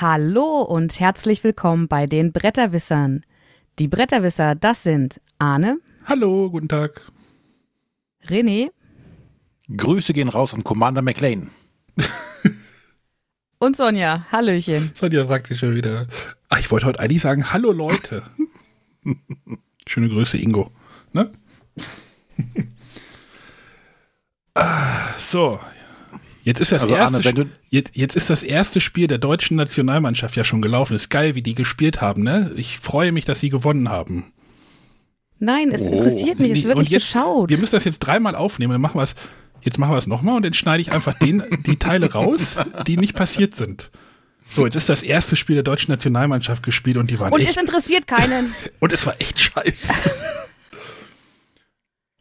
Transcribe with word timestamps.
Hallo 0.00 0.62
und 0.62 0.98
herzlich 0.98 1.44
willkommen 1.44 1.86
bei 1.86 2.06
den 2.06 2.32
Bretterwissern. 2.32 3.22
Die 3.78 3.86
Bretterwisser, 3.86 4.54
das 4.54 4.82
sind 4.82 5.20
Arne. 5.38 5.78
Hallo, 6.06 6.48
guten 6.48 6.70
Tag. 6.70 7.02
René. 8.26 8.70
Grüße 9.76 10.14
gehen 10.14 10.30
raus 10.30 10.54
an 10.54 10.64
Commander 10.64 11.02
McLean. 11.02 11.50
und 13.58 13.76
Sonja. 13.76 14.24
Hallöchen. 14.32 14.90
Sonja 14.94 15.26
fragt 15.26 15.48
sich 15.48 15.58
schon 15.58 15.74
wieder. 15.74 16.06
Ach, 16.48 16.58
ich 16.58 16.70
wollte 16.70 16.86
heute 16.86 17.00
eigentlich 17.00 17.20
sagen, 17.20 17.52
hallo 17.52 17.70
Leute. 17.70 18.22
Schöne 19.86 20.08
Grüße, 20.08 20.38
Ingo. 20.38 20.70
Ne? 21.12 21.30
ah, 24.54 25.12
so, 25.18 25.60
Jetzt 26.50 26.60
ist 26.60 26.72
das 26.72 26.82
also 26.82 26.96
erste 26.96 27.28
Arne, 27.28 27.46
jetzt, 27.68 27.94
jetzt 27.94 28.16
ist 28.16 28.28
das 28.28 28.42
erste 28.42 28.80
Spiel 28.80 29.06
der 29.06 29.18
deutschen 29.18 29.56
Nationalmannschaft 29.56 30.34
ja 30.34 30.42
schon 30.42 30.60
gelaufen. 30.60 30.96
Ist 30.96 31.08
geil, 31.08 31.36
wie 31.36 31.42
die 31.42 31.54
gespielt 31.54 32.00
haben, 32.00 32.24
ne? 32.24 32.50
Ich 32.56 32.80
freue 32.80 33.12
mich, 33.12 33.24
dass 33.24 33.38
sie 33.38 33.50
gewonnen 33.50 33.88
haben. 33.88 34.32
Nein, 35.38 35.70
es 35.70 35.82
oh. 35.82 35.92
interessiert 35.92 36.40
mich, 36.40 36.58
es 36.58 36.64
wird 36.64 36.76
nicht 36.78 36.90
jetzt, 36.90 37.12
geschaut. 37.12 37.50
Wir 37.50 37.58
müssen 37.58 37.76
das 37.76 37.84
jetzt 37.84 38.00
dreimal 38.00 38.34
aufnehmen, 38.34 38.72
dann 38.72 38.80
machen 38.80 38.98
wir 38.98 39.04
es. 39.04 39.14
Jetzt 39.60 39.78
machen 39.78 39.92
wir 39.92 39.98
es 39.98 40.08
nochmal 40.08 40.34
und 40.34 40.44
dann 40.44 40.52
schneide 40.52 40.80
ich 40.80 40.90
einfach 40.90 41.16
den, 41.20 41.44
die 41.66 41.76
Teile 41.76 42.12
raus, 42.12 42.56
die 42.84 42.96
nicht 42.96 43.14
passiert 43.14 43.54
sind. 43.54 43.92
So, 44.50 44.64
jetzt 44.64 44.74
ist 44.74 44.88
das 44.88 45.04
erste 45.04 45.36
Spiel 45.36 45.54
der 45.54 45.62
deutschen 45.62 45.92
Nationalmannschaft 45.92 46.64
gespielt 46.64 46.96
und 46.96 47.12
die 47.12 47.20
waren 47.20 47.32
Und 47.32 47.42
echt, 47.42 47.50
es 47.50 47.56
interessiert 47.58 48.08
keinen. 48.08 48.52
und 48.80 48.92
es 48.92 49.06
war 49.06 49.14
echt 49.20 49.38
scheiße. 49.38 49.92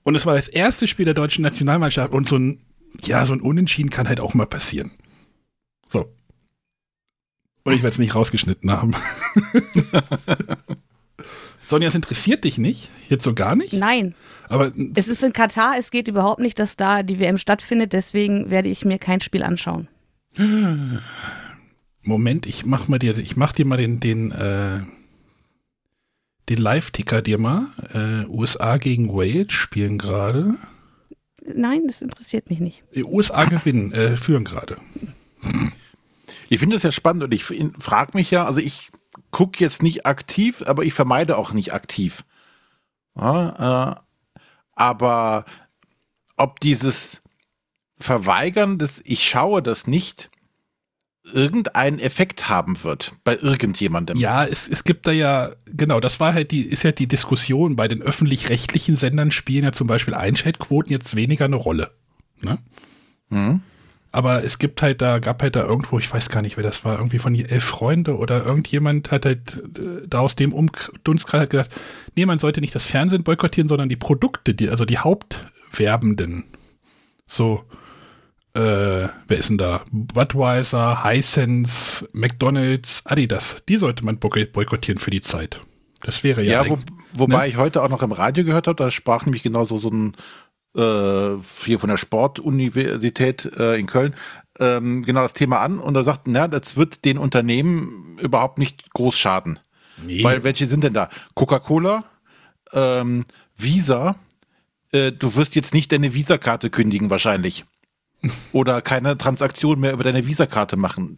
und 0.03 0.13
es 0.13 0.27
war 0.27 0.35
das 0.35 0.49
erste 0.49 0.85
Spiel 0.85 1.05
der 1.05 1.15
deutschen 1.15 1.41
Nationalmannschaft 1.41 2.13
und 2.13 2.29
so 2.29 2.35
ein 2.35 2.59
ja, 3.01 3.25
so 3.25 3.33
ein 3.33 3.41
Unentschieden 3.41 3.89
kann 3.89 4.07
halt 4.07 4.19
auch 4.19 4.33
mal 4.33 4.45
passieren. 4.45 4.91
So. 5.87 6.13
Und 7.63 7.73
ich 7.73 7.83
werde 7.83 7.89
es 7.93 7.99
nicht 7.99 8.15
rausgeschnitten 8.15 8.71
haben. 8.71 8.95
Sonja, 11.65 11.87
es 11.87 11.95
interessiert 11.95 12.45
dich 12.45 12.57
nicht? 12.57 12.89
Jetzt 13.09 13.23
so 13.23 13.35
gar 13.35 13.55
nicht? 13.55 13.73
Nein. 13.73 14.15
Aber 14.47 14.71
es 14.95 15.07
ist 15.07 15.23
in 15.23 15.33
Katar, 15.33 15.75
es 15.77 15.91
geht 15.91 16.07
überhaupt 16.07 16.41
nicht, 16.41 16.57
dass 16.57 16.75
da 16.75 17.03
die 17.03 17.19
WM 17.19 17.37
stattfindet, 17.37 17.93
deswegen 17.93 18.49
werde 18.49 18.69
ich 18.69 18.85
mir 18.85 18.97
kein 18.97 19.21
Spiel 19.21 19.43
anschauen. 19.43 19.87
Moment, 22.01 22.47
ich 22.47 22.65
mach 22.65 22.87
mal 22.87 22.97
dir, 22.97 23.17
ich 23.19 23.37
mach 23.37 23.51
dir 23.51 23.67
mal 23.67 23.77
den, 23.77 23.99
den, 23.99 24.31
äh, 24.31 24.79
den 26.49 26.57
Live-Ticker 26.57 27.21
dir 27.21 27.37
mal. 27.37 27.67
Äh, 27.93 28.27
USA 28.27 28.77
gegen 28.77 29.13
Wales 29.13 29.51
spielen 29.53 29.99
gerade 29.99 30.55
nein, 31.55 31.87
das 31.87 32.01
interessiert 32.01 32.49
mich 32.49 32.59
nicht. 32.59 32.83
Die 32.95 33.03
USA 33.03 33.45
gewinnen, 33.45 33.91
äh, 33.91 34.17
führen 34.17 34.43
gerade. 34.43 34.77
Ich 36.49 36.59
finde 36.59 36.75
das 36.75 36.83
ja 36.83 36.91
spannend 36.91 37.23
und 37.23 37.33
ich 37.33 37.43
frage 37.43 38.11
mich 38.13 38.31
ja, 38.31 38.45
also 38.45 38.59
ich 38.59 38.89
gucke 39.31 39.63
jetzt 39.63 39.83
nicht 39.83 40.05
aktiv, 40.05 40.63
aber 40.65 40.83
ich 40.83 40.93
vermeide 40.93 41.37
auch 41.37 41.53
nicht 41.53 41.73
aktiv. 41.73 42.23
Ja, 43.15 43.95
äh, 43.95 44.01
aber 44.73 45.45
ob 46.37 46.59
dieses 46.59 47.21
Verweigern 47.97 48.79
des 48.79 49.01
Ich 49.05 49.27
schaue 49.27 49.61
das 49.61 49.87
nicht 49.87 50.31
irgendeinen 51.23 51.99
Effekt 51.99 52.49
haben 52.49 52.83
wird 52.83 53.13
bei 53.23 53.37
irgendjemandem. 53.37 54.17
Ja, 54.17 54.45
es, 54.45 54.67
es 54.67 54.83
gibt 54.83 55.05
da 55.05 55.11
ja, 55.11 55.51
genau, 55.65 55.99
das 55.99 56.19
war 56.19 56.33
halt 56.33 56.51
die, 56.51 56.61
ist 56.61 56.83
ja 56.83 56.91
die 56.91 57.07
Diskussion, 57.07 57.75
bei 57.75 57.87
den 57.87 58.01
öffentlich-rechtlichen 58.01 58.95
Sendern 58.95 59.31
spielen 59.31 59.65
ja 59.65 59.71
zum 59.71 59.87
Beispiel 59.87 60.13
Einschaltquoten 60.13 60.91
jetzt 60.91 61.15
weniger 61.15 61.45
eine 61.45 61.57
Rolle. 61.57 61.91
Ne? 62.41 62.59
Mhm. 63.29 63.61
Aber 64.11 64.43
es 64.43 64.57
gibt 64.57 64.81
halt 64.81 65.01
da, 65.01 65.19
gab 65.19 65.41
halt 65.43 65.55
da 65.55 65.63
irgendwo, 65.63 65.99
ich 65.99 66.11
weiß 66.11 66.29
gar 66.29 66.41
nicht, 66.41 66.57
wer 66.57 66.63
das 66.63 66.83
war, 66.83 66.97
irgendwie 66.97 67.19
von 67.19 67.35
elf 67.35 67.63
Freunde 67.63 68.17
oder 68.17 68.43
irgendjemand 68.43 69.11
hat 69.11 69.25
halt 69.25 69.63
äh, 69.77 70.07
da 70.07 70.19
aus 70.19 70.35
dem 70.35 70.53
Dunstkreis 71.03 71.41
halt 71.41 71.49
gesagt, 71.51 71.75
nee, 72.15 72.25
man 72.25 72.39
sollte 72.39 72.59
nicht 72.59 72.73
das 72.73 72.85
Fernsehen 72.85 73.23
boykottieren, 73.23 73.67
sondern 73.67 73.89
die 73.89 73.95
Produkte, 73.95 74.55
die, 74.55 74.69
also 74.69 74.85
die 74.85 74.97
Hauptwerbenden. 74.97 76.45
So, 77.27 77.63
äh, 78.53 79.07
wer 79.27 79.37
ist 79.37 79.49
denn 79.49 79.57
da? 79.57 79.81
Budweiser, 79.91 81.03
Hisense, 81.03 82.07
McDonalds, 82.13 83.03
Adidas. 83.05 83.57
Die 83.67 83.77
sollte 83.77 84.03
man 84.03 84.17
boykottieren 84.19 84.97
für 84.97 85.11
die 85.11 85.21
Zeit. 85.21 85.61
Das 86.01 86.23
wäre 86.23 86.41
ja. 86.43 86.63
Ja, 86.63 86.69
wo, 86.69 86.79
wobei 87.13 87.43
ne? 87.43 87.47
ich 87.49 87.57
heute 87.57 87.83
auch 87.83 87.89
noch 87.89 88.03
im 88.03 88.11
Radio 88.11 88.43
gehört 88.43 88.67
habe, 88.67 88.75
da 88.75 88.91
sprach 88.91 89.25
nämlich 89.25 89.43
genauso 89.43 89.77
so 89.77 89.89
ein 89.89 90.15
äh, 90.75 91.41
hier 91.65 91.79
von 91.79 91.89
der 91.89 91.97
Sportuniversität 91.97 93.45
äh, 93.57 93.79
in 93.79 93.87
Köln 93.87 94.13
ähm, 94.59 95.03
genau 95.03 95.21
das 95.21 95.33
Thema 95.33 95.59
an 95.59 95.79
und 95.79 95.93
da 95.93 96.03
sagt, 96.03 96.27
na, 96.27 96.47
das 96.47 96.75
wird 96.75 97.05
den 97.05 97.17
Unternehmen 97.17 98.17
überhaupt 98.21 98.59
nicht 98.59 98.93
groß 98.93 99.17
schaden. 99.17 99.59
Nee. 100.03 100.23
Weil 100.23 100.43
welche 100.43 100.67
sind 100.67 100.83
denn 100.83 100.93
da? 100.93 101.09
Coca-Cola, 101.33 102.03
ähm, 102.73 103.25
Visa, 103.57 104.15
äh, 104.91 105.11
du 105.11 105.35
wirst 105.35 105.55
jetzt 105.55 105.73
nicht 105.73 105.91
deine 105.91 106.13
Visa-Karte 106.13 106.69
kündigen 106.69 107.09
wahrscheinlich. 107.09 107.65
Oder 108.51 108.81
keine 108.81 109.17
Transaktion 109.17 109.79
mehr 109.79 109.93
über 109.93 110.03
deine 110.03 110.27
Visakarte 110.27 110.77
machen. 110.77 111.17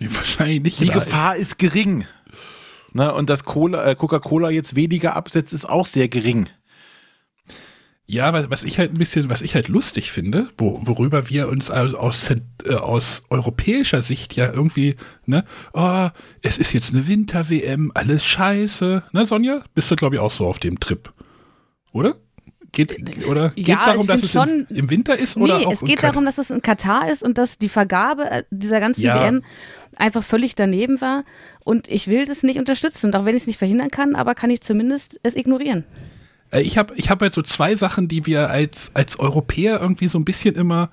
Wahrscheinlich 0.00 0.62
nicht. 0.62 0.80
Die 0.80 0.88
Gefahr 0.88 1.36
ist 1.36 1.58
gering. 1.58 2.06
Ne, 2.94 3.12
und 3.14 3.30
dass 3.30 3.40
äh, 3.40 3.94
Coca-Cola 3.94 4.50
jetzt 4.50 4.76
weniger 4.76 5.16
absetzt, 5.16 5.52
ist 5.52 5.68
auch 5.68 5.86
sehr 5.86 6.08
gering. 6.08 6.48
Ja, 8.04 8.34
was, 8.34 8.50
was 8.50 8.64
ich 8.64 8.78
halt 8.78 8.92
ein 8.92 8.98
bisschen, 8.98 9.30
was 9.30 9.40
ich 9.40 9.54
halt 9.54 9.68
lustig 9.68 10.12
finde, 10.12 10.48
wo, 10.58 10.86
worüber 10.86 11.30
wir 11.30 11.48
uns 11.48 11.70
aus, 11.70 11.94
aus, 11.94 12.30
äh, 12.30 12.74
aus 12.74 13.22
europäischer 13.30 14.02
Sicht 14.02 14.36
ja 14.36 14.52
irgendwie, 14.52 14.96
ne, 15.24 15.44
oh, 15.72 16.08
es 16.42 16.58
ist 16.58 16.74
jetzt 16.74 16.92
eine 16.92 17.08
Winter-WM, 17.08 17.92
alles 17.94 18.22
scheiße. 18.24 19.04
Ne, 19.12 19.24
Sonja? 19.24 19.64
Bist 19.74 19.90
du, 19.90 19.96
glaube 19.96 20.16
ich, 20.16 20.20
auch 20.20 20.30
so 20.30 20.46
auf 20.46 20.58
dem 20.58 20.78
Trip. 20.78 21.10
Oder? 21.92 22.16
Geht, 22.72 23.26
oder 23.26 23.50
geht 23.50 23.68
ja, 23.68 23.76
es 23.76 23.84
darum, 23.84 24.06
dass 24.06 24.22
es 24.22 24.32
schon, 24.32 24.66
im, 24.70 24.76
im, 24.76 24.90
Winter 24.90 25.18
ist? 25.18 25.36
Nee, 25.36 25.44
oder 25.44 25.70
es 25.70 25.80
geht 25.80 26.02
darum, 26.02 26.24
dass 26.24 26.38
es 26.38 26.50
in 26.50 26.62
Katar 26.62 27.10
ist 27.10 27.22
und 27.22 27.36
dass 27.36 27.58
die 27.58 27.68
Vergabe 27.68 28.30
äh, 28.30 28.44
dieser 28.50 28.80
ganzen 28.80 29.02
ja. 29.02 29.20
WM 29.20 29.42
einfach 29.96 30.24
völlig 30.24 30.54
daneben 30.54 31.00
war. 31.02 31.24
Und 31.64 31.86
ich 31.88 32.08
will 32.08 32.24
das 32.24 32.42
nicht 32.42 32.58
unterstützen. 32.58 33.06
Und 33.06 33.16
auch 33.16 33.26
wenn 33.26 33.36
ich 33.36 33.42
es 33.42 33.46
nicht 33.46 33.58
verhindern 33.58 33.90
kann, 33.90 34.14
aber 34.14 34.34
kann 34.34 34.50
ich 34.50 34.62
zumindest 34.62 35.20
es 35.22 35.36
ignorieren. 35.36 35.84
Äh, 36.50 36.62
ich 36.62 36.78
habe 36.78 36.94
ich 36.96 37.10
hab 37.10 37.20
halt 37.20 37.34
so 37.34 37.42
zwei 37.42 37.74
Sachen, 37.74 38.08
die 38.08 38.26
wir 38.26 38.48
als, 38.48 38.92
als 38.94 39.18
Europäer 39.18 39.80
irgendwie 39.80 40.08
so 40.08 40.18
ein 40.18 40.24
bisschen 40.24 40.54
immer 40.54 40.90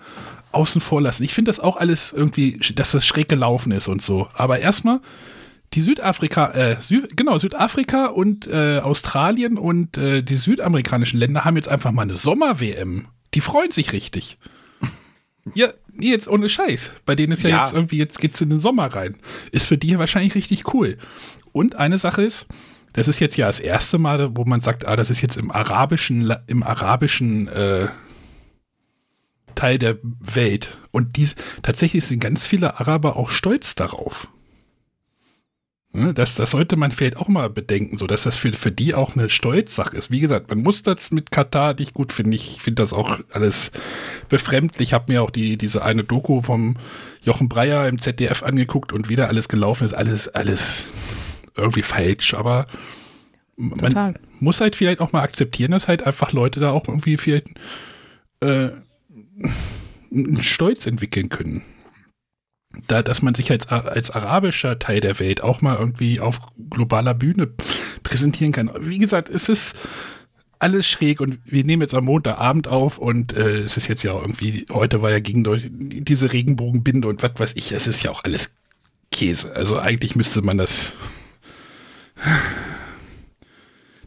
außen 0.51 0.81
vor 0.81 1.01
lassen. 1.01 1.23
Ich 1.23 1.34
finde 1.34 1.50
das 1.50 1.59
auch 1.59 1.78
alles 1.78 2.12
irgendwie, 2.12 2.59
dass 2.75 2.91
das 2.91 3.06
schräg 3.06 3.29
gelaufen 3.29 3.72
ist 3.72 3.88
und 3.88 4.01
so. 4.01 4.28
Aber 4.34 4.59
erstmal, 4.59 5.00
die 5.74 5.81
Südafrika, 5.81 6.52
äh, 6.52 6.78
Sü 6.81 7.07
genau, 7.16 7.38
Südafrika 7.38 8.07
und 8.07 8.47
äh, 8.47 8.80
Australien 8.80 9.57
und 9.57 9.97
äh, 9.97 10.24
die 10.24 10.38
südamerikanischen 10.38 11.19
Länder 11.19 11.46
haben 11.46 11.56
jetzt 11.56 11.69
einfach 11.69 11.91
mal 11.91 12.03
eine 12.03 12.16
Sommer-WM. 12.16 13.07
Die 13.34 13.41
freuen 13.41 13.72
sich 13.72 13.94
richtig. 13.94 14.38
ja, 15.53 15.69
jetzt 16.00 16.28
ohne 16.28 16.50
Scheiß. 16.50 16.94
Bei 17.06 17.16
denen 17.16 17.34
ist 17.34 17.44
ja, 17.44 17.50
ja, 17.50 17.63
jetzt 17.63 17.74
irgendwie, 17.74 17.97
jetzt 17.97 18.19
geht's 18.19 18.41
in 18.41 18.50
den 18.50 18.59
Sommer 18.59 18.88
rein. 18.88 19.18
Ist 19.52 19.68
für 19.68 19.78
die 19.78 20.00
wahrscheinlich 20.00 20.35
richtig 20.35 20.74
cool. 20.74 20.97
Und 21.52 21.75
eine 21.75 22.00
Sache 22.00 22.24
ist, 22.24 22.47
das 22.94 23.07
ist 23.07 23.19
jetzt 23.19 23.38
ja 23.38 23.46
das 23.46 23.59
erste 23.59 24.00
Mal, 24.00 24.36
wo 24.36 24.46
man 24.46 24.62
sagt, 24.62 24.88
ah, 24.88 24.96
das 24.96 25.12
ist 25.12 25.22
jetzt 25.22 25.38
im 25.38 25.51
arabischen, 25.51 26.34
im 26.47 26.63
arabischen 26.63 27.47
äh, 27.47 27.90
Teil 29.53 29.78
der 29.78 29.97
Welt. 30.01 30.78
Und 30.91 31.16
dies, 31.16 31.36
tatsächlich 31.62 32.06
sind 32.06 32.19
ganz 32.19 32.47
viele 32.47 32.80
Araber 32.80 33.18
auch 33.18 33.30
stolz 33.30 33.75
darauf. 33.75 34.30
Ne, 35.91 36.13
das, 36.13 36.36
das 36.36 36.51
sollte 36.51 36.77
man 36.77 36.91
vielleicht 36.91 37.18
auch 37.18 37.30
mal 37.30 37.50
bedenken, 37.50 37.97
so 37.97 38.06
dass 38.06 38.21
das 38.21 38.38
für, 38.38 38.53
für 38.53 38.71
die 38.71 38.94
auch 38.94 39.15
eine 39.15 39.27
Stolzsache 39.27 39.97
ist. 39.97 40.12
Wie 40.12 40.19
gesagt, 40.19 40.47
man 40.50 40.59
muss 40.59 40.83
das 40.83 41.09
mit 41.09 41.31
Katar 41.31 41.74
nicht 41.74 41.95
gut 41.95 42.13
finden. 42.13 42.33
Ich 42.33 42.62
finde 42.62 42.83
das 42.83 42.94
auch 42.94 43.19
alles 43.31 43.71
befremdlich. 44.30 44.89
Ich 44.89 44.94
habe 44.94 45.12
mir 45.12 45.24
auch 45.24 45.31
die, 45.31 45.57
diese 45.57 45.83
eine 45.83 46.03
Doku 46.03 46.44
vom 46.44 46.77
Jochen 47.24 47.50
Breyer 47.50 47.88
im 47.88 47.97
ZDF 48.00 48.44
angeguckt 48.44 48.94
und 48.94 49.09
wieder 49.09 49.30
alles 49.30 49.50
gelaufen 49.50 49.83
ist. 49.83 49.94
Alles, 49.94 50.27
alles 50.27 50.86
irgendwie 51.57 51.81
falsch. 51.83 52.36
Aber 52.36 52.68
man 53.56 53.80
Total. 53.80 54.19
muss 54.39 54.62
halt 54.62 54.75
vielleicht 54.75 55.00
auch 55.00 55.12
mal 55.12 55.24
akzeptieren, 55.24 55.71
dass 55.71 55.88
halt 55.88 56.06
einfach 56.06 56.33
Leute 56.33 56.59
da 56.59 56.69
auch 56.69 56.88
irgendwie 56.88 57.18
vielleicht 57.18 57.47
äh, 58.41 58.69
einen 60.12 60.44
Stolz 60.44 60.86
entwickeln 60.86 61.30
können 61.30 61.63
da, 62.87 63.03
dass 63.03 63.21
man 63.21 63.35
sich 63.35 63.51
als, 63.51 63.67
als 63.67 64.11
arabischer 64.11 64.79
Teil 64.79 64.99
der 64.99 65.19
Welt 65.19 65.41
auch 65.43 65.61
mal 65.61 65.77
irgendwie 65.77 66.19
auf 66.19 66.39
globaler 66.69 67.13
Bühne 67.13 67.49
präsentieren 68.03 68.51
kann. 68.51 68.71
Wie 68.79 68.99
gesagt, 68.99 69.29
es 69.29 69.49
ist 69.49 69.75
alles 70.59 70.87
schräg 70.87 71.21
und 71.21 71.39
wir 71.45 71.63
nehmen 71.63 71.81
jetzt 71.81 71.93
am 71.93 72.05
Montagabend 72.05 72.67
auf 72.67 72.97
und 72.97 73.33
äh, 73.33 73.59
es 73.59 73.77
ist 73.77 73.87
jetzt 73.87 74.03
ja 74.03 74.11
auch 74.11 74.21
irgendwie, 74.21 74.65
heute 74.71 75.01
war 75.01 75.09
ja 75.09 75.19
gegen 75.19 75.43
durch 75.43 75.69
diese 75.71 76.33
Regenbogenbinde 76.33 77.07
und 77.07 77.23
was 77.23 77.31
weiß 77.35 77.53
ich, 77.55 77.71
es 77.71 77.87
ist 77.87 78.03
ja 78.03 78.11
auch 78.11 78.25
alles 78.25 78.51
Käse. 79.11 79.55
Also 79.55 79.79
eigentlich 79.79 80.15
müsste 80.15 80.41
man 80.41 80.57
das 80.57 80.93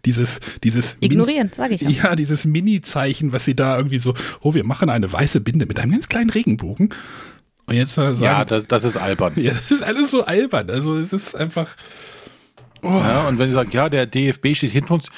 dieses, 0.05 0.41
dieses 0.63 0.99
Ignorieren, 1.01 1.51
sage 1.57 1.75
ich 1.75 1.81
ja. 1.81 1.91
Ja, 1.91 2.17
dieses 2.17 2.45
Mini-Zeichen, 2.45 3.33
was 3.33 3.47
sie 3.47 3.57
da 3.57 3.77
irgendwie 3.79 3.99
so, 3.99 4.15
oh, 4.41 4.53
wir 4.53 4.65
machen 4.65 4.91
eine 4.91 5.11
weiße 5.11 5.41
Binde 5.41 5.65
mit 5.65 5.79
einem 5.79 5.93
ganz 5.93 6.09
kleinen 6.09 6.31
Regenbogen 6.31 6.91
Und 7.67 7.75
jetzt 7.77 7.95
sagen, 7.95 8.19
ja, 8.21 8.45
das, 8.45 8.67
das 8.67 8.85
ist 8.85 8.97
albern. 8.97 9.35
Ja, 9.37 9.53
das 9.53 9.71
ist 9.71 9.83
alles 9.83 10.11
so 10.11 10.25
albern. 10.25 10.71
Also 10.71 10.97
es 10.99 11.13
ist 11.13 11.35
einfach. 11.35 11.77
Oh. 12.83 12.89
Ja, 12.89 13.29
und 13.29 13.39
wenn 13.39 13.49
sie 13.49 13.55
sagen, 13.55 13.71
ja, 13.73 13.89
der 13.89 14.07
DFB 14.07 14.57
steht 14.57 14.73
hinter 14.73 14.95
uns, 14.95 15.09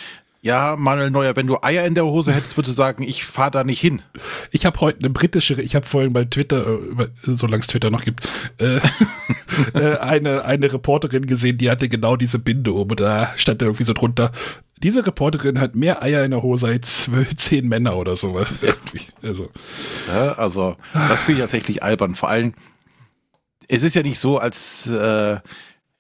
ja, 0.45 0.77
Manuel 0.77 1.11
Neuer, 1.11 1.35
wenn 1.37 1.47
du 1.47 1.57
Eier 1.63 1.87
in 1.87 1.95
der 1.95 2.05
Hose 2.05 2.31
hättest, 2.31 2.59
würdest 2.59 2.77
du 2.77 2.83
sagen, 2.83 3.03
ich 3.03 3.25
fahre 3.25 3.51
da 3.51 3.65
nicht 3.65 3.81
hin. 3.81 4.03
Ich 4.51 4.67
habe 4.67 4.79
heute 4.81 4.99
eine 4.99 5.09
britische, 5.09 5.61
ich 5.63 5.75
habe 5.75 5.87
vorhin 5.87 6.13
bei 6.13 6.27
Twitter, 6.27 6.67
äh, 6.99 7.09
solange 7.23 7.61
es 7.61 7.67
Twitter 7.67 7.89
noch 7.89 8.05
gibt, 8.05 8.29
äh, 8.59 8.79
äh, 9.75 9.97
eine, 9.97 10.45
eine 10.45 10.71
Reporterin 10.71 11.25
gesehen, 11.25 11.57
die 11.57 11.71
hatte 11.71 11.89
genau 11.89 12.17
diese 12.17 12.39
Binde 12.39 12.75
um 12.75 12.91
und 12.91 13.01
da 13.01 13.33
stand 13.37 13.63
da 13.63 13.67
irgendwie 13.67 13.85
so 13.85 13.95
drunter, 13.95 14.33
diese 14.83 15.07
Reporterin 15.07 15.61
hat 15.61 15.75
mehr 15.75 16.03
Eier 16.03 16.25
in 16.25 16.31
der 16.33 16.43
Hose 16.43 16.67
als 16.67 17.11
zehn 17.37 17.69
Männer 17.69 17.97
oder 17.97 18.17
so. 18.17 18.45
also. 19.23 19.51
Ja, 20.09 20.33
also, 20.33 20.77
das 20.93 21.23
finde 21.23 21.41
ich 21.41 21.45
tatsächlich 21.45 21.83
albern. 21.83 22.15
Vor 22.15 22.29
allem, 22.29 22.55
es 23.69 23.83
ist 23.83 23.95
ja 23.95 24.03
nicht 24.03 24.19
so, 24.19 24.39
als 24.39 24.87
äh, 24.87 25.39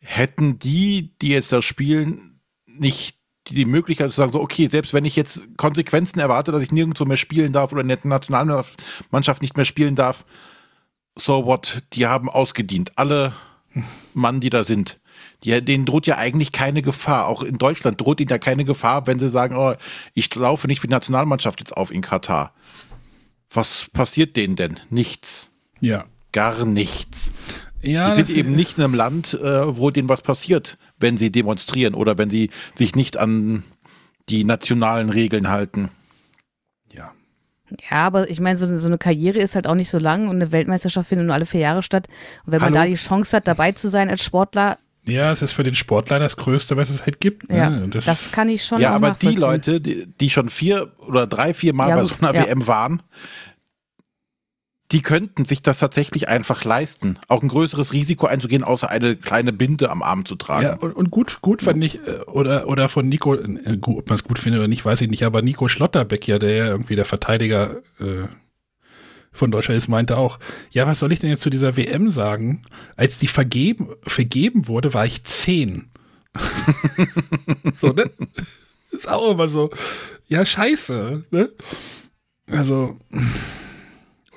hätten 0.00 0.58
die, 0.58 1.12
die 1.22 1.28
jetzt 1.28 1.52
da 1.52 1.62
spielen, 1.62 2.40
nicht 2.66 3.18
die 3.48 3.64
Möglichkeit 3.64 4.10
zu 4.10 4.16
sagen, 4.16 4.32
so, 4.32 4.40
okay, 4.40 4.68
selbst 4.70 4.94
wenn 4.94 5.04
ich 5.04 5.16
jetzt 5.16 5.56
Konsequenzen 5.56 6.18
erwarte, 6.18 6.50
dass 6.52 6.62
ich 6.62 6.72
nirgendwo 6.72 7.04
mehr 7.04 7.16
spielen 7.16 7.52
darf 7.52 7.72
oder 7.72 7.82
in 7.82 7.88
der 7.88 7.98
Nationalmannschaft 8.02 9.42
nicht 9.42 9.56
mehr 9.56 9.66
spielen 9.66 9.96
darf, 9.96 10.24
so 11.16 11.44
what, 11.46 11.82
die 11.92 12.06
haben 12.06 12.28
ausgedient. 12.28 12.92
Alle 12.96 13.32
Mann, 14.14 14.40
die 14.40 14.50
da 14.50 14.64
sind. 14.64 14.98
Die, 15.44 15.64
denen 15.64 15.86
droht 15.86 16.06
ja 16.06 16.16
eigentlich 16.16 16.52
keine 16.52 16.82
Gefahr. 16.82 17.28
Auch 17.28 17.42
in 17.42 17.58
Deutschland 17.58 18.00
droht 18.00 18.20
ihnen 18.20 18.30
ja 18.30 18.38
keine 18.38 18.64
Gefahr, 18.64 19.06
wenn 19.06 19.18
sie 19.18 19.30
sagen, 19.30 19.56
oh, 19.56 19.74
ich 20.14 20.34
laufe 20.34 20.66
nicht 20.66 20.80
für 20.80 20.86
die 20.86 20.92
Nationalmannschaft 20.92 21.60
jetzt 21.60 21.76
auf 21.76 21.90
in 21.90 22.00
Katar. 22.00 22.54
Was 23.50 23.88
passiert 23.92 24.36
denen 24.36 24.56
denn? 24.56 24.80
Nichts. 24.90 25.50
Ja. 25.80 26.06
Gar 26.32 26.64
nichts. 26.64 27.30
Ja, 27.82 28.14
die 28.14 28.24
sind 28.24 28.36
eben 28.36 28.56
nicht 28.56 28.78
in 28.78 28.84
einem 28.84 28.94
Land, 28.94 29.34
äh, 29.34 29.76
wo 29.76 29.90
denen 29.90 30.08
was 30.08 30.22
passiert, 30.22 30.78
wenn 30.98 31.18
sie 31.18 31.30
demonstrieren 31.30 31.94
oder 31.94 32.16
wenn 32.16 32.30
sie 32.30 32.50
sich 32.74 32.96
nicht 32.96 33.18
an 33.18 33.62
die 34.30 34.44
nationalen 34.44 35.10
Regeln 35.10 35.48
halten. 35.48 35.90
Ja. 36.90 37.12
Ja, 37.90 38.06
aber 38.06 38.30
ich 38.30 38.40
meine, 38.40 38.58
so, 38.58 38.78
so, 38.78 38.86
eine 38.86 38.98
Karriere 38.98 39.38
ist 39.38 39.54
halt 39.54 39.66
auch 39.66 39.74
nicht 39.74 39.90
so 39.90 39.98
lang 39.98 40.28
und 40.28 40.36
eine 40.36 40.50
Weltmeisterschaft 40.50 41.10
findet 41.10 41.26
nur 41.26 41.34
alle 41.34 41.46
vier 41.46 41.60
Jahre 41.60 41.82
statt. 41.82 42.08
Und 42.46 42.52
wenn 42.52 42.62
Hallo? 42.62 42.72
man 42.72 42.82
da 42.82 42.88
die 42.88 42.94
Chance 42.94 43.36
hat, 43.36 43.46
dabei 43.46 43.72
zu 43.72 43.90
sein 43.90 44.08
als 44.08 44.24
Sportler. 44.24 44.78
Ja, 45.06 45.32
es 45.32 45.42
ist 45.42 45.52
für 45.52 45.62
den 45.62 45.74
Sportler 45.74 46.18
das 46.18 46.36
Größte, 46.36 46.76
was 46.76 46.88
es 46.88 47.04
halt 47.04 47.20
gibt. 47.20 47.50
Ne? 47.50 47.58
Ja, 47.58 47.70
das, 47.70 48.06
das, 48.06 48.32
kann 48.32 48.48
ich 48.48 48.64
schon. 48.64 48.80
Ja, 48.80 48.92
aber 48.92 49.16
die 49.20 49.34
Leute, 49.34 49.80
die, 49.80 50.06
die, 50.06 50.30
schon 50.30 50.48
vier 50.48 50.92
oder 51.06 51.26
drei, 51.26 51.52
vier 51.52 51.74
Mal 51.74 51.90
ja, 51.90 51.96
bei 51.96 52.04
so 52.04 52.14
einer 52.20 52.34
ja. 52.34 52.46
WM 52.46 52.66
waren, 52.66 53.02
die 54.92 55.02
könnten 55.02 55.44
sich 55.44 55.62
das 55.62 55.78
tatsächlich 55.78 56.28
einfach 56.28 56.64
leisten, 56.64 57.18
auch 57.28 57.42
ein 57.42 57.48
größeres 57.48 57.92
Risiko 57.92 58.26
einzugehen, 58.26 58.64
außer 58.64 58.88
eine 58.88 59.16
kleine 59.16 59.52
Binde 59.52 59.90
am 59.90 60.02
Arm 60.02 60.24
zu 60.24 60.36
tragen. 60.36 60.66
Ja, 60.66 60.74
und, 60.74 60.92
und 60.92 61.10
gut, 61.10 61.40
gut 61.42 61.62
fand 61.62 61.82
ich, 61.82 62.06
äh, 62.06 62.20
oder, 62.26 62.68
oder 62.68 62.88
von 62.88 63.08
Nico, 63.08 63.34
äh, 63.34 63.78
ob 63.82 64.08
man 64.08 64.14
es 64.14 64.24
gut 64.24 64.38
findet 64.38 64.60
oder 64.60 64.68
nicht, 64.68 64.84
weiß 64.84 65.00
ich 65.00 65.10
nicht, 65.10 65.24
aber 65.24 65.42
Nico 65.42 65.68
Schlotterbeck, 65.68 66.28
ja, 66.28 66.38
der 66.38 66.54
ja 66.54 66.66
irgendwie 66.66 66.96
der 66.96 67.06
Verteidiger 67.06 67.78
äh, 67.98 68.28
von 69.34 69.50
Deutschland 69.50 69.76
ist, 69.76 69.88
meinte 69.88 70.16
auch, 70.16 70.38
ja, 70.70 70.86
was 70.86 71.00
soll 71.00 71.12
ich 71.12 71.18
denn 71.18 71.28
jetzt 71.28 71.42
zu 71.42 71.50
dieser 71.50 71.76
WM 71.76 72.10
sagen? 72.10 72.62
Als 72.96 73.18
die 73.18 73.26
vergeben, 73.26 73.90
vergeben 74.02 74.68
wurde, 74.68 74.94
war 74.94 75.04
ich 75.04 75.24
zehn. 75.24 75.90
so, 77.74 77.88
ne? 77.88 78.10
Ist 78.90 79.08
auch 79.08 79.32
immer 79.32 79.48
so, 79.48 79.70
ja, 80.28 80.44
scheiße, 80.44 81.24
ne? 81.30 81.50
Also, 82.50 82.96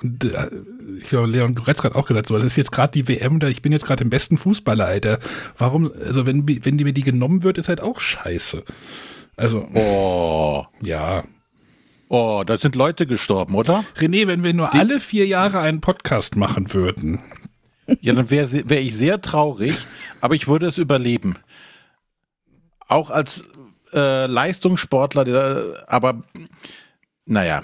und 0.02 0.24
äh, 0.24 0.50
ich 0.98 1.08
glaube, 1.08 1.28
Leon 1.28 1.54
Goretzka 1.54 1.88
hat 1.88 1.96
auch 1.96 2.06
gesagt, 2.06 2.26
so, 2.26 2.34
das 2.34 2.44
ist 2.44 2.56
jetzt 2.56 2.72
gerade 2.72 2.92
die 2.92 3.08
WM, 3.08 3.40
da 3.40 3.48
ich 3.48 3.62
bin 3.62 3.72
jetzt 3.72 3.86
gerade 3.86 4.04
im 4.04 4.10
besten 4.10 4.36
Fußballer, 4.36 4.86
Alter. 4.86 5.18
Warum, 5.56 5.90
also 6.04 6.26
wenn, 6.26 6.46
wenn 6.46 6.78
die 6.78 6.84
mir 6.84 6.92
die 6.92 7.02
genommen 7.02 7.42
wird, 7.42 7.58
ist 7.58 7.68
halt 7.68 7.82
auch 7.82 8.00
scheiße. 8.00 8.64
Also. 9.36 9.68
Oh. 9.74 10.64
Ja. 10.80 11.24
Oh, 12.08 12.42
da 12.46 12.56
sind 12.56 12.74
Leute 12.74 13.06
gestorben, 13.06 13.54
oder? 13.54 13.84
René, 13.96 14.26
wenn 14.26 14.42
wir 14.42 14.54
nur 14.54 14.70
die, 14.70 14.78
alle 14.78 14.98
vier 14.98 15.26
Jahre 15.26 15.60
einen 15.60 15.80
Podcast 15.80 16.36
machen 16.36 16.72
würden. 16.72 17.20
Ja, 18.00 18.12
dann 18.14 18.30
wäre 18.30 18.68
wär 18.68 18.80
ich 18.80 18.94
sehr 18.96 19.20
traurig, 19.20 19.74
aber 20.20 20.34
ich 20.34 20.48
würde 20.48 20.66
es 20.66 20.78
überleben. 20.78 21.36
Auch 22.86 23.10
als 23.10 23.42
äh, 23.92 24.26
Leistungssportler, 24.26 25.24
der, 25.24 25.62
aber 25.86 26.22
naja. 27.26 27.62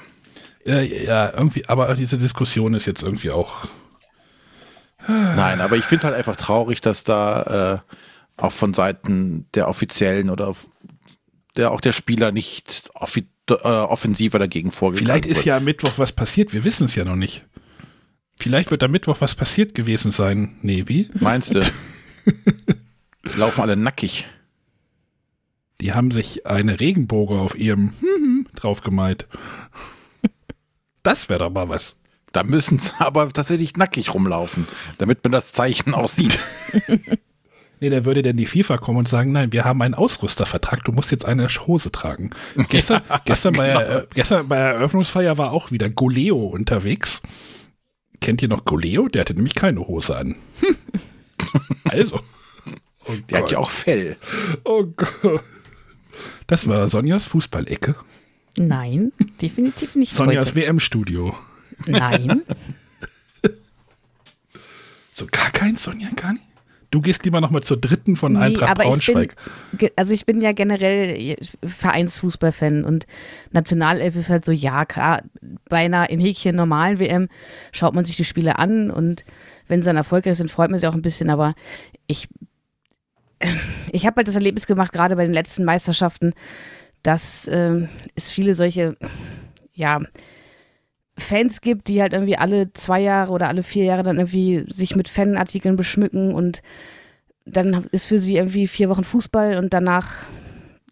Äh, 0.67 1.05
ja, 1.05 1.33
irgendwie, 1.35 1.67
aber 1.67 1.95
diese 1.95 2.19
Diskussion 2.19 2.75
ist 2.75 2.87
jetzt 2.87 3.03
irgendwie 3.03 3.31
auch. 3.31 3.67
Nein, 5.07 5.61
aber 5.61 5.77
ich 5.77 5.85
finde 5.85 6.07
halt 6.07 6.17
einfach 6.17 6.37
traurig, 6.37 6.81
dass 6.81 7.05
da 7.05 7.83
äh, 8.39 8.43
auch 8.43 8.53
von 8.53 8.73
Seiten 8.73 9.47
der 9.55 9.69
Offiziellen 9.69 10.31
oder 10.31 10.55
der 11.57 11.71
auch 11.71 11.81
der 11.81 11.93
Spieler 11.93 12.33
nicht 12.33 12.91
offi 12.95 13.27
äh, 13.51 13.55
offensiver 13.55 14.39
dagegen 14.39 14.71
vorgegangen 14.71 15.07
Vielleicht 15.07 15.27
ist 15.27 15.39
wird. 15.39 15.47
ja 15.47 15.57
am 15.59 15.65
Mittwoch 15.65 15.93
was 15.99 16.13
passiert, 16.13 16.53
wir 16.53 16.65
wissen 16.65 16.85
es 16.85 16.95
ja 16.95 17.05
noch 17.05 17.17
nicht. 17.17 17.45
Vielleicht 18.39 18.71
wird 18.71 18.83
am 18.83 18.91
Mittwoch 18.91 19.21
was 19.21 19.35
passiert 19.35 19.75
gewesen 19.75 20.11
sein, 20.11 20.57
Nevi. 20.63 21.09
Meinst 21.21 21.55
du? 21.55 21.61
Die 23.27 23.39
laufen 23.39 23.61
alle 23.63 23.77
nackig. 23.77 24.27
Die 25.81 25.93
haben 25.93 26.11
sich 26.11 26.47
eine 26.47 26.81
Regenbogen 26.81 27.39
auf 27.39 27.57
ihrem 27.57 27.93
drauf 28.55 28.81
gemalt. 28.83 29.27
Das 31.03 31.29
wäre 31.29 31.41
doch 31.41 31.51
mal 31.51 31.69
was. 31.69 32.01
Da 32.33 32.43
müssen 32.43 32.79
sie 32.79 32.93
aber 32.99 33.29
tatsächlich 33.33 33.77
nackig 33.77 34.13
rumlaufen, 34.13 34.67
damit 34.99 35.23
man 35.23 35.33
das 35.33 35.53
Zeichen 35.53 35.95
aussieht. 35.95 36.45
nee, 37.85 37.91
da 37.91 38.05
würde 38.05 38.23
denn 38.23 38.37
die 38.37 38.47
FIFA 38.47 38.79
kommen 38.79 38.99
und 38.99 39.09
sagen, 39.09 39.33
nein, 39.33 39.53
wir 39.53 39.65
haben 39.65 39.83
einen 39.83 39.95
Ausrüstervertrag, 39.95 40.85
du 40.85 40.93
musst 40.93 41.11
jetzt 41.11 41.27
eine 41.27 41.49
Hose 41.49 41.93
tragen. 41.93 42.31
Gestern, 42.71 43.03
ja, 43.09 43.21
gestern, 43.25 43.53
genau. 43.53 43.75
bei, 43.75 43.83
äh, 43.83 44.07
gestern 44.15 44.49
bei 44.49 44.57
der 44.57 44.75
Eröffnungsfeier 44.75 45.37
war 45.37 45.53
auch 45.53 45.71
wieder 45.71 45.91
Goleo 45.91 46.39
unterwegs. 46.47 47.21
Kennt 48.21 48.41
ihr 48.41 48.49
noch 48.49 48.65
Goleo? 48.65 49.09
Der 49.09 49.21
hatte 49.21 49.35
nämlich 49.35 49.55
keine 49.55 49.87
Hose 49.87 50.17
an. 50.17 50.37
also. 51.85 52.21
Oh 53.07 53.13
der 53.29 53.41
hat 53.41 53.51
ja 53.51 53.59
auch 53.59 53.69
Fell. 53.69 54.17
Oh 54.65 54.85
Gott. 54.85 55.43
Das 56.47 56.67
war 56.67 56.89
Sonjas 56.89 57.27
Fußballecke. 57.27 57.97
Nein, 58.57 59.13
definitiv 59.43 59.95
nicht. 59.95 60.13
Sonjas 60.13 60.57
WM-Studio. 60.57 61.37
Nein. 61.87 62.43
so 65.13 65.27
gar 65.27 65.51
kein 65.51 65.77
Sonja, 65.77 66.09
gar 66.17 66.33
nicht? 66.33 66.47
Du 66.95 67.01
gehst 67.01 67.25
lieber 67.25 67.41
nochmal 67.41 67.65
zur 67.65 67.77
dritten 67.77 68.15
von 68.15 68.35
nee, 68.35 68.39
Eintracht 68.39 68.79
Braunschweig. 68.79 69.35
Ich 69.73 69.79
bin, 69.79 69.91
also 69.97 70.15
ich 70.15 70.27
bin 70.27 70.41
ja 70.41 70.53
generell 70.53 71.35
Vereinsfußballfan 71.65 72.85
und 72.85 73.09
Nationalelf 73.51 74.15
ist 74.15 74.29
halt 74.29 74.45
so, 74.45 74.53
ja 74.53 74.85
klar, 74.85 75.23
bei 75.69 75.79
einer 75.79 76.09
in 76.11 76.21
Häkchen 76.21 76.55
normalen 76.55 77.01
WM 77.01 77.29
schaut 77.73 77.97
man 77.97 78.05
sich 78.05 78.15
die 78.15 78.25
Spiele 78.25 78.61
an 78.61 78.93
und 78.93 79.25
wenn 79.67 79.83
sie 79.83 79.87
dann 79.87 79.97
erfolgreich 79.97 80.37
sind, 80.37 80.53
freut 80.53 80.71
man 80.71 80.79
sich 80.79 80.89
auch 80.89 80.95
ein 80.95 81.03
bisschen, 81.03 81.31
aber 81.31 81.57
ich, 82.07 82.29
ich 83.91 84.07
habe 84.07 84.19
halt 84.19 84.29
das 84.29 84.37
Erlebnis 84.37 84.69
gemacht, 84.69 84.93
gerade 84.93 85.17
bei 85.17 85.25
den 85.25 85.35
letzten 85.35 85.65
Meisterschaften, 85.65 86.33
dass 87.03 87.49
äh, 87.49 87.89
es 88.15 88.31
viele 88.31 88.55
solche, 88.55 88.97
ja, 89.73 90.01
Fans 91.17 91.61
gibt, 91.61 91.89
die 91.89 92.03
halt 92.03 92.13
irgendwie 92.13 92.37
alle 92.37 92.73
zwei 92.73 93.01
Jahre 93.01 93.33
oder 93.33 93.49
alle 93.49 93.63
vier 93.63 93.85
Jahre 93.85 94.03
dann 94.03 94.17
irgendwie 94.17 94.65
sich 94.69 94.97
mit 94.97 95.09
Fanartikeln 95.09 95.77
beschmücken 95.77 96.35
und 96.35 96.63
dann 97.47 97.87
ist 97.93 98.07
für 98.07 98.19
sie 98.19 98.37
irgendwie 98.37 98.67
vier 98.67 98.89
Wochen 98.89 99.05
Fußball 99.05 99.57
und 99.57 99.73
danach, 99.73 100.17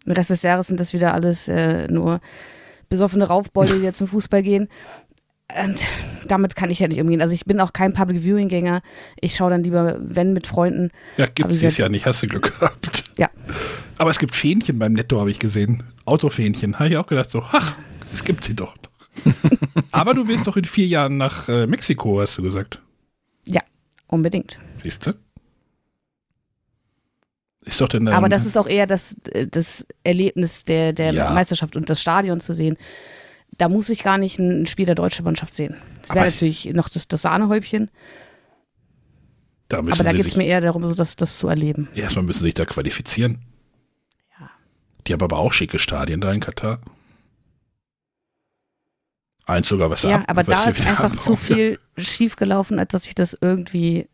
den 0.05 0.13
Rest 0.13 0.29
des 0.29 0.43
Jahres 0.43 0.67
sind 0.67 0.79
das 0.79 0.93
wieder 0.93 1.13
alles 1.13 1.47
äh, 1.47 1.87
nur 1.87 2.21
besoffene 2.89 3.25
Raufbeute, 3.25 3.77
die 3.77 3.83
jetzt 3.83 3.97
zum 3.97 4.07
Fußball 4.07 4.43
gehen. 4.43 4.69
Und 5.61 5.87
damit 6.27 6.55
kann 6.55 6.71
ich 6.71 6.79
ja 6.79 6.87
nicht 6.87 7.01
umgehen. 7.01 7.21
Also 7.21 7.33
ich 7.33 7.45
bin 7.45 7.59
auch 7.59 7.73
kein 7.73 7.93
Public 7.93 8.23
Viewing 8.23 8.47
Gänger. 8.47 8.81
Ich 9.19 9.35
schaue 9.35 9.51
dann 9.51 9.63
lieber, 9.63 9.97
wenn 9.99 10.33
mit 10.33 10.47
Freunden. 10.47 10.89
Ja, 11.17 11.25
gibt 11.25 11.51
es 11.51 11.59
dieses 11.59 11.77
Jahr 11.77 11.89
nicht. 11.89 12.05
Hast 12.05 12.23
du 12.23 12.27
Glück 12.27 12.57
gehabt. 12.59 13.03
Ja. 13.17 13.29
Aber 13.97 14.09
es 14.09 14.19
gibt 14.19 14.35
Fähnchen 14.35 14.79
beim 14.79 14.93
Netto, 14.93 15.19
habe 15.19 15.29
ich 15.29 15.37
gesehen. 15.37 15.83
Autofähnchen. 16.05 16.79
Habe 16.79 16.89
ich 16.89 16.97
auch 16.97 17.05
gedacht 17.05 17.29
so, 17.29 17.43
ach, 17.51 17.75
es 18.11 18.23
gibt 18.23 18.43
sie 18.45 18.55
doch. 18.55 18.75
Aber 19.91 20.13
du 20.13 20.27
willst 20.27 20.47
doch 20.47 20.57
in 20.57 20.65
vier 20.65 20.87
Jahren 20.87 21.17
nach 21.17 21.47
äh, 21.47 21.67
Mexiko, 21.67 22.21
hast 22.21 22.37
du 22.37 22.41
gesagt. 22.41 22.81
Ja, 23.45 23.61
unbedingt. 24.07 24.57
Siehst 24.81 25.05
du? 25.05 25.13
Ist 27.65 27.79
doch 27.79 27.87
denn 27.87 28.07
Aber 28.09 28.27
das 28.27 28.45
ist 28.45 28.57
auch 28.57 28.67
eher 28.67 28.87
das, 28.87 29.15
äh, 29.31 29.47
das 29.47 29.85
Erlebnis 30.03 30.65
der, 30.65 30.93
der 30.93 31.13
ja. 31.13 31.31
Meisterschaft 31.31 31.75
und 31.75 31.89
das 31.89 32.01
Stadion 32.01 32.41
zu 32.41 32.53
sehen 32.53 32.77
da 33.57 33.69
muss 33.69 33.89
ich 33.89 34.03
gar 34.03 34.17
nicht 34.17 34.39
ein 34.39 34.65
Spiel 34.65 34.85
der 34.85 34.95
deutschen 34.95 35.23
Mannschaft 35.25 35.53
sehen. 35.53 35.77
Das 36.01 36.15
wäre 36.15 36.25
natürlich 36.25 36.65
noch 36.73 36.89
das, 36.89 37.07
das 37.07 37.21
Sahnehäubchen. 37.21 37.89
Da 39.69 39.79
Aber 39.79 39.91
da 39.91 40.11
geht 40.11 40.25
es 40.25 40.35
mir 40.35 40.45
eher 40.45 40.61
darum, 40.61 40.85
so 40.85 40.93
das, 40.93 41.15
das 41.15 41.37
zu 41.37 41.47
erleben. 41.47 41.89
Erstmal 41.95 42.25
müssen 42.25 42.39
sie 42.39 42.45
sich 42.45 42.53
da 42.53 42.65
qualifizieren. 42.65 43.39
Ja. 44.39 44.49
Die 45.07 45.13
haben 45.13 45.21
aber 45.21 45.37
auch 45.37 45.53
schicke 45.53 45.79
Stadien 45.79 46.21
da 46.21 46.31
in 46.31 46.39
Katar. 46.39 46.79
Eins 49.45 49.67
sogar, 49.67 49.89
was 49.89 50.03
Ja, 50.03 50.17
ab, 50.17 50.23
aber 50.27 50.43
da 50.43 50.63
ist 50.69 50.87
einfach 50.87 51.15
zu 51.17 51.35
viel 51.35 51.79
schief 51.97 52.35
gelaufen, 52.37 52.79
als 52.79 52.91
dass 52.91 53.07
ich 53.07 53.15
das 53.15 53.37
irgendwie. 53.39 54.07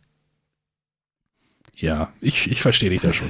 Ja, 1.76 2.12
ich, 2.20 2.50
ich 2.52 2.62
verstehe 2.62 2.90
dich 2.90 3.02
da 3.02 3.14
schon. 3.14 3.30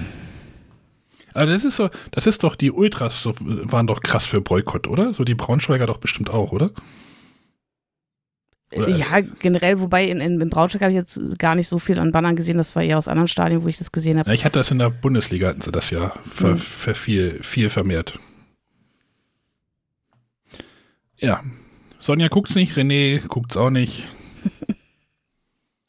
Aber 1.33 1.45
das 1.45 1.63
ist 1.63 1.75
so, 1.75 1.89
das 2.11 2.25
ist 2.25 2.43
doch, 2.43 2.55
die 2.55 2.71
Ultras 2.71 3.21
so, 3.21 3.33
waren 3.39 3.85
doch 3.85 4.01
krass 4.01 4.25
für 4.25 4.41
Boykott, 4.41 4.87
oder? 4.87 5.13
So 5.13 5.23
die 5.23 5.35
Braunschweiger 5.35 5.85
doch 5.85 5.97
bestimmt 5.97 6.29
auch, 6.29 6.51
oder? 6.51 6.71
Oder- 8.73 8.89
ja, 8.89 9.19
generell, 9.39 9.79
wobei 9.79 10.05
in, 10.05 10.21
in, 10.21 10.39
in 10.39 10.49
Braunschweig 10.49 10.81
habe 10.81 10.91
ich 10.91 10.97
jetzt 10.97 11.19
gar 11.37 11.55
nicht 11.55 11.67
so 11.67 11.79
viel 11.79 11.99
an 11.99 12.11
Bannern 12.11 12.35
gesehen. 12.35 12.57
Das 12.57 12.75
war 12.75 12.83
eher 12.83 12.97
aus 12.97 13.07
anderen 13.07 13.27
Stadien, 13.27 13.63
wo 13.63 13.67
ich 13.67 13.77
das 13.77 13.91
gesehen 13.91 14.17
habe. 14.19 14.29
Ja, 14.29 14.33
ich 14.33 14.45
hatte 14.45 14.59
das 14.59 14.71
in 14.71 14.79
der 14.79 14.89
Bundesliga, 14.89 15.49
hatten 15.49 15.61
sie 15.61 15.71
das 15.71 15.89
ja 15.89 16.13
ver, 16.33 16.51
Mhm. 16.53 16.57
ver 16.57 16.95
viel, 16.95 17.43
viel 17.43 17.69
vermehrt. 17.69 18.17
Ja. 21.17 21.43
Sonja 21.99 22.29
guckt's 22.29 22.55
nicht, 22.55 22.75
René 22.77 23.25
guckt's 23.27 23.57
auch 23.57 23.69
nicht. 23.69 24.07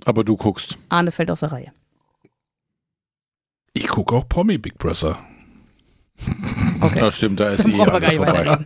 Aber 0.05 0.25
du 0.25 0.37
guckst. 0.37 0.77
Arne 0.89 1.13
fällt 1.13 1.31
aus 1.31 1.41
der 1.41 1.53
Reihe. 1.53 1.73
Ich 3.73 3.87
gucke 3.89 4.15
auch 4.15 4.29
Promi 4.29 4.59
Big 4.59 4.77
Brother. 4.79 5.19
Okay. 6.81 6.99
Ja, 6.99 7.13
stimmt, 7.13 7.41
da 7.41 7.51
ist 7.51 7.67
eh 7.67 7.81
alles 7.81 8.15
vorbei. 8.15 8.59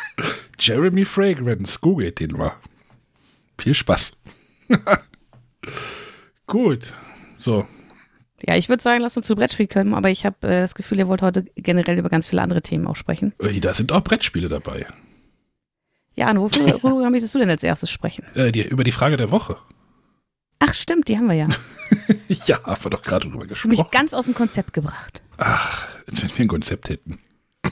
Jeremy 0.58 1.04
Fragrance, 1.04 1.78
googelt 1.80 2.18
den 2.18 2.32
mal. 2.32 2.52
Viel 3.58 3.74
Spaß. 3.74 4.12
Gut. 6.46 6.94
So, 7.38 7.66
Ja, 8.42 8.56
ich 8.56 8.68
würde 8.68 8.82
sagen, 8.82 9.02
lass 9.02 9.16
uns 9.16 9.26
zu 9.26 9.34
Brettspiel 9.34 9.66
kommen, 9.66 9.94
aber 9.94 10.10
ich 10.10 10.24
habe 10.24 10.36
äh, 10.46 10.60
das 10.60 10.74
Gefühl, 10.74 10.98
ihr 10.98 11.08
wollt 11.08 11.22
heute 11.22 11.44
generell 11.56 11.98
über 11.98 12.08
ganz 12.08 12.28
viele 12.28 12.42
andere 12.42 12.62
Themen 12.62 12.86
auch 12.86 12.96
sprechen. 12.96 13.34
da 13.60 13.74
sind 13.74 13.92
auch 13.92 14.02
Brettspiele 14.02 14.48
dabei. 14.48 14.86
Ja, 16.16 16.26
Arne, 16.28 16.40
wofür, 16.40 16.66
worüber 16.82 17.10
möchtest 17.10 17.34
du 17.34 17.38
denn 17.38 17.50
als 17.50 17.62
erstes 17.62 17.90
sprechen? 17.90 18.24
Äh, 18.34 18.50
die, 18.52 18.66
über 18.66 18.84
die 18.84 18.92
Frage 18.92 19.16
der 19.16 19.30
Woche. 19.30 19.56
Ach, 20.58 20.72
stimmt, 20.74 21.08
die 21.08 21.16
haben 21.16 21.28
wir 21.28 21.34
ja. 21.34 21.46
Ja, 22.46 22.62
haben 22.64 22.82
wir 22.84 22.90
doch 22.90 23.02
gerade 23.02 23.28
drüber 23.28 23.44
Hast 23.48 23.62
du 23.64 23.68
mich 23.68 23.78
gesprochen. 23.78 23.90
ganz 23.92 24.14
aus 24.14 24.24
dem 24.24 24.34
Konzept 24.34 24.72
gebracht. 24.72 25.20
Ach, 25.36 25.86
als 26.08 26.22
wenn 26.22 26.30
wir 26.30 26.44
ein 26.44 26.48
Konzept 26.48 26.88
hätten. 26.88 27.18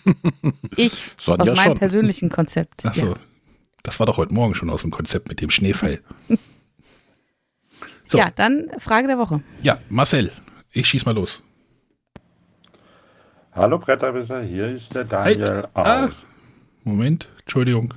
Ich 0.76 1.12
Sonja 1.16 1.44
aus 1.52 1.56
meinem 1.56 1.70
schon. 1.70 1.78
persönlichen 1.78 2.28
Konzept. 2.28 2.82
Ach 2.84 2.92
so. 2.94 3.06
Ja. 3.08 3.14
Das 3.84 3.98
war 4.00 4.06
doch 4.06 4.16
heute 4.16 4.34
Morgen 4.34 4.54
schon 4.54 4.68
aus 4.70 4.82
dem 4.82 4.90
Konzept 4.90 5.28
mit 5.28 5.40
dem 5.40 5.50
Schneefall. 5.50 6.00
So. 8.06 8.18
ja, 8.18 8.30
dann 8.30 8.70
Frage 8.78 9.06
der 9.06 9.18
Woche. 9.18 9.42
Ja, 9.62 9.78
Marcel, 9.88 10.30
ich 10.72 10.86
schieß 10.88 11.06
mal 11.06 11.14
los. 11.14 11.40
Hallo 13.52 13.78
Bretterwisser, 13.78 14.42
hier 14.42 14.68
ist 14.68 14.94
der 14.94 15.08
Halt. 15.10 15.40
Daniel 15.48 15.68
Ah. 15.74 16.04
aus. 16.06 16.26
Moment, 16.82 17.28
Entschuldigung. 17.42 17.94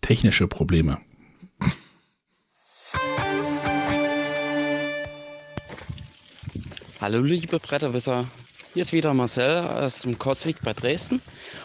Technische 0.00 0.48
Probleme. 0.48 0.98
Hallo 7.00 7.20
liebe 7.20 7.60
Bretterwisser, 7.60 8.26
hier 8.74 8.82
ist 8.82 8.92
wieder 8.92 9.14
Marcel 9.14 9.66
aus 9.68 10.02
dem 10.02 10.18
Coswig 10.18 10.56
bei 10.62 10.72
Dresden 10.72 11.22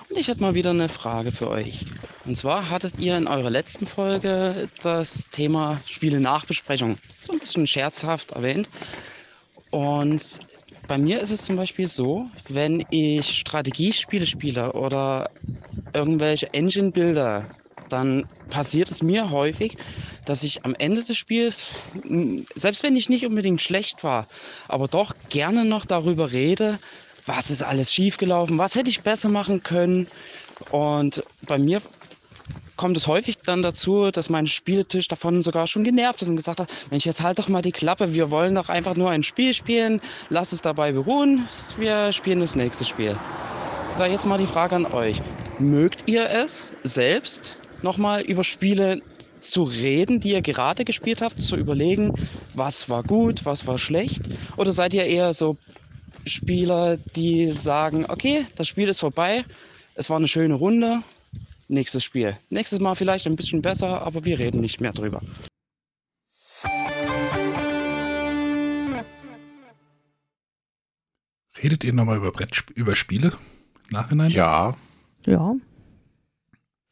und 0.10 0.18
ich 0.18 0.28
hätte 0.28 0.42
mal 0.42 0.54
wieder 0.54 0.70
eine 0.70 0.90
Frage 0.90 1.32
für 1.32 1.50
euch. 1.50 1.86
Und 2.26 2.38
zwar 2.38 2.70
hattet 2.70 3.00
ihr 3.00 3.18
in 3.18 3.28
eurer 3.28 3.50
letzten 3.50 3.88
Folge 3.88 4.70
das 4.82 5.30
Thema 5.30 5.82
Spiele 5.86 6.20
Nachbesprechung 6.20 6.98
so 7.26 7.34
ein 7.34 7.40
bisschen 7.40 7.68
scherzhaft 7.68 8.32
erwähnt. 8.32 8.70
Und 9.72 10.40
bei 10.88 10.98
mir 10.98 11.20
ist 11.20 11.32
es 11.32 11.44
zum 11.44 11.56
Beispiel 11.56 11.88
so, 11.88 12.28
wenn 12.48 12.86
ich 12.92 13.40
Strategiespiele 13.40 14.26
spiele 14.26 14.74
oder 14.74 15.30
irgendwelche 15.94 16.54
Engine-Bilder, 16.54 17.48
dann 17.90 18.26
passiert 18.50 18.90
es 18.90 19.02
mir 19.02 19.30
häufig, 19.32 19.78
dass 20.26 20.44
ich 20.44 20.66
am 20.66 20.76
Ende 20.76 21.04
des 21.04 21.18
Spiels, 21.18 21.68
m, 22.04 22.46
selbst 22.56 22.84
wenn 22.84 22.96
ich 22.96 23.10
nicht 23.10 23.26
unbedingt 23.26 23.62
schlecht 23.62 24.04
war, 24.04 24.28
aber 24.68 24.88
doch 24.88 25.14
gerne 25.30 25.66
noch 25.66 25.86
darüber 25.86 26.32
rede, 26.32 26.80
was 27.26 27.50
ist 27.50 27.64
alles 27.64 27.94
schiefgelaufen, 27.94 28.58
was 28.58 28.76
hätte 28.76 28.90
ich 28.90 29.02
besser 29.02 29.30
machen 29.30 29.64
können. 29.64 30.08
Und 30.72 31.24
bei 31.48 31.58
mir 31.58 31.82
kommt 32.76 32.98
es 32.98 33.08
häufig 33.08 33.38
dann 33.46 33.64
dazu, 33.64 34.12
dass 34.12 34.30
mein 34.30 34.48
Spieltisch 34.48 35.08
davon 35.08 35.42
sogar 35.42 35.68
schon 35.68 35.84
genervt 35.84 36.22
ist 36.22 36.28
und 36.28 36.36
gesagt 36.36 36.60
hat, 36.60 36.70
Mensch, 36.92 37.06
jetzt 37.06 37.22
halt 37.22 37.40
doch 37.40 37.48
mal 37.50 37.62
die 37.62 37.72
Klappe, 37.72 38.14
wir 38.14 38.32
wollen 38.32 38.56
doch 38.56 38.70
einfach 38.70 38.96
nur 38.96 39.10
ein 39.10 39.24
Spiel 39.24 39.54
spielen, 39.54 40.02
lass 40.30 40.52
es 40.52 40.62
dabei 40.62 40.92
beruhen, 40.92 41.48
wir 41.78 42.12
spielen 42.12 42.40
das 42.40 42.56
nächste 42.56 42.86
Spiel. 42.86 43.18
Da 43.98 44.08
jetzt 44.08 44.26
mal 44.26 44.40
die 44.40 44.48
Frage 44.48 44.76
an 44.76 44.88
euch. 44.88 45.22
Mögt 45.60 46.10
ihr 46.10 46.28
es 46.30 46.72
selbst 46.84 47.58
nochmal 47.84 48.22
über 48.22 48.44
Spiele 48.44 49.02
zu 49.40 49.64
reden, 49.64 50.20
die 50.20 50.32
ihr 50.32 50.42
gerade 50.42 50.86
gespielt 50.86 51.22
habt, 51.22 51.42
zu 51.42 51.56
überlegen, 51.56 52.14
was 52.54 52.90
war 52.90 53.04
gut, 53.04 53.46
was 53.46 53.68
war 53.68 53.78
schlecht? 53.78 54.22
Oder 54.58 54.72
seid 54.72 54.94
ihr 54.94 55.06
eher 55.06 55.34
so 55.34 55.58
Spieler, 56.26 56.98
die 56.98 57.52
sagen, 57.52 58.06
okay, 58.08 58.46
das 58.56 58.68
Spiel 58.68 58.88
ist 58.88 59.02
vorbei, 59.02 59.44
es 59.96 60.10
war 60.10 60.18
eine 60.18 60.28
schöne 60.28 60.54
Runde, 60.54 61.04
nächstes 61.68 62.04
Spiel. 62.04 62.38
Nächstes 62.50 62.80
Mal 62.80 62.96
vielleicht 62.96 63.28
ein 63.28 63.36
bisschen 63.36 63.62
besser, 63.62 64.02
aber 64.02 64.24
wir 64.24 64.40
reden 64.40 64.62
nicht 64.62 64.80
mehr 64.80 64.94
drüber. 64.94 65.22
Redet 71.62 71.84
ihr 71.84 71.94
nochmal 71.94 72.18
über 72.18 72.32
Brett, 72.32 72.64
über 72.76 72.96
Spiele? 72.96 73.34
Nachhinein? 73.90 74.32
Ja. 74.32 74.76
Ja. 75.26 75.56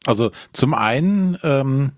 Also 0.06 0.30
zum 0.52 0.74
einen, 0.74 1.38
ähm, 1.42 1.92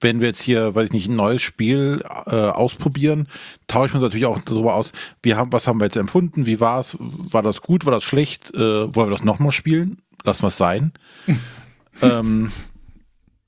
wenn 0.00 0.20
wir 0.20 0.28
jetzt 0.28 0.42
hier, 0.42 0.74
weiß 0.74 0.86
ich 0.86 0.92
nicht, 0.92 1.08
ein 1.08 1.16
neues 1.16 1.42
Spiel 1.42 2.04
äh, 2.26 2.34
ausprobieren, 2.34 3.26
tauschen 3.66 3.94
wir 3.94 3.96
uns 3.96 4.04
natürlich 4.04 4.26
auch 4.26 4.40
darüber 4.42 4.74
aus, 4.74 4.92
wie 5.22 5.34
haben, 5.34 5.52
was 5.52 5.66
haben 5.66 5.80
wir 5.80 5.86
jetzt 5.86 5.96
empfunden, 5.96 6.46
wie 6.46 6.60
war 6.60 6.80
es, 6.80 6.96
war 7.00 7.42
das 7.42 7.62
gut, 7.62 7.84
war 7.84 7.92
das 7.92 8.04
schlecht, 8.04 8.54
äh, 8.54 8.58
wollen 8.94 9.08
wir 9.08 9.16
das 9.16 9.24
nochmal 9.24 9.52
spielen? 9.52 10.02
Lassen 10.24 10.42
wir 10.42 10.48
es 10.48 10.56
sein. 10.56 10.92
ähm, 12.02 12.52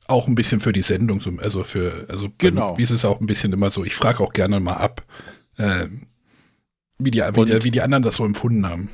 Auch 0.09 0.26
ein 0.26 0.35
bisschen 0.35 0.59
für 0.61 0.73
die 0.73 0.82
Sendung, 0.82 1.20
so- 1.20 1.32
also 1.40 1.62
für, 1.62 2.06
also 2.09 2.28
Genau. 2.38 2.75
mir 2.76 2.82
ist 2.82 2.90
es 2.90 3.04
auch 3.04 3.20
ein 3.20 3.26
bisschen 3.26 3.52
immer 3.52 3.70
so, 3.70 3.85
ich 3.85 3.94
frage 3.94 4.20
auch 4.20 4.32
gerne 4.32 4.59
mal 4.59 4.75
ab, 4.75 5.04
äh, 5.56 5.87
wie, 6.99 7.11
die, 7.12 7.20
wie, 7.20 7.44
die, 7.44 7.64
wie 7.64 7.70
die 7.70 7.80
anderen 7.82 8.02
das 8.02 8.16
so 8.16 8.25
empfunden 8.25 8.68
haben. 8.68 8.88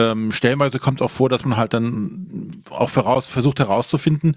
Ähm, 0.00 0.32
stellenweise 0.32 0.78
kommt 0.78 1.02
auch 1.02 1.10
vor, 1.10 1.28
dass 1.28 1.44
man 1.44 1.58
halt 1.58 1.74
dann 1.74 2.62
auch 2.70 2.88
voraus, 2.88 3.26
versucht 3.26 3.58
herauszufinden, 3.58 4.36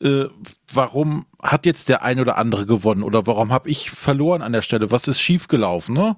äh, 0.00 0.24
warum 0.72 1.26
hat 1.42 1.66
jetzt 1.66 1.88
der 1.88 2.02
eine 2.02 2.22
oder 2.22 2.38
andere 2.38 2.64
gewonnen 2.64 3.02
oder 3.02 3.26
warum 3.26 3.52
habe 3.52 3.68
ich 3.68 3.90
verloren 3.90 4.42
an 4.42 4.52
der 4.52 4.62
Stelle, 4.62 4.90
was 4.90 5.08
ist 5.08 5.20
schiefgelaufen, 5.20 5.94
ne? 5.94 6.16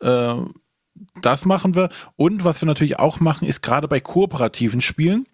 Äh, 0.00 0.34
das 1.22 1.44
machen 1.44 1.74
wir. 1.74 1.90
Und 2.16 2.44
was 2.44 2.60
wir 2.62 2.66
natürlich 2.66 2.98
auch 2.98 3.20
machen, 3.20 3.46
ist 3.46 3.62
gerade 3.62 3.88
bei 3.88 4.00
kooperativen 4.00 4.80
Spielen, 4.80 5.26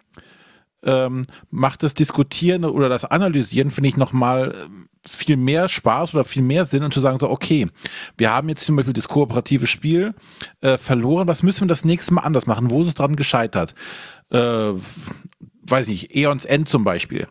ähm, 0.84 1.26
macht 1.50 1.82
das 1.82 1.94
Diskutieren 1.94 2.64
oder 2.64 2.88
das 2.88 3.04
Analysieren, 3.04 3.70
finde 3.70 3.88
ich, 3.88 3.96
nochmal 3.96 4.54
ähm, 4.64 4.86
viel 5.08 5.36
mehr 5.36 5.68
Spaß 5.68 6.14
oder 6.14 6.24
viel 6.24 6.42
mehr 6.42 6.66
Sinn 6.66 6.84
und 6.84 6.94
zu 6.94 7.00
sagen 7.00 7.18
so, 7.18 7.28
okay, 7.28 7.68
wir 8.16 8.30
haben 8.30 8.48
jetzt 8.48 8.64
zum 8.64 8.76
Beispiel 8.76 8.92
das 8.92 9.08
kooperative 9.08 9.66
Spiel 9.66 10.14
äh, 10.60 10.78
verloren, 10.78 11.26
was 11.26 11.42
müssen 11.42 11.62
wir 11.62 11.68
das 11.68 11.84
nächste 11.84 12.14
Mal 12.14 12.22
anders 12.22 12.46
machen? 12.46 12.70
Wo 12.70 12.82
ist 12.82 12.88
es 12.88 12.94
dran 12.94 13.16
gescheitert? 13.16 13.74
Äh, 14.30 14.72
weiß 15.64 15.88
nicht, 15.88 16.14
Eons 16.14 16.44
End 16.44 16.68
zum 16.68 16.84
Beispiel. 16.84 17.26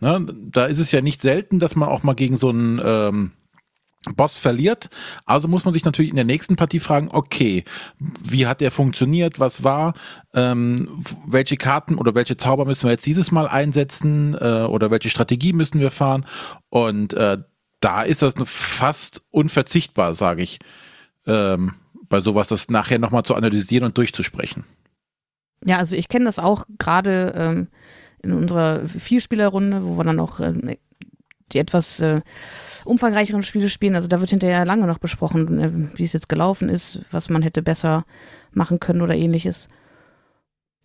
Ne? 0.00 0.26
Da 0.50 0.66
ist 0.66 0.80
es 0.80 0.90
ja 0.90 1.00
nicht 1.00 1.22
selten, 1.22 1.60
dass 1.60 1.76
man 1.76 1.88
auch 1.88 2.02
mal 2.02 2.14
gegen 2.14 2.36
so 2.36 2.48
einen 2.48 2.80
ähm, 2.84 3.30
Boss 4.16 4.36
verliert. 4.36 4.90
Also 5.26 5.48
muss 5.48 5.64
man 5.64 5.74
sich 5.74 5.84
natürlich 5.84 6.10
in 6.10 6.16
der 6.16 6.24
nächsten 6.24 6.56
Partie 6.56 6.80
fragen, 6.80 7.08
okay, 7.12 7.64
wie 7.98 8.46
hat 8.46 8.60
der 8.60 8.70
funktioniert, 8.70 9.38
was 9.38 9.62
war, 9.62 9.94
ähm, 10.34 11.04
welche 11.26 11.56
Karten 11.56 11.96
oder 11.96 12.14
welche 12.14 12.36
Zauber 12.36 12.64
müssen 12.64 12.84
wir 12.84 12.92
jetzt 12.92 13.06
dieses 13.06 13.30
Mal 13.30 13.46
einsetzen 13.46 14.34
äh, 14.34 14.64
oder 14.64 14.90
welche 14.90 15.10
Strategie 15.10 15.52
müssen 15.52 15.80
wir 15.80 15.90
fahren. 15.90 16.26
Und 16.68 17.14
äh, 17.14 17.38
da 17.80 18.02
ist 18.02 18.22
das 18.22 18.34
fast 18.44 19.22
unverzichtbar, 19.30 20.14
sage 20.14 20.42
ich, 20.42 20.58
ähm, 21.26 21.74
bei 22.08 22.20
sowas, 22.20 22.48
das 22.48 22.68
nachher 22.68 22.98
nochmal 22.98 23.22
zu 23.22 23.34
analysieren 23.34 23.84
und 23.84 23.96
durchzusprechen. 23.96 24.64
Ja, 25.64 25.78
also 25.78 25.96
ich 25.96 26.08
kenne 26.08 26.24
das 26.24 26.38
auch 26.38 26.64
gerade 26.78 27.32
ähm, 27.36 27.68
in 28.22 28.32
unserer 28.32 28.86
Vierspielerrunde, 28.86 29.84
wo 29.84 29.96
wir 29.96 30.04
dann 30.04 30.20
auch 30.20 30.40
ähm, 30.40 30.76
die 31.52 31.58
etwas 31.58 32.00
äh, 32.00 32.20
umfangreicheren 32.84 33.42
Spiele 33.42 33.68
spielen. 33.68 33.94
Also 33.94 34.08
da 34.08 34.20
wird 34.20 34.30
hinterher 34.30 34.64
lange 34.64 34.86
noch 34.86 34.98
besprochen, 34.98 35.60
äh, 35.60 35.98
wie 35.98 36.04
es 36.04 36.12
jetzt 36.12 36.28
gelaufen 36.28 36.68
ist, 36.68 37.00
was 37.10 37.28
man 37.28 37.42
hätte 37.42 37.62
besser 37.62 38.04
machen 38.52 38.80
können 38.80 39.02
oder 39.02 39.14
ähnliches. 39.14 39.68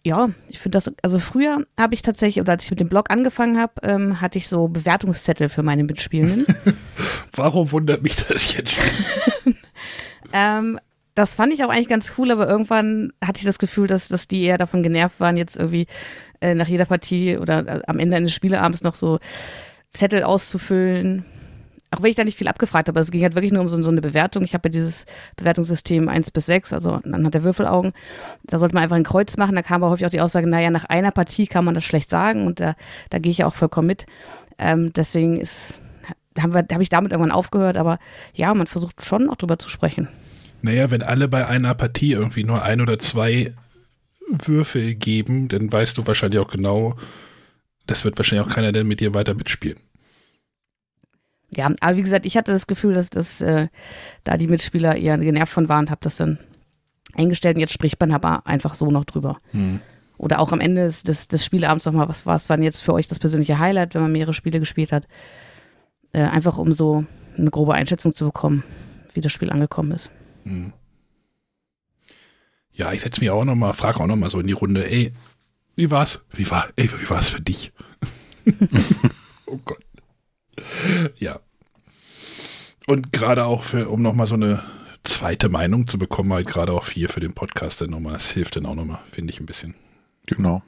Ja, 0.06 0.30
ich 0.48 0.60
finde 0.60 0.78
das, 0.78 0.92
also 1.02 1.20
früher 1.20 1.66
habe 1.78 1.94
ich 1.94 2.02
tatsächlich, 2.02 2.40
oder 2.40 2.54
als 2.54 2.64
ich 2.64 2.70
mit 2.70 2.80
dem 2.80 2.88
Blog 2.88 3.10
angefangen 3.10 3.60
habe, 3.60 3.74
ähm, 3.84 4.22
hatte 4.22 4.38
ich 4.38 4.48
so 4.48 4.68
Bewertungszettel 4.68 5.50
für 5.50 5.64
meine 5.64 5.84
Mitspielenden. 5.84 6.46
Warum 7.34 7.72
wundert 7.72 8.04
mich 8.04 8.16
das 8.16 8.56
jetzt? 8.56 8.82
Ähm, 10.34 10.80
das 11.16 11.34
fand 11.36 11.54
ich 11.54 11.64
auch 11.64 11.70
eigentlich 11.70 11.88
ganz 11.88 12.14
cool, 12.18 12.32
aber 12.32 12.48
irgendwann 12.48 13.12
hatte 13.24 13.40
ich 13.40 13.46
das 13.46 13.60
Gefühl, 13.60 13.88
dass, 13.88 14.08
dass 14.08 14.28
die 14.28 14.44
eher 14.44 14.58
davon 14.58 14.84
genervt 14.84 15.20
waren, 15.20 15.38
jetzt 15.38 15.56
irgendwie 15.56 15.88
äh, 16.42 16.54
nach 16.54 16.68
jeder 16.68 16.86
Partie 16.86 17.38
oder 17.38 17.68
äh, 17.68 17.82
am 17.88 18.00
Ende 18.00 18.18
eines 18.18 18.34
Spieleabends 18.34 18.84
noch 18.84 18.96
so 18.96 19.20
Zettel 19.92 20.24
auszufüllen. 20.24 21.26
Auch 21.92 22.02
wenn 22.02 22.10
ich 22.10 22.18
da 22.18 22.26
nicht 22.26 22.38
viel 22.38 22.50
abgefragt 22.50 22.90
habe, 22.90 23.00
es 23.00 23.12
ging 23.12 23.24
halt 23.24 23.36
wirklich 23.36 23.54
nur 23.54 23.62
um 23.62 23.70
so, 23.70 23.82
so 23.82 23.90
eine 23.90 24.02
Bewertung. 24.02 24.44
Ich 24.44 24.54
habe 24.54 24.68
ja 24.68 24.72
dieses 24.72 25.06
Bewertungssystem 25.38 26.10
1 26.10 26.32
bis 26.32 26.46
6, 26.48 26.74
also 26.74 26.92
anhand 26.92 27.34
der 27.34 27.44
Würfelaugen. 27.44 27.94
Da 28.44 28.60
sollte 28.60 28.76
man 28.76 28.84
einfach 28.84 28.98
ein 28.98 29.04
Kreuz 29.04 29.38
machen. 29.38 29.56
Da 29.56 29.62
kam 29.62 29.82
aber 29.82 29.92
häufig 29.92 30.06
auch 30.06 30.12
die 30.12 30.20
Aussage, 30.20 30.48
naja, 30.48 30.70
nach 30.70 30.86
einer 30.86 31.12
Partie 31.12 31.48
kann 31.48 31.64
man 31.64 31.76
das 31.76 31.86
schlecht 31.86 32.10
sagen 32.10 32.46
und 32.46 32.60
da, 32.60 32.76
da 33.10 33.20
gehe 33.20 33.32
ich 33.32 33.40
ja 33.40 33.48
auch 33.48 33.54
vollkommen 33.54 33.88
mit. 33.88 34.06
Ähm, 34.58 34.92
deswegen 34.94 35.40
ist, 35.40 35.82
haben 36.38 36.54
wir, 36.54 36.66
habe 36.70 36.84
ich 36.84 36.90
damit 36.90 37.14
irgendwann 37.14 37.32
aufgehört, 37.32 37.78
aber 37.78 38.00
ja, 38.34 38.54
man 38.54 38.68
versucht 38.68 39.06
schon 39.06 39.30
auch 39.30 39.38
drüber 39.38 39.58
zu 39.58 39.70
sprechen. 39.70 40.10
Naja, 40.62 40.92
wenn 40.92 41.04
alle 41.04 41.28
bei 41.28 41.48
einer 41.48 41.74
Partie 41.76 42.12
irgendwie 42.12 42.44
nur 42.44 42.64
ein 42.64 42.82
oder 42.82 43.00
zwei 43.00 43.54
Würfel 44.30 44.96
geben, 44.96 45.48
dann 45.48 45.72
weißt 45.72 45.98
du 45.98 46.06
wahrscheinlich 46.06 46.40
auch 46.40 46.50
genau, 46.50 46.96
das 47.88 48.04
wird 48.04 48.18
wahrscheinlich 48.18 48.48
auch 48.48 48.54
keiner 48.54 48.72
denn 48.72 48.88
mit 48.88 49.00
dir 49.00 49.14
weiter 49.14 49.34
mitspielen. 49.34 49.80
Ja, 51.56 51.72
aber 51.80 51.98
wie 51.98 52.04
gesagt, 52.04 52.26
ich 52.26 52.36
hatte 52.38 52.52
das 52.52 52.68
Gefühl, 52.68 52.94
dass 52.94 53.10
das 53.10 53.42
äh, 53.42 53.68
da 54.24 54.38
die 54.38 54.48
Mitspieler 54.48 54.98
eher 54.98 55.18
genervt 55.18 55.54
von 55.54 55.70
waren, 55.70 55.90
habe 55.90 56.02
das 56.04 56.18
dann 56.18 56.40
eingestellt 57.14 57.56
und 57.56 57.62
jetzt 57.62 57.74
spricht 57.74 58.00
man 58.00 58.12
aber 58.12 58.46
einfach 58.46 58.76
so 58.76 58.92
noch 58.92 59.06
drüber. 59.06 59.38
Hm. 59.52 59.80
Oder 60.18 60.40
auch 60.40 60.52
am 60.52 60.60
Ende 60.60 60.86
des, 60.86 61.04
des, 61.04 61.28
des 61.28 61.46
Spielabends 61.46 61.86
nochmal, 61.86 62.10
was 62.10 62.26
war 62.26 62.36
es 62.36 62.50
war 62.50 62.58
denn 62.58 62.64
jetzt 62.64 62.82
für 62.82 62.94
euch 62.94 63.08
das 63.08 63.20
persönliche 63.20 63.60
Highlight, 63.60 63.96
wenn 63.96 64.02
man 64.02 64.12
mehrere 64.12 64.34
Spiele 64.34 64.60
gespielt 64.60 64.92
hat? 64.92 65.08
Äh, 66.12 66.24
einfach 66.24 66.58
um 66.58 66.74
so 66.74 67.06
eine 67.38 67.50
grobe 67.50 67.74
Einschätzung 67.74 68.14
zu 68.14 68.26
bekommen, 68.26 68.64
wie 69.14 69.22
das 69.22 69.32
Spiel 69.32 69.52
angekommen 69.52 69.92
ist. 69.92 70.10
Hm. 70.44 70.74
Ja, 72.74 72.92
ich 72.94 73.02
setze 73.02 73.22
mich 73.22 73.30
auch 73.30 73.46
nochmal, 73.46 73.74
frage 73.74 74.00
auch 74.00 74.08
nochmal 74.08 74.30
so 74.30 74.40
in 74.40 74.48
die 74.48 74.54
Runde, 74.54 74.90
ey, 74.90 75.14
wie 75.78 75.92
war's? 75.92 76.22
Wie 76.32 76.50
war, 76.50 76.68
ey, 76.76 76.90
wie 76.92 77.10
war's 77.10 77.30
für 77.30 77.42
dich? 77.42 77.72
oh 79.46 79.60
Gott. 79.64 79.84
Ja. 81.20 81.40
Und 82.88 83.14
gerade 83.14 83.46
auch 83.46 83.62
für, 83.62 83.88
um 83.90 84.02
nochmal 84.02 84.26
so 84.26 84.34
eine 84.34 84.64
zweite 85.04 85.50
Meinung 85.50 85.88
zu 85.88 86.00
bekommen, 86.00 86.34
halt 86.34 86.48
gerade 86.48 86.74
auch 86.74 86.88
hier 86.88 87.10
für 87.10 87.20
den 87.20 87.34
Podcast 87.34 87.80
dann 87.82 87.92
nochmal, 87.92 88.16
es 88.16 88.32
hilft 88.32 88.56
dann 88.56 88.66
auch 88.66 88.74
nochmal, 88.74 89.00
finde 89.12 89.32
ich 89.32 89.40
ein 89.40 89.46
bisschen. 89.46 89.76
Genau. 90.26 90.64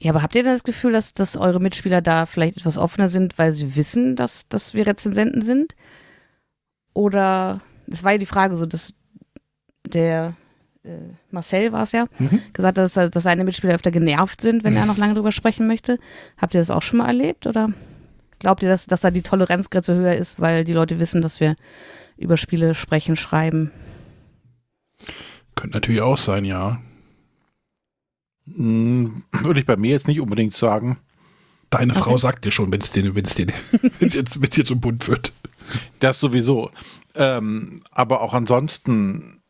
Ja, 0.00 0.10
aber 0.10 0.22
habt 0.22 0.34
ihr 0.34 0.42
das 0.42 0.64
Gefühl, 0.64 0.90
dass, 0.90 1.12
dass 1.12 1.36
eure 1.36 1.60
Mitspieler 1.60 2.02
da 2.02 2.26
vielleicht 2.26 2.56
etwas 2.56 2.76
offener 2.76 3.08
sind, 3.08 3.38
weil 3.38 3.52
sie 3.52 3.76
wissen, 3.76 4.16
dass, 4.16 4.48
dass 4.48 4.74
wir 4.74 4.88
Rezensenten 4.88 5.42
sind? 5.42 5.76
Oder, 6.94 7.60
das 7.86 8.02
war 8.02 8.10
ja 8.10 8.18
die 8.18 8.26
Frage 8.26 8.56
so, 8.56 8.66
dass 8.66 8.92
der 9.86 10.36
Marcel 11.30 11.70
war 11.72 11.84
es 11.84 11.92
ja, 11.92 12.06
Mhm. 12.18 12.40
gesagt 12.52 12.78
hat, 12.78 12.96
dass, 12.96 13.10
dass 13.10 13.22
seine 13.22 13.44
Mitspieler 13.44 13.74
öfter 13.74 13.90
genervt 13.92 14.40
sind, 14.40 14.64
wenn 14.64 14.74
er 14.76 14.86
noch 14.86 14.98
lange 14.98 15.14
drüber 15.14 15.30
sprechen 15.32 15.66
möchte. 15.68 15.98
Habt 16.38 16.54
ihr 16.54 16.60
das 16.60 16.70
auch 16.70 16.82
schon 16.82 16.98
mal 16.98 17.06
erlebt 17.06 17.46
oder 17.46 17.68
glaubt 18.40 18.62
ihr, 18.64 18.68
dass, 18.68 18.86
dass 18.86 19.02
da 19.02 19.10
die 19.12 19.22
Toleranzgrenze 19.22 19.94
höher 19.94 20.16
ist, 20.16 20.40
weil 20.40 20.64
die 20.64 20.72
Leute 20.72 20.98
wissen, 20.98 21.22
dass 21.22 21.38
wir 21.38 21.54
über 22.16 22.36
Spiele 22.36 22.74
sprechen, 22.74 23.16
schreiben? 23.16 23.70
Könnte 25.54 25.76
natürlich 25.76 26.02
auch 26.02 26.18
sein, 26.18 26.44
ja. 26.44 26.80
Hm, 28.56 29.22
Würde 29.30 29.60
ich 29.60 29.66
bei 29.66 29.76
mir 29.76 29.90
jetzt 29.92 30.08
nicht 30.08 30.20
unbedingt 30.20 30.54
sagen. 30.54 30.98
Deine 31.70 31.92
Okay. 31.92 32.02
Frau 32.02 32.18
sagt 32.18 32.44
dir 32.44 32.50
schon, 32.50 32.72
wenn 32.72 32.80
es 32.80 32.90
dir, 32.90 33.14
wenn 33.14 33.24
es 33.24 33.34
dir, 33.34 33.46
wenn 33.98 34.08
es 34.08 34.14
jetzt, 34.14 34.36
wenn 34.40 34.48
es 34.48 34.54
dir 34.56 34.64
zum 34.64 34.80
Bund 34.80 35.06
wird. 35.08 35.32
Das 36.00 36.18
sowieso. 36.20 36.70
Ähm, 37.14 37.80
aber 37.92 38.20
auch 38.20 38.34
ansonsten 38.34 39.41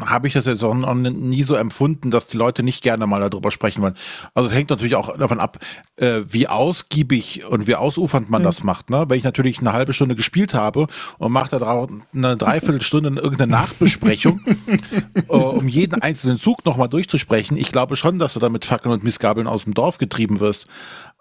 habe 0.00 0.28
ich 0.28 0.34
das 0.34 0.46
jetzt 0.46 0.62
auch 0.62 0.74
noch 0.74 0.94
nie 0.94 1.42
so 1.42 1.54
empfunden, 1.54 2.10
dass 2.10 2.26
die 2.28 2.36
Leute 2.36 2.62
nicht 2.62 2.82
gerne 2.82 3.06
mal 3.06 3.28
darüber 3.28 3.50
sprechen 3.50 3.82
wollen. 3.82 3.96
Also 4.32 4.48
es 4.48 4.54
hängt 4.54 4.70
natürlich 4.70 4.94
auch 4.94 5.16
davon 5.18 5.40
ab, 5.40 5.58
äh, 5.96 6.20
wie 6.28 6.46
ausgiebig 6.46 7.44
und 7.50 7.66
wie 7.66 7.74
ausufernd 7.74 8.30
man 8.30 8.42
Mhm. 8.42 8.46
das 8.46 8.62
macht. 8.62 8.90
Ne? 8.90 9.04
Wenn 9.08 9.18
ich 9.18 9.24
natürlich 9.24 9.58
eine 9.58 9.72
halbe 9.72 9.92
Stunde 9.92 10.14
gespielt 10.14 10.54
habe 10.54 10.86
und 11.18 11.32
mache 11.32 11.58
da 11.58 11.86
eine 12.14 12.36
Dreiviertelstunde 12.36 13.20
irgendeine 13.20 13.50
Nachbesprechung, 13.52 14.40
äh, 15.14 15.32
um 15.32 15.66
jeden 15.68 16.00
einzelnen 16.00 16.38
Zug 16.38 16.64
nochmal 16.64 16.88
durchzusprechen, 16.88 17.56
ich 17.56 17.72
glaube 17.72 17.96
schon, 17.96 18.18
dass 18.18 18.34
du 18.34 18.40
da 18.40 18.48
mit 18.48 18.64
Fackeln 18.64 18.92
und 18.92 19.02
Missgabeln 19.02 19.46
aus 19.48 19.64
dem 19.64 19.74
Dorf 19.74 19.98
getrieben 19.98 20.38
wirst. 20.40 20.66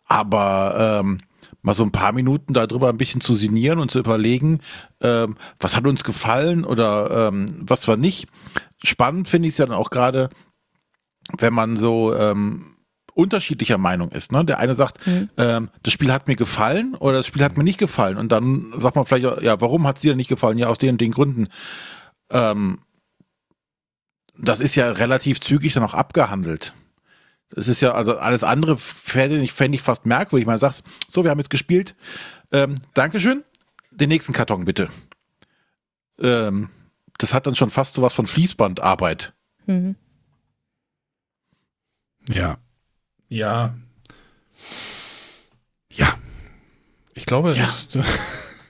Aber 0.06 1.00
ähm, 1.02 1.20
mal 1.62 1.76
so 1.76 1.84
ein 1.84 1.92
paar 1.92 2.12
Minuten 2.12 2.54
darüber 2.54 2.90
ein 2.90 2.98
bisschen 2.98 3.22
zu 3.22 3.34
sinnieren 3.34 3.80
und 3.80 3.92
zu 3.92 4.00
überlegen, 4.00 4.62
ähm, 5.02 5.38
was 5.60 5.76
hat 5.76 5.86
uns 5.86 6.04
gefallen 6.04 6.66
oder 6.66 7.28
ähm, 7.28 7.46
was 7.62 7.88
war 7.88 7.98
nicht. 7.98 8.28
Spannend 8.84 9.28
finde 9.28 9.48
ich 9.48 9.54
es 9.54 9.58
ja 9.60 9.66
dann 9.66 9.76
auch 9.76 9.90
gerade, 9.92 10.30
wenn 11.38 11.54
man 11.54 11.78
so 11.78 12.16
ähm, 12.16 12.76
unterschiedlicher 13.14 13.78
Meinung 13.78 14.10
ist. 14.12 14.32
Ne? 14.32 14.44
Der 14.46 14.60
eine 14.60 14.74
sagt, 14.76 15.06
Mhm. 15.06 15.30
ähm, 15.38 15.70
das 15.84 15.94
Spiel 15.94 16.12
hat 16.12 16.28
mir 16.28 16.36
gefallen 16.36 16.96
oder 16.96 17.18
das 17.18 17.28
Spiel 17.28 17.44
hat 17.44 17.58
mir 17.58 17.64
nicht 17.64 17.78
gefallen. 17.78 18.18
Und 18.18 18.32
dann 18.32 18.74
sagt 18.80 18.96
man 18.96 19.06
vielleicht, 19.06 19.42
ja, 19.44 19.60
warum 19.62 19.86
hat 19.86 19.98
es 19.98 20.02
dir 20.02 20.16
nicht 20.16 20.30
gefallen? 20.30 20.58
Ja, 20.58 20.68
aus 20.68 20.78
den 20.78 20.92
und 20.92 21.02
den 21.02 21.12
Gründen. 21.12 21.48
Ähm, 22.32 22.80
das 24.38 24.60
ist 24.60 24.76
ja 24.76 24.92
relativ 24.92 25.42
zügig 25.42 25.74
dann 25.74 25.84
auch 25.84 25.94
abgehandelt. 25.94 26.74
Das 27.54 27.68
ist 27.68 27.82
ja, 27.82 27.94
also 27.94 28.18
alles 28.18 28.44
andere 28.44 28.78
fände 28.78 29.40
ich, 29.42 29.52
fände 29.54 29.76
ich 29.76 29.82
fast 29.82 30.06
merkwürdig. 30.06 30.48
Man 30.48 30.60
sagt, 30.60 30.84
so, 31.10 31.24
wir 31.24 31.32
haben 31.32 31.40
jetzt 31.40 31.50
gespielt. 31.50 31.96
Ähm, 32.52 32.76
Dankeschön. 32.94 33.44
Den 33.92 34.10
nächsten 34.10 34.34
Karton 34.34 34.66
bitte. 34.66 34.90
Ähm, 36.20 36.70
das 37.18 37.34
hat 37.34 37.46
dann 37.46 37.56
schon 37.56 37.70
fast 37.70 37.96
so 37.96 38.02
was 38.02 38.14
von 38.14 38.26
Fließbandarbeit. 38.26 39.34
Mhm. 39.66 39.96
Ja. 42.30 42.58
Ja. 43.28 43.76
Ja. 45.92 46.14
Ich 47.14 47.26
glaube, 47.26 47.54
Ja. 47.54 47.74
Das, 47.92 48.08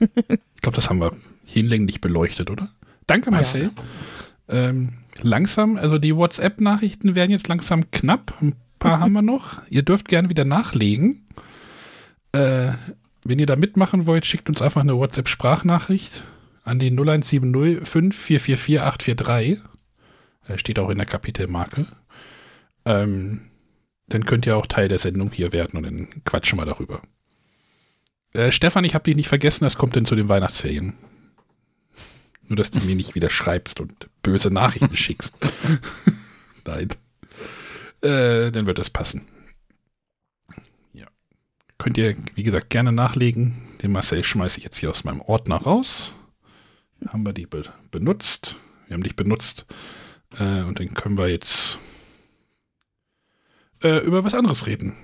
ich 0.00 0.60
glaube, 0.60 0.76
das 0.76 0.88
haben 0.88 0.98
wir 0.98 1.16
hinlänglich 1.46 2.00
beleuchtet, 2.00 2.50
oder? 2.50 2.70
Danke, 3.06 3.30
Marcel. 3.30 3.70
Ähm, 4.48 4.94
langsam, 5.20 5.76
also 5.76 5.98
die 5.98 6.16
WhatsApp-Nachrichten 6.16 7.14
werden 7.14 7.30
jetzt 7.30 7.48
langsam 7.48 7.90
knapp. 7.90 8.34
Ein 8.40 8.56
paar 8.82 9.00
haben 9.00 9.12
wir 9.12 9.22
noch. 9.22 9.62
Ihr 9.68 9.82
dürft 9.82 10.08
gerne 10.08 10.28
wieder 10.28 10.44
nachlegen. 10.44 11.26
Äh, 12.32 12.72
wenn 13.24 13.38
ihr 13.38 13.46
da 13.46 13.56
mitmachen 13.56 14.06
wollt, 14.06 14.26
schickt 14.26 14.48
uns 14.48 14.60
einfach 14.60 14.80
eine 14.80 14.96
WhatsApp-Sprachnachricht 14.96 16.24
an 16.64 16.78
die 16.78 16.90
0170 16.90 17.86
5444 17.86 18.80
843. 18.80 19.62
Äh, 20.48 20.58
steht 20.58 20.78
auch 20.78 20.90
in 20.90 20.98
der 20.98 21.06
Kapitelmarke. 21.06 21.86
Ähm, 22.84 23.42
dann 24.08 24.24
könnt 24.26 24.46
ihr 24.46 24.56
auch 24.56 24.66
Teil 24.66 24.88
der 24.88 24.98
Sendung 24.98 25.30
hier 25.30 25.52
werden 25.52 25.76
und 25.76 25.84
dann 25.84 26.24
quatschen 26.24 26.58
wir 26.58 26.66
darüber. 26.66 27.00
Äh, 28.32 28.50
Stefan, 28.50 28.84
ich 28.84 28.94
habe 28.94 29.04
dich 29.04 29.16
nicht 29.16 29.28
vergessen, 29.28 29.64
das 29.64 29.76
kommt 29.76 29.94
dann 29.94 30.04
zu 30.04 30.16
den 30.16 30.28
Weihnachtsferien. 30.28 30.94
Nur, 32.48 32.56
dass 32.56 32.70
du 32.70 32.80
mir 32.80 32.96
nicht 32.96 33.14
wieder 33.14 33.30
schreibst 33.30 33.80
und 33.80 34.08
böse 34.22 34.50
Nachrichten 34.50 34.96
schickst. 34.96 35.36
Nein. 36.66 36.88
Äh, 38.02 38.50
dann 38.50 38.66
wird 38.66 38.78
das 38.78 38.90
passen. 38.90 39.22
Ja. 40.92 41.06
Könnt 41.78 41.98
ihr, 41.98 42.16
wie 42.34 42.42
gesagt, 42.42 42.70
gerne 42.70 42.92
nachlegen. 42.92 43.68
Den 43.82 43.92
Marcel 43.92 44.24
schmeiße 44.24 44.58
ich 44.58 44.64
jetzt 44.64 44.78
hier 44.78 44.90
aus 44.90 45.04
meinem 45.04 45.20
Ordner 45.20 45.56
raus. 45.56 46.14
Haben 47.08 47.24
wir 47.24 47.32
die 47.32 47.46
be 47.46 47.64
benutzt. 47.90 48.56
Wir 48.86 48.94
haben 48.94 49.02
dich 49.02 49.16
benutzt. 49.16 49.66
Äh, 50.34 50.62
und 50.62 50.78
dann 50.78 50.94
können 50.94 51.18
wir 51.18 51.28
jetzt 51.28 51.78
äh, 53.82 53.98
über 54.04 54.24
was 54.24 54.34
anderes 54.34 54.66
reden. 54.66 54.94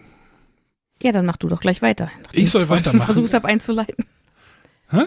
Ja, 1.03 1.13
dann 1.13 1.27
mach 1.27 1.37
du 1.37 1.49
doch 1.49 1.61
gleich 1.61 1.83
weiter. 1.83 2.11
Ich 2.33 2.51
soll 2.51 2.63
schon 2.63 2.71
weitermachen? 2.71 3.07
versucht 3.07 3.35
habe 3.35 3.47
einzuleiten. 3.47 4.05
Hä? 4.91 5.07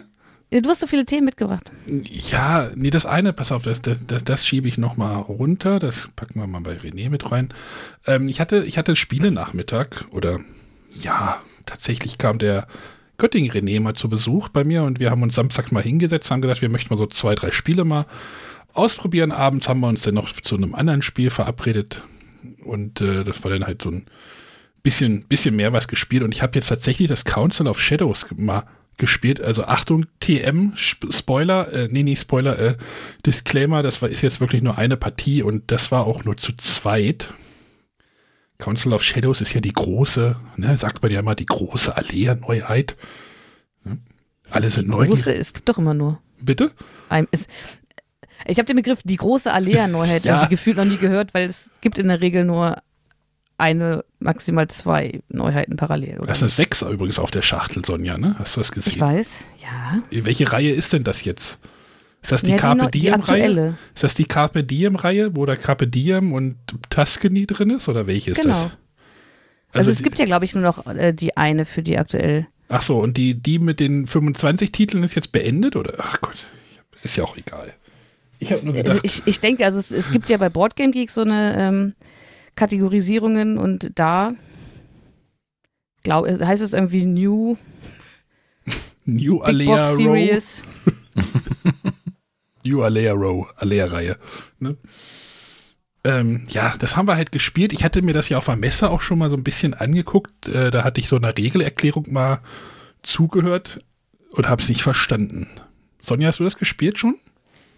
Du 0.54 0.70
hast 0.70 0.82
so 0.82 0.88
viele 0.88 1.06
Themen 1.06 1.24
mitgebracht. 1.24 1.72
Ja, 1.88 2.72
nee, 2.76 2.90
das 2.90 3.06
eine, 3.06 3.32
pass 3.32 3.54
auf, 3.54 3.64
das, 3.64 3.82
das, 3.82 4.02
das, 4.06 4.26
das 4.26 4.46
schiebe 4.46 4.68
ich 4.68 4.78
noch 4.78 4.98
mal 4.98 5.16
runter. 5.16 5.80
Das 5.80 6.10
packen 6.18 6.42
wir 6.42 6.48
mal 6.48 6.60
bei 6.60 6.74
René 6.74 7.10
mit 7.10 7.32
rein. 7.32 7.54
Ähm, 8.06 8.28
ich 8.28 8.42
hatte, 8.42 8.66
ich 8.66 8.78
hatte 8.78 8.98
Spielenachmittag 8.98 10.06
oder 10.12 10.42
ja, 10.92 11.42
tatsächlich 11.66 12.18
kam 12.18 12.38
der 12.38 12.68
Göttingen 13.18 13.50
René 13.50 13.80
mal 13.80 13.94
zu 13.94 14.10
Besuch 14.10 14.50
bei 14.50 14.66
mir 14.66 14.84
und 14.84 15.00
wir 15.00 15.10
haben 15.10 15.24
uns 15.24 15.36
Samstag 15.36 15.72
mal 15.72 15.84
hingesetzt, 15.84 16.30
haben 16.30 16.42
gesagt, 16.42 16.62
wir 16.62 16.70
möchten 16.70 16.94
mal 16.94 16.98
so 16.98 17.06
zwei, 17.06 17.34
drei 17.34 17.52
Spiele 17.52 17.86
mal 17.86 18.06
ausprobieren. 18.74 19.32
Abends 19.32 19.70
haben 19.70 19.80
wir 19.80 19.88
uns 19.88 20.02
dann 20.02 20.16
noch 20.16 20.34
zu 20.34 20.58
einem 20.58 20.76
anderen 20.76 21.02
Spiel 21.02 21.30
verabredet 21.30 22.04
und 22.66 23.00
äh, 23.00 23.24
das 23.24 23.42
war 23.46 23.52
dann 23.52 23.66
halt 23.66 23.82
so 23.82 23.90
ein 23.90 24.06
bisschen, 24.84 25.26
bisschen 25.30 25.56
mehr 25.56 25.72
was 25.72 25.88
gespielt 25.88 26.24
und 26.24 26.34
ich 26.34 26.42
habe 26.42 26.56
jetzt 26.56 26.68
tatsächlich 26.68 27.08
das 27.08 27.24
Council 27.24 27.68
of 27.70 27.80
Shadows 27.80 28.26
mal 28.36 28.64
gespielt. 29.02 29.42
Also 29.42 29.66
Achtung, 29.66 30.06
TM, 30.22 30.72
Sp- 30.80 31.12
Spoiler, 31.12 31.74
äh, 31.74 31.88
nee, 31.92 32.04
nee, 32.04 32.16
Spoiler, 32.16 32.58
äh, 32.58 32.78
Disclaimer, 33.26 33.84
das 33.84 34.02
war, 34.02 34.08
ist 34.08 34.22
jetzt 34.22 34.40
wirklich 34.40 34.62
nur 34.62 34.78
eine 34.78 34.96
Partie 34.96 35.44
und 35.44 35.70
das 35.72 35.92
war 35.92 36.06
auch 36.08 36.24
nur 36.24 36.38
zu 36.38 36.54
zweit. 36.56 37.34
Council 38.60 38.94
of 38.94 39.04
Shadows 39.04 39.42
ist 39.42 39.54
ja 39.54 39.60
die 39.62 39.74
große, 39.74 40.36
ne, 40.56 40.78
sagt 40.78 41.02
man 41.02 41.12
ja 41.12 41.20
immer, 41.20 41.36
die 41.36 41.48
große 41.48 41.98
Alea-Neuheit. 41.98 42.96
Ne? 43.84 43.98
Alle 44.50 44.70
sind 44.72 44.88
neugierig. 44.88 45.24
Große, 45.24 45.36
es 45.36 45.54
gibt 45.54 45.68
doch 45.68 45.78
immer 45.80 45.94
nur. 45.96 46.20
Bitte? 46.40 46.72
ein- 47.10 47.28
es, 47.32 47.48
ich 48.48 48.58
habe 48.60 48.66
den 48.68 48.76
Begriff 48.76 49.02
die 49.04 49.18
große 49.18 49.52
Alea-Neuheit 49.52 50.24
Ja. 50.24 50.36
irgendwie 50.36 50.50
gefühlt 50.56 50.78
noch 50.78 50.86
nie 50.86 50.98
gehört, 50.98 51.34
weil 51.34 51.50
es 51.50 51.72
gibt 51.82 51.98
in 52.00 52.08
der 52.08 52.22
Regel 52.22 52.46
nur 52.46 52.78
eine, 53.62 54.04
maximal 54.20 54.68
zwei 54.68 55.22
Neuheiten 55.30 55.78
parallel. 55.78 56.18
Oder? 56.18 56.28
Das 56.28 56.40
ist 56.40 56.44
eine 56.44 56.50
Sechser 56.50 56.90
übrigens 56.90 57.18
auf 57.20 57.32
der 57.32 57.42
Schachtel, 57.42 57.86
Sonja, 57.86 58.18
ne? 58.18 58.36
Hast 58.40 58.56
du 58.56 58.60
das 58.60 58.72
gesehen? 58.72 58.94
ich 58.94 59.00
weiß, 59.00 59.28
ja. 59.62 60.04
Welche 60.24 60.52
Reihe 60.52 60.72
ist 60.72 60.92
denn 60.94 61.04
das 61.04 61.24
jetzt? 61.24 61.60
Ist 62.22 62.32
das 62.32 62.44
die 62.44 62.52
ja, 62.52 62.58
Carpe 62.58 62.92
die 62.92 63.00
Diem-Reihe? 63.00 63.78
Ist 63.96 64.04
das 64.04 64.14
die 64.14 64.26
Carpe 64.26 64.64
Diem-Reihe, 64.64 65.36
wo 65.36 65.46
da 65.46 65.56
Carpe 65.56 65.88
Diem 65.88 66.34
und 66.34 66.56
Tuscany 66.90 67.48
drin 67.48 67.70
ist? 67.72 67.88
Oder 67.90 68.06
welche 68.06 68.32
ist 68.32 68.42
Genau. 68.42 68.54
das? 68.54 68.72
Also, 69.74 69.90
es 69.90 69.98
die- 69.98 70.04
gibt 70.04 70.20
ja, 70.20 70.26
glaube 70.26 70.46
ich, 70.46 70.54
nur 70.54 70.64
noch 70.64 70.86
äh, 70.88 71.14
die 71.14 71.38
eine 71.38 71.66
für 71.66 71.82
die 71.82 71.98
aktuell. 71.98 72.46
Ach 72.70 72.82
so, 72.82 73.00
und 73.00 73.18
die, 73.18 73.34
die 73.36 73.58
mit 73.60 73.80
den 73.80 74.06
25 74.06 74.72
Titeln 74.72 75.04
ist 75.04 75.16
jetzt 75.16 75.32
beendet? 75.32 75.76
Oder? 75.76 75.96
Ach 75.98 76.20
Gott, 76.22 76.46
ist 77.04 77.16
ja 77.18 77.24
auch 77.24 77.38
egal. 77.38 77.74
Ich 78.40 78.52
habe 78.52 78.64
nur 78.66 78.74
Also 78.76 78.84
gedacht, 78.84 79.00
ich, 79.04 79.22
ich 79.26 79.40
denke, 79.40 79.66
also 79.66 79.78
es, 79.80 79.92
es 79.92 80.12
gibt 80.12 80.30
ja 80.30 80.38
bei 80.38 80.50
Boardgame 80.50 80.92
Geek 80.92 81.12
so 81.12 81.22
eine 81.22 81.56
ähm, 81.58 81.94
Kategorisierungen 82.62 83.58
und 83.58 83.90
da 83.96 84.36
glaub, 86.04 86.28
heißt 86.28 86.62
es 86.62 86.74
irgendwie 86.74 87.06
New 87.06 87.58
New 89.06 89.40
Big 89.40 89.48
Alea 89.48 89.76
Box 89.76 89.90
Row. 89.90 89.96
Series. 89.98 90.64
New 92.64 92.84
Alea 92.84 93.14
Row, 93.14 93.48
Alea-Reihe. 93.58 94.16
Ne? 94.60 94.78
Ähm, 96.04 96.44
ja, 96.50 96.76
das 96.78 96.96
haben 96.96 97.08
wir 97.08 97.16
halt 97.16 97.32
gespielt. 97.32 97.74
Ich 97.74 97.84
hatte 97.84 98.04
mir 98.04 98.14
das 98.14 98.30
ja 98.30 98.38
auf 98.38 98.46
der 98.46 98.58
Messe 98.58 98.92
auch 98.92 99.02
schon 99.02 99.18
mal 99.18 99.32
so 99.32 99.38
ein 99.38 99.44
bisschen 99.44 99.74
angeguckt. 99.74 100.48
Äh, 100.48 100.70
da 100.70 100.84
hatte 100.84 101.02
ich 101.02 101.08
so 101.08 101.16
eine 101.16 101.36
Regelerklärung 101.36 102.14
mal 102.14 102.42
zugehört 103.02 103.84
und 104.34 104.48
habe 104.48 104.62
es 104.62 104.70
nicht 104.70 104.84
verstanden. 104.84 105.48
Sonja, 106.00 106.28
hast 106.28 106.40
du 106.40 106.44
das 106.44 106.60
gespielt 106.60 107.00
schon? 107.00 107.16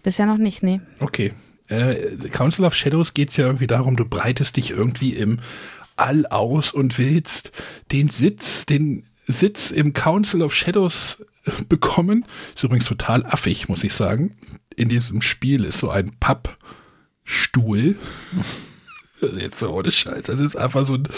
Bisher 0.02 0.26
noch 0.26 0.36
nicht, 0.36 0.62
nee. 0.62 0.82
Okay. 1.00 1.32
Äh, 1.68 2.16
Council 2.30 2.64
of 2.64 2.74
Shadows 2.74 3.14
geht 3.14 3.30
es 3.30 3.36
ja 3.36 3.46
irgendwie 3.46 3.66
darum, 3.66 3.96
du 3.96 4.04
breitest 4.04 4.56
dich 4.56 4.70
irgendwie 4.70 5.14
im 5.14 5.38
All 5.96 6.26
aus 6.26 6.72
und 6.72 6.98
willst 6.98 7.52
den 7.92 8.08
Sitz, 8.08 8.66
den 8.66 9.04
Sitz 9.26 9.70
im 9.70 9.92
Council 9.92 10.42
of 10.42 10.54
Shadows 10.54 11.24
äh, 11.44 11.50
bekommen. 11.68 12.26
Ist 12.54 12.64
übrigens 12.64 12.86
total 12.86 13.24
affig, 13.26 13.68
muss 13.68 13.84
ich 13.84 13.94
sagen. 13.94 14.36
In 14.76 14.88
diesem 14.88 15.22
Spiel 15.22 15.64
ist 15.64 15.78
so 15.78 15.90
ein 15.90 16.10
Pappstuhl. 16.20 17.96
Jetzt 19.20 19.60
so 19.60 19.70
ohne 19.70 19.90
Scheiß. 19.90 20.24
Das 20.24 20.40
ist 20.40 20.56
einfach 20.56 20.84
so 20.84 20.94
ein, 20.94 21.08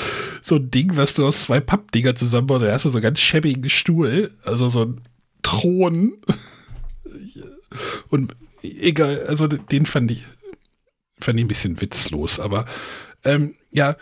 so 0.42 0.56
ein 0.56 0.70
Ding, 0.70 0.96
was 0.96 1.14
du 1.14 1.26
aus 1.26 1.42
zwei 1.42 1.58
Pappdinger 1.58 2.14
zusammenbaust. 2.14 2.64
Da 2.64 2.72
hast 2.72 2.84
du 2.84 2.90
so 2.90 2.98
einen 2.98 3.02
ganz 3.02 3.18
schäbigen 3.18 3.68
Stuhl. 3.68 4.30
Also 4.44 4.68
so 4.68 4.84
ein 4.84 5.00
Thron. 5.42 6.12
Und 8.10 8.34
egal, 8.80 9.26
also 9.26 9.46
den 9.46 9.86
fand 9.86 10.10
ich, 10.10 10.24
fand 11.20 11.38
ich 11.38 11.44
ein 11.44 11.48
bisschen 11.48 11.80
witzlos, 11.80 12.40
aber 12.40 12.66
ähm, 13.24 13.54
ja, 13.70 13.96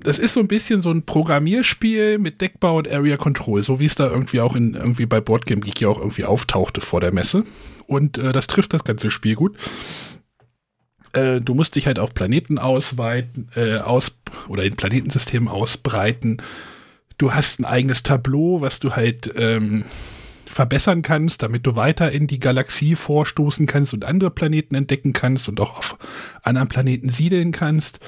das 0.00 0.18
ist 0.18 0.34
so 0.34 0.40
ein 0.40 0.48
bisschen 0.48 0.82
so 0.82 0.90
ein 0.90 1.04
Programmierspiel 1.04 2.18
mit 2.18 2.40
Deckbau 2.40 2.78
und 2.78 2.88
Area 2.88 3.16
Control, 3.16 3.62
so 3.62 3.80
wie 3.80 3.86
es 3.86 3.94
da 3.94 4.10
irgendwie 4.10 4.40
auch 4.40 4.54
in 4.54 4.74
irgendwie 4.74 5.06
bei 5.06 5.20
Boardgame 5.20 5.62
Geek 5.62 5.80
ja 5.80 5.88
auch 5.88 5.98
irgendwie 5.98 6.24
auftauchte 6.24 6.80
vor 6.80 7.00
der 7.00 7.12
Messe. 7.12 7.44
Und 7.86 8.18
äh, 8.18 8.32
das 8.32 8.46
trifft 8.46 8.74
das 8.74 8.84
ganze 8.84 9.10
Spiel 9.10 9.34
gut. 9.34 9.56
Äh, 11.12 11.40
du 11.40 11.54
musst 11.54 11.76
dich 11.76 11.86
halt 11.86 11.98
auf 11.98 12.12
Planeten 12.12 12.58
ausweiten, 12.58 13.48
äh, 13.54 13.78
aus 13.78 14.12
oder 14.48 14.64
in 14.64 14.76
Planetensystemen 14.76 15.48
ausbreiten. 15.48 16.38
Du 17.18 17.32
hast 17.32 17.60
ein 17.60 17.64
eigenes 17.64 18.02
Tableau, 18.02 18.60
was 18.60 18.80
du 18.80 18.96
halt 18.96 19.32
ähm, 19.36 19.84
verbessern 20.54 21.02
kannst, 21.02 21.42
damit 21.42 21.66
du 21.66 21.74
weiter 21.74 22.12
in 22.12 22.26
die 22.26 22.38
Galaxie 22.38 22.94
vorstoßen 22.94 23.66
kannst 23.66 23.92
und 23.92 24.04
andere 24.04 24.30
Planeten 24.30 24.76
entdecken 24.76 25.12
kannst 25.12 25.48
und 25.48 25.60
auch 25.60 25.78
auf 25.78 25.98
anderen 26.42 26.68
Planeten 26.68 27.08
siedeln 27.08 27.50
kannst. 27.50 27.98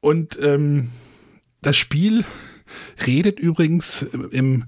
Und 0.00 0.38
ähm, 0.42 0.90
das 1.62 1.76
Spiel 1.76 2.24
redet 3.06 3.38
übrigens 3.38 4.04
im 4.32 4.64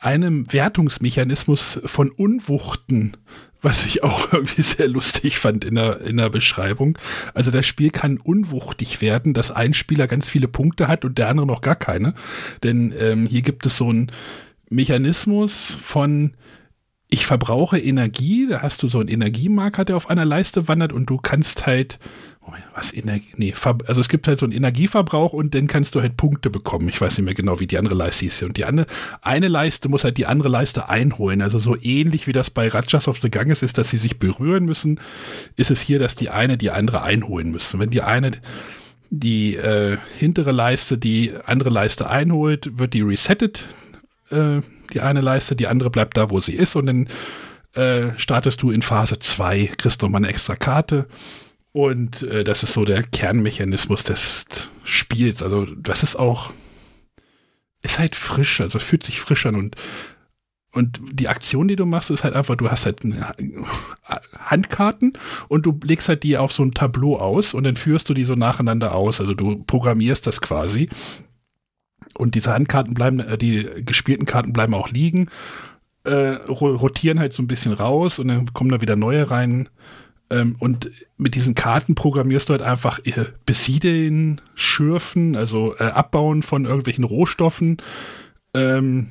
einem 0.00 0.52
Wertungsmechanismus 0.52 1.80
von 1.86 2.10
Unwuchten, 2.10 3.16
was 3.62 3.86
ich 3.86 4.02
auch 4.02 4.32
irgendwie 4.32 4.60
sehr 4.62 4.88
lustig 4.88 5.38
fand 5.38 5.64
in 5.64 5.76
der, 5.76 6.00
in 6.02 6.18
der 6.18 6.28
Beschreibung. 6.28 6.98
Also 7.32 7.50
das 7.50 7.64
Spiel 7.64 7.90
kann 7.90 8.18
unwuchtig 8.18 9.00
werden, 9.00 9.32
dass 9.32 9.50
ein 9.50 9.72
Spieler 9.72 10.06
ganz 10.06 10.28
viele 10.28 10.48
Punkte 10.48 10.88
hat 10.88 11.04
und 11.04 11.16
der 11.16 11.28
andere 11.28 11.46
noch 11.46 11.62
gar 11.62 11.76
keine. 11.76 12.14
Denn 12.64 12.92
ähm, 12.98 13.26
hier 13.26 13.42
gibt 13.42 13.64
es 13.64 13.78
so 13.78 13.88
einen 13.88 14.10
Mechanismus 14.68 15.76
von 15.80 16.34
ich 17.14 17.26
verbrauche 17.26 17.78
Energie, 17.78 18.48
da 18.48 18.62
hast 18.62 18.82
du 18.82 18.88
so 18.88 18.98
einen 18.98 19.08
Energiemarker, 19.08 19.84
der 19.84 19.96
auf 19.96 20.10
einer 20.10 20.24
Leiste 20.24 20.66
wandert 20.66 20.92
und 20.92 21.06
du 21.08 21.16
kannst 21.16 21.64
halt, 21.64 22.00
was 22.74 22.92
Energie, 22.92 23.28
nee, 23.36 23.54
also 23.86 24.00
es 24.00 24.08
gibt 24.08 24.26
halt 24.26 24.40
so 24.40 24.46
einen 24.46 24.52
Energieverbrauch 24.52 25.32
und 25.32 25.54
dann 25.54 25.68
kannst 25.68 25.94
du 25.94 26.00
halt 26.00 26.16
Punkte 26.16 26.50
bekommen. 26.50 26.88
Ich 26.88 27.00
weiß 27.00 27.16
nicht 27.16 27.24
mehr 27.24 27.34
genau, 27.34 27.60
wie 27.60 27.68
die 27.68 27.78
andere 27.78 27.94
Leiste 27.94 28.24
hieß. 28.24 28.42
Und 28.42 28.56
die 28.56 28.64
andere, 28.64 28.88
eine 29.22 29.46
Leiste 29.46 29.88
muss 29.88 30.02
halt 30.02 30.18
die 30.18 30.26
andere 30.26 30.48
Leiste 30.48 30.88
einholen. 30.88 31.40
Also 31.40 31.60
so 31.60 31.76
ähnlich 31.80 32.26
wie 32.26 32.32
das 32.32 32.50
bei 32.50 32.66
Rajas 32.66 33.06
of 33.06 33.20
the 33.20 33.30
Ganges 33.30 33.62
ist, 33.62 33.78
dass 33.78 33.90
sie 33.90 33.98
sich 33.98 34.18
berühren 34.18 34.64
müssen, 34.64 34.98
ist 35.54 35.70
es 35.70 35.80
hier, 35.80 36.00
dass 36.00 36.16
die 36.16 36.30
eine 36.30 36.58
die 36.58 36.72
andere 36.72 37.02
einholen 37.02 37.52
müssen. 37.52 37.78
Wenn 37.78 37.90
die 37.90 38.02
eine 38.02 38.32
die 39.10 39.54
äh, 39.54 39.98
hintere 40.18 40.50
Leiste 40.50 40.98
die 40.98 41.32
andere 41.46 41.70
Leiste 41.70 42.10
einholt, 42.10 42.76
wird 42.76 42.92
die 42.92 43.02
resettet, 43.02 43.66
äh, 44.34 44.62
die 44.92 45.00
eine 45.00 45.20
Leiste, 45.20 45.56
die 45.56 45.66
andere 45.66 45.90
bleibt 45.90 46.16
da, 46.16 46.30
wo 46.30 46.40
sie 46.40 46.54
ist 46.54 46.76
und 46.76 46.86
dann 46.86 47.08
äh, 47.74 48.18
startest 48.18 48.62
du 48.62 48.70
in 48.70 48.82
Phase 48.82 49.18
2, 49.18 49.72
kriegst 49.78 50.02
nochmal 50.02 50.20
eine 50.20 50.28
extra 50.28 50.56
Karte 50.56 51.06
und 51.72 52.22
äh, 52.22 52.44
das 52.44 52.62
ist 52.62 52.72
so 52.72 52.84
der 52.84 53.02
Kernmechanismus 53.02 54.04
des 54.04 54.46
Spiels. 54.84 55.42
Also 55.42 55.64
das 55.64 56.02
ist 56.02 56.16
auch, 56.16 56.52
ist 57.82 57.98
halt 57.98 58.14
frisch, 58.14 58.60
also 58.60 58.78
fühlt 58.78 59.02
sich 59.02 59.20
frisch 59.20 59.46
an 59.46 59.56
und 59.56 59.76
und 60.74 61.00
die 61.12 61.28
Aktion, 61.28 61.68
die 61.68 61.76
du 61.76 61.86
machst, 61.86 62.10
ist 62.10 62.24
halt 62.24 62.34
einfach, 62.34 62.56
du 62.56 62.68
hast 62.68 62.84
halt 62.84 63.04
eine 63.04 63.32
Handkarten 64.36 65.12
und 65.46 65.64
du 65.66 65.78
legst 65.84 66.08
halt 66.08 66.24
die 66.24 66.36
auf 66.36 66.52
so 66.52 66.64
ein 66.64 66.74
Tableau 66.74 67.16
aus 67.16 67.54
und 67.54 67.62
dann 67.62 67.76
führst 67.76 68.08
du 68.08 68.14
die 68.14 68.24
so 68.24 68.34
nacheinander 68.34 68.92
aus. 68.92 69.20
Also 69.20 69.34
du 69.34 69.62
programmierst 69.64 70.26
das 70.26 70.40
quasi. 70.40 70.88
Und 72.16 72.34
diese 72.34 72.52
Handkarten 72.52 72.94
bleiben, 72.94 73.20
äh, 73.20 73.38
die 73.38 73.68
gespielten 73.84 74.26
Karten 74.26 74.52
bleiben 74.52 74.74
auch 74.74 74.90
liegen, 74.90 75.28
äh, 76.04 76.36
ro- 76.48 76.74
rotieren 76.74 77.18
halt 77.18 77.32
so 77.32 77.42
ein 77.42 77.48
bisschen 77.48 77.72
raus 77.72 78.18
und 78.18 78.28
dann 78.28 78.52
kommen 78.52 78.70
da 78.70 78.80
wieder 78.80 78.96
neue 78.96 79.30
rein. 79.30 79.68
Ähm, 80.30 80.56
und 80.58 80.90
mit 81.18 81.34
diesen 81.34 81.54
Karten 81.54 81.94
programmierst 81.94 82.48
du 82.48 82.52
halt 82.52 82.62
einfach 82.62 82.98
äh, 83.04 83.26
besiedeln, 83.44 84.40
schürfen, 84.54 85.36
also 85.36 85.74
äh, 85.78 85.84
abbauen 85.84 86.42
von 86.42 86.64
irgendwelchen 86.64 87.04
Rohstoffen. 87.04 87.76
Ähm, 88.54 89.08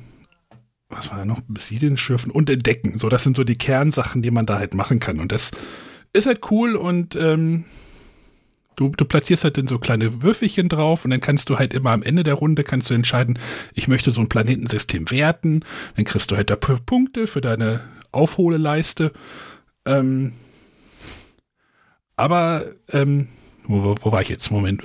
was 0.88 1.10
war 1.10 1.18
da 1.18 1.24
noch? 1.24 1.40
Besiedeln, 1.46 1.96
schürfen 1.96 2.30
und 2.30 2.50
entdecken. 2.50 2.98
So, 2.98 3.08
das 3.08 3.22
sind 3.22 3.36
so 3.36 3.44
die 3.44 3.56
Kernsachen, 3.56 4.22
die 4.22 4.30
man 4.30 4.46
da 4.46 4.58
halt 4.58 4.74
machen 4.74 5.00
kann. 5.00 5.20
Und 5.20 5.32
das 5.32 5.50
ist 6.12 6.26
halt 6.26 6.50
cool 6.50 6.76
und 6.76 7.16
ähm, 7.16 7.64
du, 8.76 8.90
du 8.90 9.04
platzierst 9.04 9.44
halt 9.44 9.58
dann 9.58 9.66
so 9.66 9.78
kleine 9.78 10.22
Würfelchen 10.22 10.68
drauf 10.68 11.04
und 11.04 11.10
dann 11.10 11.20
kannst 11.20 11.48
du 11.50 11.58
halt 11.58 11.74
immer 11.74 11.90
am 11.90 12.02
Ende 12.02 12.22
der 12.22 12.34
Runde 12.34 12.64
kannst 12.64 12.90
du 12.90 12.94
entscheiden, 12.94 13.38
ich 13.74 13.88
möchte 13.88 14.10
so 14.10 14.20
ein 14.20 14.28
Planetensystem 14.28 15.10
werten. 15.10 15.64
Dann 15.96 16.04
kriegst 16.04 16.30
du 16.30 16.36
halt 16.36 16.50
da 16.50 16.56
Punkte 16.56 17.26
für 17.26 17.40
deine 17.40 17.80
Aufholeleiste. 18.12 19.12
Ähm, 19.86 20.32
aber 22.16 22.64
ähm, 22.92 23.28
wo, 23.66 23.94
wo, 24.00 24.12
war 24.12 24.20
ich 24.20 24.28
jetzt? 24.28 24.50
Moment. 24.50 24.82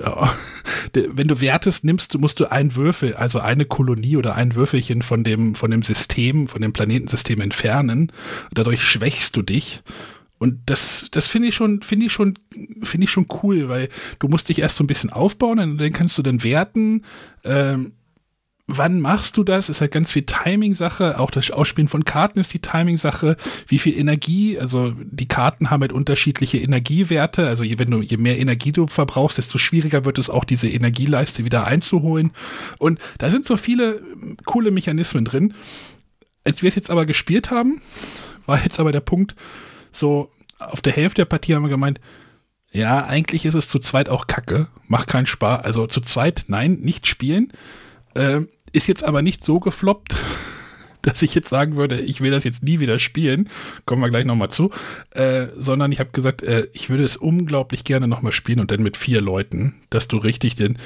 De- 0.94 1.08
Wenn 1.12 1.28
du 1.28 1.40
wertest, 1.40 1.84
nimmst 1.84 2.14
du, 2.14 2.18
musst 2.18 2.40
du 2.40 2.50
einen 2.50 2.74
Würfel, 2.76 3.14
also 3.14 3.38
eine 3.40 3.64
Kolonie 3.66 4.16
oder 4.16 4.34
ein 4.34 4.54
Würfelchen 4.54 5.02
von 5.02 5.22
dem, 5.22 5.54
von 5.54 5.70
dem 5.70 5.82
System, 5.82 6.48
von 6.48 6.62
dem 6.62 6.72
Planetensystem 6.72 7.40
entfernen. 7.40 8.10
Dadurch 8.52 8.82
schwächst 8.82 9.36
du 9.36 9.42
dich. 9.42 9.82
Und 10.40 10.58
das, 10.66 11.08
das 11.10 11.26
finde 11.26 11.48
ich 11.48 11.54
schon, 11.54 11.82
finde 11.82 12.06
ich 12.06 12.12
schon, 12.12 12.38
finde 12.82 13.04
ich 13.04 13.10
schon 13.10 13.26
cool, 13.42 13.68
weil 13.68 13.90
du 14.18 14.26
musst 14.26 14.48
dich 14.48 14.58
erst 14.58 14.76
so 14.76 14.82
ein 14.82 14.86
bisschen 14.86 15.10
aufbauen, 15.10 15.58
und 15.58 15.78
dann 15.78 15.92
kannst 15.92 16.16
du 16.16 16.22
dann 16.22 16.42
werten, 16.42 17.04
ähm, 17.44 17.92
wann 18.66 19.00
machst 19.00 19.36
du 19.36 19.44
das? 19.44 19.68
Ist 19.68 19.82
halt 19.82 19.92
ganz 19.92 20.12
viel 20.12 20.22
Timing-Sache. 20.22 21.18
Auch 21.18 21.30
das 21.30 21.50
Ausspielen 21.50 21.88
von 21.88 22.04
Karten 22.04 22.38
ist 22.38 22.54
die 22.54 22.60
Timing-Sache. 22.60 23.36
Wie 23.66 23.78
viel 23.78 23.98
Energie? 23.98 24.58
Also 24.58 24.94
die 24.96 25.28
Karten 25.28 25.68
haben 25.68 25.82
halt 25.82 25.92
unterschiedliche 25.92 26.56
Energiewerte. 26.56 27.46
Also 27.46 27.62
je, 27.62 27.78
wenn 27.78 27.90
du, 27.90 28.00
je 28.00 28.16
mehr 28.16 28.38
Energie 28.38 28.72
du 28.72 28.86
verbrauchst, 28.86 29.36
desto 29.36 29.58
schwieriger 29.58 30.06
wird 30.06 30.18
es 30.18 30.30
auch, 30.30 30.44
diese 30.44 30.68
Energieleiste 30.68 31.44
wieder 31.44 31.66
einzuholen. 31.66 32.30
Und 32.78 32.98
da 33.18 33.28
sind 33.28 33.46
so 33.46 33.56
viele 33.56 33.96
ähm, 33.96 34.36
coole 34.46 34.70
Mechanismen 34.70 35.26
drin. 35.26 35.52
Als 36.44 36.62
wir 36.62 36.68
es 36.68 36.76
jetzt 36.76 36.90
aber 36.90 37.04
gespielt 37.04 37.50
haben, 37.50 37.82
war 38.46 38.62
jetzt 38.62 38.80
aber 38.80 38.92
der 38.92 39.00
Punkt, 39.00 39.34
so 39.92 40.30
auf 40.58 40.80
der 40.80 40.92
Hälfte 40.92 41.22
der 41.22 41.26
Partie 41.26 41.54
haben 41.54 41.62
wir 41.62 41.70
gemeint, 41.70 42.00
ja, 42.72 43.04
eigentlich 43.04 43.44
ist 43.46 43.54
es 43.54 43.68
zu 43.68 43.78
zweit 43.78 44.08
auch 44.08 44.26
kacke, 44.26 44.68
macht 44.86 45.08
keinen 45.08 45.26
Spaß. 45.26 45.64
Also 45.64 45.86
zu 45.86 46.00
zweit, 46.00 46.44
nein, 46.48 46.74
nicht 46.74 47.06
spielen. 47.06 47.52
Ähm, 48.14 48.48
ist 48.72 48.86
jetzt 48.86 49.02
aber 49.02 49.22
nicht 49.22 49.44
so 49.44 49.58
gefloppt, 49.58 50.14
dass 51.02 51.22
ich 51.22 51.34
jetzt 51.34 51.48
sagen 51.48 51.76
würde, 51.76 51.98
ich 52.00 52.20
will 52.20 52.30
das 52.30 52.44
jetzt 52.44 52.62
nie 52.62 52.78
wieder 52.78 52.98
spielen. 52.98 53.48
Kommen 53.86 54.02
wir 54.02 54.08
gleich 54.08 54.24
nochmal 54.24 54.50
zu. 54.50 54.70
Äh, 55.10 55.48
sondern 55.56 55.90
ich 55.90 55.98
habe 55.98 56.10
gesagt, 56.12 56.42
äh, 56.42 56.68
ich 56.72 56.90
würde 56.90 57.02
es 57.02 57.16
unglaublich 57.16 57.82
gerne 57.82 58.06
nochmal 58.06 58.32
spielen 58.32 58.60
und 58.60 58.70
dann 58.70 58.82
mit 58.82 58.96
vier 58.96 59.20
Leuten, 59.20 59.74
dass 59.90 60.06
du 60.06 60.18
richtig 60.18 60.54
den, 60.54 60.78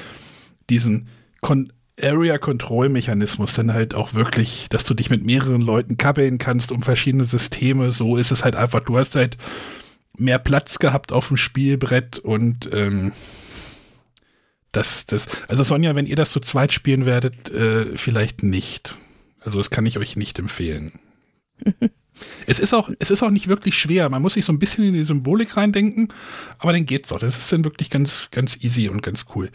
diesen, 0.70 1.08
Kon 1.44 1.70
Area 2.00 2.38
Control 2.38 2.88
Mechanismus 2.88 3.54
dann 3.54 3.72
halt 3.72 3.94
auch 3.94 4.14
wirklich, 4.14 4.66
dass 4.68 4.84
du 4.84 4.94
dich 4.94 5.10
mit 5.10 5.24
mehreren 5.24 5.60
Leuten 5.60 5.96
kabbeln 5.96 6.38
kannst 6.38 6.72
um 6.72 6.82
verschiedene 6.82 7.24
Systeme. 7.24 7.92
So 7.92 8.16
ist 8.16 8.32
es 8.32 8.44
halt 8.44 8.56
einfach, 8.56 8.80
du 8.80 8.98
hast 8.98 9.14
halt 9.14 9.36
mehr 10.16 10.38
Platz 10.38 10.78
gehabt 10.78 11.12
auf 11.12 11.28
dem 11.28 11.36
Spielbrett 11.36 12.18
und 12.18 12.68
ähm, 12.72 13.12
das, 14.72 15.06
das, 15.06 15.28
also 15.46 15.62
Sonja, 15.62 15.94
wenn 15.94 16.06
ihr 16.06 16.16
das 16.16 16.32
zu 16.32 16.40
zweit 16.40 16.72
spielen 16.72 17.06
werdet, 17.06 17.50
äh, 17.50 17.96
vielleicht 17.96 18.42
nicht. 18.42 18.96
Also 19.40 19.58
das 19.58 19.70
kann 19.70 19.86
ich 19.86 19.98
euch 19.98 20.16
nicht 20.16 20.38
empfehlen. 20.38 20.98
es 22.46 22.58
ist 22.58 22.74
auch, 22.74 22.90
es 22.98 23.10
ist 23.10 23.22
auch 23.22 23.30
nicht 23.30 23.46
wirklich 23.46 23.78
schwer. 23.78 24.08
Man 24.08 24.22
muss 24.22 24.34
sich 24.34 24.44
so 24.44 24.52
ein 24.52 24.58
bisschen 24.58 24.84
in 24.84 24.94
die 24.94 25.04
Symbolik 25.04 25.56
reindenken, 25.56 26.08
aber 26.58 26.72
dann 26.72 26.86
geht's 26.86 27.12
auch. 27.12 27.20
Das 27.20 27.36
ist 27.36 27.52
dann 27.52 27.64
wirklich 27.64 27.90
ganz, 27.90 28.30
ganz 28.32 28.62
easy 28.64 28.88
und 28.88 29.02
ganz 29.02 29.26
cool. 29.34 29.50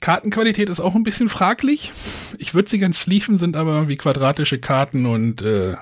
Kartenqualität 0.00 0.70
ist 0.70 0.80
auch 0.80 0.94
ein 0.94 1.02
bisschen 1.02 1.28
fraglich. 1.28 1.92
Ich 2.38 2.54
würde 2.54 2.68
sie 2.70 2.78
ganz 2.78 3.06
liefen, 3.06 3.38
sind 3.38 3.56
aber 3.56 3.88
wie 3.88 3.96
quadratische 3.96 4.58
Karten 4.58 5.06
und 5.06 5.42
äh, 5.42 5.76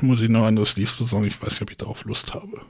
muss 0.00 0.20
ich 0.20 0.28
noch 0.28 0.44
andere 0.44 0.66
Sleeves 0.66 0.92
besorgen. 0.96 1.26
Ich 1.26 1.40
weiß 1.42 1.50
nicht, 1.52 1.62
ob 1.62 1.70
ich 1.70 1.76
darauf 1.78 2.04
Lust 2.04 2.34
habe. 2.34 2.60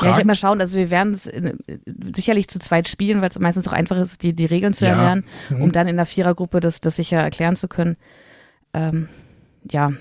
Ja, 0.00 0.10
ich 0.10 0.16
werde 0.16 0.26
mal 0.26 0.34
schauen, 0.34 0.60
also 0.60 0.76
wir 0.76 0.90
werden 0.90 1.14
es 1.14 1.30
sicherlich 2.16 2.48
zu 2.48 2.58
zweit 2.58 2.88
spielen, 2.88 3.20
weil 3.20 3.28
es 3.30 3.38
meistens 3.38 3.68
auch 3.68 3.72
einfach 3.72 3.96
ist, 3.98 4.22
die, 4.24 4.32
die 4.34 4.44
Regeln 4.44 4.74
zu 4.74 4.84
Ja. 4.84 4.90
erlernen, 4.90 5.24
Mhm. 5.50 5.62
um 5.62 5.72
dann 5.72 5.86
in 5.86 5.96
der 5.96 6.06
Vierergruppe 6.06 6.58
das, 6.60 6.80
das 6.80 6.96
sicher 6.96 7.18
erklären 7.18 7.54
zu 7.54 7.68
können. 7.68 7.96
Ähm, 8.72 9.08
ja, 9.70 9.92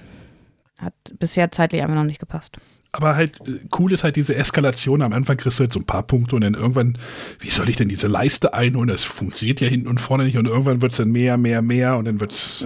hat 0.80 0.93
bisher 1.19 1.52
zeitlich 1.52 1.82
einfach 1.84 1.96
noch 1.96 2.04
nicht 2.06 2.19
gepasst. 2.19 2.58
Aber 2.93 3.15
halt 3.15 3.41
äh, 3.47 3.60
cool 3.77 3.91
ist 3.91 4.03
halt 4.03 4.15
diese 4.15 4.36
Eskalation. 4.36 5.01
Am 5.01 5.13
Anfang 5.13 5.36
kriegst 5.36 5.60
du 5.60 5.63
halt 5.63 5.73
so 5.73 5.79
ein 5.79 5.86
paar 5.86 6.03
Punkte 6.03 6.36
und 6.36 6.43
dann 6.43 6.53
irgendwann, 6.53 6.97
wie 7.39 7.49
soll 7.49 7.67
ich 7.67 7.75
denn 7.75 7.89
diese 7.89 8.08
Leiste 8.08 8.53
einholen? 8.53 8.88
Das 8.88 9.03
funktioniert 9.03 9.60
ja 9.60 9.67
hinten 9.67 9.88
und 9.88 9.99
vorne 9.99 10.23
nicht 10.23 10.38
und 10.38 10.45
irgendwann 10.45 10.82
wird 10.82 10.93
es 10.93 10.99
dann 10.99 11.12
mehr, 11.12 11.38
mehr, 11.38 11.62
mehr 11.62 11.97
und 11.97 12.06
dann 12.06 12.21
wird's. 12.21 12.65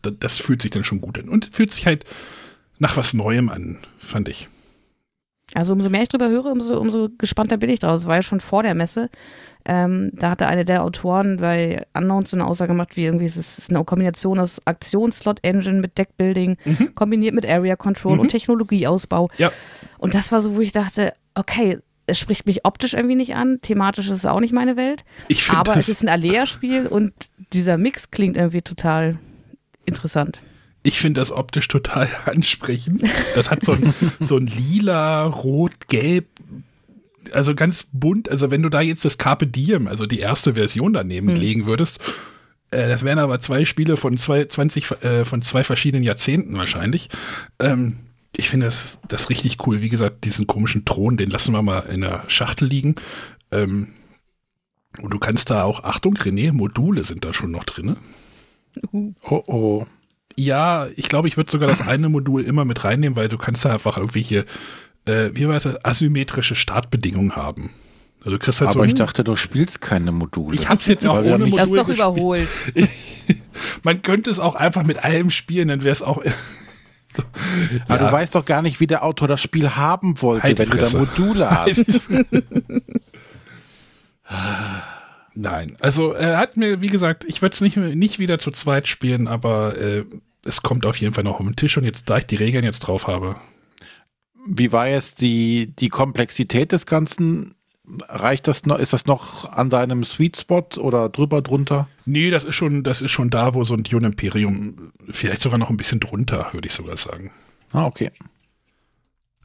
Das, 0.00 0.14
das 0.18 0.38
fühlt 0.38 0.62
sich 0.62 0.70
dann 0.70 0.84
schon 0.84 1.02
gut 1.02 1.18
an 1.18 1.28
und 1.28 1.50
fühlt 1.52 1.72
sich 1.72 1.86
halt 1.86 2.04
nach 2.78 2.96
was 2.96 3.12
Neuem 3.12 3.50
an, 3.50 3.78
fand 3.98 4.30
ich. 4.30 4.48
Also 5.52 5.74
umso 5.74 5.90
mehr 5.90 6.02
ich 6.02 6.08
drüber 6.08 6.30
höre, 6.30 6.46
umso, 6.46 6.80
umso 6.80 7.10
gespannter 7.18 7.58
bin 7.58 7.68
ich 7.68 7.80
draus. 7.80 8.06
War 8.06 8.16
ja 8.16 8.22
schon 8.22 8.40
vor 8.40 8.62
der 8.62 8.74
Messe. 8.74 9.10
Ähm, 9.66 10.10
da 10.12 10.30
hatte 10.30 10.46
eine 10.46 10.64
der 10.64 10.82
Autoren 10.82 11.38
bei 11.38 11.86
Unknown 11.94 12.26
so 12.26 12.36
eine 12.36 12.46
Aussage 12.46 12.72
gemacht, 12.72 12.96
wie 12.96 13.04
irgendwie 13.04 13.24
es 13.24 13.36
ist 13.36 13.70
eine 13.70 13.82
Kombination 13.84 14.38
aus 14.38 14.60
Aktions-Slot-Engine 14.66 15.80
mit 15.80 15.96
Deckbuilding, 15.96 16.58
kombiniert 16.94 17.34
mit 17.34 17.46
Area 17.48 17.74
Control 17.76 18.18
und 18.18 18.28
Technologieausbau. 18.28 19.30
Ja. 19.38 19.50
Und 19.98 20.14
das 20.14 20.32
war 20.32 20.42
so, 20.42 20.56
wo 20.56 20.60
ich 20.60 20.72
dachte, 20.72 21.14
okay, 21.34 21.78
es 22.06 22.18
spricht 22.18 22.46
mich 22.46 22.66
optisch 22.66 22.92
irgendwie 22.92 23.14
nicht 23.14 23.34
an, 23.34 23.60
thematisch 23.62 24.06
ist 24.06 24.18
es 24.18 24.26
auch 24.26 24.40
nicht 24.40 24.52
meine 24.52 24.76
Welt, 24.76 25.04
Ich 25.28 25.50
aber 25.50 25.76
es 25.76 25.88
ist 25.88 26.02
ein 26.02 26.08
Alea-Spiel 26.10 26.86
und 26.86 27.12
dieser 27.54 27.78
Mix 27.78 28.10
klingt 28.10 28.36
irgendwie 28.36 28.60
total 28.60 29.18
interessant. 29.86 30.38
ich 30.82 30.98
finde 30.98 31.20
das 31.22 31.32
optisch 31.32 31.66
total 31.68 32.08
ansprechend. 32.26 33.04
Das 33.34 33.50
hat 33.50 33.64
so 33.64 33.72
ein, 33.72 33.94
so 34.20 34.36
ein 34.36 34.46
lila, 34.46 35.24
rot, 35.24 35.88
gelb, 35.88 36.26
also 37.32 37.54
ganz 37.54 37.86
bunt. 37.92 38.28
Also 38.28 38.50
wenn 38.50 38.62
du 38.62 38.68
da 38.68 38.80
jetzt 38.80 39.04
das 39.04 39.18
Carpe 39.18 39.46
Diem, 39.46 39.86
also 39.86 40.06
die 40.06 40.20
erste 40.20 40.54
Version 40.54 40.92
daneben 40.92 41.28
legen 41.28 41.66
würdest, 41.66 42.00
äh, 42.70 42.88
das 42.88 43.04
wären 43.04 43.18
aber 43.18 43.40
zwei 43.40 43.64
Spiele 43.64 43.96
von 43.96 44.18
zwei, 44.18 44.44
20, 44.44 44.90
äh, 45.02 45.24
von 45.24 45.42
zwei 45.42 45.64
verschiedenen 45.64 46.04
Jahrzehnten 46.04 46.56
wahrscheinlich. 46.56 47.08
Ähm, 47.58 47.98
ich 48.36 48.48
finde 48.48 48.66
das, 48.66 48.98
das 49.08 49.30
richtig 49.30 49.66
cool. 49.66 49.80
Wie 49.80 49.88
gesagt, 49.88 50.24
diesen 50.24 50.46
komischen 50.46 50.84
Thron, 50.84 51.16
den 51.16 51.30
lassen 51.30 51.52
wir 51.52 51.62
mal 51.62 51.80
in 51.80 52.00
der 52.00 52.24
Schachtel 52.28 52.68
liegen. 52.68 52.96
Ähm, 53.52 53.92
und 55.00 55.12
du 55.12 55.18
kannst 55.18 55.50
da 55.50 55.64
auch, 55.64 55.84
Achtung, 55.84 56.14
René, 56.16 56.52
Module 56.52 57.04
sind 57.04 57.24
da 57.24 57.34
schon 57.34 57.50
noch 57.50 57.64
drin. 57.64 57.96
Oh 58.92 59.42
oh. 59.46 59.86
Ja, 60.36 60.88
ich 60.96 61.08
glaube, 61.08 61.28
ich 61.28 61.36
würde 61.36 61.50
sogar 61.50 61.68
das 61.68 61.80
eine 61.80 62.08
Modul 62.08 62.42
immer 62.42 62.64
mit 62.64 62.82
reinnehmen, 62.84 63.16
weil 63.16 63.28
du 63.28 63.38
kannst 63.38 63.64
da 63.64 63.72
einfach 63.72 63.96
irgendwelche, 63.96 64.44
äh, 65.06 65.30
wie 65.34 65.46
war 65.48 65.54
das, 65.58 65.84
asymmetrische 65.84 66.54
Startbedingungen 66.54 67.36
haben. 67.36 67.70
Also 68.24 68.38
kriegst 68.38 68.60
halt 68.60 68.70
Aber 68.70 68.80
so, 68.80 68.84
ich 68.84 68.94
dachte, 68.94 69.22
du 69.22 69.36
spielst 69.36 69.80
keine 69.82 70.12
Module. 70.12 70.54
ich 70.56 70.68
hab's 70.68 70.86
jetzt 70.86 71.06
auch 71.06 71.18
ohne 71.18 71.44
nicht- 71.44 71.58
Das 71.58 71.68
ist 71.68 71.76
doch 71.76 71.88
überholt. 71.88 72.48
Man 73.82 74.02
könnte 74.02 74.30
es 74.30 74.38
auch 74.38 74.54
einfach 74.54 74.82
mit 74.82 75.04
allem 75.04 75.30
spielen, 75.30 75.68
dann 75.68 75.82
wäre 75.82 75.92
es 75.92 76.00
auch 76.02 76.22
so. 77.12 77.22
Aber 77.86 78.00
Ja. 78.02 78.06
du 78.08 78.12
weißt 78.12 78.34
doch 78.34 78.44
gar 78.46 78.62
nicht, 78.62 78.80
wie 78.80 78.86
der 78.86 79.04
Autor 79.04 79.28
das 79.28 79.42
Spiel 79.42 79.70
haben 79.70 80.20
wollte, 80.22 80.42
Halt 80.44 80.58
wenn 80.58 80.70
du 80.70 80.76
da. 80.78 80.98
Module 80.98 81.50
hast. 81.50 82.00
Nein, 85.34 85.76
also 85.80 86.12
er 86.12 86.38
hat 86.38 86.56
mir, 86.56 86.80
wie 86.80 86.86
gesagt, 86.86 87.24
ich 87.26 87.42
würde 87.42 87.54
es 87.54 87.60
nicht, 87.60 87.76
nicht 87.76 88.18
wieder 88.20 88.38
zu 88.38 88.52
zweit 88.52 88.86
spielen, 88.86 89.26
aber 89.26 89.76
äh, 89.76 90.04
es 90.44 90.62
kommt 90.62 90.86
auf 90.86 90.96
jeden 90.96 91.12
Fall 91.12 91.24
noch 91.24 91.40
auf 91.40 91.46
den 91.46 91.56
Tisch 91.56 91.76
und 91.76 91.84
jetzt, 91.84 92.08
da 92.08 92.18
ich 92.18 92.26
die 92.26 92.36
Regeln 92.36 92.64
jetzt 92.64 92.80
drauf 92.80 93.08
habe, 93.08 93.34
Wie 94.46 94.72
war 94.72 94.88
jetzt 94.88 95.20
die, 95.20 95.72
die 95.78 95.88
Komplexität 95.88 96.72
des 96.72 96.86
Ganzen? 96.86 97.54
Reicht 98.08 98.48
das 98.48 98.64
noch, 98.64 98.78
ist 98.78 98.92
das 98.92 99.06
noch 99.06 99.50
an 99.52 99.68
deinem 99.68 100.04
Sweet 100.04 100.38
Spot 100.38 100.66
oder 100.78 101.08
drüber, 101.10 101.42
drunter? 101.42 101.88
nee, 102.06 102.30
das 102.30 102.44
ist 102.44 102.54
schon, 102.54 102.82
das 102.82 103.02
ist 103.02 103.10
schon 103.10 103.30
da, 103.30 103.54
wo 103.54 103.64
so 103.64 103.74
ein 103.74 103.82
Dune 103.82 104.06
Imperium, 104.06 104.92
vielleicht 105.10 105.40
sogar 105.40 105.58
noch 105.58 105.70
ein 105.70 105.76
bisschen 105.76 106.00
drunter, 106.00 106.48
würde 106.52 106.68
ich 106.68 106.74
sogar 106.74 106.96
sagen. 106.96 107.30
Ah, 107.72 107.86
okay. 107.86 108.10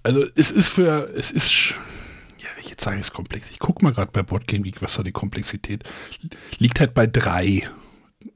Also 0.03 0.25
es 0.35 0.51
ist 0.51 0.69
für, 0.69 1.09
es 1.15 1.31
ist, 1.31 1.73
ja, 2.37 2.47
ich 2.59 2.69
jetzt 2.69 2.83
sage, 2.83 2.99
es 2.99 3.07
ist 3.07 3.13
komplex. 3.13 3.51
Ich 3.51 3.59
gucke 3.59 3.83
mal 3.83 3.91
gerade 3.91 4.11
bei 4.11 4.23
Boardgame 4.23 4.63
Geek, 4.63 4.81
was 4.81 4.95
da 4.95 5.03
die 5.03 5.11
Komplexität 5.11 5.83
liegt 6.57 6.79
halt 6.79 6.93
bei 6.93 7.07
drei, 7.07 7.69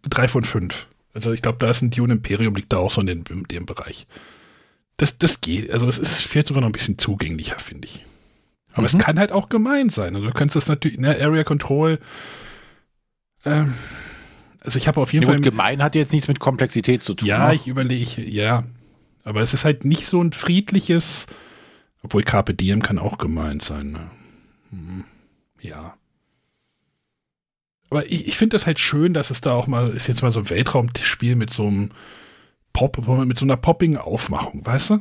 drei 0.03 0.27
von 0.27 0.43
fünf. 0.43 0.87
Also 1.13 1.31
ich 1.31 1.41
glaube, 1.41 1.59
da 1.59 1.69
ist 1.69 1.81
ein 1.81 1.91
Dune 1.91 2.13
Imperium, 2.13 2.55
liegt 2.55 2.73
da 2.73 2.77
auch 2.77 2.91
so 2.91 3.01
in, 3.01 3.07
den, 3.07 3.23
in 3.29 3.43
dem 3.43 3.65
Bereich. 3.65 4.07
Das, 4.97 5.17
das 5.17 5.41
geht, 5.41 5.71
also 5.71 5.87
es 5.87 5.97
ist 5.97 6.21
vielleicht 6.21 6.47
sogar 6.47 6.61
noch 6.61 6.69
ein 6.69 6.73
bisschen 6.73 6.97
zugänglicher, 6.97 7.57
finde 7.59 7.87
ich. 7.87 8.03
Aber 8.73 8.85
es 8.85 8.93
Mhm. 8.93 8.99
kann 8.99 9.19
halt 9.19 9.31
auch 9.31 9.49
gemein 9.49 9.89
sein. 9.89 10.15
Also 10.15 10.27
du 10.27 10.33
kannst 10.33 10.55
das 10.55 10.67
natürlich, 10.67 10.97
ne, 10.99 11.17
Area 11.19 11.43
Control, 11.43 11.99
ähm, 13.45 13.73
also 14.59 14.77
ich 14.77 14.87
habe 14.87 15.01
auf 15.01 15.11
jeden 15.13 15.23
Ja, 15.23 15.27
Fall 15.29 15.37
gut, 15.37 15.45
gemein 15.45 15.83
hat 15.83 15.95
jetzt 15.95 16.13
nichts 16.13 16.27
mit 16.27 16.39
Komplexität 16.39 17.03
zu 17.03 17.13
tun. 17.15 17.27
ja, 17.27 17.49
ne? 17.49 17.55
ich 17.55 17.67
überlege, 17.67 18.21
ja. 18.21 18.63
Aber 19.25 19.41
es 19.41 19.53
ist 19.53 19.65
halt 19.65 19.83
nicht 19.85 20.05
so 20.05 20.21
ein 20.21 20.31
friedliches, 20.31 21.27
obwohl 22.01 22.23
Carpe 22.23 22.53
Diem 22.53 22.81
kann 22.81 22.99
auch 22.99 23.17
gemeint 23.17 23.63
sein. 23.63 23.91
Ne? 23.91 24.09
Hm, 24.69 25.03
ja. 25.61 25.95
Aber 27.89 28.05
ich, 28.11 28.27
ich 28.27 28.37
finde 28.37 28.55
das 28.55 28.65
halt 28.65 28.79
schön, 28.79 29.13
dass 29.13 29.29
es 29.31 29.41
da 29.41 29.53
auch 29.53 29.67
mal, 29.67 29.89
ist 29.89 30.07
jetzt 30.07 30.21
mal 30.23 30.31
so 30.31 30.39
ein 30.39 30.49
Weltraumspiel 30.49 31.35
mit 31.35 31.51
so 31.53 31.67
einem 31.67 31.91
Pop, 32.73 33.07
mit 33.25 33.37
so 33.37 33.45
einer 33.45 33.57
poppigen 33.57 33.97
Aufmachung, 33.97 34.65
weißt 34.65 34.91
du? 34.91 34.99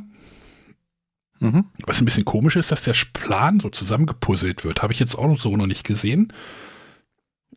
Mhm. 1.39 1.65
Was 1.85 2.01
ein 2.01 2.05
bisschen 2.05 2.25
komisch 2.25 2.55
ist, 2.55 2.71
dass 2.71 2.83
der 2.83 2.95
Plan 3.13 3.59
so 3.59 3.69
zusammengepuzzelt 3.69 4.63
wird. 4.63 4.81
Habe 4.81 4.93
ich 4.93 4.99
jetzt 4.99 5.15
auch 5.15 5.37
so 5.37 5.57
noch 5.57 5.67
nicht 5.67 5.83
gesehen. 5.83 6.31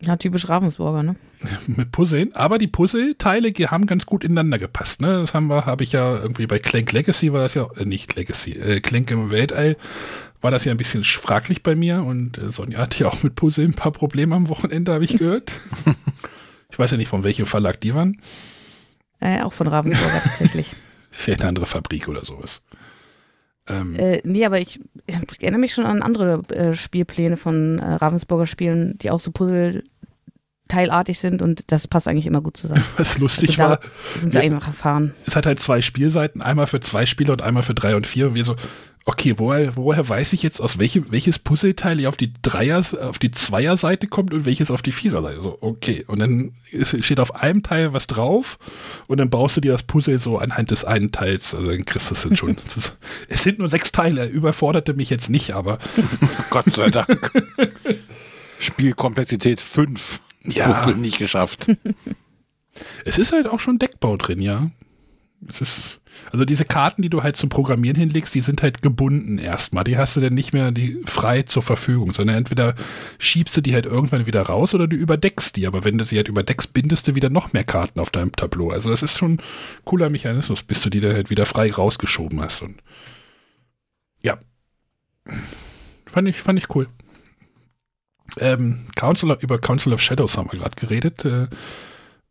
Ja, 0.02 0.16
typisch 0.16 0.48
Ravensburger, 0.48 1.02
ne? 1.02 1.16
mit 1.66 1.90
Puzzeln, 1.90 2.34
aber 2.34 2.58
die 2.58 2.66
Puzzleteile 2.66 3.50
haben 3.70 3.86
ganz 3.86 4.04
gut 4.04 4.24
ineinander 4.24 4.58
gepasst. 4.58 5.00
Ne? 5.00 5.20
Das 5.20 5.32
haben 5.32 5.46
wir, 5.46 5.64
habe 5.64 5.84
ich 5.84 5.92
ja 5.92 6.18
irgendwie 6.18 6.46
bei 6.46 6.58
Clank 6.58 6.92
Legacy 6.92 7.32
war 7.32 7.40
das 7.40 7.54
ja 7.54 7.66
äh, 7.76 7.84
nicht 7.84 8.14
Legacy, 8.14 8.52
äh, 8.52 8.80
Clank 8.80 9.10
im 9.10 9.30
Weltall 9.30 9.76
war 10.42 10.50
das 10.50 10.64
ja 10.64 10.70
ein 10.70 10.76
bisschen 10.76 11.02
fraglich 11.02 11.62
bei 11.62 11.74
mir 11.74 12.02
und 12.02 12.38
äh, 12.38 12.50
Sonja 12.52 12.78
hatte 12.78 13.04
ja 13.04 13.08
auch 13.08 13.22
mit 13.22 13.34
Puzzle 13.34 13.64
ein 13.64 13.74
paar 13.74 13.92
Probleme 13.92 14.34
am 14.34 14.48
Wochenende, 14.48 14.92
habe 14.92 15.04
ich 15.04 15.18
gehört. 15.18 15.52
ich 16.70 16.78
weiß 16.78 16.90
ja 16.90 16.96
nicht, 16.96 17.08
von 17.08 17.24
welchem 17.24 17.46
Verlag 17.46 17.80
die 17.80 17.94
waren. 17.94 18.20
Äh, 19.20 19.42
auch 19.42 19.52
von 19.52 19.66
Ravensburger 19.66 20.20
tatsächlich. 20.22 20.74
Vielleicht 21.10 21.40
eine 21.40 21.48
andere 21.48 21.66
Fabrik 21.66 22.08
oder 22.08 22.24
sowas. 22.24 22.62
Ähm, 23.66 23.96
Äh, 23.98 24.20
nee, 24.24 24.44
aber 24.44 24.60
ich, 24.60 24.78
ich 25.06 25.16
erinnere 25.40 25.60
mich 25.60 25.72
schon 25.74 25.86
an 25.86 26.02
andere 26.02 26.42
äh, 26.54 26.74
Spielpläne 26.74 27.36
von 27.36 27.78
äh, 27.78 27.94
Ravensburger 27.94 28.46
Spielen, 28.46 28.98
die 28.98 29.10
auch 29.10 29.18
so 29.20 29.30
Puzzle-teilartig 29.32 31.18
sind 31.18 31.42
und 31.42 31.64
das 31.72 31.88
passt 31.88 32.06
eigentlich 32.08 32.26
immer 32.26 32.42
gut 32.42 32.56
zusammen. 32.56 32.84
was 32.96 33.18
lustig 33.18 33.60
also 33.60 33.62
war, 33.72 33.80
Sind 34.20 34.32
sie 34.32 34.38
Ja. 34.38 34.44
einfach 34.44 34.66
erfahren. 34.68 35.14
es 35.24 35.34
hat 35.36 35.46
halt 35.46 35.60
zwei 35.60 35.80
Spielseiten, 35.80 36.42
einmal 36.42 36.66
für 36.66 36.80
zwei 36.80 37.06
Spieler 37.06 37.32
und 37.32 37.42
einmal 37.42 37.62
für 37.62 37.74
drei 37.74 37.96
und 37.96 38.06
vier. 38.06 38.28
Und 38.28 38.34
wir 38.34 38.44
so, 38.44 38.56
okay, 39.06 39.34
woher, 39.36 39.76
woher 39.76 40.06
weiß 40.06 40.32
ich 40.32 40.42
jetzt, 40.42 40.60
aus 40.60 40.78
welchem, 40.78 41.06
welches 41.10 41.38
Puzzleteil 41.38 41.96
hier 41.98 42.08
auf 42.08 42.16
die 42.16 42.32
Dreier, 42.42 42.82
auf 43.02 43.18
die 43.18 43.30
Zweierseite 43.30 44.08
kommt 44.08 44.34
und 44.34 44.44
welches 44.44 44.70
auf 44.70 44.82
die 44.82 44.92
Viererseite? 44.92 45.40
So, 45.40 45.58
okay. 45.60 46.04
Und 46.08 46.18
dann 46.18 46.54
ist, 46.72 47.04
steht 47.04 47.20
auf 47.20 47.36
einem 47.36 47.62
Teil 47.62 47.92
was 47.92 48.08
drauf 48.08 48.58
und 49.06 49.18
dann 49.18 49.30
baust 49.30 49.56
du 49.56 49.60
dir 49.60 49.72
das 49.72 49.84
Puzzle 49.84 50.18
so 50.18 50.38
anhand 50.38 50.72
des 50.72 50.84
einen 50.84 51.12
Teils, 51.12 51.54
also 51.54 51.70
dann 51.70 51.84
kriegst 51.84 52.10
du 52.10 52.14
es 52.14 52.22
dann 52.22 52.36
schon. 52.36 52.56
Es 53.28 53.42
sind 53.42 53.58
nur 53.60 53.68
sechs 53.68 53.92
Teile, 53.92 54.26
überforderte 54.26 54.92
mich 54.92 55.08
jetzt 55.08 55.30
nicht, 55.30 55.52
aber 55.52 55.78
Gott 56.50 56.72
sei 56.74 56.90
Dank. 56.90 57.30
Spielkomplexität 58.58 59.60
5. 59.60 60.20
Ja. 60.44 60.86
nicht 60.90 61.18
geschafft. 61.18 61.68
es 63.04 63.18
ist 63.18 63.32
halt 63.32 63.46
auch 63.46 63.60
schon 63.60 63.78
Deckbau 63.78 64.16
drin, 64.16 64.40
ja. 64.40 64.70
Es 65.48 65.60
ist, 65.60 66.00
also 66.32 66.44
diese 66.44 66.64
Karten, 66.64 67.02
die 67.02 67.08
du 67.08 67.22
halt 67.22 67.36
zum 67.36 67.48
Programmieren 67.48 67.96
hinlegst, 67.96 68.34
die 68.34 68.40
sind 68.40 68.62
halt 68.62 68.82
gebunden 68.82 69.38
erstmal. 69.38 69.84
Die 69.84 69.96
hast 69.96 70.16
du 70.16 70.20
dann 70.20 70.34
nicht 70.34 70.52
mehr 70.52 70.72
die 70.72 71.02
frei 71.04 71.42
zur 71.42 71.62
Verfügung, 71.62 72.12
sondern 72.12 72.36
entweder 72.36 72.74
schiebst 73.18 73.56
du 73.56 73.60
die 73.60 73.74
halt 73.74 73.86
irgendwann 73.86 74.26
wieder 74.26 74.42
raus 74.42 74.74
oder 74.74 74.86
du 74.86 74.96
überdeckst 74.96 75.56
die. 75.56 75.66
Aber 75.66 75.84
wenn 75.84 75.98
du 75.98 76.04
sie 76.04 76.16
halt 76.16 76.28
überdeckst, 76.28 76.72
bindest 76.72 77.08
du 77.08 77.14
wieder 77.14 77.30
noch 77.30 77.52
mehr 77.52 77.64
Karten 77.64 78.00
auf 78.00 78.10
deinem 78.10 78.32
Tableau. 78.32 78.70
Also 78.70 78.90
das 78.90 79.02
ist 79.02 79.18
schon 79.18 79.34
ein 79.34 79.42
cooler 79.84 80.10
Mechanismus, 80.10 80.62
bis 80.62 80.80
du 80.80 80.90
die 80.90 81.00
dann 81.00 81.14
halt 81.14 81.30
wieder 81.30 81.46
frei 81.46 81.72
rausgeschoben 81.72 82.40
hast. 82.40 82.62
Und 82.62 82.82
ja. 84.20 84.38
Fand 86.06 86.28
ich, 86.28 86.40
fand 86.40 86.58
ich 86.58 86.74
cool. 86.74 86.88
Ähm, 88.38 88.86
Council, 88.96 89.36
über 89.40 89.58
Council 89.58 89.92
of 89.92 90.02
Shadows 90.02 90.36
haben 90.36 90.50
wir 90.52 90.58
gerade 90.58 90.76
geredet. 90.76 91.24
Äh, 91.24 91.48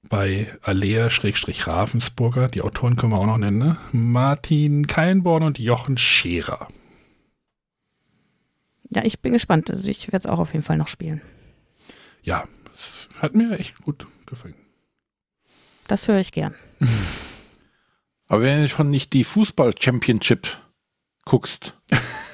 bei 0.09 0.47
Alea-Ravensburger, 0.61 2.47
die 2.47 2.61
Autoren 2.61 2.95
können 2.95 3.11
wir 3.11 3.17
auch 3.17 3.25
noch 3.25 3.37
nennen, 3.37 3.57
ne? 3.57 3.77
Martin 3.91 4.87
Keinborn 4.87 5.43
und 5.43 5.59
Jochen 5.59 5.97
Scherer. 5.97 6.67
Ja, 8.89 9.03
ich 9.03 9.19
bin 9.19 9.33
gespannt. 9.33 9.69
Also 9.71 9.89
ich 9.89 10.07
werde 10.07 10.17
es 10.19 10.25
auch 10.25 10.39
auf 10.39 10.53
jeden 10.53 10.63
Fall 10.63 10.77
noch 10.77 10.87
spielen. 10.87 11.21
Ja, 12.23 12.45
es 12.73 13.09
hat 13.19 13.35
mir 13.35 13.57
echt 13.59 13.81
gut 13.81 14.07
gefallen. 14.25 14.55
Das 15.87 16.07
höre 16.07 16.19
ich 16.19 16.31
gern. 16.31 16.55
Aber 18.27 18.41
wenn 18.41 18.61
du 18.61 18.69
schon 18.69 18.89
nicht 18.89 19.13
die 19.13 19.23
Fußball-Championship 19.23 20.47
guckst, 21.25 21.75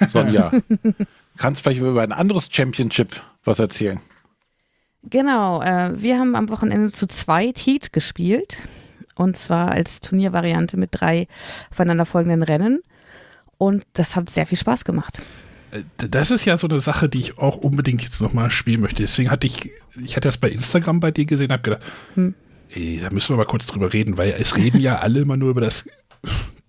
Sonja, 0.08 0.52
kannst 1.38 1.62
du 1.62 1.64
vielleicht 1.64 1.82
über 1.82 2.02
ein 2.02 2.14
anderes 2.14 2.48
Championship 2.52 3.22
was 3.44 3.60
erzählen? 3.60 4.00
Genau, 5.04 5.62
äh, 5.62 6.02
wir 6.02 6.20
haben 6.20 6.36
am 6.36 6.50
Wochenende 6.50 6.90
zu 6.90 7.08
zweit 7.08 7.58
Heat 7.58 7.94
gespielt. 7.94 8.62
Und 9.16 9.38
zwar 9.38 9.72
als 9.72 10.00
Turniervariante 10.00 10.78
mit 10.78 10.90
drei 10.94 11.28
voneinander 11.72 12.06
folgenden 12.06 12.44
Rennen. 12.44 12.82
Und 13.58 13.86
das 13.94 14.16
hat 14.16 14.30
sehr 14.30 14.48
viel 14.48 14.58
Spaß 14.58 14.86
gemacht. 14.86 15.22
Äh, 15.72 15.82
das 15.96 16.32
ist 16.32 16.46
ja 16.46 16.58
so 16.58 16.68
eine 16.68 16.80
Sache, 16.80 17.10
die 17.10 17.20
ich 17.20 17.38
auch 17.38 17.58
unbedingt 17.58 18.02
jetzt 18.02 18.22
nochmal 18.22 18.52
spielen 18.52 18.82
möchte. 18.82 19.04
Deswegen 19.04 19.32
hatte 19.32 19.48
ich, 19.48 19.72
ich 20.04 20.16
hatte 20.16 20.28
das 20.28 20.38
bei 20.38 20.50
Instagram 20.50 21.00
bei 21.00 21.12
dir 21.12 21.26
gesehen, 21.26 21.52
habe 21.52 21.64
gedacht, 21.64 21.84
hm. 22.16 22.36
ey, 22.70 23.00
da 23.02 23.10
müssen 23.10 23.34
wir 23.34 23.38
mal 23.38 23.46
kurz 23.46 23.66
drüber 23.68 23.94
reden, 23.94 24.18
weil 24.18 24.36
es 24.40 24.56
reden 24.56 24.80
ja 24.80 25.00
alle 25.00 25.20
immer 25.22 25.38
nur 25.38 25.50
über 25.50 25.62
das 25.62 25.86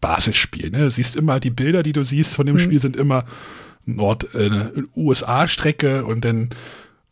Basisspiel. 0.00 0.70
Ne? 0.70 0.78
Du 0.78 0.90
siehst 0.90 1.16
immer, 1.16 1.40
die 1.40 1.50
Bilder, 1.50 1.82
die 1.82 1.92
du 1.92 2.04
siehst 2.04 2.36
von 2.36 2.46
dem 2.46 2.56
hm. 2.56 2.64
Spiel, 2.64 2.78
sind 2.78 2.96
immer 2.96 3.24
Nord, 3.84 4.34
äh, 4.34 4.70
USA-Strecke 4.96 6.04
und 6.04 6.24
dann 6.24 6.50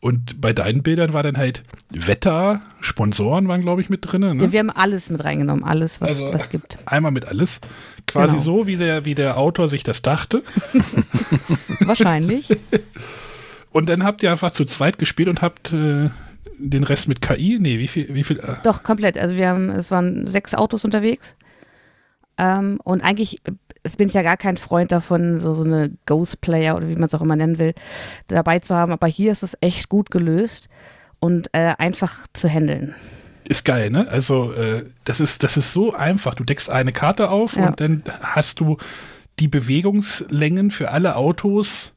und 0.01 0.41
bei 0.41 0.51
deinen 0.51 0.81
Bildern 0.81 1.13
war 1.13 1.21
dann 1.21 1.37
halt 1.37 1.61
Wetter, 1.91 2.61
Sponsoren 2.79 3.47
waren, 3.47 3.61
glaube 3.61 3.81
ich, 3.81 3.89
mit 3.89 3.99
drin. 4.01 4.21
Ne? 4.21 4.43
Ja, 4.43 4.51
wir 4.51 4.59
haben 4.59 4.71
alles 4.71 5.11
mit 5.11 5.23
reingenommen, 5.23 5.63
alles, 5.63 6.01
was 6.01 6.09
also, 6.09 6.33
was 6.33 6.49
gibt. 6.49 6.79
Einmal 6.87 7.11
mit 7.11 7.25
alles. 7.25 7.61
Quasi 8.07 8.33
genau. 8.33 8.43
so, 8.43 8.67
wie 8.67 8.77
der, 8.77 9.05
wie 9.05 9.13
der 9.13 9.37
Autor 9.37 9.67
sich 9.67 9.83
das 9.83 10.01
dachte. 10.01 10.41
Wahrscheinlich. 11.81 12.49
und 13.71 13.89
dann 13.89 14.03
habt 14.03 14.23
ihr 14.23 14.31
einfach 14.31 14.51
zu 14.51 14.65
zweit 14.65 14.97
gespielt 14.97 15.29
und 15.29 15.43
habt 15.43 15.71
äh, 15.71 16.09
den 16.57 16.83
Rest 16.83 17.07
mit 17.07 17.21
KI? 17.21 17.59
Nee, 17.59 17.77
wie 17.77 17.87
viel? 17.87 18.11
Wie 18.13 18.23
viel 18.23 18.39
äh? 18.39 18.55
Doch, 18.63 18.81
komplett. 18.81 19.19
Also 19.19 19.35
wir 19.35 19.49
haben, 19.49 19.69
es 19.69 19.91
waren 19.91 20.25
sechs 20.25 20.55
Autos 20.55 20.83
unterwegs. 20.83 21.35
Ähm, 22.39 22.79
und 22.83 23.01
eigentlich 23.01 23.39
bin 23.97 24.07
ich 24.07 24.13
ja 24.13 24.21
gar 24.21 24.37
kein 24.37 24.57
Freund 24.57 24.91
davon, 24.91 25.39
so, 25.39 25.53
so 25.53 25.63
eine 25.63 25.91
Ghost-Player 26.05 26.75
oder 26.75 26.87
wie 26.87 26.95
man 26.95 27.05
es 27.05 27.13
auch 27.13 27.21
immer 27.21 27.35
nennen 27.35 27.57
will, 27.57 27.73
dabei 28.27 28.59
zu 28.59 28.75
haben. 28.75 28.91
Aber 28.91 29.07
hier 29.07 29.31
ist 29.31 29.43
es 29.43 29.57
echt 29.61 29.89
gut 29.89 30.11
gelöst 30.11 30.69
und 31.19 31.49
äh, 31.53 31.73
einfach 31.77 32.27
zu 32.33 32.49
handeln. 32.49 32.95
Ist 33.47 33.65
geil, 33.65 33.89
ne? 33.89 34.07
Also, 34.07 34.53
äh, 34.53 34.85
das, 35.03 35.19
ist, 35.19 35.43
das 35.43 35.57
ist 35.57 35.73
so 35.73 35.93
einfach. 35.93 36.35
Du 36.35 36.43
deckst 36.43 36.69
eine 36.69 36.91
Karte 36.91 37.29
auf 37.29 37.55
ja. 37.55 37.67
und 37.67 37.81
dann 37.81 38.03
hast 38.21 38.59
du 38.59 38.77
die 39.39 39.47
Bewegungslängen 39.47 40.71
für 40.71 40.91
alle 40.91 41.15
Autos 41.15 41.93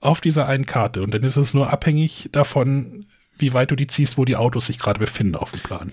auf 0.00 0.20
dieser 0.20 0.46
einen 0.46 0.66
Karte. 0.66 1.02
Und 1.02 1.14
dann 1.14 1.22
ist 1.22 1.36
es 1.36 1.54
nur 1.54 1.72
abhängig 1.72 2.28
davon, 2.32 3.06
wie 3.38 3.54
weit 3.54 3.70
du 3.70 3.76
die 3.76 3.86
ziehst, 3.86 4.18
wo 4.18 4.24
die 4.24 4.36
Autos 4.36 4.66
sich 4.66 4.78
gerade 4.78 4.98
befinden 4.98 5.36
auf 5.36 5.52
dem 5.52 5.60
Plan. 5.60 5.92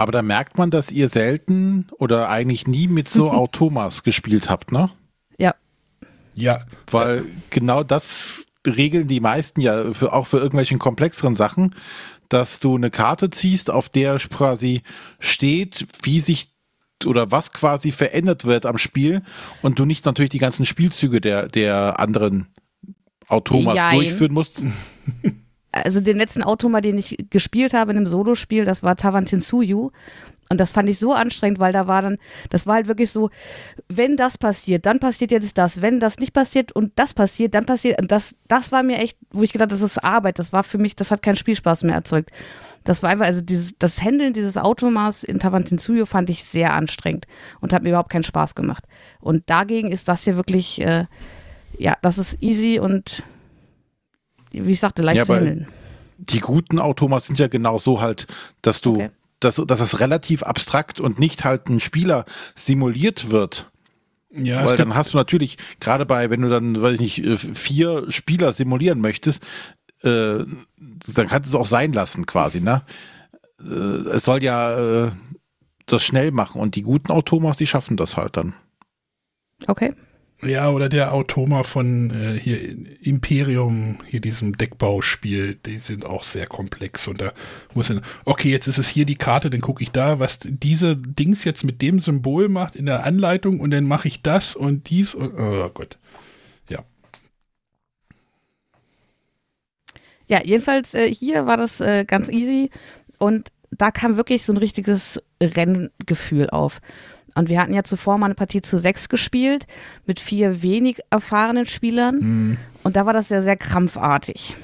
Aber 0.00 0.12
da 0.12 0.22
merkt 0.22 0.56
man, 0.56 0.70
dass 0.70 0.90
ihr 0.90 1.10
selten 1.10 1.88
oder 1.98 2.30
eigentlich 2.30 2.66
nie 2.66 2.88
mit 2.88 3.10
so 3.10 3.30
Automas 3.32 4.02
gespielt 4.02 4.48
habt, 4.48 4.72
ne? 4.72 4.88
Ja. 5.36 5.54
Ja. 6.34 6.64
Weil 6.90 7.26
genau 7.50 7.82
das 7.82 8.46
regeln 8.66 9.08
die 9.08 9.20
meisten 9.20 9.60
ja 9.60 9.92
für, 9.92 10.14
auch 10.14 10.26
für 10.26 10.38
irgendwelchen 10.38 10.78
komplexeren 10.78 11.34
Sachen, 11.34 11.74
dass 12.30 12.60
du 12.60 12.76
eine 12.76 12.90
Karte 12.90 13.28
ziehst, 13.28 13.70
auf 13.70 13.90
der 13.90 14.18
quasi 14.18 14.80
steht, 15.18 15.86
wie 16.02 16.20
sich 16.20 16.54
oder 17.04 17.30
was 17.30 17.52
quasi 17.52 17.92
verändert 17.92 18.46
wird 18.46 18.64
am 18.64 18.78
Spiel 18.78 19.20
und 19.60 19.78
du 19.78 19.84
nicht 19.84 20.06
natürlich 20.06 20.30
die 20.30 20.38
ganzen 20.38 20.64
Spielzüge 20.64 21.20
der, 21.20 21.46
der 21.48 22.00
anderen 22.00 22.46
Automas 23.28 23.76
Jein. 23.76 23.96
durchführen 23.96 24.32
musst. 24.32 24.62
also 25.72 26.00
den 26.00 26.18
letzten 26.18 26.42
Automa, 26.42 26.80
den 26.80 26.98
ich 26.98 27.16
gespielt 27.30 27.74
habe 27.74 27.92
in 27.92 27.98
einem 27.98 28.06
Solospiel, 28.06 28.64
das 28.64 28.82
war 28.82 28.96
Tawantinsuyu. 28.96 29.90
Und 30.52 30.58
das 30.58 30.72
fand 30.72 30.88
ich 30.88 30.98
so 30.98 31.12
anstrengend, 31.12 31.60
weil 31.60 31.72
da 31.72 31.86
war 31.86 32.02
dann, 32.02 32.18
das 32.50 32.66
war 32.66 32.74
halt 32.74 32.88
wirklich 32.88 33.12
so, 33.12 33.30
wenn 33.88 34.16
das 34.16 34.36
passiert, 34.36 34.84
dann 34.84 34.98
passiert 34.98 35.30
jetzt 35.30 35.56
das. 35.56 35.80
Wenn 35.80 36.00
das 36.00 36.18
nicht 36.18 36.32
passiert 36.32 36.72
und 36.72 36.90
das 36.96 37.14
passiert, 37.14 37.54
dann 37.54 37.66
passiert. 37.66 38.00
Und 38.00 38.10
das, 38.10 38.34
das 38.48 38.72
war 38.72 38.82
mir 38.82 38.98
echt, 38.98 39.16
wo 39.30 39.44
ich 39.44 39.52
gedacht, 39.52 39.70
das 39.70 39.80
ist 39.80 40.02
Arbeit. 40.02 40.40
Das 40.40 40.52
war 40.52 40.64
für 40.64 40.78
mich, 40.78 40.96
das 40.96 41.12
hat 41.12 41.22
keinen 41.22 41.36
Spielspaß 41.36 41.84
mehr 41.84 41.94
erzeugt. 41.94 42.30
Das 42.82 43.04
war 43.04 43.10
einfach, 43.10 43.26
also 43.26 43.42
dieses, 43.42 43.78
das 43.78 44.02
Handeln 44.02 44.32
dieses 44.32 44.56
Automas 44.56 45.22
in 45.22 45.38
Tawantinsuyu 45.38 46.04
fand 46.04 46.30
ich 46.30 46.42
sehr 46.42 46.72
anstrengend 46.74 47.28
und 47.60 47.72
hat 47.72 47.84
mir 47.84 47.90
überhaupt 47.90 48.10
keinen 48.10 48.24
Spaß 48.24 48.56
gemacht. 48.56 48.84
Und 49.20 49.48
dagegen 49.48 49.92
ist 49.92 50.08
das 50.08 50.24
hier 50.24 50.34
wirklich, 50.34 50.80
äh, 50.80 51.04
ja, 51.78 51.96
das 52.02 52.18
ist 52.18 52.42
easy 52.42 52.80
und 52.80 53.22
wie 54.52 54.70
ich 54.70 54.80
sagte, 54.80 55.02
leicht 55.02 55.18
ja, 55.18 55.24
zu 55.24 55.34
handeln. 55.34 55.68
Die 56.18 56.40
guten 56.40 56.78
Automas 56.78 57.26
sind 57.26 57.38
ja 57.38 57.48
genau 57.48 57.78
so 57.78 58.00
halt, 58.00 58.26
dass 58.62 58.80
du, 58.80 58.96
okay. 58.96 59.08
dass, 59.40 59.56
dass 59.56 59.80
es 59.80 60.00
relativ 60.00 60.42
abstrakt 60.42 61.00
und 61.00 61.18
nicht 61.18 61.44
halt 61.44 61.68
ein 61.68 61.80
Spieler 61.80 62.24
simuliert 62.54 63.30
wird. 63.30 63.70
Ja, 64.32 64.64
Weil 64.64 64.76
dann 64.76 64.94
hast 64.94 65.12
du 65.12 65.16
natürlich, 65.16 65.58
gerade 65.80 66.06
bei, 66.06 66.30
wenn 66.30 66.42
du 66.42 66.48
dann, 66.48 66.80
weiß 66.80 66.94
ich 66.94 67.00
nicht, 67.00 67.18
äh, 67.24 67.36
vier 67.36 68.10
Spieler 68.10 68.52
simulieren 68.52 69.00
möchtest, 69.00 69.42
äh, 70.02 70.44
dann 71.14 71.26
kannst 71.26 71.46
du 71.46 71.56
es 71.56 71.60
auch 71.60 71.66
sein 71.66 71.92
lassen 71.92 72.26
quasi, 72.26 72.60
ne? 72.60 72.82
Äh, 73.60 73.64
es 73.64 74.24
soll 74.24 74.42
ja 74.42 75.06
äh, 75.06 75.10
das 75.86 76.04
schnell 76.04 76.30
machen 76.30 76.60
und 76.60 76.76
die 76.76 76.82
guten 76.82 77.10
Automas, 77.10 77.56
die 77.56 77.66
schaffen 77.66 77.96
das 77.96 78.16
halt 78.16 78.36
dann. 78.36 78.54
Okay. 79.66 79.94
Ja, 80.42 80.70
oder 80.70 80.88
der 80.88 81.12
Automa 81.12 81.64
von 81.64 82.10
äh, 82.10 82.38
hier 82.40 82.58
Imperium, 83.02 83.98
hier 84.06 84.20
diesem 84.20 84.56
Deckbauspiel, 84.56 85.56
die 85.66 85.76
sind 85.76 86.06
auch 86.06 86.22
sehr 86.22 86.46
komplex. 86.46 87.06
Und 87.08 87.20
da 87.20 87.32
muss 87.74 87.88
dann, 87.88 88.00
okay, 88.24 88.50
jetzt 88.50 88.66
ist 88.66 88.78
es 88.78 88.88
hier 88.88 89.04
die 89.04 89.16
Karte, 89.16 89.50
dann 89.50 89.60
gucke 89.60 89.82
ich 89.82 89.90
da, 89.90 90.18
was 90.18 90.38
diese 90.42 90.96
Dings 90.96 91.44
jetzt 91.44 91.62
mit 91.62 91.82
dem 91.82 92.00
Symbol 92.00 92.48
macht 92.48 92.74
in 92.74 92.86
der 92.86 93.04
Anleitung 93.04 93.60
und 93.60 93.70
dann 93.70 93.84
mache 93.84 94.08
ich 94.08 94.22
das 94.22 94.56
und 94.56 94.88
dies 94.88 95.14
und 95.14 95.34
oh 95.38 95.68
Gott. 95.74 95.98
Ja. 96.70 96.84
Ja, 100.26 100.42
jedenfalls 100.42 100.94
äh, 100.94 101.12
hier 101.12 101.44
war 101.44 101.58
das 101.58 101.82
äh, 101.82 102.06
ganz 102.06 102.30
easy 102.30 102.70
und 103.18 103.52
da 103.70 103.90
kam 103.90 104.16
wirklich 104.16 104.46
so 104.46 104.54
ein 104.54 104.56
richtiges 104.56 105.20
Renngefühl 105.42 106.48
auf. 106.48 106.80
Und 107.34 107.48
wir 107.48 107.60
hatten 107.60 107.74
ja 107.74 107.84
zuvor 107.84 108.18
mal 108.18 108.26
eine 108.26 108.34
Partie 108.34 108.62
zu 108.62 108.78
sechs 108.78 109.08
gespielt 109.08 109.66
mit 110.06 110.20
vier 110.20 110.62
wenig 110.62 110.98
erfahrenen 111.10 111.66
Spielern. 111.66 112.16
Mhm. 112.16 112.56
Und 112.82 112.96
da 112.96 113.06
war 113.06 113.12
das 113.12 113.28
ja 113.28 113.42
sehr 113.42 113.56
krampfartig. 113.56 114.56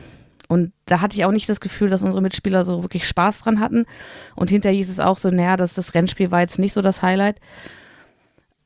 Und 0.49 0.73
da 0.85 1.01
hatte 1.01 1.17
ich 1.17 1.25
auch 1.25 1.33
nicht 1.33 1.49
das 1.49 1.61
Gefühl, 1.61 1.91
dass 1.91 2.03
unsere 2.03 2.23
Mitspieler 2.23 2.65
so 2.65 2.83
wirklich 2.83 3.07
Spaß 3.07 3.41
dran 3.41 3.61
hatten. 3.61 3.85
Und 4.35 4.51
hinterher 4.51 4.77
hieß 4.77 4.91
es 4.91 5.01
auch 5.01 5.19
so, 5.19 5.31
naja, 5.31 5.57
dass 5.57 5.75
das 5.75 5.95
Rennspiel 5.95 6.31
war 6.31 6.41
jetzt 6.41 6.59
nicht 6.59 6.73
so 6.73 6.83
das 6.83 7.03
Highlight. 7.03 7.41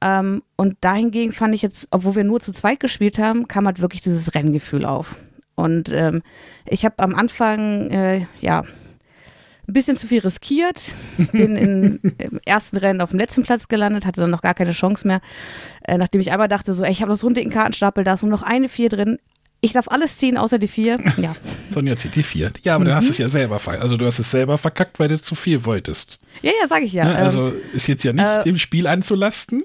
Ähm, 0.03 0.43
und 0.57 0.77
dahingegen 0.81 1.33
fand 1.33 1.55
ich 1.55 1.63
jetzt, 1.63 1.89
obwohl 1.91 2.17
wir 2.17 2.25
nur 2.25 2.41
zu 2.41 2.53
zweit 2.53 2.81
gespielt 2.81 3.19
haben, 3.19 3.49
kam 3.49 3.67
halt 3.67 3.81
wirklich 3.81 4.03
dieses 4.03 4.35
Renngefühl 4.35 4.85
auf. 4.85 5.17
Und 5.55 5.91
ähm, 5.93 6.23
ich 6.67 6.85
habe 6.85 6.99
am 6.99 7.15
Anfang, 7.15 7.91
äh, 7.91 8.27
ja, 8.41 8.65
ein 9.71 9.73
bisschen 9.73 9.97
zu 9.97 10.07
viel 10.07 10.21
riskiert. 10.21 10.95
Bin 11.33 11.57
in, 11.57 12.01
im 12.19 12.41
ersten 12.45 12.77
Rennen 12.77 13.01
auf 13.01 13.11
dem 13.11 13.19
letzten 13.19 13.43
Platz 13.43 13.69
gelandet, 13.69 14.05
hatte 14.05 14.21
dann 14.21 14.31
noch 14.31 14.43
gar 14.43 14.55
keine 14.55 14.73
Chance 14.73 15.07
mehr. 15.07 15.21
Äh, 15.85 15.97
nachdem 15.97 16.21
ich 16.21 16.33
einmal 16.33 16.49
dachte, 16.49 16.75
so, 16.75 16.85
ey, 16.85 16.93
ich 16.93 17.03
habe 17.03 17.11
noch 17.11 17.19
so 17.19 17.27
einen 17.27 17.35
dicken 17.35 17.51
Kartenstapel, 17.51 18.05
da 18.05 18.15
ist 18.15 18.23
nur 18.23 18.31
noch 18.31 18.43
eine 18.43 18.69
Vier 18.69 18.89
drin. 18.89 19.19
Ich 19.63 19.73
darf 19.73 19.89
alles 19.89 20.17
ziehen, 20.17 20.39
außer 20.39 20.59
die 20.59 20.69
vier. 20.69 20.99
Ja. 21.19 21.35
Sonja 21.69 21.95
zieht 21.95 22.17
die 22.17 22.23
vier. 22.23 22.51
Ja, 22.63 22.77
aber 22.77 22.85
mhm. 22.85 22.89
dann 22.89 22.97
hast 22.97 23.09
du 23.09 23.11
es 23.11 23.19
ja 23.19 23.29
selber 23.29 23.59
verkackt. 23.59 23.83
Also 23.83 23.99
du 23.99 24.07
hast 24.07 24.19
es 24.19 24.31
selber 24.31 24.57
verkackt, 24.57 24.99
weil 24.99 25.09
du 25.09 25.21
zu 25.21 25.35
viel 25.35 25.67
wolltest. 25.67 26.19
Ja, 26.41 26.51
ja, 26.63 26.67
sage 26.67 26.87
ich 26.87 26.95
ja. 26.95 27.05
Ne? 27.05 27.17
Also 27.17 27.49
ähm, 27.49 27.57
ist 27.75 27.87
jetzt 27.87 28.03
ja 28.03 28.15
nicht 28.15 28.25
äh, 28.25 28.43
dem 28.43 28.59
Spiel 28.59 28.87
anzulasten. 28.87 29.65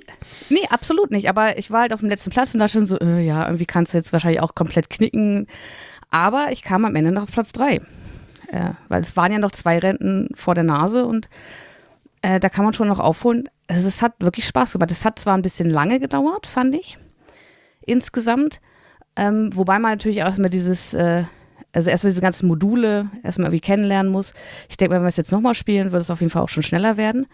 Nee, 0.50 0.68
absolut 0.70 1.12
nicht. 1.12 1.30
Aber 1.30 1.58
ich 1.58 1.72
war 1.72 1.82
halt 1.82 1.94
auf 1.94 2.02
dem 2.02 2.10
letzten 2.10 2.30
Platz 2.30 2.54
und 2.54 2.60
da 2.60 2.68
schon 2.68 2.86
so, 2.86 3.00
äh, 3.00 3.26
ja, 3.26 3.46
irgendwie 3.46 3.66
kannst 3.66 3.94
du 3.94 3.98
jetzt 3.98 4.12
wahrscheinlich 4.12 4.42
auch 4.42 4.54
komplett 4.54 4.90
knicken. 4.90 5.48
Aber 6.12 6.48
ich 6.52 6.62
kam 6.62 6.84
am 6.84 6.96
Ende 6.96 7.14
noch 7.14 7.24
auf 7.24 7.32
Platz 7.32 7.54
drei. 7.54 7.80
Äh, 8.56 8.74
weil 8.88 9.02
es 9.02 9.16
waren 9.18 9.32
ja 9.32 9.40
noch 9.40 9.52
zwei 9.52 9.80
Renten 9.80 10.30
vor 10.36 10.56
der 10.56 10.64
Nase 10.64 11.06
und 11.06 11.28
Äh, 12.22 12.40
da 12.40 12.50
kann 12.50 12.66
man 12.66 12.74
schon 12.74 12.88
noch 12.88 13.00
aufholen. 13.00 13.50
Also 13.68 13.88
es 13.88 14.02
hat 14.02 14.14
wirklich 14.18 14.48
Spaß 14.48 14.72
gemacht. 14.74 14.90
Es 14.90 15.06
hat 15.06 15.20
zwar 15.20 15.36
ein 15.38 15.44
bisschen 15.44 15.70
lange 15.70 16.00
gedauert, 16.00 16.48
fand 16.48 16.74
ich, 16.74 16.98
insgesamt. 17.86 18.62
Ähm, 19.16 19.52
wobei 19.54 19.78
man 19.78 19.92
natürlich 19.92 20.24
auch 20.24 20.28
erstmal 20.28 20.50
dieses, 20.50 20.96
äh, 20.96 21.26
also 21.72 21.90
erstmal 21.92 22.10
diese 22.10 22.22
ganzen 22.22 22.48
Module 22.48 23.12
erstmal 23.22 23.50
irgendwie 23.50 23.62
kennenlernen 23.62 24.12
muss. 24.12 24.34
Ich 24.70 24.78
denke, 24.78 24.96
wenn 24.96 25.04
wir 25.04 25.08
es 25.10 25.18
jetzt 25.18 25.32
nochmal 25.32 25.54
spielen, 25.54 25.92
wird 25.92 26.02
es 26.02 26.10
auf 26.10 26.22
jeden 26.22 26.32
Fall 26.32 26.42
auch 26.42 26.50
schon 26.50 26.64
schneller 26.64 26.98
werden. 26.98 27.28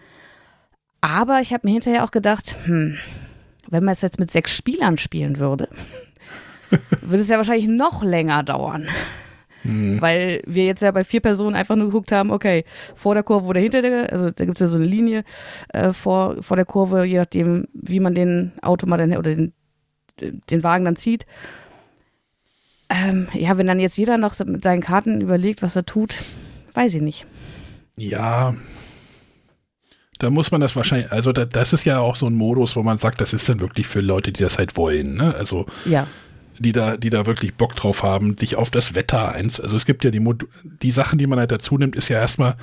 Aber 1.00 1.40
ich 1.40 1.54
habe 1.54 1.66
mir 1.66 1.72
hinterher 1.72 2.04
auch 2.04 2.10
gedacht, 2.10 2.54
hm, 2.64 2.98
wenn 3.70 3.84
man 3.84 3.94
es 3.94 4.02
jetzt 4.02 4.20
mit 4.20 4.30
sechs 4.30 4.50
Spielern 4.54 4.98
spielen 4.98 5.38
würde, 5.38 5.70
würde 7.00 7.22
es 7.22 7.30
ja 7.30 7.38
wahrscheinlich 7.38 7.68
noch 7.68 8.02
länger 8.02 8.42
dauern. 8.42 8.86
Hm. 9.62 10.00
Weil 10.00 10.42
wir 10.46 10.64
jetzt 10.64 10.82
ja 10.82 10.90
bei 10.90 11.04
vier 11.04 11.20
Personen 11.20 11.54
einfach 11.56 11.76
nur 11.76 11.86
geguckt 11.86 12.12
haben, 12.12 12.30
okay, 12.30 12.64
vor 12.94 13.14
der 13.14 13.22
Kurve 13.22 13.46
oder 13.46 13.60
hinter 13.60 13.82
der, 13.82 14.12
also 14.12 14.30
da 14.30 14.44
gibt 14.44 14.58
es 14.58 14.60
ja 14.60 14.68
so 14.68 14.76
eine 14.76 14.86
Linie 14.86 15.24
äh, 15.68 15.92
vor, 15.92 16.42
vor 16.42 16.56
der 16.56 16.66
Kurve, 16.66 17.04
je 17.04 17.18
nachdem, 17.18 17.66
wie 17.72 18.00
man 18.00 18.14
den 18.14 18.52
Automat 18.62 19.00
dann, 19.00 19.16
oder 19.16 19.34
den, 19.34 19.52
den 20.20 20.62
Wagen 20.62 20.84
dann 20.84 20.96
zieht. 20.96 21.26
Ähm, 22.88 23.28
ja, 23.32 23.56
wenn 23.56 23.66
dann 23.66 23.80
jetzt 23.80 23.96
jeder 23.96 24.18
noch 24.18 24.38
mit 24.40 24.62
seinen 24.62 24.82
Karten 24.82 25.20
überlegt, 25.20 25.62
was 25.62 25.76
er 25.76 25.86
tut, 25.86 26.16
weiß 26.74 26.94
ich 26.94 27.02
nicht. 27.02 27.26
Ja, 27.96 28.54
da 30.18 30.30
muss 30.30 30.52
man 30.52 30.60
das 30.60 30.76
wahrscheinlich, 30.76 31.10
also 31.10 31.32
da, 31.32 31.44
das 31.44 31.72
ist 31.72 31.84
ja 31.84 31.98
auch 31.98 32.14
so 32.14 32.26
ein 32.26 32.34
Modus, 32.34 32.76
wo 32.76 32.82
man 32.82 32.96
sagt, 32.96 33.20
das 33.20 33.32
ist 33.32 33.48
dann 33.48 33.60
wirklich 33.60 33.88
für 33.88 34.00
Leute, 34.00 34.30
die 34.30 34.42
das 34.42 34.56
halt 34.56 34.76
wollen, 34.76 35.14
ne? 35.14 35.34
Also 35.34 35.66
Ja, 35.84 36.06
die 36.58 36.72
da, 36.72 36.96
die 36.96 37.10
da 37.10 37.26
wirklich 37.26 37.54
Bock 37.54 37.74
drauf 37.76 38.02
haben, 38.02 38.36
sich 38.38 38.56
auf 38.56 38.70
das 38.70 38.94
Wetter 38.94 39.32
eins. 39.32 39.60
Also 39.60 39.76
es 39.76 39.86
gibt 39.86 40.04
ja 40.04 40.10
die 40.10 40.20
Mod 40.20 40.46
die 40.64 40.92
Sachen, 40.92 41.18
die 41.18 41.26
man 41.26 41.38
halt 41.38 41.52
dazu 41.52 41.78
nimmt, 41.78 41.96
ist 41.96 42.08
ja 42.08 42.18
erstmal, 42.18 42.56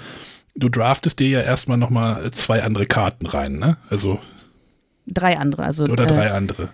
du 0.56 0.70
draftest 0.70 1.20
dir 1.20 1.28
ja 1.30 1.42
erstmal 1.42 1.78
nochmal 1.78 2.32
zwei 2.32 2.64
andere 2.64 2.86
Karten 2.86 3.26
rein, 3.26 3.60
ne? 3.60 3.78
Also, 3.90 4.20
drei 5.08 5.38
andere. 5.38 5.64
Also, 5.64 5.86
oder 5.86 6.06
äh, 6.06 6.08
drei 6.08 6.32
andere. 6.32 6.70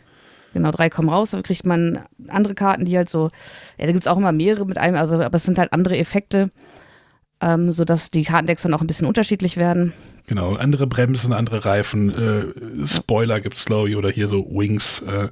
Genau, 0.53 0.71
drei 0.71 0.89
kommen 0.89 1.09
raus, 1.09 1.31
dann 1.31 1.43
kriegt 1.43 1.65
man 1.65 1.99
andere 2.29 2.55
Karten, 2.55 2.85
die 2.85 2.95
halt 2.95 3.09
so, 3.09 3.29
ja, 3.77 3.85
da 3.85 3.91
gibt 3.91 4.05
es 4.05 4.07
auch 4.07 4.17
immer 4.17 4.31
mehrere 4.31 4.65
mit 4.65 4.77
einem, 4.77 4.95
also, 4.95 5.19
aber 5.21 5.35
es 5.35 5.43
sind 5.43 5.57
halt 5.57 5.73
andere 5.73 5.97
Effekte, 5.97 6.49
ähm, 7.41 7.73
sodass 7.73 8.09
die 8.09 8.23
Kartendecks 8.23 8.61
dann 8.61 8.73
auch 8.73 8.81
ein 8.81 8.87
bisschen 8.87 9.07
unterschiedlich 9.07 9.57
werden. 9.57 9.91
Genau, 10.27 10.55
andere 10.55 10.87
Bremsen, 10.87 11.33
andere 11.33 11.65
Reifen, 11.65 12.09
äh, 12.09 12.87
Spoiler 12.87 13.41
gibt's 13.41 13.65
glaube 13.65 13.89
ich, 13.89 13.97
oder 13.97 14.09
hier 14.09 14.27
so 14.27 14.45
Wings. 14.49 15.01
Äh. 15.01 15.27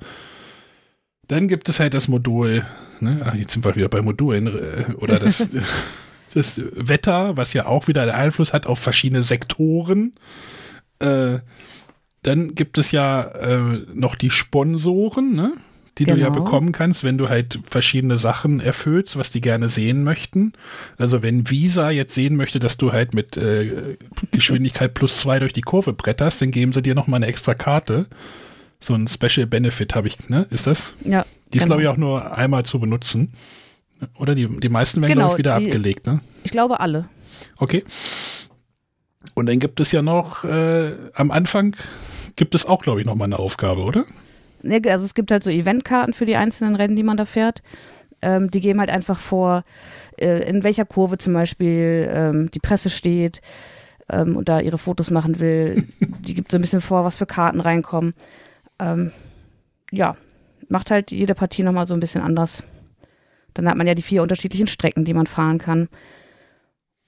Dann 1.34 1.48
gibt 1.48 1.68
es 1.68 1.80
halt 1.80 1.96
das 1.96 2.08
Modul, 2.08 2.64
ne? 3.00 3.22
Ach, 3.26 3.34
jetzt 3.34 3.54
sind 3.54 3.66
wir 3.66 3.76
wieder 3.76 3.90
bei 3.90 4.04
Modulen, 4.04 4.46
äh, 4.46 4.94
oder 5.00 5.18
das, 5.18 5.48
das 6.36 6.62
Wetter, 6.76 7.36
was 7.38 7.54
ja 7.54 7.66
auch 7.66 7.88
wieder 7.88 8.04
einen 8.04 8.12
Einfluss 8.12 8.54
hat 8.54 8.68
auf 8.68 8.78
verschiedene 8.78 9.24
Sektoren. 9.24 10.14
Äh, 11.00 11.40
dann 12.22 12.54
gibt 12.54 12.78
es 12.78 12.92
ja 12.92 13.24
äh, 13.24 13.82
noch 13.96 14.14
die 14.14 14.30
Sponsoren, 14.30 15.34
ne? 15.34 15.54
die 15.98 16.04
du 16.04 16.12
ja 16.12 16.30
Genau. 16.30 16.44
bekommen 16.44 16.72
kannst, 16.72 17.04
wenn 17.04 17.18
du 17.18 17.30
halt 17.30 17.60
verschiedene 17.68 18.20
Sachen 18.20 18.60
erfüllst, 18.60 19.18
was 19.18 19.32
die 19.32 19.42
gerne 19.42 19.70
sehen 19.70 20.04
möchten. 20.04 20.54
Also 21.00 21.24
wenn 21.24 21.50
Visa 21.50 21.90
jetzt 21.90 22.14
sehen 22.14 22.36
möchte, 22.36 22.60
dass 22.60 22.78
du 22.78 22.92
halt 22.92 23.16
mit 23.16 23.38
äh, 23.38 23.98
Geschwindigkeit 24.32 24.94
plus 24.94 25.20
zwei 25.20 25.40
durch 25.40 25.54
die 25.54 25.62
Kurve 25.62 25.94
bretterst, 25.94 26.44
dann 26.44 26.52
geben 26.52 26.74
sie 26.74 26.84
dir 26.84 26.94
noch 26.94 27.08
mal 27.08 27.18
eine 27.18 27.26
extra 27.26 27.56
Karte. 27.56 28.06
So 28.84 28.94
ein 28.96 29.08
Special 29.08 29.48
Benefit 29.48 29.96
habe 29.96 30.08
ich, 30.08 30.28
ne? 30.28 30.46
Ist 30.50 30.68
das? 30.68 30.94
Ja. 31.06 31.26
Die 31.54 31.58
ist, 31.58 31.64
genau. 31.64 31.76
glaube 31.78 31.84
ich, 31.84 31.88
auch 31.88 31.98
nur 31.98 32.38
einmal 32.38 32.66
zu 32.66 32.80
benutzen. 32.80 33.32
Oder 34.20 34.36
die, 34.36 34.48
die 34.60 34.68
meisten 34.68 35.00
werden, 35.02 35.14
Genau, 35.14 35.28
glaube 35.30 35.36
ich, 35.36 35.38
wieder 35.40 35.58
die- 35.60 35.68
abgelegt, 35.68 36.06
ne? 36.06 36.20
Ich 36.44 36.52
glaube 36.52 36.82
alle. 36.82 37.08
Okay. 37.58 37.86
Und 39.36 39.46
dann 39.46 39.60
gibt 39.60 39.80
es 39.80 39.94
ja 39.94 40.02
noch, 40.02 40.44
äh, 40.44 40.92
am 41.16 41.32
Anfang 41.32 41.78
gibt 42.36 42.56
es 42.56 42.66
auch, 42.66 42.84
glaube 42.84 43.00
ich, 43.00 43.06
noch 43.06 43.16
mal 43.16 43.24
eine 43.24 43.40
Aufgabe, 43.40 43.84
oder? 43.84 44.04
Ne, 44.64 44.82
Also 44.90 45.06
es 45.06 45.14
gibt 45.14 45.32
halt 45.32 45.44
so 45.46 45.50
Eventkarten 45.50 46.14
für 46.14 46.26
die 46.26 46.36
einzelnen 46.36 46.76
Rennen, 46.76 46.98
die 46.98 47.04
man 47.04 47.16
da 47.16 47.24
fährt. 47.24 47.62
Ähm, 48.22 48.52
die 48.52 48.60
geben 48.60 48.82
halt 48.82 48.90
einfach 48.90 49.20
vor, 49.20 49.64
äh, 50.20 50.48
in 50.50 50.64
welcher 50.64 50.84
Kurve 50.86 51.18
zum 51.18 51.32
Beispiel 51.34 52.10
ähm, 52.12 52.52
die 52.52 52.60
Presse 52.60 52.90
steht 52.90 53.42
ähm, 54.10 54.36
und 54.36 54.50
da 54.50 54.60
ihre 54.60 54.78
Fotos 54.78 55.10
machen 55.10 55.40
will. 55.40 55.88
die 56.00 56.34
gibt 56.34 56.52
so 56.52 56.58
ein 56.58 56.62
bisschen 56.62 56.82
vor, 56.82 57.06
was 57.06 57.16
für 57.18 57.26
Karten 57.26 57.62
reinkommen. 57.62 58.14
Ähm, 58.84 59.12
ja, 59.92 60.16
macht 60.68 60.92
halt 60.92 61.12
jede 61.12 61.36
Partie 61.36 61.64
nochmal 61.64 61.88
so 61.88 61.94
ein 61.94 62.00
bisschen 62.00 62.22
anders. 62.22 62.64
Dann 63.54 63.70
hat 63.70 63.78
man 63.78 63.88
ja 63.88 63.96
die 63.96 64.02
vier 64.02 64.22
unterschiedlichen 64.22 64.68
Strecken, 64.68 65.06
die 65.06 65.14
man 65.14 65.28
fahren 65.28 65.58
kann. 65.58 65.88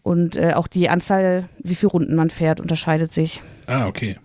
Und 0.03 0.35
äh, 0.35 0.53
auch 0.53 0.67
die 0.67 0.87
Anzahl, 0.89 1.49
wie 1.63 1.75
viele 1.75 1.91
Runden 1.91 2.15
man 2.15 2.29
fährt, 2.29 2.59
unterscheidet 2.59 3.11
sich. 3.11 3.41
Ah, 3.65 3.87
okay. 3.87 4.17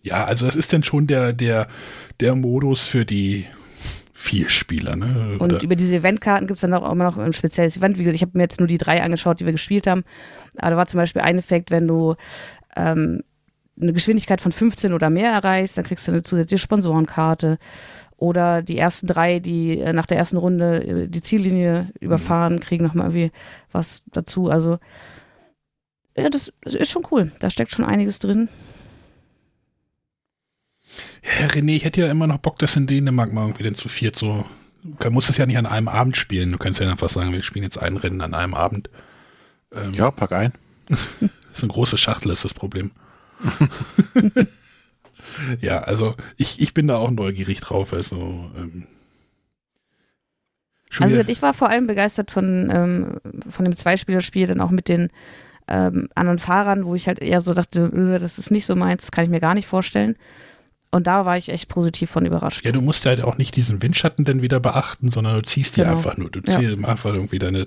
Ja, 0.00 0.24
also 0.24 0.46
das 0.46 0.56
ist 0.56 0.72
dann 0.72 0.82
schon 0.82 1.06
der, 1.06 1.32
der, 1.32 1.68
der 2.18 2.34
Modus 2.34 2.86
für 2.86 3.04
die 3.04 3.44
vier 4.14 4.48
Spieler, 4.48 4.96
ne? 4.96 5.36
Und 5.38 5.62
über 5.62 5.76
diese 5.76 5.96
Eventkarten 5.96 6.46
gibt 6.46 6.56
es 6.56 6.62
dann 6.62 6.72
auch 6.74 6.90
immer 6.90 7.04
noch 7.04 7.18
ein 7.18 7.32
spezielles 7.32 7.76
Event. 7.76 7.98
Wie 7.98 8.04
gesagt, 8.04 8.16
ich 8.16 8.22
habe 8.22 8.32
mir 8.34 8.44
jetzt 8.44 8.60
nur 8.60 8.68
die 8.68 8.78
drei 8.78 9.02
angeschaut, 9.02 9.40
die 9.40 9.44
wir 9.44 9.52
gespielt 9.52 9.86
haben. 9.86 10.04
Aber 10.56 10.70
da 10.70 10.76
war 10.76 10.86
zum 10.86 10.98
Beispiel 10.98 11.22
ein 11.22 11.38
Effekt, 11.38 11.70
wenn 11.70 11.86
du 11.86 12.14
ähm, 12.76 13.22
eine 13.80 13.92
Geschwindigkeit 13.92 14.40
von 14.40 14.52
15 14.52 14.92
oder 14.92 15.10
mehr 15.10 15.32
erreichst, 15.32 15.76
dann 15.76 15.84
kriegst 15.84 16.06
du 16.06 16.12
eine 16.12 16.22
zusätzliche 16.22 16.62
Sponsorenkarte. 16.62 17.58
Oder 18.16 18.62
die 18.62 18.78
ersten 18.78 19.08
drei, 19.08 19.40
die 19.40 19.80
äh, 19.80 19.92
nach 19.92 20.06
der 20.06 20.16
ersten 20.16 20.36
Runde 20.36 20.84
äh, 20.84 21.08
die 21.08 21.22
Ziellinie 21.22 21.88
überfahren, 21.98 22.60
kriegen 22.60 22.84
nochmal 22.84 23.06
irgendwie 23.08 23.32
was 23.72 24.04
dazu. 24.12 24.48
Also, 24.48 24.78
ja, 26.16 26.30
das, 26.30 26.52
ist 26.64 26.90
schon 26.90 27.06
cool. 27.10 27.32
Da 27.40 27.50
steckt 27.50 27.72
schon 27.72 27.84
einiges 27.84 28.20
drin. 28.20 28.48
ja, 31.40 31.46
René, 31.46 31.74
ich 31.74 31.84
hätte 31.84 32.02
ja 32.02 32.10
immer 32.10 32.28
noch 32.28 32.38
Bock, 32.38 32.58
das 32.60 32.76
in 32.76 32.86
Dänemark 32.86 33.32
mal 33.32 33.42
irgendwie 33.42 33.64
denn 33.64 33.74
zu 33.74 33.88
viert 33.88 34.16
so. 34.16 34.44
Du 34.84 35.10
musst 35.10 35.28
das 35.28 35.36
ja 35.36 35.46
nicht 35.46 35.58
an 35.58 35.66
einem 35.66 35.88
Abend 35.88 36.16
spielen. 36.16 36.52
Du 36.52 36.58
kannst 36.58 36.80
ja 36.80 36.88
einfach 36.88 37.08
sagen, 37.08 37.32
wir 37.32 37.42
spielen 37.42 37.64
jetzt 37.64 37.78
ein 37.78 37.96
Rennen 37.96 38.20
an 38.20 38.34
einem 38.34 38.54
Abend. 38.54 38.90
Ähm, 39.72 39.94
Ja, 39.94 40.10
pack 40.10 40.32
ein. 40.32 40.52
Das 41.52 41.58
ist 41.58 41.64
eine 41.64 41.72
große 41.74 41.98
Schachtel, 41.98 42.32
ist 42.32 42.46
das 42.46 42.54
Problem. 42.54 42.92
ja, 45.60 45.80
also 45.80 46.14
ich, 46.36 46.60
ich 46.60 46.74
bin 46.74 46.86
da 46.86 46.96
auch 46.96 47.10
neugierig 47.10 47.60
drauf. 47.60 47.92
Also, 47.92 48.50
ähm, 48.56 48.86
Also 50.98 51.20
ich 51.20 51.42
war 51.42 51.54
vor 51.54 51.68
allem 51.68 51.86
begeistert 51.86 52.30
von, 52.30 52.70
ähm, 52.70 53.16
von 53.50 53.64
dem 53.64 53.74
Zweispielerspiel, 53.74 54.46
dann 54.46 54.60
auch 54.60 54.70
mit 54.70 54.88
den 54.88 55.08
ähm, 55.68 56.08
anderen 56.14 56.38
Fahrern, 56.38 56.84
wo 56.84 56.94
ich 56.94 57.06
halt 57.06 57.20
eher 57.20 57.40
so 57.40 57.54
dachte, 57.54 57.90
äh, 57.94 58.18
das 58.18 58.38
ist 58.38 58.50
nicht 58.50 58.66
so 58.66 58.74
meins, 58.76 59.02
das 59.02 59.10
kann 59.12 59.24
ich 59.24 59.30
mir 59.30 59.40
gar 59.40 59.54
nicht 59.54 59.66
vorstellen. 59.66 60.16
Und 60.90 61.06
da 61.06 61.24
war 61.24 61.38
ich 61.38 61.48
echt 61.48 61.68
positiv 61.68 62.10
von 62.10 62.26
überrascht. 62.26 62.64
ja, 62.66 62.72
du 62.72 62.82
musst 62.82 63.06
halt 63.06 63.22
auch 63.22 63.38
nicht 63.38 63.56
diesen 63.56 63.80
Windschatten 63.80 64.26
dann 64.26 64.42
wieder 64.42 64.60
beachten, 64.60 65.10
sondern 65.10 65.36
du 65.36 65.42
ziehst 65.42 65.76
die 65.76 65.80
Genau. 65.80 65.92
einfach 65.92 66.18
nur. 66.18 66.28
Du 66.30 66.40
Ja. 66.40 66.58
ziehst 66.58 66.84
einfach 66.84 67.14
irgendwie 67.14 67.38
deine 67.38 67.66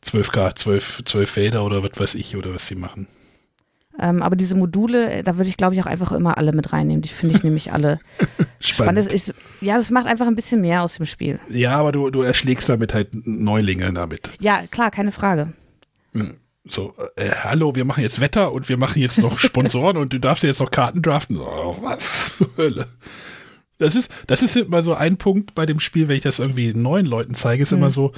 12 0.00 0.30
Grad, 0.30 0.56
12, 0.58 1.02
12 1.04 1.28
Felder 1.28 1.64
oder 1.64 1.82
was 1.82 1.98
weiß 1.98 2.14
ich 2.14 2.36
oder 2.36 2.54
was 2.54 2.68
sie 2.68 2.76
machen. 2.76 3.08
Ähm, 4.00 4.22
aber 4.22 4.36
diese 4.36 4.54
Module, 4.54 5.10
äh, 5.10 5.22
da 5.22 5.36
würde 5.36 5.48
ich 5.48 5.56
glaube 5.56 5.74
ich 5.74 5.80
auch 5.80 5.86
einfach 5.86 6.12
immer 6.12 6.38
alle 6.38 6.52
mit 6.52 6.72
reinnehmen. 6.72 7.02
Die 7.02 7.08
finde 7.08 7.36
ich 7.36 7.42
nämlich 7.44 7.72
alle 7.72 7.98
spannend. 8.60 8.98
Es 8.98 9.06
Ist, 9.06 9.34
ja, 9.60 9.76
das 9.76 9.90
macht 9.90 10.06
einfach 10.06 10.26
ein 10.26 10.34
bisschen 10.34 10.60
mehr 10.60 10.82
aus 10.82 10.96
dem 10.96 11.06
Spiel. 11.06 11.38
Ja, 11.50 11.76
aber 11.76 11.92
du, 11.92 12.10
du 12.10 12.22
erschlägst 12.22 12.68
damit 12.68 12.94
halt 12.94 13.08
Neulinge 13.26 13.92
damit. 13.92 14.32
Ja, 14.40 14.62
klar, 14.70 14.90
keine 14.90 15.12
Frage. 15.12 15.52
So, 16.68 16.94
äh, 17.14 17.30
hallo, 17.44 17.74
wir 17.76 17.84
machen 17.84 18.02
jetzt 18.02 18.20
Wetter 18.20 18.52
und 18.52 18.68
wir 18.68 18.76
machen 18.76 19.00
jetzt 19.00 19.18
noch 19.18 19.38
Sponsoren 19.38 19.96
und 19.96 20.12
du 20.12 20.18
darfst 20.18 20.42
jetzt 20.42 20.60
noch 20.60 20.70
Karten 20.70 21.00
draften. 21.00 21.36
So, 21.36 21.46
oh, 21.46 21.76
was 21.80 22.42
Hölle. 22.56 22.86
Das 23.78 23.94
ist, 23.94 24.10
das 24.26 24.42
ist 24.42 24.56
immer 24.56 24.82
so 24.82 24.94
ein 24.94 25.16
Punkt 25.16 25.54
bei 25.54 25.66
dem 25.66 25.80
Spiel, 25.80 26.08
wenn 26.08 26.16
ich 26.16 26.22
das 26.22 26.38
irgendwie 26.38 26.72
neuen 26.72 27.06
Leuten 27.06 27.34
zeige, 27.34 27.62
ist 27.62 27.72
immer 27.72 27.90
so, 27.90 28.12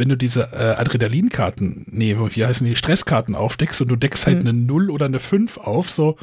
wenn 0.00 0.08
du 0.08 0.16
diese 0.16 0.48
äh, 0.54 0.80
Adrenalinkarten, 0.80 1.84
nee, 1.90 2.16
wie 2.16 2.44
heißen 2.46 2.66
die, 2.66 2.74
Stresskarten 2.74 3.34
aufdeckst 3.34 3.82
und 3.82 3.88
du 3.88 3.96
deckst 3.96 4.26
halt 4.26 4.40
eine 4.40 4.54
0 4.54 4.90
oder 4.90 5.04
eine 5.04 5.18
5 5.18 5.58
auf, 5.58 5.90
so, 5.90 6.16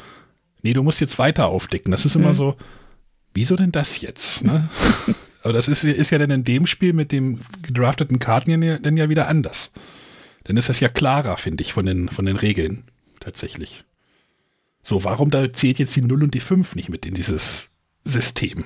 nee, 0.62 0.72
du 0.72 0.82
musst 0.82 1.00
jetzt 1.00 1.16
weiter 1.20 1.46
aufdecken. 1.46 1.92
Das 1.92 2.04
ist 2.04 2.16
immer 2.16 2.34
so, 2.34 2.56
wieso 3.34 3.54
denn 3.54 3.70
das 3.70 4.00
jetzt? 4.00 4.42
Ne? 4.42 4.68
Aber 5.44 5.52
das 5.52 5.68
ist, 5.68 5.84
ist 5.84 6.10
ja 6.10 6.18
dann 6.18 6.32
in 6.32 6.42
dem 6.42 6.66
Spiel 6.66 6.92
mit 6.92 7.12
dem 7.12 7.38
gedrafteten 7.62 8.18
Karten 8.18 8.60
ja, 8.60 8.78
dann 8.80 8.96
ja 8.96 9.08
wieder 9.08 9.28
anders. 9.28 9.72
Dann 10.42 10.56
ist 10.56 10.68
das 10.68 10.80
ja 10.80 10.88
klarer, 10.88 11.36
finde 11.36 11.62
ich, 11.62 11.72
von 11.72 11.86
den, 11.86 12.08
von 12.08 12.26
den 12.26 12.36
Regeln 12.36 12.82
tatsächlich. 13.20 13.84
So, 14.82 15.04
warum 15.04 15.30
da 15.30 15.52
zählt 15.52 15.78
jetzt 15.78 15.94
die 15.94 16.02
0 16.02 16.24
und 16.24 16.34
die 16.34 16.40
5 16.40 16.74
nicht 16.74 16.88
mit 16.88 17.06
in 17.06 17.14
dieses 17.14 17.68
System? 18.04 18.64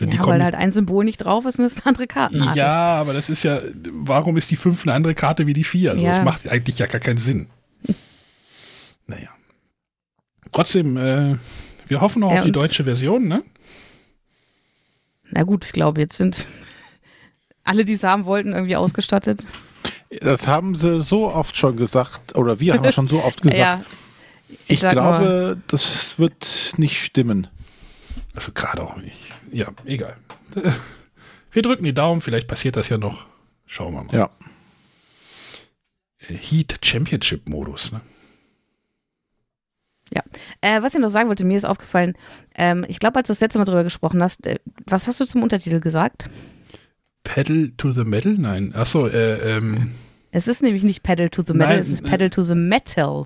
Die 0.00 0.06
Ja, 0.06 0.22
kommen- 0.22 0.26
weil 0.34 0.42
halt 0.44 0.54
ein 0.54 0.72
Symbol 0.72 1.04
nicht 1.04 1.18
drauf 1.18 1.44
ist 1.46 1.58
und 1.58 1.64
es 1.66 1.76
eine 1.76 1.86
andere 1.86 2.06
Kartenart 2.06 2.56
ja, 2.56 2.94
aber 2.94 3.12
das 3.12 3.30
ist 3.30 3.42
ja, 3.44 3.60
warum 3.92 4.36
ist 4.36 4.50
die 4.50 4.56
5 4.56 4.82
eine 4.84 4.92
andere 4.94 5.14
Karte 5.14 5.46
wie 5.46 5.52
die 5.52 5.64
4? 5.64 5.92
Also, 5.92 6.04
Ja. 6.04 6.10
das 6.10 6.24
macht 6.24 6.48
eigentlich 6.48 6.78
ja 6.78 6.86
gar 6.86 7.00
keinen 7.00 7.18
Sinn. 7.18 7.46
naja. 9.06 9.28
Trotzdem, 10.52 10.96
äh, 10.96 11.36
wir 11.88 12.00
hoffen 12.00 12.20
noch 12.20 12.30
Ja, 12.32 12.38
auf 12.38 12.44
die 12.44 12.52
deutsche 12.52 12.84
Version, 12.84 13.28
ne? 13.28 13.42
Na 15.30 15.42
gut, 15.42 15.64
ich 15.64 15.72
glaube, 15.72 16.00
jetzt 16.00 16.16
sind 16.16 16.46
alle, 17.64 17.84
die 17.84 17.92
es 17.94 18.02
haben 18.04 18.24
wollten, 18.24 18.52
irgendwie 18.52 18.76
ausgestattet. 18.76 19.44
Das 20.20 20.46
haben 20.46 20.74
sie 20.76 21.02
so 21.02 21.32
oft 21.32 21.56
schon 21.56 21.76
gesagt, 21.76 22.36
oder 22.36 22.60
wir 22.60 22.74
haben 22.74 22.84
es 22.84 22.94
schon 22.94 23.08
so 23.08 23.22
oft 23.22 23.42
gesagt. 23.42 23.58
Ja, 23.58 23.80
Ich, 24.68 24.80
sag 24.80 24.92
glaube, 24.92 25.58
das 25.68 26.18
wird 26.18 26.74
nicht 26.76 27.02
stimmen. 27.04 27.48
Also 28.34 28.52
gerade 28.52 28.82
auch 28.82 28.96
nicht. 28.96 29.16
Ja, 29.52 29.68
egal. 29.84 30.16
Wir 31.50 31.62
drücken 31.62 31.84
die 31.84 31.94
Daumen, 31.94 32.20
vielleicht 32.20 32.48
passiert 32.48 32.76
das 32.76 32.88
ja 32.88 32.98
noch. 32.98 33.26
Schauen 33.66 33.94
wir 33.94 34.02
mal. 34.04 34.14
Ja. 34.16 34.30
Äh, 36.18 36.34
Heat 36.34 36.78
Championship 36.84 37.48
Modus, 37.48 37.92
ne? 37.92 38.00
Äh, 40.60 40.80
was 40.82 40.94
ich 40.94 41.00
noch 41.00 41.10
sagen 41.10 41.28
wollte, 41.28 41.44
mir 41.44 41.56
ist 41.56 41.64
aufgefallen, 41.64 42.14
ähm, 42.54 42.84
ich 42.88 42.98
glaube, 42.98 43.16
als 43.16 43.26
du 43.26 43.32
das 43.32 43.40
letzte 43.40 43.58
Mal 43.58 43.64
drüber 43.66 43.82
gesprochen 43.84 44.22
hast, 44.22 44.46
äh, 44.46 44.58
was 44.86 45.06
hast 45.08 45.20
du 45.20 45.26
zum 45.26 45.42
Untertitel 45.42 45.80
gesagt? 45.80 46.30
Pedal 47.24 47.72
to 47.76 47.92
the 47.92 48.04
Metal? 48.04 48.32
Nein. 48.38 48.74
Achso, 48.74 49.06
äh, 49.06 49.56
ähm, 49.56 49.92
Es 50.30 50.46
ist 50.48 50.62
nämlich 50.62 50.82
nicht 50.82 51.02
Pedal 51.02 51.28
to 51.30 51.42
the 51.46 51.52
Metal, 51.52 51.68
Nein, 51.74 51.78
es 51.80 51.88
ist 51.88 52.04
äh, 52.04 52.08
Pedal 52.08 52.30
to 52.30 52.42
the 52.42 52.54
Metal. 52.54 53.24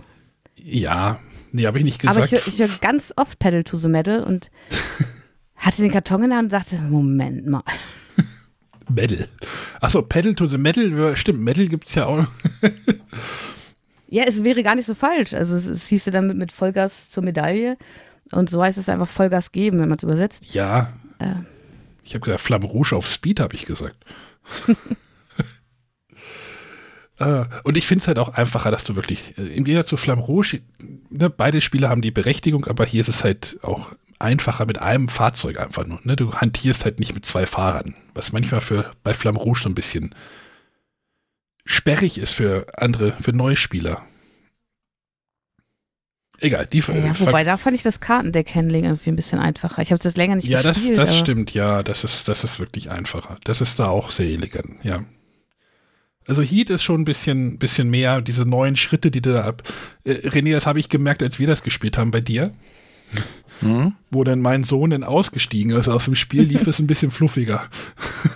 ja. 0.56 1.20
Nee, 1.52 1.66
habe 1.66 1.78
ich 1.78 1.84
nicht 1.84 2.04
Aber 2.06 2.20
gesagt. 2.22 2.32
ich, 2.32 2.38
höre- 2.40 2.48
ich 2.48 2.58
höre 2.60 2.78
ganz 2.80 3.12
oft 3.16 3.38
Pedal 3.38 3.64
to 3.64 3.76
the 3.78 3.88
Metal 3.88 4.22
und 4.24 4.50
hatte 5.58 5.82
den 5.82 5.90
Karton 5.90 6.22
in 6.24 6.30
der 6.30 6.38
Hand 6.38 6.46
und 6.46 6.52
dachte, 6.52 6.80
Moment 6.80 7.46
mal. 7.46 7.62
Metal. 8.88 9.28
Achso, 9.80 10.02
Pedal 10.02 10.34
to 10.34 10.46
the 10.46 10.58
Metal, 10.58 11.14
stimmt, 11.16 11.40
Metal 11.40 11.66
gibt 11.66 11.88
es 11.88 11.94
ja 11.94 12.06
auch. 12.06 12.26
Ja, 14.10 14.24
es 14.26 14.42
wäre 14.42 14.62
gar 14.62 14.74
nicht 14.74 14.86
so 14.86 14.94
falsch. 14.94 15.34
Also 15.34 15.54
es, 15.54 15.66
es 15.66 15.86
hieße 15.86 16.10
dann 16.10 16.26
mit, 16.26 16.38
mit 16.38 16.50
Vollgas 16.50 17.10
zur 17.10 17.22
Medaille 17.22 17.76
und 18.32 18.48
so 18.48 18.62
heißt 18.62 18.78
es 18.78 18.88
einfach 18.88 19.08
Vollgas 19.08 19.52
geben, 19.52 19.80
wenn 19.80 19.88
man 19.88 19.98
es 19.98 20.02
übersetzt. 20.02 20.54
Ja. 20.54 20.94
Äh. 21.18 21.34
Ich 22.04 22.14
habe 22.14 22.24
gesagt, 22.24 22.40
Flamme 22.40 22.66
Rouge 22.66 22.96
auf 22.96 23.06
Speed, 23.06 23.40
habe 23.40 23.54
ich 23.54 23.66
gesagt. 23.66 23.96
Äh, 27.20 27.46
Und 27.64 27.76
ich 27.76 27.84
finde 27.84 28.02
es 28.02 28.06
halt 28.06 28.20
auch 28.20 28.28
einfacher, 28.34 28.70
dass 28.70 28.84
du 28.84 28.94
wirklich, 28.94 29.36
äh, 29.36 29.42
im 29.48 29.64
Gegensatz 29.64 29.88
zu 29.88 29.96
Flamme 29.96 30.22
Rouge, 30.22 30.60
ne, 31.10 31.28
beide 31.28 31.60
Spiele 31.60 31.88
haben 31.88 32.00
die 32.00 32.12
Berechtigung, 32.12 32.64
aber 32.66 32.86
hier 32.86 33.00
ist 33.00 33.08
es 33.08 33.24
halt 33.24 33.58
auch 33.62 33.90
einfacher 34.20 34.66
mit 34.66 34.80
einem 34.80 35.08
Fahrzeug 35.08 35.58
einfach 35.60 35.86
nur. 35.86 36.00
Ne? 36.02 36.16
Du 36.16 36.34
hantierst 36.34 36.84
halt 36.84 36.98
nicht 36.98 37.14
mit 37.14 37.24
zwei 37.26 37.46
Fahrern, 37.46 37.94
was 38.14 38.32
manchmal 38.32 38.60
für 38.60 38.90
bei 39.02 39.14
Flamme 39.14 39.38
Rouge 39.38 39.60
so 39.62 39.68
ein 39.68 39.74
bisschen 39.74 40.14
sperrig 41.64 42.18
ist 42.18 42.32
für 42.32 42.66
andere, 42.76 43.12
für 43.20 43.32
Neuspieler. 43.32 44.04
Egal, 46.40 46.66
die 46.66 46.78
Ja, 46.78 47.18
wobei, 47.18 47.42
da 47.42 47.56
fand 47.56 47.74
ich 47.74 47.82
das 47.82 47.98
Kartendeck-Handling 47.98 48.84
irgendwie 48.84 49.10
ein 49.10 49.16
bisschen 49.16 49.40
einfacher. 49.40 49.82
Ich 49.82 49.90
habe 49.90 49.98
es 49.98 50.04
jetzt 50.04 50.16
länger 50.16 50.36
nicht 50.36 50.46
Ja, 50.46 50.62
das, 50.62 50.76
gespielt. 50.76 50.98
das 50.98 51.10
aber- 51.10 51.18
stimmt, 51.18 51.52
ja, 51.52 51.82
das 51.82 52.04
ist, 52.04 52.28
das 52.28 52.44
ist 52.44 52.60
wirklich 52.60 52.90
einfacher. 52.90 53.38
Das 53.42 53.60
ist 53.60 53.80
da 53.80 53.88
auch 53.88 54.12
sehr 54.12 54.26
elegant, 54.26 54.84
ja. 54.84 55.04
Also 56.28 56.42
Heat 56.42 56.70
ist 56.70 56.84
schon 56.84 57.00
ein 57.00 57.04
bisschen, 57.04 57.58
bisschen 57.58 57.90
mehr, 57.90 58.20
diese 58.20 58.44
neuen 58.44 58.76
Schritte, 58.76 59.10
die 59.10 59.20
du 59.20 59.32
da 59.32 59.44
ab. 59.46 59.62
Äh, 60.04 60.28
René, 60.28 60.52
das 60.52 60.66
habe 60.66 60.78
ich 60.78 60.88
gemerkt, 60.88 61.22
als 61.24 61.38
wir 61.40 61.46
das 61.48 61.62
gespielt 61.64 61.98
haben 61.98 62.12
bei 62.12 62.20
dir, 62.20 62.52
Hm? 63.60 63.94
wo 64.10 64.24
dann 64.24 64.40
mein 64.40 64.64
Sohn 64.64 64.90
dann 64.90 65.04
ausgestiegen 65.04 65.72
ist 65.72 65.88
aus 65.88 66.06
dem 66.06 66.14
Spiel, 66.14 66.42
lief 66.42 66.66
es 66.66 66.78
ein 66.78 66.86
bisschen 66.86 67.10
fluffiger. 67.10 67.64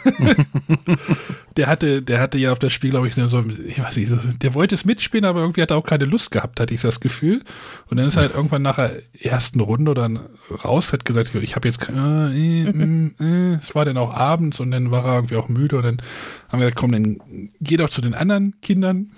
der 1.57 1.66
hatte, 1.66 2.03
der 2.03 2.20
hatte 2.20 2.39
ja 2.39 2.53
auf 2.53 2.59
das 2.59 2.73
Spiel, 2.73 2.91
glaube 2.91 3.09
ich, 3.09 3.14
so, 3.14 3.45
ich 3.66 3.83
weiß 3.83 3.97
nicht, 3.97 4.09
so, 4.09 4.16
der 4.16 4.55
wollte 4.55 4.75
es 4.75 4.85
mitspielen, 4.85 5.25
aber 5.25 5.41
irgendwie 5.41 5.62
hat 5.62 5.70
er 5.70 5.79
auch 5.79 5.87
keine 5.87 6.05
Lust 6.05 6.31
gehabt, 6.31 6.61
hatte 6.61 6.75
ich 6.75 6.81
das 6.81 7.01
Gefühl. 7.01 7.43
Und 7.89 7.97
dann 7.97 8.07
ist 8.07 8.16
er 8.16 8.23
halt 8.23 8.35
irgendwann 8.35 8.62
nach 8.62 8.77
der 8.77 9.01
ersten 9.18 9.61
Runde 9.61 9.95
dann 9.95 10.20
raus, 10.64 10.93
hat 10.93 11.05
gesagt, 11.05 11.35
ich 11.35 11.57
habe 11.57 11.68
jetzt, 11.68 11.89
äh, 11.89 11.93
äh, 11.93 12.73
mm, 12.73 13.14
äh, 13.20 13.55
es 13.55 13.75
war 13.75 13.85
dann 13.85 13.97
auch 13.97 14.12
abends 14.12 14.61
und 14.61 14.73
dann 14.73 14.91
war 14.91 15.07
er 15.07 15.14
irgendwie 15.14 15.37
auch 15.37 15.49
müde 15.49 15.77
und 15.77 15.85
dann 15.85 16.03
haben 16.49 16.59
wir 16.59 16.66
gesagt, 16.66 16.77
komm, 16.77 16.93
dann 16.93 17.51
geh 17.61 17.77
doch 17.77 17.91
zu 17.91 18.01
den 18.01 18.14
anderen 18.14 18.61
Kindern. 18.61 19.12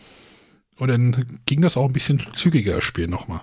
Und 0.77 0.89
dann 0.89 1.25
ging 1.47 1.61
das 1.61 1.77
auch 1.77 1.87
ein 1.87 1.93
bisschen 1.93 2.21
zügiger, 2.35 2.75
das 2.75 2.85
Spiel 2.85 3.07
nochmal. 3.07 3.43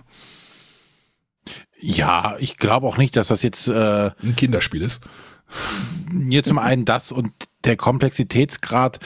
Ja, 1.82 2.36
ich 2.40 2.58
glaube 2.58 2.88
auch 2.88 2.98
nicht, 2.98 3.16
dass 3.16 3.28
das 3.30 3.42
jetzt 3.44 3.68
äh, 3.68 4.12
Ein 4.24 4.36
Kinderspiel 4.36 4.82
ist. 4.84 5.02
hier 6.30 6.44
zum 6.44 6.60
einen 6.60 6.86
das 6.86 7.12
und 7.12 7.32
der 7.66 7.76
Komplexitätsgrad 7.76 9.00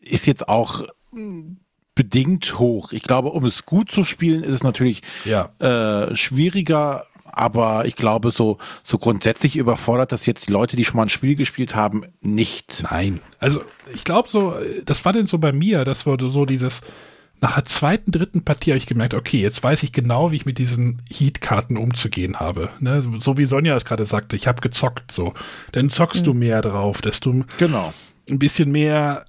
ist 0.00 0.26
jetzt 0.26 0.48
auch 0.48 0.82
mm, 1.12 1.56
bedingt 1.94 2.58
hoch. 2.58 2.92
Ich 2.92 3.02
glaube, 3.02 3.30
um 3.30 3.44
es 3.44 3.66
gut 3.66 3.90
zu 3.90 4.04
spielen, 4.04 4.42
ist 4.42 4.52
es 4.54 4.62
natürlich 4.62 5.02
Ja. 5.24 5.50
äh, 5.58 6.14
schwieriger, 6.16 7.04
aber 7.24 7.84
ich 7.86 7.96
glaube, 7.96 8.30
so, 8.30 8.58
so 8.82 8.98
grundsätzlich 8.98 9.56
überfordert 9.56 10.12
das 10.12 10.24
jetzt 10.26 10.48
die 10.48 10.52
Leute, 10.52 10.76
die 10.76 10.84
schon 10.84 10.96
mal 10.96 11.02
ein 11.04 11.08
Spiel 11.10 11.34
gespielt 11.36 11.74
haben, 11.74 12.04
nicht. 12.20 12.84
Nein. 12.90 13.20
Also, 13.40 13.62
ich 13.92 14.04
glaube 14.04 14.28
so, 14.30 14.54
das 14.84 15.04
war 15.04 15.12
denn 15.12 15.26
so 15.26 15.38
bei 15.38 15.52
mir, 15.52 15.84
das 15.84 16.06
war 16.06 16.16
so 16.20 16.46
dieses, 16.46 16.80
nach 17.40 17.54
der 17.56 17.64
zweiten, 17.66 18.10
dritten 18.10 18.42
Partie 18.42 18.70
habe 18.70 18.78
ich 18.78 18.86
gemerkt, 18.86 19.12
okay, 19.14 19.40
jetzt 19.40 19.62
weiß 19.62 19.82
ich 19.82 19.92
genau, 19.92 20.30
wie 20.30 20.36
ich 20.36 20.46
mit 20.46 20.58
diesen 20.58 21.02
Heat-Karten 21.10 21.76
umzugehen 21.76 22.40
habe. 22.40 22.70
Ne? 22.80 23.02
So 23.18 23.36
wie 23.36 23.44
Sonja 23.44 23.76
es 23.76 23.84
gerade 23.84 24.04
sagte, 24.06 24.36
ich 24.36 24.46
habe 24.46 24.62
gezockt, 24.62 25.12
so. 25.12 25.34
Dann 25.72 25.90
zockst 25.90 26.26
du 26.26 26.32
mehr 26.32 26.62
drauf, 26.62 27.02
dass 27.02 27.20
du 27.20 27.44
Genau. 27.58 27.92
ein 28.30 28.38
bisschen 28.38 28.70
mehr 28.72 29.26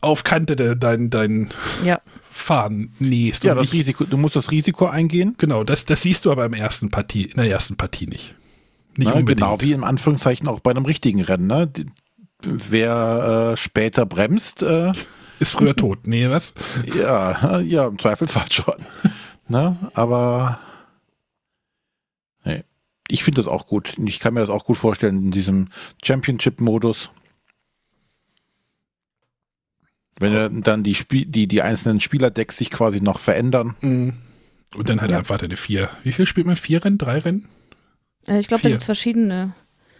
auf 0.00 0.22
Kante 0.22 0.54
de, 0.54 0.76
dein, 0.76 1.10
dein 1.10 1.48
Ja, 1.84 2.00
Fahren 2.30 2.92
nähst. 3.00 3.42
Ja, 3.42 3.54
das 3.56 3.62
nicht- 3.64 3.72
Risiko, 3.80 4.04
du 4.04 4.16
musst 4.16 4.36
das 4.36 4.52
Risiko 4.52 4.86
eingehen. 4.86 5.34
Genau, 5.38 5.64
das, 5.64 5.84
das 5.84 6.02
siehst 6.02 6.24
du 6.26 6.30
aber 6.30 6.44
im 6.44 6.54
ersten 6.54 6.90
Partie, 6.90 7.24
in 7.24 7.36
der 7.38 7.50
ersten 7.50 7.76
Partie 7.76 8.06
nicht. 8.06 8.36
Nicht 8.96 9.08
Ne? 9.08 9.14
unbedingt. 9.14 9.40
Genau 9.40 9.60
wie 9.60 9.72
im 9.72 9.82
Anführungszeichen 9.82 10.46
auch 10.46 10.60
bei 10.60 10.70
einem 10.70 10.84
richtigen 10.84 11.22
Rennen. 11.22 11.48
Ne? 11.48 11.68
Wer 12.42 13.52
äh, 13.52 13.56
später 13.56 14.06
bremst, 14.06 14.62
äh, 14.62 14.92
Ist 15.38 15.52
früher 15.52 15.74
tot. 15.76 16.06
Nee, 16.06 16.28
was? 16.28 16.52
ja, 16.94 17.60
ja, 17.60 17.86
im 17.86 17.98
Zweifelsfall 17.98 18.50
schon. 18.50 18.74
ne? 19.48 19.76
Aber 19.94 20.58
nee. 22.44 22.64
ich 23.08 23.24
finde 23.24 23.40
das 23.40 23.48
auch 23.48 23.66
gut. 23.66 23.94
Ich 24.04 24.20
kann 24.20 24.34
mir 24.34 24.40
das 24.40 24.50
auch 24.50 24.64
gut 24.64 24.76
vorstellen 24.78 25.22
in 25.24 25.30
diesem 25.30 25.68
Championship-Modus. 26.04 27.10
Wenn 30.20 30.62
dann 30.62 30.82
die, 30.82 30.96
Spie 30.96 31.26
die, 31.26 31.46
die 31.46 31.62
einzelnen 31.62 32.00
Spielerdecks 32.00 32.56
sich 32.56 32.70
quasi 32.70 33.00
noch 33.00 33.20
verändern. 33.20 33.76
Mhm. 33.80 34.14
Und 34.74 34.88
dann 34.88 35.00
halt 35.00 35.12
Ja. 35.12 35.18
einfach 35.18 35.38
deine 35.38 35.56
vier. 35.56 35.90
Wie 36.02 36.12
viel 36.12 36.26
spielt 36.26 36.46
man? 36.46 36.56
Vier 36.56 36.84
Rennen? 36.84 36.98
Drei 36.98 37.18
Rennen? 37.20 37.48
Äh, 38.26 38.40
ich 38.40 38.48
glaube, 38.48 38.62
da 38.62 38.68
Vier. 38.68 38.70
gibt 38.74 38.82
es 38.82 38.86
verschiedene 38.86 39.54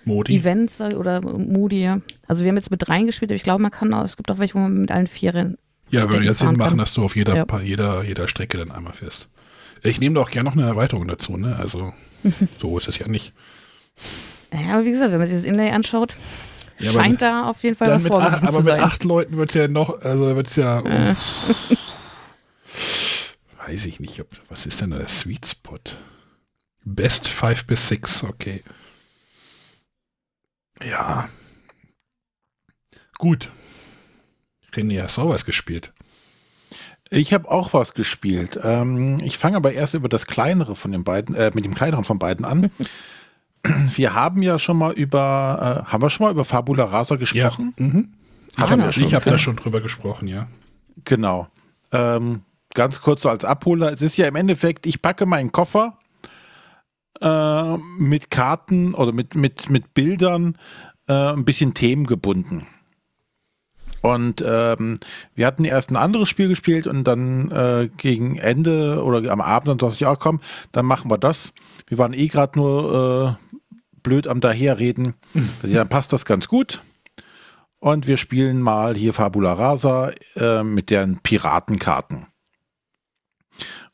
Modi. 0.05 0.37
Events 0.37 0.81
oder 0.81 1.21
Modi, 1.21 1.83
ja. 1.83 2.01
Also 2.27 2.45
wir 2.45 2.51
haben 2.51 2.57
jetzt 2.57 2.71
mit 2.71 2.87
dreien 2.87 3.07
gespielt, 3.07 3.31
aber 3.31 3.37
ich 3.37 3.43
glaube, 3.43 3.63
man 3.63 3.71
kann 3.71 3.93
auch, 3.95 4.05
es 4.05 4.17
gibt 4.17 4.31
auch 4.31 4.39
welche, 4.39 4.55
wo 4.55 4.59
man 4.61 4.75
mit 4.75 4.91
allen 4.91 5.07
vier 5.07 5.35
Rennen. 5.35 5.59
Ja, 5.91 6.09
würde 6.11 6.25
jetzt 6.25 6.41
Sinn 6.41 6.57
machen, 6.57 6.71
kann. 6.71 6.79
dass 6.79 6.93
du 6.95 7.03
auf 7.03 7.17
jeder, 7.17 7.35
Ja. 7.37 7.47
Jeder, 7.63 8.05
jeder 8.05 8.29
Strecke 8.29 8.59
dann 8.59 8.71
einmal 8.71 8.93
fährst. 8.93 9.29
Ich 9.83 10.01
nehme 10.01 10.17
da 10.17 10.23
auch 10.23 10.31
gerne 10.31 10.49
noch 10.51 10.57
eine 10.57 10.67
Erweiterung 10.67 11.07
dazu, 11.09 11.37
ne? 11.37 11.57
Also, 11.57 11.93
so 12.59 12.77
ist 12.79 12.89
es 12.89 12.99
ja 12.99 13.09
nicht. 13.09 13.33
Ja, 14.53 14.75
aber 14.75 14.85
wie 14.85 14.91
gesagt, 14.91 15.13
wenn 15.13 15.19
man 15.19 15.29
sich 15.29 15.39
das 15.39 15.47
Inlay 15.47 15.71
anschaut, 15.71 16.15
Ja, 16.79 16.93
scheint 16.93 17.23
da 17.23 17.49
auf 17.49 17.63
jeden 17.63 17.77
Fall 17.77 17.91
was 17.91 18.05
mit 18.05 18.13
acht, 18.13 18.21
vorgesehen 18.21 18.43
aber 18.49 18.53
zu 18.53 18.59
mit 18.59 18.67
sein. 18.67 18.81
acht 18.83 19.05
Leuten 19.05 19.37
wird 19.37 19.51
es 19.51 19.55
ja 19.57 19.69
noch, 19.69 20.01
also 20.03 20.37
wird 20.37 20.47
es 20.49 20.57
ja. 20.57 20.81
Äh. 20.81 21.15
Weiß 23.67 23.85
ich 23.85 24.01
nicht, 24.01 24.21
ob, 24.21 24.29
was 24.49 24.67
ist 24.67 24.81
denn 24.81 24.91
da 24.91 24.99
der 24.99 25.09
Sweet 25.09 25.47
Spot? 25.47 25.79
Best 26.85 27.29
5 27.29 27.67
bis 27.67 27.89
6, 27.89 28.25
okay. 28.25 28.63
Ja. 30.85 31.29
Gut. 33.19 33.51
René, 34.73 35.03
hast 35.03 35.17
du 35.17 35.23
auch 35.23 35.31
was 35.31 35.45
gespielt? 35.45 35.93
Ich 37.11 37.33
habe 37.33 37.51
auch 37.51 37.73
was 37.73 37.95
gespielt. 37.95 38.59
Ähm, 38.63 39.19
ich 39.23 39.39
fange 39.39 39.57
aber 39.57 39.73
erst 39.73 39.95
über 39.95 40.09
das 40.09 40.27
kleinere 40.27 40.77
von 40.77 40.93
den 40.93 41.05
beiden, 41.05 41.35
äh, 41.35 41.51
mit 41.55 41.65
dem 41.65 41.75
kleineren 41.75 42.05
von 42.05 42.19
beiden 42.19 42.45
an. 42.45 42.71
wir 43.63 44.15
haben 44.15 44.43
ja 44.43 44.59
schon 44.59 44.77
mal 44.77 44.93
über, 44.93 45.85
äh, 45.87 45.91
haben 45.91 46.03
wir 46.03 46.11
schon 46.11 46.27
mal 46.27 46.33
über 46.33 46.45
Fabula 46.45 46.85
Rasa 46.85 47.17
gesprochen? 47.17 47.75
Ja. 47.79 47.85
Mhm. 47.85 48.15
Ich 48.51 48.59
Haben 48.59 48.71
habe 48.71 48.85
wir 48.85 48.93
schon, 48.93 49.05
ich 49.05 49.15
hab 49.15 49.25
ja. 49.25 49.33
da 49.33 49.39
schon 49.39 49.57
drüber 49.57 49.81
gesprochen, 49.81 50.29
ja. 50.29 50.49
Genau. 51.05 51.49
Ähm, 51.93 52.43
ganz 52.75 53.01
kurz 53.01 53.23
so 53.23 53.29
als 53.29 53.45
Abholer. 53.45 53.93
Es 53.93 54.03
ist 54.03 54.17
ja 54.17 54.27
im 54.27 54.37
Endeffekt, 54.37 54.87
ich 54.87 55.01
packe 55.01 55.27
meinen 55.27 55.53
Koffer 55.53 55.98
äh, 57.21 57.77
mit 57.99 58.31
Karten 58.31 58.95
oder 58.95 59.13
mit, 59.13 59.35
mit, 59.35 59.71
mit 59.71 59.95
Bildern 59.95 60.57
äh, 61.09 61.33
ein 61.33 61.45
bisschen 61.45 61.75
themengebunden. 61.75 62.67
Und 64.01 64.45
ähm, 64.47 64.99
wir 65.35 65.47
hatten 65.47 65.65
erst 65.65 65.91
ein 65.91 65.97
anderes 65.97 66.29
Spiel 66.29 66.49
gespielt 66.49 66.87
und 66.87 67.05
dann 67.05 67.51
äh, 67.51 67.89
gegen 67.97 68.37
Ende 68.37 69.03
oder 69.03 69.31
am 69.31 69.41
Abend 69.41 69.69
dann 69.69 69.79
dachte 69.79 69.95
ich, 69.95 70.01
ja 70.01 70.15
komm, 70.15 70.41
dann 70.73 70.87
machen 70.87 71.11
wir 71.11 71.19
das. 71.19 71.53
Wir 71.89 71.99
waren 71.99 72.13
eh 72.13 72.29
gerade 72.29 72.59
nur 72.59 73.39
äh, 73.41 73.57
blöd 74.03 74.29
am 74.29 74.41
Daherreden. 74.41 75.15
Also, 75.35 75.47
ja, 75.75 75.79
dann 75.79 75.89
passt 75.89 76.13
das 76.13 76.25
ganz 76.25 76.49
gut. 76.49 76.81
Und 77.81 78.07
wir 78.07 78.17
spielen 78.17 78.61
mal 78.61 78.95
hier 78.95 79.13
Fabula 79.13 79.53
Rasa 79.53 80.11
äh, 80.37 80.63
mit 80.63 80.91
deren 80.91 81.19
Piratenkarten. 81.21 82.27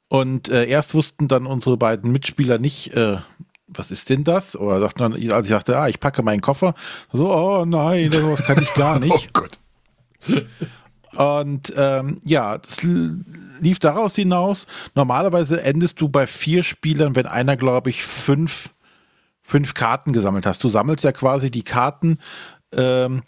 Und 0.08 0.48
äh, 0.48 0.66
erst 0.66 0.94
wussten 0.94 1.28
dann 1.28 1.46
unsere 1.46 1.76
beiden 1.76 2.12
Mitspieler 2.12 2.58
nicht, 2.58 2.94
äh, 2.94 3.18
was 3.66 3.90
ist 3.90 4.10
denn 4.10 4.24
das? 4.24 4.56
Oder 4.56 4.80
sagten 4.80 4.98
dann, 5.00 5.30
als 5.32 5.46
ich 5.46 5.50
sagte, 5.50 5.76
ah, 5.78 5.88
ich 5.88 6.00
packe 6.00 6.22
meinen 6.22 6.40
Koffer, 6.40 6.74
so, 7.12 7.32
oh 7.34 7.64
nein, 7.64 8.10
das 8.10 8.44
kann 8.44 8.62
ich 8.62 8.72
gar 8.74 8.96
Oh 9.02 9.04
nicht. 9.04 9.32
Gott. 9.32 9.58
Und 11.16 11.72
ähm, 11.76 12.20
ja, 12.24 12.58
das 12.58 12.82
lief 12.82 13.78
daraus 13.78 14.14
hinaus, 14.16 14.66
normalerweise 14.94 15.62
endest 15.62 16.00
du 16.00 16.08
bei 16.08 16.26
vier 16.26 16.62
Spielern, 16.62 17.14
wenn 17.14 17.26
einer, 17.26 17.56
glaube 17.56 17.90
ich, 17.90 18.04
fünf, 18.04 18.70
fünf 19.40 19.74
Karten 19.74 20.12
gesammelt 20.12 20.44
hast. 20.46 20.62
Du 20.64 20.68
sammelst 20.68 21.04
ja 21.04 21.12
quasi 21.12 21.50
die 21.50 21.62
Karten, 21.62 22.18
ähm, 22.72 23.22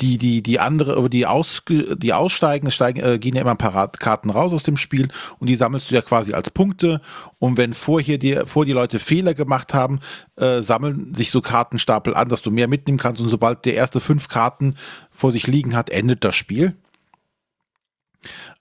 die, 0.00 0.16
die, 0.16 0.42
die 0.42 0.60
andere, 0.60 1.10
die, 1.10 1.26
aus, 1.26 1.62
die 1.68 2.12
aussteigen, 2.12 2.70
steigen, 2.70 3.00
äh, 3.00 3.18
gehen 3.18 3.34
ja 3.34 3.42
immer 3.42 3.50
ein 3.52 3.58
paar 3.58 3.90
Karten 3.90 4.30
raus 4.30 4.52
aus 4.52 4.62
dem 4.62 4.76
Spiel 4.76 5.08
und 5.38 5.48
die 5.48 5.56
sammelst 5.56 5.90
du 5.90 5.94
ja 5.96 6.02
quasi 6.02 6.34
als 6.34 6.50
Punkte. 6.50 7.00
Und 7.38 7.56
wenn 7.56 7.74
vorher 7.74 8.18
die, 8.18 8.42
vor 8.44 8.64
die 8.64 8.72
Leute 8.72 9.00
Fehler 9.00 9.34
gemacht 9.34 9.74
haben, 9.74 10.00
äh, 10.36 10.62
sammeln 10.62 11.14
sich 11.14 11.30
so 11.30 11.40
Kartenstapel 11.40 12.14
an, 12.14 12.28
dass 12.28 12.42
du 12.42 12.50
mehr 12.50 12.68
mitnehmen 12.68 12.98
kannst. 12.98 13.20
Und 13.20 13.28
sobald 13.28 13.64
der 13.64 13.74
erste 13.74 14.00
fünf 14.00 14.28
Karten 14.28 14.76
vor 15.10 15.32
sich 15.32 15.46
liegen 15.46 15.74
hat, 15.74 15.90
endet 15.90 16.24
das 16.24 16.36
Spiel. 16.36 16.76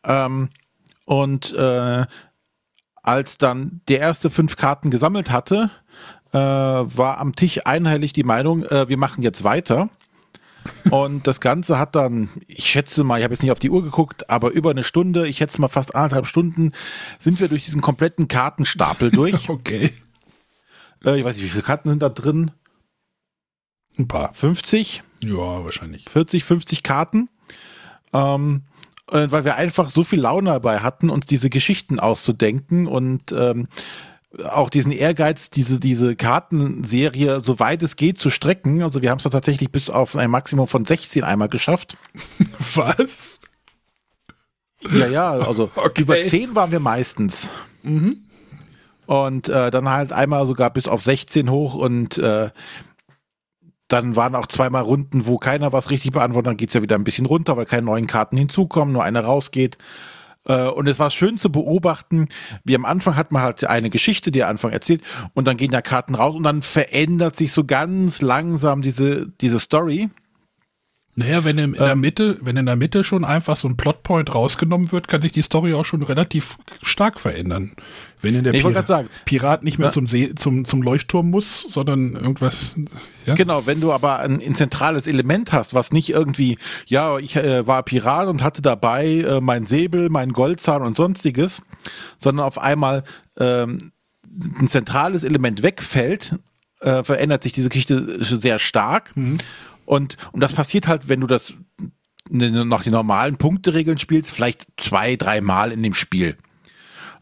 Ähm, 0.03 0.49
und 1.05 1.53
äh, 1.53 2.05
als 3.03 3.37
dann 3.37 3.81
der 3.87 3.99
erste 3.99 4.29
fünf 4.29 4.55
Karten 4.55 4.89
gesammelt 4.89 5.31
hatte, 5.31 5.69
äh, 6.33 6.37
war 6.37 7.19
am 7.19 7.35
Tisch 7.35 7.65
einheitlich 7.65 8.11
die 8.11 8.23
Meinung, 8.23 8.63
äh, 8.63 8.89
wir 8.89 8.97
machen 8.97 9.21
jetzt 9.23 9.43
weiter. 9.43 9.89
Und 10.89 11.27
das 11.27 11.39
Ganze 11.39 11.79
hat 11.79 11.95
dann, 11.95 12.29
ich 12.47 12.65
schätze 12.65 13.03
mal, 13.03 13.17
ich 13.17 13.23
habe 13.23 13.33
jetzt 13.33 13.41
nicht 13.43 13.51
auf 13.51 13.59
die 13.59 13.69
Uhr 13.69 13.83
geguckt, 13.83 14.29
aber 14.29 14.51
über 14.51 14.71
eine 14.71 14.83
Stunde, 14.83 15.27
ich 15.27 15.37
schätze 15.37 15.61
mal 15.61 15.67
fast 15.67 15.95
anderthalb 15.95 16.27
Stunden, 16.27 16.71
sind 17.19 17.39
wir 17.39 17.47
durch 17.47 17.65
diesen 17.65 17.81
kompletten 17.81 18.27
Kartenstapel 18.27 19.11
durch. 19.11 19.49
okay. 19.49 19.93
Äh, 21.03 21.19
ich 21.19 21.25
weiß 21.25 21.35
nicht, 21.35 21.45
wie 21.45 21.49
viele 21.49 21.63
Karten 21.63 21.89
sind 21.89 22.01
da 22.01 22.09
drin? 22.09 22.51
Ein 23.97 24.07
paar. 24.07 24.33
50? 24.33 25.03
Ja, 25.23 25.63
wahrscheinlich. 25.63 26.05
40, 26.09 26.43
50 26.43 26.83
Karten. 26.83 27.29
Ähm, 28.13 28.63
äh, 29.11 29.27
weil 29.29 29.45
wir 29.45 29.55
einfach 29.55 29.89
so 29.89 30.03
viel 30.03 30.19
Laune 30.19 30.51
dabei 30.51 30.79
hatten, 30.79 31.09
uns 31.09 31.25
diese 31.25 31.49
Geschichten 31.49 31.99
auszudenken 31.99 32.87
und 32.87 33.31
ähm, 33.31 33.67
auch 34.43 34.69
diesen 34.69 34.91
Ehrgeiz, 34.91 35.49
diese, 35.49 35.79
diese 35.79 36.15
Kartenserie, 36.15 37.41
soweit 37.41 37.81
es 37.81 37.95
geht, 37.95 38.19
zu 38.19 38.29
strecken. 38.29 38.83
Also 38.83 39.01
wir 39.01 39.09
haben 39.09 39.19
es 39.19 39.23
tatsächlich 39.23 39.71
bis 39.71 39.89
auf 39.89 40.15
ein 40.15 40.29
Maximum 40.29 40.67
von 40.67 40.85
16 40.85 41.23
einmal 41.23 41.47
geschafft. 41.47 41.97
Was? 42.75 43.39
Ja, 44.91 45.07
ja, 45.07 45.31
also 45.31 45.71
Okay. 45.75 46.01
über 46.01 46.21
10 46.21 46.55
waren 46.55 46.71
wir 46.71 46.79
meistens. 46.79 47.49
Mhm. 47.83 48.23
Und 49.05 49.47
äh, 49.47 49.71
dann 49.71 49.89
halt 49.89 50.11
einmal 50.11 50.45
sogar 50.45 50.69
bis 50.69 50.87
auf 50.87 51.01
16 51.01 51.49
hoch 51.49 51.75
und 51.75 52.17
äh, 52.17 52.49
dann 53.87 54.17
waren 54.17 54.35
auch 54.35 54.47
zweimal 54.47 54.83
Runden, 54.83 55.27
wo 55.27 55.37
keiner 55.37 55.71
was 55.71 55.89
richtig 55.89 56.11
beantwortet. 56.11 56.47
Dann 56.47 56.57
geht's 56.57 56.73
ja 56.73 56.81
wieder 56.81 56.95
ein 56.95 57.05
bisschen 57.05 57.25
runter, 57.25 57.55
weil 57.55 57.65
keine 57.65 57.85
neuen 57.85 58.05
Karten 58.05 58.35
hinzukommen, 58.35 58.93
nur 58.93 59.05
eine 59.05 59.23
rausgeht. 59.23 59.77
Äh, 60.47 60.67
Und 60.67 60.87
es 60.87 60.97
war 60.99 61.11
schön 61.11 61.37
zu 61.37 61.51
beobachten, 61.51 62.27
wie 62.63 62.75
am 62.75 62.85
Anfang 62.85 63.15
hat 63.15 63.31
man 63.31 63.41
halt 63.41 63.63
eine 63.65 63.89
Geschichte, 63.89 64.31
die 64.31 64.39
er 64.39 64.47
Anfang 64.47 64.71
erzählt, 64.71 65.01
und 65.33 65.45
dann 65.45 65.57
gehen 65.57 65.71
ja 65.71 65.81
Karten 65.81 66.15
raus 66.15 66.35
und 66.35 66.43
dann 66.43 66.61
verändert 66.61 67.35
sich 67.37 67.51
so 67.51 67.63
ganz 67.63 68.21
langsam 68.21 68.81
diese, 68.81 69.27
diese 69.41 69.59
Story. 69.59 70.09
Naja, 71.19 71.43
wenn 71.43 71.57
in, 71.57 71.73
in 71.73 71.79
der 71.79 71.93
Ähm. 71.93 71.99
Mitte, 71.99 72.37
wenn 72.41 72.57
in 72.57 72.67
der 72.67 72.75
Mitte 72.75 73.03
schon 73.03 73.25
einfach 73.25 73.55
so 73.57 73.67
ein 73.67 73.75
Plotpoint 73.75 74.35
rausgenommen 74.35 74.91
wird, 74.91 75.07
kann 75.07 75.19
sich 75.19 75.31
die 75.31 75.41
Story 75.41 75.73
auch 75.73 75.83
schon 75.83 76.03
relativ 76.03 76.59
stark 76.83 77.19
verändern. 77.19 77.73
Wenn 78.21 78.35
in 78.35 78.43
der 78.43 78.53
wollte 78.53 78.73
gerade 78.75 78.87
sagen, 78.87 79.09
Pirat 79.25 79.63
nicht 79.63 79.79
mehr 79.79 79.87
Ja. 79.87 79.91
zum, 79.91 80.05
See, 80.05 80.35
zum, 80.35 80.63
zum 80.63 80.83
Leuchtturm 80.83 81.31
muss, 81.31 81.65
sondern 81.67 82.13
irgendwas. 82.13 82.75
Ja? 83.25 83.33
Genau, 83.33 83.65
wenn 83.65 83.81
du 83.81 83.91
aber 83.93 84.19
ein, 84.19 84.39
ein 84.39 84.53
zentrales 84.53 85.07
Element 85.07 85.53
hast, 85.53 85.73
was 85.73 85.91
nicht 85.91 86.09
irgendwie, 86.11 86.59
ja, 86.85 87.17
ich 87.17 87.35
äh, 87.35 87.65
war 87.65 87.81
Pirat 87.81 88.27
und 88.27 88.43
hatte 88.43 88.61
dabei 88.61 89.07
äh, 89.07 89.41
mein 89.41 89.65
Säbel, 89.65 90.09
mein 90.11 90.33
Goldzahn 90.33 90.83
und 90.83 90.95
sonstiges, 90.95 91.63
sondern 92.19 92.45
auf 92.45 92.59
einmal 92.59 93.03
ähm, 93.39 93.91
ein 94.59 94.67
zentrales 94.67 95.23
Element 95.23 95.63
wegfällt, 95.63 96.35
äh, 96.81 97.03
verändert 97.03 97.41
sich 97.41 97.53
diese 97.53 97.69
Geschichte 97.69 98.23
sehr 98.23 98.59
stark. 98.59 99.13
Und, 99.87 100.17
und 100.33 100.41
das 100.41 100.51
passiert 100.51 100.85
halt, 100.87 101.07
wenn 101.07 101.21
du 101.21 101.27
das 101.27 101.53
nach 102.29 102.83
den 102.83 102.91
normalen 102.91 103.37
Punkteregeln 103.37 103.97
spielst, 103.97 104.29
vielleicht 104.29 104.67
zwei, 104.75 105.15
dreimal 105.15 105.71
in 105.71 105.81
dem 105.81 105.93
Spiel. 105.93 106.35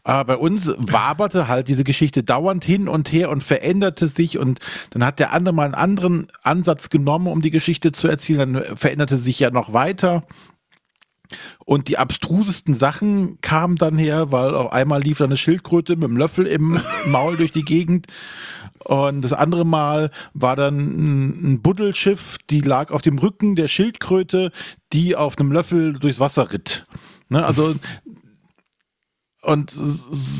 Aber 0.02 0.24
bei 0.24 0.36
uns 0.36 0.72
waberte 0.76 1.46
halt 1.46 1.68
diese 1.68 1.84
Geschichte 1.84 2.24
dauernd 2.24 2.64
hin 2.64 2.88
und 2.88 3.12
her 3.12 3.30
und 3.30 3.42
veränderte 3.42 4.08
sich 4.08 4.36
und 4.36 4.58
dann 4.90 5.04
hat 5.04 5.20
der 5.20 5.32
andere 5.32 5.54
mal 5.54 5.64
einen 5.64 5.74
anderen 5.74 6.26
Ansatz 6.42 6.90
genommen, 6.90 7.28
um 7.28 7.40
die 7.40 7.50
Geschichte 7.50 7.92
zu 7.92 8.08
erzählen. 8.08 8.54
Dann 8.54 8.76
veränderte 8.76 9.16
sich 9.16 9.38
ja 9.38 9.50
noch 9.50 9.72
weiter. 9.72 10.24
Und 11.64 11.88
die 11.88 11.98
abstrusesten 11.98 12.74
Sachen 12.74 13.40
kamen 13.40 13.76
dann 13.76 13.98
her, 13.98 14.32
weil 14.32 14.54
auf 14.54 14.72
einmal 14.72 15.02
lief 15.02 15.18
da 15.18 15.24
eine 15.24 15.36
Schildkröte 15.36 15.96
mit 15.96 16.04
einem 16.04 16.16
Löffel 16.16 16.46
im 16.46 16.80
Maul 17.06 17.36
durch 17.36 17.52
die 17.52 17.64
Gegend. 17.64 18.06
Und 18.84 19.22
das 19.22 19.32
andere 19.32 19.64
Mal 19.64 20.10
war 20.34 20.54
dann 20.54 20.78
ein, 20.78 21.52
ein 21.52 21.62
Buddelschiff, 21.62 22.36
die 22.50 22.60
lag 22.60 22.90
auf 22.90 23.02
dem 23.02 23.18
Rücken 23.18 23.56
der 23.56 23.68
Schildkröte, 23.68 24.52
die 24.92 25.16
auf 25.16 25.38
einem 25.38 25.50
Löffel 25.50 25.94
durchs 25.94 26.20
Wasser 26.20 26.52
ritt. 26.52 26.86
Ne, 27.28 27.44
also 27.44 27.74
und, 29.42 29.74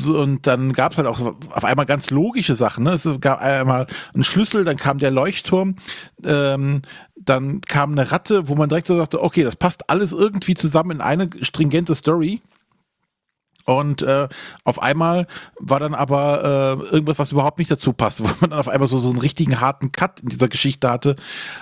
und 0.07 0.47
dann 0.47 0.73
gab 0.73 0.91
es 0.91 0.97
halt 0.97 1.07
auch 1.07 1.19
auf 1.19 1.63
einmal 1.63 1.85
ganz 1.85 2.09
logische 2.09 2.55
Sachen. 2.55 2.83
Ne? 2.83 2.91
Es 2.91 3.07
gab 3.21 3.41
einmal 3.41 3.87
einen 4.13 4.23
Schlüssel, 4.23 4.65
dann 4.65 4.77
kam 4.77 4.97
der 4.97 5.11
Leuchtturm, 5.11 5.75
ähm, 6.23 6.81
dann 7.29 7.61
kam 7.61 7.91
eine 7.91 8.11
Ratte, 8.11 8.47
wo 8.49 8.55
man 8.55 8.69
direkt 8.69 8.87
so 8.87 8.97
sagte, 8.97 9.21
okay, 9.21 9.43
das 9.43 9.55
passt 9.55 9.89
alles 9.89 10.11
irgendwie 10.11 10.55
zusammen 10.55 10.91
in 10.91 11.01
eine 11.01 11.29
stringente 11.41 11.95
Story. 11.95 12.41
Und 13.65 14.01
äh, 14.01 14.29
auf 14.63 14.81
einmal 14.81 15.27
war 15.59 15.81
dann 15.81 15.93
aber 15.93 16.79
äh, 16.81 16.93
irgendwas, 16.93 17.19
was 17.19 17.33
überhaupt 17.33 17.59
nicht 17.59 17.69
dazu 17.69 17.91
passt, 17.91 18.19
wo 18.23 18.27
man 18.39 18.49
dann 18.49 18.59
auf 18.59 18.69
einmal 18.69 18.87
so, 18.87 18.97
so 18.99 19.09
einen 19.09 19.19
richtigen 19.19 19.59
harten 19.59 19.91
Cut 19.91 20.21
in 20.21 20.29
dieser 20.29 20.47
Geschichte 20.47 20.89
hatte. 20.89 21.17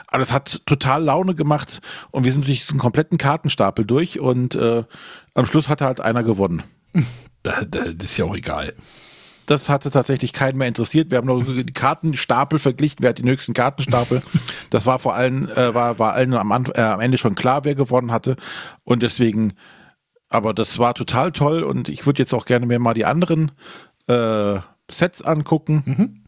Aber 0.07 0.19
das 0.19 0.31
hat 0.31 0.61
total 0.67 1.03
Laune 1.03 1.33
gemacht 1.33 1.81
und 2.11 2.23
wir 2.23 2.31
sind 2.31 2.45
durch 2.45 2.59
diesen 2.59 2.79
kompletten 2.79 3.17
Kartenstapel 3.17 3.85
durch 3.85 4.19
und 4.19 4.53
äh, 4.53 4.83
am 5.33 5.45
Schluss 5.47 5.67
hatte 5.67 5.85
halt 5.85 5.99
einer 5.99 6.23
gewonnen. 6.23 6.63
Da, 7.43 7.63
da, 7.63 7.93
das 7.93 8.09
ist 8.09 8.17
ja 8.17 8.25
auch 8.25 8.35
egal. 8.35 8.73
Das 9.45 9.69
hatte 9.69 9.91
tatsächlich 9.91 10.33
keinen 10.33 10.57
mehr 10.57 10.67
interessiert. 10.67 11.11
Wir 11.11 11.17
haben 11.19 11.27
noch 11.27 11.43
die 11.45 11.63
Kartenstapel 11.73 12.57
verglichen, 12.59 12.97
wer 13.01 13.09
hat 13.09 13.19
den 13.19 13.27
höchsten 13.29 13.53
Kartenstapel. 13.53 14.21
Das 14.71 14.85
war 14.85 14.99
vor 14.99 15.13
allem, 15.15 15.47
äh, 15.49 15.73
war, 15.73 15.99
war 15.99 16.13
allen 16.13 16.33
am, 16.33 16.51
äh, 16.73 16.81
am 16.81 16.99
Ende 16.99 17.17
schon 17.17 17.35
klar, 17.35 17.63
wer 17.63 17.75
gewonnen 17.75 18.11
hatte. 18.11 18.35
Und 18.83 19.03
deswegen, 19.03 19.53
aber 20.27 20.53
das 20.53 20.79
war 20.79 20.93
total 20.95 21.31
toll 21.31 21.63
und 21.63 21.87
ich 21.87 22.05
würde 22.05 22.21
jetzt 22.21 22.33
auch 22.33 22.45
gerne 22.45 22.65
mir 22.65 22.79
mal 22.79 22.93
die 22.95 23.05
anderen 23.05 23.51
äh, 24.07 24.57
Sets 24.91 25.21
angucken. 25.21 26.23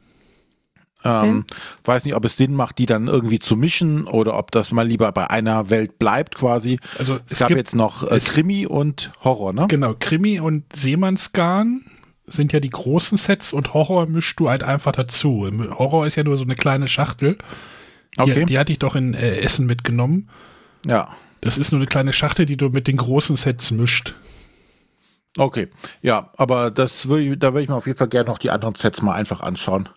Ähm, 1.03 1.45
Weiß 1.83 2.05
nicht, 2.05 2.15
ob 2.15 2.25
es 2.25 2.37
Sinn 2.37 2.53
macht, 2.53 2.77
die 2.79 2.85
dann 2.85 3.07
irgendwie 3.07 3.39
zu 3.39 3.55
mischen 3.55 4.05
oder 4.07 4.37
ob 4.37 4.51
das 4.51 4.71
mal 4.71 4.87
lieber 4.87 5.11
bei 5.11 5.29
einer 5.29 5.69
Welt 5.69 5.99
bleibt 5.99 6.35
quasi. 6.35 6.79
Also 6.97 7.15
Es, 7.25 7.33
es 7.33 7.39
gab 7.39 7.49
gibt- 7.49 7.57
jetzt 7.59 7.75
noch 7.75 8.03
äh, 8.03 8.15
es- 8.17 8.29
Krimi 8.29 8.65
und 8.65 9.11
Horror, 9.23 9.53
ne? 9.53 9.65
Genau, 9.67 9.93
Krimi 9.99 10.39
und 10.39 10.63
Seemannsgarn 10.75 11.81
sind 12.27 12.53
ja 12.53 12.59
die 12.59 12.69
großen 12.69 13.17
Sets 13.17 13.53
und 13.53 13.73
Horror 13.73 14.05
mischst 14.05 14.39
du 14.39 14.49
halt 14.49 14.63
einfach 14.63 14.91
dazu. 14.91 15.49
Horror 15.77 16.05
ist 16.05 16.15
ja 16.15 16.23
nur 16.23 16.37
so 16.37 16.43
eine 16.43 16.55
kleine 16.55 16.87
Schachtel. 16.87 17.37
Die, 18.17 18.21
Okay. 18.21 18.45
die 18.45 18.57
hatte 18.59 18.71
ich 18.73 18.79
doch 18.79 18.95
in 18.95 19.13
äh, 19.13 19.37
Essen 19.37 19.65
mitgenommen. 19.65 20.29
Ja. 20.85 21.15
Das 21.41 21.57
ist 21.57 21.71
nur 21.71 21.79
eine 21.79 21.87
kleine 21.87 22.13
Schachtel, 22.13 22.45
die 22.45 22.57
du 22.57 22.69
mit 22.69 22.87
den 22.87 22.97
großen 22.97 23.35
Sets 23.35 23.71
mischt. 23.71 24.15
Okay, 25.37 25.67
ja, 26.01 26.31
aber 26.35 26.71
das 26.71 27.09
will 27.09 27.33
ich, 27.33 27.39
da 27.39 27.53
würde 27.53 27.61
ich 27.63 27.69
mir 27.69 27.75
auf 27.75 27.85
jeden 27.85 27.97
Fall 27.97 28.07
gerne 28.07 28.27
noch 28.29 28.39
die 28.39 28.49
anderen 28.49 28.73
Sets 28.75 29.01
mal 29.03 29.13
einfach 29.13 29.41
anschauen. 29.41 29.87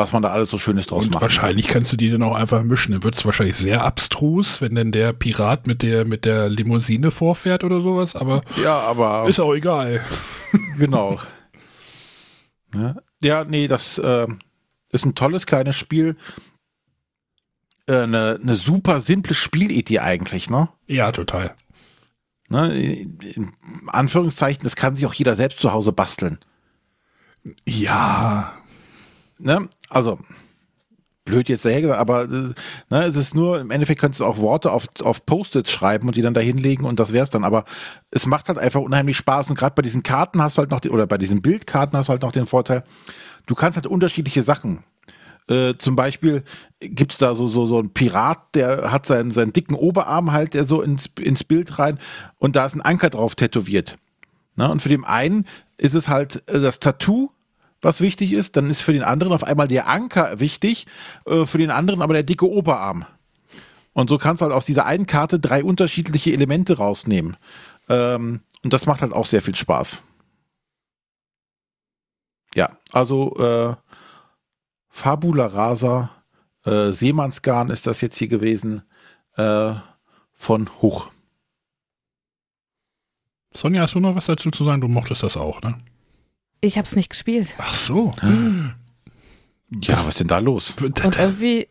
Was 0.00 0.12
man 0.12 0.22
da 0.22 0.30
alles 0.30 0.48
so 0.48 0.56
Schönes 0.56 0.86
draus 0.86 1.04
Und 1.04 1.12
macht. 1.12 1.22
wahrscheinlich 1.22 1.68
kannst 1.68 1.92
du 1.92 1.96
die 1.98 2.08
dann 2.10 2.22
auch 2.22 2.34
einfach 2.34 2.62
mischen. 2.62 2.92
Dann 2.92 3.02
wird 3.04 3.16
es 3.16 3.26
wahrscheinlich 3.26 3.56
sehr 3.58 3.84
abstrus, 3.84 4.62
wenn 4.62 4.74
dann 4.74 4.92
der 4.92 5.12
Pirat 5.12 5.66
mit 5.66 5.82
der, 5.82 6.06
mit 6.06 6.24
der 6.24 6.48
Limousine 6.48 7.10
vorfährt 7.10 7.64
oder 7.64 7.82
sowas, 7.82 8.16
aber 8.16 8.40
Ja, 8.62 8.78
aber 8.80 9.28
ist 9.28 9.40
auch 9.40 9.52
egal. 9.52 10.02
genau. 10.78 11.18
ja, 12.74 12.96
ja, 13.22 13.44
nee, 13.44 13.68
das 13.68 13.98
äh, 13.98 14.26
ist 14.90 15.04
ein 15.04 15.14
tolles 15.14 15.44
kleines 15.44 15.76
Spiel. 15.76 16.16
Äh, 17.86 17.98
Eine, 18.04 18.38
eine 18.42 18.56
super 18.56 19.02
simple 19.02 19.34
Spielidee 19.34 19.98
eigentlich, 19.98 20.48
ne? 20.48 20.70
Ja, 20.86 21.12
total. 21.12 21.54
ne? 22.48 22.74
In 22.74 23.52
Anführungszeichen, 23.88 24.64
das 24.64 24.76
kann 24.76 24.96
sich 24.96 25.04
auch 25.04 25.14
jeder 25.14 25.36
selbst 25.36 25.58
zu 25.60 25.72
Hause 25.74 25.92
basteln. 25.92 26.38
Ja, 27.66 28.54
ne, 29.38 29.68
also 29.90 30.18
blöd 31.24 31.48
jetzt 31.48 31.64
daher 31.64 31.80
gesagt, 31.80 32.00
aber 32.00 32.24
äh, 32.24 32.54
ne, 32.90 33.04
es 33.04 33.16
ist 33.16 33.34
nur, 33.34 33.60
im 33.60 33.70
Endeffekt 33.70 34.00
könntest 34.00 34.20
du 34.20 34.24
auch 34.24 34.38
Worte 34.38 34.72
auf, 34.72 34.88
auf 35.02 35.24
Post-its 35.26 35.70
schreiben 35.70 36.08
und 36.08 36.16
die 36.16 36.22
dann 36.22 36.34
da 36.34 36.40
hinlegen 36.40 36.84
und 36.84 36.98
das 36.98 37.12
wär's 37.12 37.30
dann. 37.30 37.44
Aber 37.44 37.64
es 38.10 38.26
macht 38.26 38.48
halt 38.48 38.58
einfach 38.58 38.80
unheimlich 38.80 39.16
Spaß 39.16 39.48
und 39.48 39.56
gerade 39.58 39.74
bei 39.74 39.82
diesen 39.82 40.02
Karten 40.02 40.42
hast 40.42 40.56
du 40.56 40.60
halt 40.60 40.70
noch, 40.70 40.80
die, 40.80 40.90
oder 40.90 41.06
bei 41.06 41.18
diesen 41.18 41.42
Bildkarten 41.42 41.96
hast 41.96 42.08
du 42.08 42.10
halt 42.12 42.22
noch 42.22 42.32
den 42.32 42.46
Vorteil, 42.46 42.84
du 43.46 43.54
kannst 43.54 43.76
halt 43.76 43.86
unterschiedliche 43.86 44.42
Sachen. 44.42 44.82
Äh, 45.48 45.74
zum 45.78 45.96
Beispiel 45.96 46.44
gibt's 46.80 47.18
da 47.18 47.34
so, 47.34 47.48
so, 47.48 47.66
so 47.66 47.78
einen 47.78 47.92
Pirat, 47.92 48.54
der 48.54 48.90
hat 48.90 49.06
seinen, 49.06 49.30
seinen 49.30 49.52
dicken 49.52 49.74
Oberarm 49.74 50.32
halt, 50.32 50.54
der 50.54 50.66
so 50.66 50.82
ins, 50.82 51.10
ins 51.18 51.44
Bild 51.44 51.78
rein 51.78 51.98
und 52.38 52.56
da 52.56 52.66
ist 52.66 52.74
ein 52.74 52.82
Anker 52.82 53.10
drauf 53.10 53.34
tätowiert. 53.34 53.98
Na, 54.56 54.66
und 54.66 54.82
für 54.82 54.88
den 54.88 55.04
einen 55.04 55.46
ist 55.78 55.94
es 55.94 56.08
halt 56.08 56.42
äh, 56.48 56.60
das 56.60 56.80
Tattoo, 56.80 57.30
was 57.82 58.00
wichtig 58.00 58.32
ist. 58.32 58.56
Dann 58.56 58.70
ist 58.70 58.80
für 58.80 58.92
den 58.92 59.02
anderen 59.02 59.32
auf 59.32 59.44
einmal 59.44 59.68
der 59.68 59.88
Anker 59.88 60.40
wichtig, 60.40 60.86
äh, 61.26 61.46
für 61.46 61.58
den 61.58 61.70
anderen 61.70 62.02
aber 62.02 62.14
der 62.14 62.22
dicke 62.22 62.48
Oberarm. 62.48 63.06
Und 63.92 64.08
so 64.08 64.18
kannst 64.18 64.40
du 64.40 64.44
halt 64.44 64.54
aus 64.54 64.66
dieser 64.66 64.86
einen 64.86 65.06
Karte 65.06 65.40
drei 65.40 65.64
unterschiedliche 65.64 66.32
Elemente 66.32 66.76
rausnehmen. 66.76 67.36
Ähm, 67.88 68.40
und 68.62 68.72
das 68.72 68.86
macht 68.86 69.02
halt 69.02 69.12
auch 69.12 69.26
sehr 69.26 69.42
viel 69.42 69.56
Spaß. 69.56 70.02
Ja, 72.54 72.76
also 72.92 73.36
äh, 73.36 73.74
Fabula 74.88 75.46
Rasa, 75.46 76.10
äh, 76.64 76.90
Seemannsgarn 76.90 77.70
ist 77.70 77.86
das 77.86 78.00
jetzt 78.00 78.18
hier 78.18 78.28
gewesen, 78.28 78.82
äh, 79.36 79.74
von 80.32 80.68
Hoch. 80.80 81.10
Sonja, 83.52 83.82
hast 83.82 83.94
du 83.94 84.00
noch 84.00 84.14
was 84.14 84.26
dazu 84.26 84.50
zu 84.50 84.64
sagen? 84.64 84.80
Du 84.80 84.88
mochtest 84.88 85.22
das 85.22 85.36
auch, 85.36 85.60
ne? 85.62 85.78
Ich 86.60 86.76
habe 86.76 86.86
es 86.86 86.96
nicht 86.96 87.10
gespielt. 87.10 87.54
Ach 87.58 87.74
so. 87.74 88.14
Ja, 89.82 89.94
was 89.94 90.08
ist 90.08 90.20
denn 90.20 90.28
da 90.28 90.38
los? 90.38 90.74
Und 90.80 91.18
irgendwie 91.18 91.68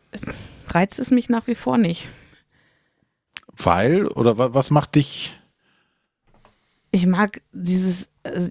reizt 0.68 0.98
es 0.98 1.10
mich 1.10 1.28
nach 1.28 1.46
wie 1.46 1.54
vor 1.54 1.78
nicht. 1.78 2.08
Weil, 3.56 4.06
oder 4.06 4.38
wa 4.38 4.54
was 4.54 4.70
macht 4.70 4.94
dich? 4.94 5.36
Ich 6.92 7.06
mag 7.06 7.42
dieses, 7.52 8.08
äh, 8.24 8.50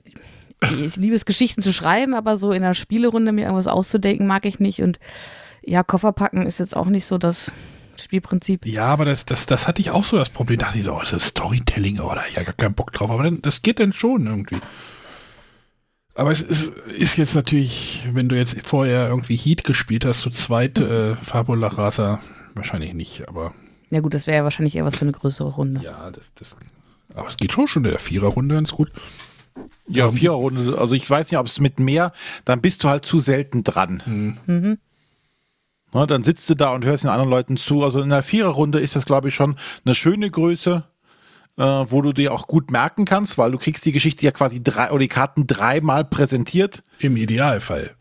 ich 0.62 0.96
liebe 0.96 1.16
es, 1.16 1.26
Geschichten 1.26 1.62
zu 1.62 1.74
schreiben, 1.74 2.14
aber 2.14 2.38
so 2.38 2.52
in 2.52 2.64
einer 2.64 2.74
Spielerunde 2.74 3.32
mir 3.32 3.46
irgendwas 3.46 3.68
auszudenken, 3.68 4.28
mag 4.28 4.46
ich 4.46 4.60
nicht. 4.60 4.82
Und 4.82 5.00
ja, 5.62 5.84
Koffer 5.84 6.12
packen 6.14 6.46
ist 6.46 6.60
jetzt 6.60 6.76
auch 6.76 6.86
nicht 6.86 7.06
so 7.06 7.18
das 7.18 7.52
Spielprinzip. 8.00 8.66
Ja, 8.66 8.86
aber 8.86 9.06
das, 9.06 9.26
das, 9.26 9.46
das 9.46 9.68
hatte 9.68 9.82
ich 9.82 9.92
auch 9.92 10.04
so 10.04 10.18
das 10.18 10.30
Problem. 10.30 10.60
Da 10.60 10.68
dachte 10.68 10.80
ich 10.80 10.86
so, 10.86 10.94
oh, 10.94 11.00
das 11.00 11.12
ist 11.12 11.28
Storytelling, 11.28 12.00
oh, 12.00 12.10
da 12.10 12.22
hab 12.22 12.30
ich 12.30 12.36
ja 12.36 12.44
gar 12.44 12.54
keinen 12.54 12.76
Bock 12.76 12.92
drauf. 12.92 13.10
Aber 13.10 13.24
dann, 13.24 13.42
das 13.42 13.62
geht 13.62 13.80
dann 13.80 13.94
schon 13.94 14.28
irgendwie. 14.28 14.58
Aber 16.20 16.32
es 16.32 16.41
ist, 16.41 16.74
ist 16.97 17.15
jetzt 17.15 17.34
natürlich, 17.34 18.03
wenn 18.11 18.28
du 18.28 18.36
jetzt 18.36 18.67
vorher 18.67 19.07
irgendwie 19.07 19.38
Heat 19.38 19.63
gespielt 19.63 20.03
hast, 20.03 20.20
zu 20.20 20.30
zweit 20.30 20.78
äh, 20.82 21.15
Fabula 21.15 21.67
Rasa, 21.67 22.20
wahrscheinlich 22.55 22.93
nicht, 22.93 23.30
aber 23.30 23.53
Ja 23.89 24.01
gut, 24.01 24.13
das 24.13 24.28
wäre 24.28 24.36
ja 24.36 24.43
wahrscheinlich 24.43 24.76
eher 24.76 24.84
was 24.84 24.97
für 24.97 25.03
eine 25.03 25.13
größere 25.13 25.47
Runde. 25.47 25.82
ja, 25.82 26.11
das, 26.11 26.30
das 26.36 26.57
aber 27.13 27.30
es 27.30 27.38
geht 27.38 27.53
schon 27.53 27.70
schon 27.70 27.86
in 27.86 27.91
der 27.91 27.99
Viererrunde 27.99 28.55
ganz 28.55 28.74
gut. 28.74 28.91
Ja, 29.88 30.11
Viererrunde. 30.11 30.78
Also 30.78 30.93
ich 30.93 31.09
weiß 31.09 31.32
nicht, 31.32 31.39
ob 31.39 31.47
es 31.47 31.61
mit 31.61 31.80
mehr, 31.80 32.11
dann 32.43 32.59
bist 32.59 32.84
du 32.84 32.89
halt 32.89 33.05
zu 33.05 33.22
selten 33.22 33.63
dran. 33.63 34.03
Mhm. 34.45 34.78
Na, 35.93 36.05
dann 36.05 36.26
sitzt 36.26 36.49
du 36.49 36.55
da 36.55 36.74
und 36.74 36.84
hörst 36.84 37.05
den 37.05 37.11
anderen 37.11 37.30
Leuten 37.30 37.55
zu. 37.55 37.82
Also 37.82 38.01
in 38.01 38.09
der 38.09 38.24
Viererrunde 38.24 38.82
ist 38.82 38.97
das, 38.97 39.05
glaube 39.05 39.30
ich, 39.30 39.36
schon 39.36 39.55
eine 39.86 39.95
schöne 39.95 40.30
Größe, 40.30 40.84
äh, 41.60 41.64
wo 41.64 42.01
du 42.01 42.14
dir 42.14 42.34
auch 42.34 42.47
gut 42.47 42.72
merken 42.72 43.05
kannst, 43.05 43.38
weil 43.38 43.51
du 43.51 43.57
kriegst 43.57 43.86
die 43.86 43.91
Geschichte 43.91 44.26
ja 44.26 44.32
quasi 44.32 44.64
drei 44.64 44.89
oder 44.89 44.99
die 44.99 45.10
Karten 45.10 45.45
dreimal 45.45 46.05
präsentiert. 46.05 46.84
Im 46.99 47.18
Idealfall. 47.18 47.91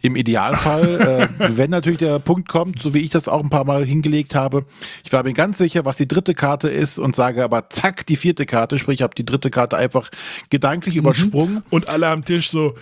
Im 0.00 0.16
Idealfall, 0.16 1.28
äh, 1.38 1.56
wenn 1.56 1.70
natürlich 1.70 1.98
der 1.98 2.18
Punkt 2.18 2.48
kommt, 2.48 2.80
so 2.80 2.94
wie 2.94 3.00
ich 3.00 3.10
das 3.10 3.28
auch 3.28 3.42
ein 3.42 3.50
paar 3.50 3.64
Mal 3.64 3.84
hingelegt 3.84 4.34
habe, 4.34 4.64
ich 5.04 5.12
war 5.12 5.22
mir 5.22 5.34
ganz 5.34 5.58
sicher, 5.58 5.84
was 5.84 5.98
die 5.98 6.08
dritte 6.08 6.34
Karte 6.34 6.68
ist 6.70 6.98
und 6.98 7.14
sage 7.14 7.44
aber 7.44 7.68
zack, 7.68 8.06
die 8.06 8.16
vierte 8.16 8.46
Karte, 8.46 8.78
sprich, 8.78 8.96
ich 8.96 9.02
habe 9.02 9.14
die 9.14 9.26
dritte 9.26 9.50
Karte 9.50 9.76
einfach 9.76 10.08
gedanklich 10.48 10.96
übersprungen. 10.96 11.62
Und 11.68 11.88
alle 11.90 12.08
am 12.08 12.24
Tisch 12.24 12.50
so, 12.50 12.74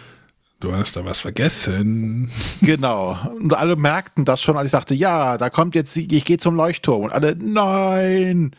du 0.60 0.74
hast 0.74 0.96
da 0.96 1.04
was 1.04 1.20
vergessen. 1.20 2.30
Genau. 2.62 3.18
Und 3.36 3.54
alle 3.54 3.76
merkten 3.76 4.24
das 4.24 4.42
schon, 4.42 4.56
als 4.56 4.66
ich 4.66 4.72
sagte, 4.72 4.94
ja, 4.94 5.38
da 5.38 5.50
kommt 5.50 5.74
jetzt, 5.74 5.96
ich 5.96 6.24
gehe 6.24 6.36
zum 6.38 6.54
Leuchtturm. 6.54 7.04
Und 7.04 7.12
alle, 7.12 7.34
nein. 7.36 8.54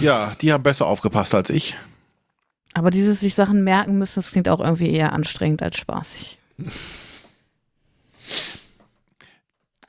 Ja, 0.00 0.34
die 0.40 0.52
haben 0.52 0.62
besser 0.62 0.86
aufgepasst 0.86 1.34
als 1.34 1.50
ich. 1.50 1.76
Aber 2.72 2.90
dieses 2.90 3.20
sich 3.20 3.34
Sachen 3.34 3.62
merken 3.62 3.98
müssen, 3.98 4.16
das 4.16 4.30
klingt 4.30 4.48
auch 4.48 4.60
irgendwie 4.60 4.90
eher 4.90 5.12
anstrengend 5.12 5.62
als 5.62 5.76
spaßig. 5.76 6.38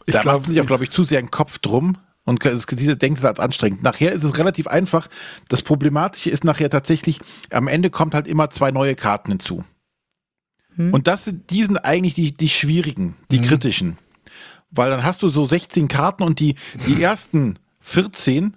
Ich 0.05 0.13
da 0.13 0.21
glaub, 0.21 0.35
macht 0.35 0.41
man 0.43 0.51
sich 0.51 0.61
auch, 0.61 0.67
glaube 0.67 0.83
ich, 0.83 0.91
zu 0.91 1.03
sehr 1.03 1.19
einen 1.19 1.31
Kopf 1.31 1.59
drum. 1.59 1.97
Und 2.25 2.43
das 2.43 2.65
diese 2.65 2.97
denkt 2.97 3.19
es 3.19 3.25
als 3.25 3.39
anstrengend. 3.39 3.83
Nachher 3.83 4.11
ist 4.11 4.23
es 4.23 4.37
relativ 4.37 4.67
einfach. 4.67 5.07
Das 5.47 5.61
Problematische 5.61 6.29
ist 6.29 6.43
nachher 6.43 6.69
tatsächlich, 6.69 7.19
am 7.51 7.69
Ende 7.69 7.89
kommt 7.89 8.13
halt 8.13 8.27
immer 8.27 8.49
zwei 8.49 8.71
neue 8.71 8.95
Karten 8.95 9.31
hinzu. 9.31 9.63
Hm. 10.77 10.93
Und 10.93 11.07
das 11.07 11.25
sind, 11.25 11.49
die 11.49 11.63
sind 11.63 11.77
eigentlich 11.77 12.13
die, 12.13 12.33
die 12.33 12.49
schwierigen, 12.49 13.15
die 13.31 13.39
Mhm. 13.39 13.43
kritischen. 13.43 13.97
Weil 14.71 14.89
dann 14.89 15.03
hast 15.03 15.21
du 15.23 15.29
so 15.29 15.45
16 15.45 15.87
Karten 15.89 16.23
und 16.23 16.39
die, 16.39 16.55
die 16.87 17.01
ersten 17.03 17.55
14 17.81 18.55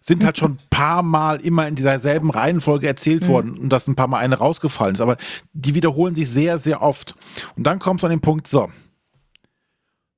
sind 0.00 0.24
halt 0.24 0.38
schon 0.38 0.52
ein 0.52 0.58
paar 0.70 1.02
Mal 1.02 1.40
immer 1.40 1.66
in 1.66 1.74
dieser 1.74 1.98
selben 1.98 2.30
Reihenfolge 2.30 2.86
erzählt 2.86 3.26
worden 3.26 3.58
und 3.58 3.70
dass 3.70 3.88
ein 3.88 3.96
paar 3.96 4.06
Mal 4.06 4.18
eine 4.18 4.36
rausgefallen 4.36 4.94
ist. 4.94 5.00
Aber 5.00 5.16
die 5.52 5.74
wiederholen 5.74 6.14
sich 6.14 6.28
sehr, 6.30 6.58
sehr 6.58 6.80
oft. 6.80 7.14
Und 7.56 7.64
dann 7.64 7.80
kommst 7.80 8.02
du 8.02 8.06
an 8.06 8.12
den 8.12 8.20
Punkt, 8.20 8.46
so, 8.46 8.70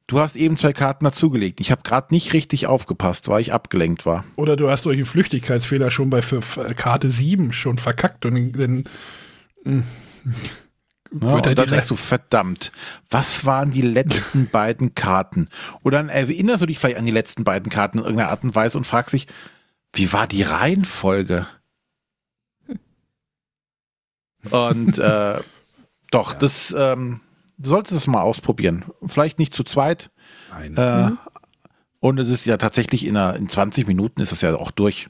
du 0.06 0.18
hast 0.18 0.36
eben 0.36 0.58
zwei 0.58 0.74
Karten 0.74 1.04
dazugelegt. 1.06 1.60
Ich 1.60 1.70
habe 1.70 1.80
gerade 1.84 2.12
nicht 2.12 2.34
richtig 2.34 2.66
aufgepasst, 2.66 3.28
weil 3.28 3.40
ich 3.40 3.54
abgelenkt 3.54 4.04
war. 4.04 4.24
Oder 4.36 4.56
du 4.56 4.68
hast 4.68 4.84
durch 4.84 4.96
einen 4.96 5.06
Flüchtigkeitsfehler 5.06 5.90
schon 5.90 6.10
bei 6.10 6.20
Karte 6.20 7.08
7 7.08 7.54
schon 7.54 7.78
verkackt 7.78 8.26
und 8.26 8.52
dann 8.58 8.84
Ja, 11.10 11.28
und 11.28 11.46
dann 11.46 11.68
denkst 11.68 11.88
du, 11.88 11.96
verdammt, 11.96 12.70
was 13.08 13.44
waren 13.44 13.70
die 13.70 13.82
letzten 13.82 14.48
beiden 14.52 14.94
Karten? 14.94 15.48
Und 15.82 15.92
dann 15.92 16.08
erinnerst 16.08 16.62
du 16.62 16.66
dich 16.66 16.78
vielleicht 16.78 16.98
an 16.98 17.06
die 17.06 17.12
letzten 17.12 17.44
beiden 17.44 17.70
Karten 17.70 17.98
in 17.98 18.04
irgendeiner 18.04 18.30
Art 18.30 18.44
und 18.44 18.54
Weise 18.54 18.76
und 18.76 18.84
fragst 18.84 19.14
dich, 19.14 19.26
wie 19.92 20.12
war 20.12 20.26
die 20.26 20.42
Reihenfolge? 20.42 21.46
Und 24.50 24.98
äh, 24.98 25.40
doch, 26.10 26.34
das, 26.34 26.74
ähm, 26.76 27.20
du 27.56 27.70
solltest 27.70 27.96
es 27.96 28.06
mal 28.06 28.20
ausprobieren. 28.20 28.84
Vielleicht 29.06 29.38
nicht 29.38 29.54
zu 29.54 29.64
zweit. 29.64 30.10
Nein. 30.50 30.76
Äh, 30.76 31.10
Und 32.00 32.18
es 32.18 32.28
ist 32.28 32.44
ja 32.44 32.56
tatsächlich 32.58 33.06
in, 33.06 33.16
einer, 33.16 33.36
in 33.36 33.48
20 33.48 33.86
Minuten 33.86 34.20
ist 34.20 34.32
das 34.32 34.42
ja 34.42 34.54
auch 34.56 34.70
durch. 34.70 35.08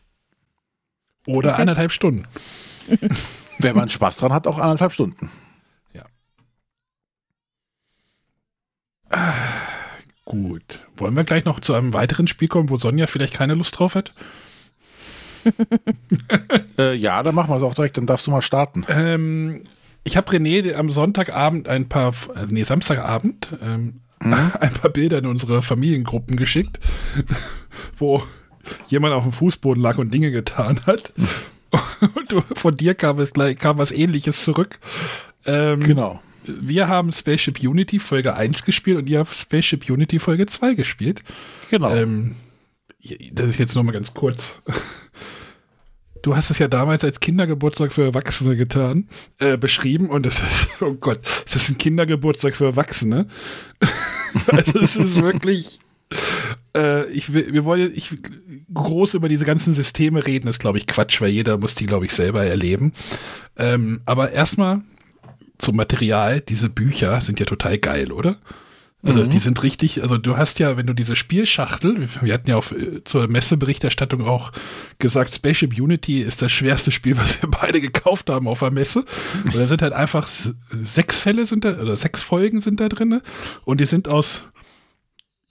Oder 1.26 1.50
okay. 1.52 1.62
anderthalb 1.62 1.92
Stunden. 1.92 2.26
Wenn 3.58 3.76
man 3.76 3.88
Spaß 3.88 4.16
dran 4.16 4.32
hat, 4.32 4.46
auch 4.46 4.58
anderthalb 4.58 4.92
Stunden. 4.92 5.30
Gut. 10.24 10.80
Wollen 10.96 11.16
wir 11.16 11.24
gleich 11.24 11.44
noch 11.44 11.60
zu 11.60 11.74
einem 11.74 11.94
weiteren 11.94 12.26
Spiel 12.26 12.48
kommen, 12.48 12.68
wo 12.68 12.76
Sonja 12.76 13.06
vielleicht 13.06 13.34
keine 13.34 13.54
Lust 13.54 13.78
drauf 13.78 13.94
hat? 13.94 14.12
Äh, 16.78 16.94
ja, 16.94 17.22
dann 17.22 17.34
machen 17.34 17.50
wir 17.50 17.56
es 17.56 17.62
auch 17.62 17.74
direkt, 17.74 17.96
dann 17.96 18.06
darfst 18.06 18.26
du 18.26 18.30
mal 18.30 18.42
starten. 18.42 18.84
Ähm, 18.88 19.64
ich 20.04 20.16
habe 20.16 20.30
René 20.30 20.74
am 20.74 20.90
Sonntagabend 20.90 21.68
ein 21.68 21.88
paar, 21.88 22.12
äh, 22.34 22.46
nee, 22.50 22.62
Samstagabend, 22.62 23.48
ähm, 23.62 24.00
ein 24.20 24.72
paar 24.74 24.90
Bilder 24.90 25.18
in 25.18 25.26
unsere 25.26 25.62
Familiengruppen 25.62 26.36
geschickt, 26.36 26.78
wo 27.98 28.22
jemand 28.88 29.14
auf 29.14 29.24
dem 29.24 29.32
Fußboden 29.32 29.82
lag 29.82 29.98
und 29.98 30.12
Dinge 30.12 30.30
getan 30.30 30.80
hat. 30.86 31.12
Und 32.14 32.30
du, 32.30 32.42
von 32.54 32.76
dir 32.76 32.94
kam 32.94 33.18
es 33.18 33.32
gleich, 33.32 33.58
kam 33.58 33.78
was 33.78 33.90
ähnliches 33.90 34.44
zurück. 34.44 34.78
Ähm, 35.46 35.80
Genau. 35.80 36.20
Wir 36.60 36.88
haben 36.88 37.12
Spaceship 37.12 37.60
Unity 37.62 37.98
Folge 37.98 38.34
1 38.34 38.64
gespielt 38.64 38.98
und 38.98 39.08
ihr 39.08 39.18
habt 39.20 39.34
Spaceship 39.34 39.88
Unity 39.88 40.18
Folge 40.18 40.46
2 40.46 40.74
gespielt. 40.74 41.22
Genau. 41.70 41.94
Ähm, 41.94 42.36
das 43.32 43.46
ist 43.48 43.58
jetzt 43.58 43.74
nur 43.74 43.84
mal 43.84 43.92
ganz 43.92 44.12
kurz. 44.14 44.54
Du 46.22 46.34
hast 46.34 46.50
es 46.50 46.58
ja 46.58 46.66
damals 46.68 47.04
als 47.04 47.20
Kindergeburtstag 47.20 47.92
für 47.92 48.02
Erwachsene 48.02 48.56
getan, 48.56 49.08
äh, 49.38 49.56
beschrieben 49.56 50.10
und 50.10 50.26
es 50.26 50.40
ist, 50.40 50.68
oh 50.82 50.94
Gott, 50.94 51.20
es 51.46 51.54
ist 51.54 51.70
ein 51.70 51.78
Kindergeburtstag 51.78 52.56
für 52.56 52.64
Erwachsene. 52.66 53.28
also 54.48 54.80
es 54.80 54.96
ist 54.96 55.22
wirklich, 55.22 55.78
äh, 56.76 57.08
ich, 57.10 57.32
will- 57.32 57.52
wir 57.52 57.64
wollen 57.64 57.92
ich, 57.94 58.16
groß 58.74 59.14
über 59.14 59.28
diese 59.28 59.44
ganzen 59.44 59.74
Systeme 59.74 60.26
reden, 60.26 60.48
ist 60.48 60.58
glaube 60.58 60.78
ich 60.78 60.86
Quatsch, 60.88 61.20
weil 61.20 61.30
jeder 61.30 61.56
muss 61.56 61.76
die 61.76 61.86
glaube 61.86 62.04
ich 62.06 62.12
selber 62.12 62.44
erleben. 62.44 62.92
Ähm, 63.56 64.00
aber 64.04 64.32
erstmal 64.32 64.82
zum 65.58 65.76
Material, 65.76 66.40
diese 66.40 66.68
Bücher 66.68 67.20
sind 67.20 67.40
ja 67.40 67.46
total 67.46 67.78
geil, 67.78 68.12
oder? 68.12 68.36
Also 69.04 69.22
die 69.22 69.38
sind 69.38 69.62
richtig, 69.62 70.02
also 70.02 70.18
du 70.18 70.36
hast 70.36 70.58
ja, 70.58 70.76
wenn 70.76 70.88
du 70.88 70.92
diese 70.92 71.14
Spielschachtel, 71.14 72.08
wir 72.20 72.34
hatten 72.34 72.50
ja 72.50 72.56
auf, 72.56 72.72
äh, 72.72 73.04
zur 73.04 73.28
Messeberichterstattung 73.28 74.26
auch 74.26 74.50
gesagt, 74.98 75.32
Spaceship 75.32 75.78
Unity 75.78 76.20
ist 76.20 76.42
das 76.42 76.50
schwerste 76.50 76.90
Spiel, 76.90 77.16
was 77.16 77.40
wir 77.40 77.48
beide 77.48 77.80
gekauft 77.80 78.28
haben 78.28 78.48
auf 78.48 78.58
der 78.58 78.72
Messe. 78.72 79.04
Und 79.46 79.54
da 79.54 79.68
sind 79.68 79.82
halt 79.82 79.92
einfach 79.92 80.26
sechs 80.26 81.20
Fälle 81.20 81.46
sind 81.46 81.64
da, 81.64 81.78
oder 81.78 81.94
sechs 81.94 82.22
Folgen 82.22 82.60
sind 82.60 82.80
da 82.80 82.88
drin 82.88 83.20
und 83.64 83.80
die 83.80 83.86
sind 83.86 84.08
aus 84.08 84.44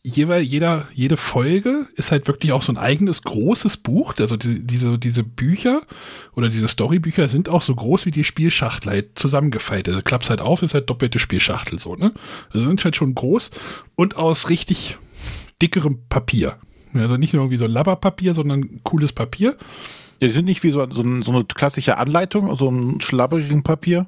jeweils 0.08 0.48
jeder, 0.50 0.88
jede 0.94 1.18
Folge 1.18 1.88
ist 1.96 2.12
halt 2.12 2.28
wirklich 2.28 2.54
auch 2.54 2.62
so 2.62 2.72
ein 2.72 2.78
eigenes 2.78 3.22
großes 3.24 3.78
Buch. 3.78 4.14
Also 4.18 4.38
die, 4.38 4.66
diese, 4.66 4.98
diese 4.98 5.24
Bücher 5.24 5.82
oder 6.34 6.48
diese 6.48 6.68
Storybücher 6.68 7.28
sind 7.28 7.50
auch 7.50 7.62
so 7.62 7.76
groß 7.76 8.06
wie 8.06 8.12
die 8.12 8.24
Spielschachtel 8.24 8.92
halt 8.92 9.20
zusammengefaltet. 9.20 9.94
Also 9.94 10.04
klappst 10.04 10.30
halt 10.30 10.42
auf, 10.42 10.64
ist 10.64 10.74
halt 10.74 10.90
doppelte 10.90 11.20
Spielschachtel 11.20 11.78
so, 11.78 11.96
ne? 11.96 12.14
Also 12.52 12.66
sind 12.66 12.84
halt 12.84 12.96
schon 12.96 13.16
groß 13.16 13.52
und 13.96 14.16
aus 14.16 14.50
richtig 14.50 14.98
dickerem 15.62 16.00
Papier. 16.08 16.58
Also 16.94 17.18
nicht 17.18 17.34
nur 17.34 17.44
irgendwie 17.44 17.58
so 17.58 17.68
Labberpapier, 17.68 18.34
sondern 18.34 18.82
cooles 18.84 19.12
Papier. 19.12 19.58
Ja, 20.22 20.28
die 20.30 20.34
sind 20.34 20.46
nicht 20.46 20.64
wie 20.64 20.72
so, 20.72 20.90
so, 20.90 21.02
ein, 21.02 21.22
so 21.22 21.32
eine 21.34 21.44
klassische 21.44 21.98
Anleitung, 21.98 22.56
so 22.56 22.70
ein 22.70 23.02
schlabberigen 23.02 23.64
Papier. 23.64 24.08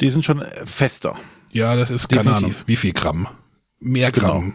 Die 0.00 0.10
sind 0.10 0.24
schon 0.24 0.42
fester. 0.64 1.16
Ja, 1.50 1.76
das 1.76 1.90
ist 1.90 2.08
keine 2.08 2.24
Definitiv. 2.24 2.44
Ahnung, 2.44 2.66
wie 2.66 2.76
viel 2.76 2.92
Gramm. 2.92 3.28
Mehr 3.84 4.10
Gramm. 4.12 4.54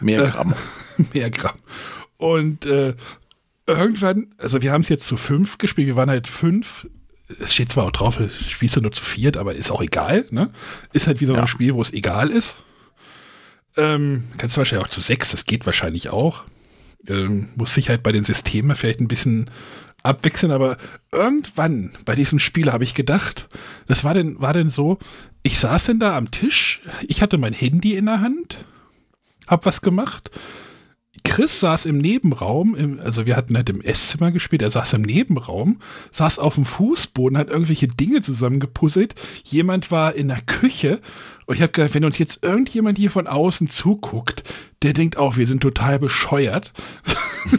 Mehr 0.00 0.24
Äh, 0.24 0.28
Gramm. 0.30 0.54
Mehr 1.12 1.30
Gramm. 1.30 1.56
Und 2.16 2.66
äh, 2.66 2.94
irgendwann, 3.66 4.28
also 4.38 4.62
wir 4.62 4.72
haben 4.72 4.80
es 4.82 4.88
jetzt 4.88 5.06
zu 5.06 5.16
fünf 5.16 5.58
gespielt, 5.58 5.86
wir 5.86 5.96
waren 5.96 6.10
halt 6.10 6.26
fünf. 6.26 6.88
Es 7.40 7.54
steht 7.54 7.70
zwar 7.70 7.84
auch 7.84 7.92
drauf, 7.92 8.18
spielst 8.48 8.74
du 8.76 8.80
nur 8.80 8.90
zu 8.92 9.04
viert, 9.04 9.36
aber 9.36 9.54
ist 9.54 9.70
auch 9.70 9.80
egal, 9.82 10.24
ne? 10.30 10.50
Ist 10.92 11.06
halt 11.06 11.20
wieder 11.20 11.32
so 11.32 11.36
Ja. 11.36 11.42
ein 11.42 11.48
Spiel, 11.48 11.74
wo 11.74 11.82
es 11.82 11.92
egal 11.92 12.30
ist. 12.30 12.62
Ähm, 13.76 14.24
kannst 14.36 14.56
du 14.56 14.58
wahrscheinlich 14.58 14.86
auch 14.86 14.90
zu 14.90 15.00
sechs, 15.00 15.30
das 15.30 15.44
geht 15.44 15.64
wahrscheinlich 15.64 16.08
auch. 16.08 16.42
Ähm, 17.06 17.50
muss 17.54 17.74
sich 17.74 17.88
halt 17.88 18.02
bei 18.02 18.10
den 18.12 18.24
Systemen 18.24 18.74
vielleicht 18.76 19.00
ein 19.00 19.08
bisschen 19.08 19.48
abwechseln, 20.02 20.50
aber 20.50 20.76
irgendwann 21.12 21.92
bei 22.04 22.14
diesem 22.16 22.38
Spiel 22.40 22.72
habe 22.72 22.84
ich 22.84 22.94
gedacht, 22.94 23.48
das 23.86 24.02
war 24.02 24.12
denn, 24.14 24.40
war 24.40 24.52
denn 24.52 24.68
so, 24.70 24.98
ich 25.42 25.58
saß 25.58 25.86
denn 25.86 26.00
da 26.00 26.16
am 26.16 26.30
Tisch, 26.30 26.80
ich 27.06 27.22
hatte 27.22 27.38
mein 27.38 27.52
Handy 27.52 27.94
in 27.94 28.06
der 28.06 28.20
Hand, 28.20 28.58
hab 29.46 29.66
was 29.66 29.82
gemacht. 29.82 30.30
Chris 31.22 31.60
saß 31.60 31.86
im 31.86 31.98
Nebenraum, 31.98 32.74
im, 32.74 33.00
also 33.00 33.26
wir 33.26 33.36
hatten 33.36 33.56
halt 33.56 33.68
im 33.68 33.80
Esszimmer 33.80 34.30
gespielt, 34.32 34.62
er 34.62 34.70
saß 34.70 34.94
im 34.94 35.02
Nebenraum, 35.02 35.80
saß 36.12 36.38
auf 36.38 36.54
dem 36.54 36.64
Fußboden, 36.64 37.36
hat 37.36 37.50
irgendwelche 37.50 37.88
Dinge 37.88 38.22
zusammengepuzzelt. 38.22 39.14
Jemand 39.44 39.90
war 39.90 40.14
in 40.14 40.28
der 40.28 40.40
Küche 40.40 41.00
und 41.46 41.56
ich 41.56 41.62
habe 41.62 41.72
gedacht, 41.72 41.94
wenn 41.94 42.04
uns 42.04 42.18
jetzt 42.18 42.42
irgendjemand 42.42 42.96
hier 42.96 43.10
von 43.10 43.26
außen 43.26 43.68
zuguckt, 43.68 44.44
der 44.82 44.92
denkt 44.92 45.16
auch, 45.16 45.36
wir 45.36 45.46
sind 45.46 45.60
total 45.60 45.98
bescheuert. 45.98 46.72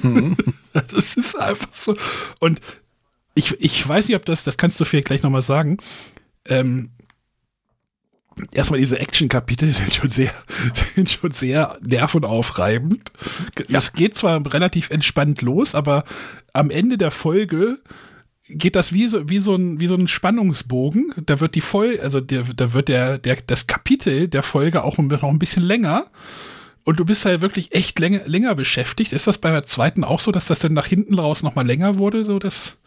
das 0.74 1.16
ist 1.16 1.40
einfach 1.40 1.72
so. 1.72 1.96
Und 2.40 2.62
ich, 3.36 3.60
ich 3.60 3.88
weiß 3.88 4.08
nicht, 4.08 4.16
ob 4.16 4.26
das, 4.26 4.44
das 4.44 4.58
kannst 4.58 4.80
du 4.80 4.86
vielleicht 4.86 5.08
gleich 5.08 5.24
nochmal 5.24 5.42
sagen. 5.42 5.78
Ähm, 6.46 6.90
erstmal 8.52 8.80
diese 8.80 9.00
Action-Kapitel 9.00 9.74
sind 9.74 9.94
schon 9.94 10.10
sehr, 10.10 10.32
sind 10.96 11.10
schon 11.10 11.32
sehr 11.32 11.78
nervenaufreibend. 11.82 13.12
Es 13.70 13.94
geht 13.94 14.16
zwar 14.16 14.46
relativ 14.54 14.90
entspannt 14.90 15.42
los, 15.42 15.76
aber 15.76 16.04
am 16.54 16.70
Ende 16.70 16.98
der 16.98 17.12
Folge 17.12 17.80
geht 18.48 18.76
das 18.76 18.94
wie 18.94 19.08
so, 19.08 19.30
wie 19.30 19.40
so 19.40 19.56
ein, 19.56 19.80
wie 19.80 19.88
so 19.88 19.96
ein 19.96 20.08
Spannungsbogen. 20.08 21.14
Da 21.26 21.40
wird 21.40 21.56
die 21.56 21.62
Folge, 21.62 22.02
also 22.02 22.20
der, 22.20 22.44
da 22.56 22.74
wird 22.74 22.90
der, 22.90 23.18
der, 23.18 23.38
das 23.48 23.68
Kapitel 23.68 24.28
der 24.28 24.44
Folge 24.44 24.84
auch 24.84 24.98
noch 24.98 25.24
ein 25.24 25.40
bisschen 25.40 25.64
länger. 25.64 26.08
Und 26.84 27.00
du 27.00 27.06
bist 27.06 27.26
halt 27.26 27.42
wirklich 27.42 27.74
echt 27.76 28.00
länger, 28.00 28.22
länger 28.26 28.56
beschäftigt. 28.56 29.14
Ist 29.14 29.28
das 29.28 29.38
bei 29.38 29.52
der 29.52 29.64
zweiten 29.64 30.04
auch 30.04 30.20
so, 30.20 30.32
dass 30.32 30.46
das 30.46 30.60
dann 30.60 30.74
nach 30.74 30.88
hinten 30.88 31.18
raus 31.20 31.44
noch 31.44 31.56
mal 31.56 31.66
länger 31.66 31.98
wurde? 31.98 32.26
So 32.26 32.40
das, 32.40 32.78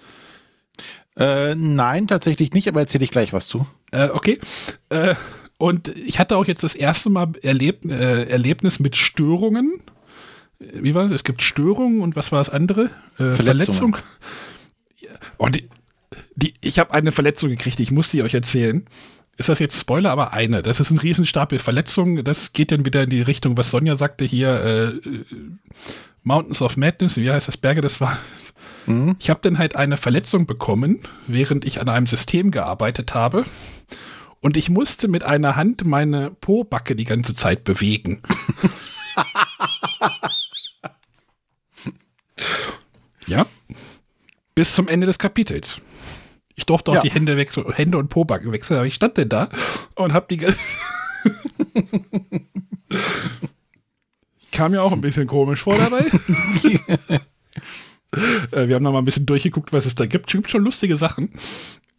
Äh, 1.16 1.54
nein, 1.54 2.08
tatsächlich 2.08 2.52
nicht, 2.52 2.66
aber 2.66 2.80
erzähle 2.80 3.04
ich 3.04 3.10
gleich 3.12 3.32
was 3.32 3.46
zu. 3.46 3.66
Äh, 3.92 4.08
okay. 4.08 4.40
Äh, 4.88 5.14
und 5.58 5.88
ich 5.88 6.18
hatte 6.18 6.36
auch 6.36 6.46
jetzt 6.46 6.64
das 6.64 6.74
erste 6.74 7.10
Mal 7.10 7.32
Erleb 7.42 7.84
äh, 7.84 8.24
Erlebnis 8.24 8.80
mit 8.80 8.96
Störungen. 8.96 9.80
Wie 10.58 10.94
war 10.94 11.04
das? 11.04 11.12
Es 11.12 11.24
gibt 11.24 11.42
Störungen 11.42 12.00
und 12.00 12.16
was 12.16 12.32
war 12.32 12.40
das 12.40 12.50
andere? 12.50 12.90
Äh. 13.18 13.30
Verletzung. 13.30 13.96
Ja. 14.98 15.10
Oh, 15.38 15.48
die, 15.48 15.68
die, 16.36 16.54
ich 16.60 16.78
habe 16.78 16.92
eine 16.92 17.12
Verletzung 17.12 17.50
gekriegt, 17.50 17.80
ich 17.80 17.90
muss 17.90 18.10
die 18.10 18.22
euch 18.22 18.34
erzählen. 18.34 18.84
Ist 19.36 19.48
das 19.48 19.58
jetzt 19.58 19.78
Spoiler? 19.78 20.10
Aber 20.10 20.32
eine. 20.32 20.62
Das 20.62 20.78
ist 20.78 20.90
ein 20.90 20.98
Riesenstapel 20.98 21.58
Verletzungen. 21.58 22.24
Das 22.24 22.52
geht 22.52 22.70
dann 22.70 22.84
wieder 22.84 23.02
in 23.02 23.10
die 23.10 23.22
Richtung, 23.22 23.56
was 23.56 23.70
Sonja 23.70 23.96
sagte 23.96 24.24
hier. 24.24 24.48
Äh, 24.48 24.84
äh, 25.08 25.24
Mountains 26.22 26.62
of 26.62 26.76
Madness, 26.76 27.16
wie 27.16 27.30
heißt 27.30 27.48
das? 27.48 27.56
Berge, 27.56 27.80
das 27.80 28.00
war. 28.00 28.16
Mhm. 28.86 29.16
Ich 29.18 29.30
habe 29.30 29.40
dann 29.42 29.58
halt 29.58 29.76
eine 29.76 29.96
Verletzung 29.96 30.46
bekommen, 30.46 31.00
während 31.26 31.64
ich 31.64 31.80
an 31.80 31.88
einem 31.88 32.06
System 32.06 32.50
gearbeitet 32.50 33.14
habe. 33.14 33.44
Und 34.44 34.58
ich 34.58 34.68
musste 34.68 35.08
mit 35.08 35.24
einer 35.24 35.56
Hand 35.56 35.86
meine 35.86 36.30
Po-Backe 36.30 36.94
die 36.94 37.06
ganze 37.06 37.34
Zeit 37.34 37.64
bewegen. 37.64 38.20
ja. 43.26 43.46
Bis 44.54 44.74
zum 44.74 44.86
Ende 44.86 45.06
des 45.06 45.18
Kapitels. 45.18 45.80
Ich 46.56 46.66
durfte 46.66 46.90
auch 46.90 46.96
Ja. 46.96 47.00
die 47.00 47.10
Hände, 47.10 47.38
wechseln, 47.38 47.72
Hände 47.72 47.96
und 47.96 48.08
Po-Backen 48.08 48.52
wechseln, 48.52 48.76
aber 48.76 48.86
ich 48.86 48.92
stand 48.92 49.16
denn 49.16 49.30
da 49.30 49.48
und 49.94 50.12
hab 50.12 50.28
die 50.28 50.36
ganze 50.36 50.58
Kam 54.52 54.72
mir 54.72 54.82
auch 54.82 54.92
ein 54.92 55.00
bisschen 55.00 55.26
komisch 55.26 55.62
vor 55.62 55.78
dabei. 55.78 56.04
Äh, 58.52 58.68
wir 58.68 58.76
haben 58.76 58.84
noch 58.84 58.92
mal 58.92 59.00
ein 59.00 59.04
bisschen 59.04 59.26
durchgeguckt, 59.26 59.72
was 59.72 59.86
es 59.86 59.96
da 59.96 60.06
gibt. 60.06 60.28
Es 60.28 60.32
gibt 60.34 60.48
schon 60.48 60.62
lustige 60.62 60.96
Sachen. 60.96 61.30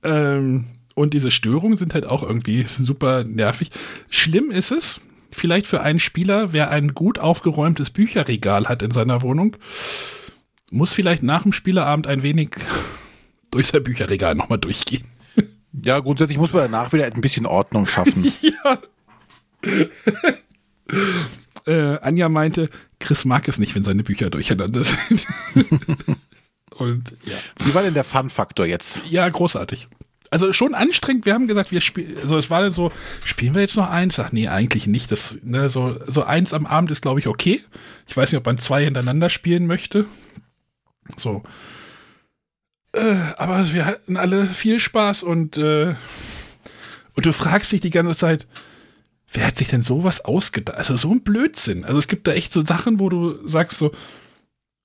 Ähm, 0.01 0.74
und 0.95 1.13
diese 1.13 1.29
Störungen 1.29 1.77
sind 1.77 1.93
halt 1.93 2.05
auch 2.05 2.23
irgendwie 2.23 2.63
super 2.63 3.23
nervig. 3.23 3.69
Schlimm 4.09 4.49
ist 4.49 4.71
es, 4.71 4.99
vielleicht 5.31 5.67
für 5.67 5.81
einen 5.81 5.99
Spieler, 5.99 6.53
wer 6.53 6.71
ein 6.71 6.93
gut 6.93 7.19
aufgeräumtes 7.19 7.91
Bücherregal 7.91 8.67
hat 8.67 8.81
in 8.81 8.91
seiner 8.91 9.21
Wohnung, 9.21 9.57
muss 10.71 10.93
vielleicht 10.93 11.21
nach 11.21 11.43
dem 11.43 11.51
Spieleabend 11.51 12.07
ein 12.07 12.23
wenig 12.23 12.51
durch 13.51 13.67
sein 13.67 13.83
Bücherregal 13.83 14.35
nochmal 14.35 14.57
durchgehen. 14.57 15.05
Ja, 15.83 15.99
grundsätzlich 15.99 16.37
muss 16.37 16.53
man 16.53 16.71
danach 16.71 16.93
wieder 16.93 17.05
ein 17.05 17.21
bisschen 17.21 17.45
Ordnung 17.45 17.85
schaffen. 17.85 18.33
Ja. 18.41 18.79
äh, 21.65 21.97
Anja 21.99 22.29
meinte, 22.29 22.69
Chris 22.99 23.25
mag 23.25 23.47
es 23.47 23.57
nicht, 23.57 23.73
wenn 23.73 23.83
seine 23.83 24.03
Bücher 24.03 24.29
durcheinander 24.29 24.83
sind. 24.83 25.25
Und 26.69 27.15
ja. 27.25 27.35
Wie 27.65 27.73
war 27.73 27.81
denn 27.81 27.95
der 27.95 28.03
Fun-Faktor 28.03 28.67
jetzt? 28.67 29.03
Ja, 29.09 29.27
großartig. 29.27 29.87
Also 30.35 30.51
schon 30.51 30.75
anstrengend. 30.75 31.25
Wir 31.25 31.33
haben 31.33 31.47
gesagt, 31.47 31.71
wir 31.71 31.79
spielen, 31.79 32.17
also 32.17 32.37
es 32.37 32.49
war 32.49 32.61
dann 32.61 32.71
so, 32.71 32.91
spielen 33.23 33.55
wir 33.55 33.61
jetzt 33.61 33.77
noch 33.77 33.89
eins? 33.89 34.19
Ach 34.19 34.33
nee, 34.33 34.49
eigentlich 34.49 34.85
nicht. 34.85 35.09
Das, 35.09 35.39
ne, 35.43 35.69
so, 35.69 35.97
so 36.07 36.23
eins 36.23 36.53
am 36.53 36.65
Abend 36.65 36.91
ist, 36.91 37.01
glaube 37.01 37.21
ich, 37.21 37.27
okay. 37.27 37.63
Ich 38.05 38.17
weiß 38.17 38.33
nicht, 38.33 38.39
ob 38.39 38.45
man 38.45 38.57
zwei 38.57 38.83
hintereinander 38.83 39.29
spielen 39.29 39.65
möchte. 39.65 40.05
So. 41.15 41.41
Äh, 42.91 43.15
aber 43.37 43.71
wir 43.71 43.85
hatten 43.85 44.17
alle 44.17 44.47
viel 44.47 44.81
Spaß 44.81 45.23
und, 45.23 45.55
äh, 45.55 45.95
und 47.13 47.25
du 47.25 47.31
fragst 47.31 47.71
dich 47.71 47.79
die 47.79 47.89
ganze 47.89 48.17
Zeit, 48.17 48.45
wer 49.31 49.47
hat 49.47 49.55
sich 49.55 49.69
denn 49.69 49.83
sowas 49.83 50.19
ausgedacht? 50.19 50.77
Also 50.77 50.97
so 50.97 51.11
ein 51.11 51.23
Blödsinn. 51.23 51.85
Also 51.85 51.97
es 51.97 52.09
gibt 52.09 52.27
da 52.27 52.33
echt 52.33 52.51
so 52.51 52.59
Sachen, 52.59 52.99
wo 52.99 53.07
du 53.07 53.47
sagst 53.47 53.77
so, 53.77 53.93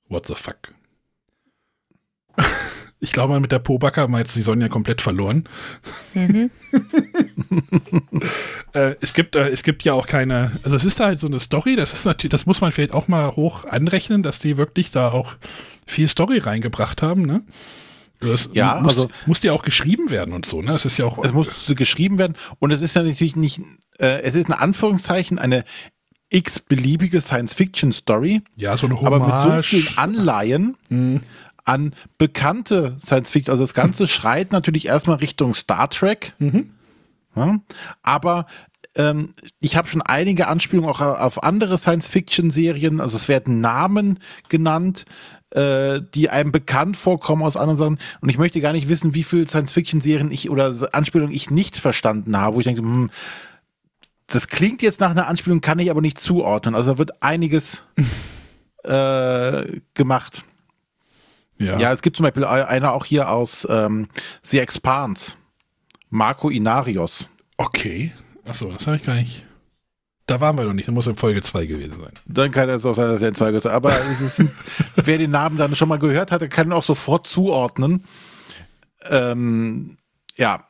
what 0.06 0.28
the 0.28 0.36
fuck? 0.36 0.72
Ich 3.02 3.12
glaube 3.12 3.32
mal, 3.32 3.40
mit 3.40 3.50
der 3.50 3.58
Pobacke 3.60 4.00
haben 4.02 4.12
wir 4.12 4.18
jetzt 4.18 4.36
die 4.36 4.42
Sonja 4.42 4.68
komplett 4.68 5.00
verloren. 5.02 5.44
Mhm. 6.14 6.50
Äh, 8.72 8.94
es 9.00 9.14
gibt, 9.14 9.34
äh, 9.34 9.48
es 9.48 9.64
gibt 9.64 9.82
ja 9.82 9.94
auch 9.94 10.06
keine, 10.06 10.52
also 10.62 10.76
es 10.76 10.84
ist 10.84 11.00
da 11.00 11.06
halt 11.06 11.18
so 11.18 11.26
eine 11.26 11.40
Story, 11.40 11.74
das 11.74 11.92
ist 11.92 12.04
natürlich, 12.04 12.30
das 12.30 12.46
muss 12.46 12.60
man 12.60 12.70
vielleicht 12.70 12.92
auch 12.94 13.08
mal 13.08 13.34
hoch 13.34 13.64
anrechnen, 13.64 14.22
dass 14.22 14.38
die 14.38 14.56
wirklich 14.56 14.92
da 14.92 15.10
auch 15.10 15.34
viel 15.86 16.06
Story 16.06 16.38
reingebracht 16.38 17.02
haben, 17.02 17.22
ne? 17.26 17.42
Das 18.20 18.48
Ja, 18.52 18.78
muss, 18.80 18.92
also- 18.92 19.10
muss 19.26 19.42
ja 19.42 19.52
auch 19.52 19.62
geschrieben 19.64 20.10
werden 20.10 20.32
und 20.34 20.46
so, 20.46 20.62
ne? 20.62 20.72
Es 20.74 20.84
ist 20.84 20.98
ja 20.98 21.04
auch. 21.06 21.18
Es 21.24 21.32
muss 21.32 21.48
geschrieben 21.74 22.18
werden 22.18 22.36
und 22.60 22.70
es 22.70 22.80
ist 22.80 22.94
ja 22.94 23.02
natürlich 23.02 23.34
nicht, 23.34 23.60
äh, 23.98 24.20
es 24.22 24.34
ist 24.36 24.46
in 24.48 24.54
Anführungszeichen 24.54 25.40
eine 25.40 25.64
x-beliebige 26.28 27.20
Science-Fiction-Story, 27.20 28.42
ja, 28.54 28.76
so 28.76 28.86
eine 28.86 28.96
aber 29.04 29.18
mit 29.18 29.28
so 29.28 29.34
Hommage. 29.34 29.64
vielen 29.66 29.98
Anleihen 29.98 30.76
an 31.64 31.94
bekannte 32.18 32.96
Science-Fiction. 33.04 33.52
Also 33.52 33.64
das 33.64 33.74
Ganze 33.74 34.06
schreit 34.06 34.52
natürlich 34.52 34.86
erstmal 34.86 35.16
Richtung 35.16 35.54
Star 35.54 35.88
Trek. 35.90 36.34
Ja, 37.36 37.60
aber 38.02 38.46
ähm, 38.96 39.34
ich 39.60 39.76
habe 39.76 39.88
schon 39.88 40.02
einige 40.02 40.48
Anspielungen 40.48 40.90
auch 40.90 41.00
auf 41.00 41.42
andere 41.42 41.78
Science-Fiction-Serien. 41.78 43.00
Also 43.00 43.16
es 43.16 43.28
werden 43.28 43.60
Namen 43.60 44.18
genannt, 44.48 45.04
äh, 45.50 46.00
die 46.14 46.28
einem 46.28 46.52
bekannt 46.52 46.96
vorkommen 46.96 47.42
aus 47.42 47.56
anderen 47.56 47.76
Sachen. 47.76 47.98
Und 48.20 48.28
ich 48.28 48.38
möchte 48.38 48.60
gar 48.60 48.72
nicht 48.72 48.88
wissen, 48.88 49.14
wie 49.14 49.22
viele 49.22 49.48
Science-Fiction-Serien 49.48 50.32
ich 50.32 50.50
oder 50.50 50.74
Anspielungen 50.92 51.34
ich 51.34 51.50
nicht 51.50 51.76
verstanden 51.76 52.36
habe, 52.36 52.56
wo 52.56 52.60
ich 52.60 52.66
denke, 52.66 52.82
hm, 52.82 53.10
das 54.26 54.48
klingt 54.48 54.82
jetzt 54.82 55.00
nach 55.00 55.10
einer 55.10 55.26
Anspielung, 55.26 55.60
kann 55.60 55.78
ich 55.78 55.90
aber 55.90 56.00
nicht 56.00 56.20
zuordnen. 56.20 56.74
Also 56.74 56.92
da 56.92 56.98
wird 56.98 57.22
einiges 57.22 57.82
äh, 58.84 59.80
gemacht. 59.94 60.44
Ja. 61.60 61.78
Ja, 61.78 61.92
es 61.92 62.02
gibt 62.02 62.16
zum 62.16 62.24
Beispiel 62.24 62.44
einer 62.44 62.92
auch 62.94 63.04
hier 63.04 63.30
aus 63.30 63.66
ähm, 63.70 64.08
The 64.42 64.58
Expanse. 64.58 65.32
Marco 66.08 66.48
Inarios. 66.48 67.28
Okay. 67.58 68.12
Achso, 68.44 68.72
das 68.72 68.86
habe 68.86 68.96
ich 68.96 69.04
gar 69.04 69.14
nicht. 69.14 69.44
Da 70.26 70.40
waren 70.40 70.56
wir 70.56 70.64
noch 70.64 70.72
nicht, 70.72 70.88
das 70.88 70.94
muss 70.94 71.06
in 71.06 71.16
Folge 71.16 71.42
2 71.42 71.66
gewesen 71.66 72.00
sein. 72.00 72.12
Dann 72.26 72.50
kann 72.50 72.68
es 72.68 72.84
auch 72.86 72.94
sein, 72.94 73.08
dass 73.08 73.20
er 73.20 73.28
in 73.28 73.34
zwei 73.34 73.50
gesagt 73.50 73.74
hat. 73.74 73.76
Aber 73.76 73.96
ist, 74.10 74.42
wer 74.96 75.18
den 75.18 75.30
Namen 75.30 75.58
dann 75.58 75.74
schon 75.76 75.88
mal 75.88 75.98
gehört 75.98 76.32
hat, 76.32 76.40
der 76.40 76.48
kann 76.48 76.68
ihn 76.68 76.72
auch 76.72 76.84
sofort 76.84 77.26
zuordnen. 77.26 78.04
Ähm, 79.08 79.96
ja, 80.36 80.64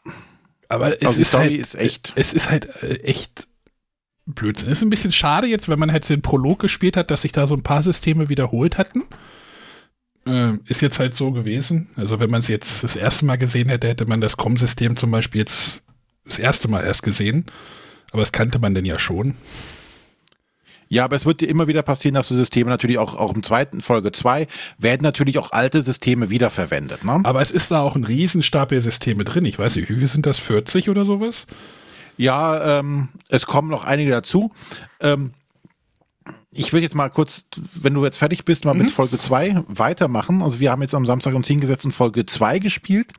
Aber 0.68 1.00
es 1.00 1.06
also 1.06 1.20
ist 1.20 1.36
halt, 1.36 1.52
ist 1.52 1.74
echt. 1.74 2.12
Es 2.16 2.32
ist 2.32 2.50
halt 2.50 2.82
äh, 2.82 3.02
echt 3.02 3.46
Blödsinn. 4.26 4.70
Es 4.70 4.78
ist 4.78 4.82
ein 4.82 4.90
bisschen 4.90 5.12
schade 5.12 5.46
jetzt, 5.46 5.68
wenn 5.68 5.78
man 5.78 5.92
halt 5.92 6.08
den 6.08 6.22
Prolog 6.22 6.58
gespielt 6.58 6.96
hat, 6.96 7.10
dass 7.10 7.22
sich 7.22 7.32
da 7.32 7.46
so 7.46 7.54
ein 7.54 7.62
paar 7.62 7.82
Systeme 7.82 8.28
wiederholt 8.28 8.78
hatten. 8.78 9.04
Äh, 10.26 10.54
ist 10.66 10.82
jetzt 10.82 10.98
halt 10.98 11.14
so 11.16 11.30
gewesen. 11.30 11.88
Also 11.96 12.20
wenn 12.20 12.30
man 12.30 12.40
es 12.40 12.48
jetzt 12.48 12.84
das 12.84 12.96
erste 12.96 13.24
Mal 13.24 13.36
gesehen 13.36 13.68
hätte, 13.68 13.88
hätte 13.88 14.06
man 14.06 14.20
das 14.20 14.36
COM-System 14.36 14.96
zum 14.96 15.10
Beispiel 15.10 15.40
jetzt 15.40 15.82
das 16.24 16.38
erste 16.38 16.68
Mal 16.68 16.84
erst 16.84 17.02
gesehen. 17.02 17.46
Aber 18.12 18.22
das 18.22 18.32
kannte 18.32 18.58
man 18.58 18.74
denn 18.74 18.84
ja 18.84 18.98
schon. 18.98 19.34
Ja, 20.92 21.04
aber 21.04 21.14
es 21.14 21.24
wird 21.24 21.40
dir 21.40 21.48
immer 21.48 21.68
wieder 21.68 21.82
passieren, 21.82 22.14
dass 22.14 22.26
du 22.26 22.34
Systeme 22.34 22.68
natürlich 22.68 22.98
auch, 22.98 23.14
auch 23.14 23.32
im 23.32 23.44
zweiten 23.44 23.80
Folge 23.80 24.10
2 24.10 24.48
werden 24.76 25.02
natürlich 25.02 25.38
auch 25.38 25.52
alte 25.52 25.82
Systeme 25.82 26.30
wiederverwendet. 26.30 27.04
Ne? 27.04 27.20
Aber 27.22 27.40
es 27.40 27.52
ist 27.52 27.70
da 27.70 27.80
auch 27.80 27.94
ein 27.94 28.02
Riesenstapel 28.02 28.80
Systeme 28.80 29.22
drin. 29.22 29.44
Ich 29.44 29.56
weiß 29.56 29.76
nicht, 29.76 29.88
wie 29.88 29.94
viel 29.94 30.06
sind 30.08 30.26
das? 30.26 30.40
40 30.40 30.88
oder 30.88 31.04
sowas? 31.04 31.46
Ja, 32.16 32.80
ähm, 32.80 33.08
es 33.28 33.46
kommen 33.46 33.70
noch 33.70 33.84
einige 33.84 34.10
dazu. 34.10 34.52
Ähm, 35.00 35.30
ich 36.52 36.72
will 36.72 36.82
jetzt 36.82 36.96
mal 36.96 37.08
kurz, 37.08 37.44
wenn 37.80 37.94
du 37.94 38.04
jetzt 38.04 38.16
fertig 38.16 38.44
bist, 38.44 38.64
mal 38.64 38.74
mhm. 38.74 38.82
mit 38.82 38.90
Folge 38.90 39.18
2 39.18 39.64
weitermachen. 39.68 40.42
Also 40.42 40.58
wir 40.58 40.72
haben 40.72 40.82
jetzt 40.82 40.94
am 40.94 41.06
Samstag 41.06 41.34
um 41.34 41.44
10 41.44 41.60
gesetzt 41.60 41.84
und 41.84 41.92
Folge 41.92 42.26
2 42.26 42.58
gespielt. 42.58 43.12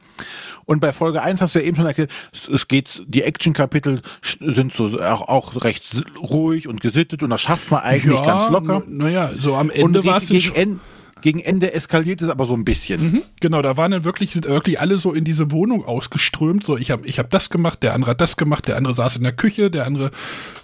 Und 0.65 0.81
bei 0.81 0.91
Folge 0.91 1.21
1 1.21 1.39
hast 1.41 1.55
du 1.55 1.59
ja 1.59 1.65
eben 1.65 1.77
schon 1.77 1.85
erklärt, 1.85 2.11
es 2.51 2.67
geht, 2.67 3.03
die 3.07 3.23
Action-Kapitel 3.23 4.01
sind 4.21 4.73
so 4.73 4.99
auch, 4.99 5.27
auch 5.29 5.63
recht 5.63 5.85
ruhig 6.19 6.67
und 6.67 6.81
gesittet 6.81 7.23
und 7.23 7.29
das 7.29 7.41
schafft 7.41 7.71
man 7.71 7.81
eigentlich 7.81 8.15
ja, 8.15 8.25
ganz 8.25 8.51
locker. 8.51 8.83
Naja, 8.87 9.31
so 9.39 9.55
am 9.55 9.69
Ende 9.69 10.03
war 10.05 10.17
es 10.17 10.27
gegen, 10.27 10.81
gegen 11.21 11.39
Ende 11.39 11.73
eskaliert 11.73 12.21
es 12.21 12.29
aber 12.29 12.45
so 12.45 12.53
ein 12.53 12.65
bisschen. 12.65 13.01
Mhm, 13.01 13.21
genau, 13.39 13.61
da 13.61 13.77
waren 13.77 13.91
dann 13.91 14.03
wirklich, 14.03 14.31
sind 14.31 14.45
wirklich 14.45 14.79
alle 14.79 14.97
so 14.97 15.13
in 15.13 15.23
diese 15.23 15.51
Wohnung 15.51 15.85
ausgeströmt. 15.85 16.65
So, 16.65 16.77
ich 16.77 16.91
habe 16.91 17.05
ich 17.05 17.19
hab 17.19 17.29
das 17.29 17.49
gemacht, 17.49 17.83
der 17.83 17.93
andere 17.93 18.11
hat 18.11 18.21
das 18.21 18.37
gemacht, 18.37 18.67
der 18.67 18.77
andere 18.77 18.93
saß 18.93 19.17
in 19.17 19.23
der 19.23 19.33
Küche, 19.33 19.71
der 19.71 19.85
andere 19.85 20.11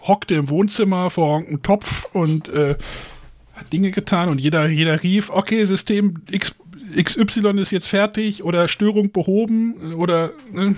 hockte 0.01 0.35
im 0.35 0.49
Wohnzimmer 0.49 1.09
vor 1.09 1.39
einem 1.39 1.61
Topf 1.61 2.05
und 2.13 2.49
äh, 2.49 2.75
hat 3.53 3.73
Dinge 3.73 3.91
getan 3.91 4.29
und 4.29 4.39
jeder, 4.39 4.67
jeder 4.67 5.01
rief, 5.01 5.29
okay, 5.29 5.65
System 5.65 6.21
X, 6.29 6.55
XY 6.95 7.59
ist 7.59 7.71
jetzt 7.71 7.87
fertig 7.87 8.43
oder 8.43 8.67
Störung 8.67 9.11
behoben 9.11 9.93
oder. 9.93 10.31
Ne? 10.51 10.75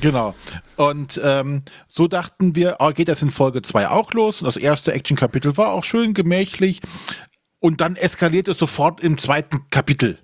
Genau. 0.00 0.34
Und 0.76 1.20
ähm, 1.24 1.62
so 1.88 2.06
dachten 2.08 2.54
wir, 2.54 2.76
oh, 2.80 2.90
geht 2.90 3.08
das 3.08 3.22
in 3.22 3.30
Folge 3.30 3.62
2 3.62 3.88
auch 3.88 4.12
los. 4.12 4.40
Das 4.40 4.56
erste 4.56 4.92
Action-Kapitel 4.92 5.56
war 5.56 5.72
auch 5.72 5.84
schön 5.84 6.12
gemächlich. 6.12 6.80
Und 7.60 7.80
dann 7.80 7.96
eskaliert 7.96 8.48
es 8.48 8.58
sofort 8.58 9.00
im 9.00 9.18
zweiten 9.18 9.68
Kapitel. 9.70 10.18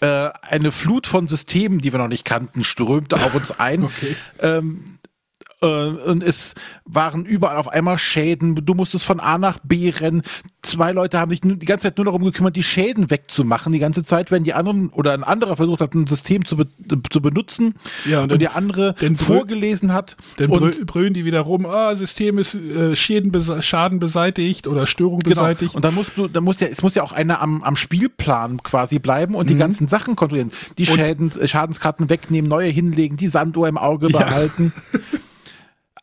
Äh, 0.00 0.30
eine 0.42 0.72
Flut 0.72 1.06
von 1.06 1.28
Systemen, 1.28 1.78
die 1.78 1.92
wir 1.92 1.98
noch 1.98 2.08
nicht 2.08 2.24
kannten, 2.24 2.64
strömte 2.64 3.16
auf 3.16 3.34
uns 3.34 3.52
ein. 3.52 3.84
Okay. 3.94 4.16
Ähm, 4.40 4.93
äh, 4.93 4.93
und 5.60 6.22
es 6.22 6.54
waren 6.84 7.24
überall 7.24 7.56
auf 7.56 7.68
einmal 7.68 7.96
Schäden. 7.98 8.54
Du 8.54 8.74
musstest 8.74 9.04
von 9.04 9.20
A 9.20 9.38
nach 9.38 9.58
B 9.62 9.90
rennen. 9.90 10.22
Zwei 10.62 10.92
Leute 10.92 11.18
haben 11.18 11.30
sich 11.30 11.40
die 11.40 11.58
ganze 11.58 11.84
Zeit 11.84 11.96
nur 11.96 12.04
darum 12.04 12.22
gekümmert, 12.24 12.56
die 12.56 12.62
Schäden 12.62 13.10
wegzumachen. 13.10 13.72
Die 13.72 13.78
ganze 13.78 14.04
Zeit, 14.04 14.30
wenn 14.30 14.44
die 14.44 14.54
anderen 14.54 14.90
oder 14.90 15.12
ein 15.12 15.24
anderer 15.24 15.56
versucht 15.56 15.80
hat, 15.80 15.94
ein 15.94 16.06
System 16.06 16.44
zu, 16.44 16.56
be 16.56 16.68
zu 17.10 17.20
benutzen 17.20 17.74
ja, 18.04 18.22
und, 18.22 18.32
und 18.32 18.42
der 18.42 18.56
andere 18.56 18.94
vorgelesen 19.16 19.92
hat. 19.92 20.16
Dann 20.36 20.50
und 20.50 20.86
brüllen 20.86 21.14
die 21.14 21.24
wieder 21.24 21.40
rum, 21.40 21.66
ah, 21.66 21.94
System 21.94 22.38
ist 22.38 22.54
äh, 22.54 22.94
Schäden 22.94 23.32
bese 23.32 23.62
Schaden 23.62 23.98
beseitigt 23.98 24.66
oder 24.66 24.86
Störung 24.86 25.20
genau. 25.20 25.36
beseitigt. 25.36 25.74
Und 25.74 25.84
dann 25.84 25.94
musst 25.94 26.16
du, 26.16 26.28
dann 26.28 26.44
muss 26.44 26.60
ja, 26.60 26.66
es 26.66 26.82
muss 26.82 26.94
ja 26.94 27.02
auch 27.02 27.12
einer 27.12 27.40
am, 27.40 27.62
am 27.62 27.76
Spielplan 27.76 28.62
quasi 28.62 28.98
bleiben 28.98 29.34
und 29.34 29.44
mhm. 29.44 29.48
die 29.48 29.56
ganzen 29.56 29.88
Sachen 29.88 30.16
kontrollieren. 30.16 30.50
Die 30.78 30.86
Schäden, 30.86 31.32
äh, 31.40 31.48
Schadenskarten 31.48 32.10
wegnehmen, 32.10 32.48
neue 32.48 32.68
hinlegen, 32.68 33.16
die 33.16 33.28
Sanduhr 33.28 33.68
im 33.68 33.78
Auge 33.78 34.08
behalten. 34.08 34.72
Ja. 34.92 35.00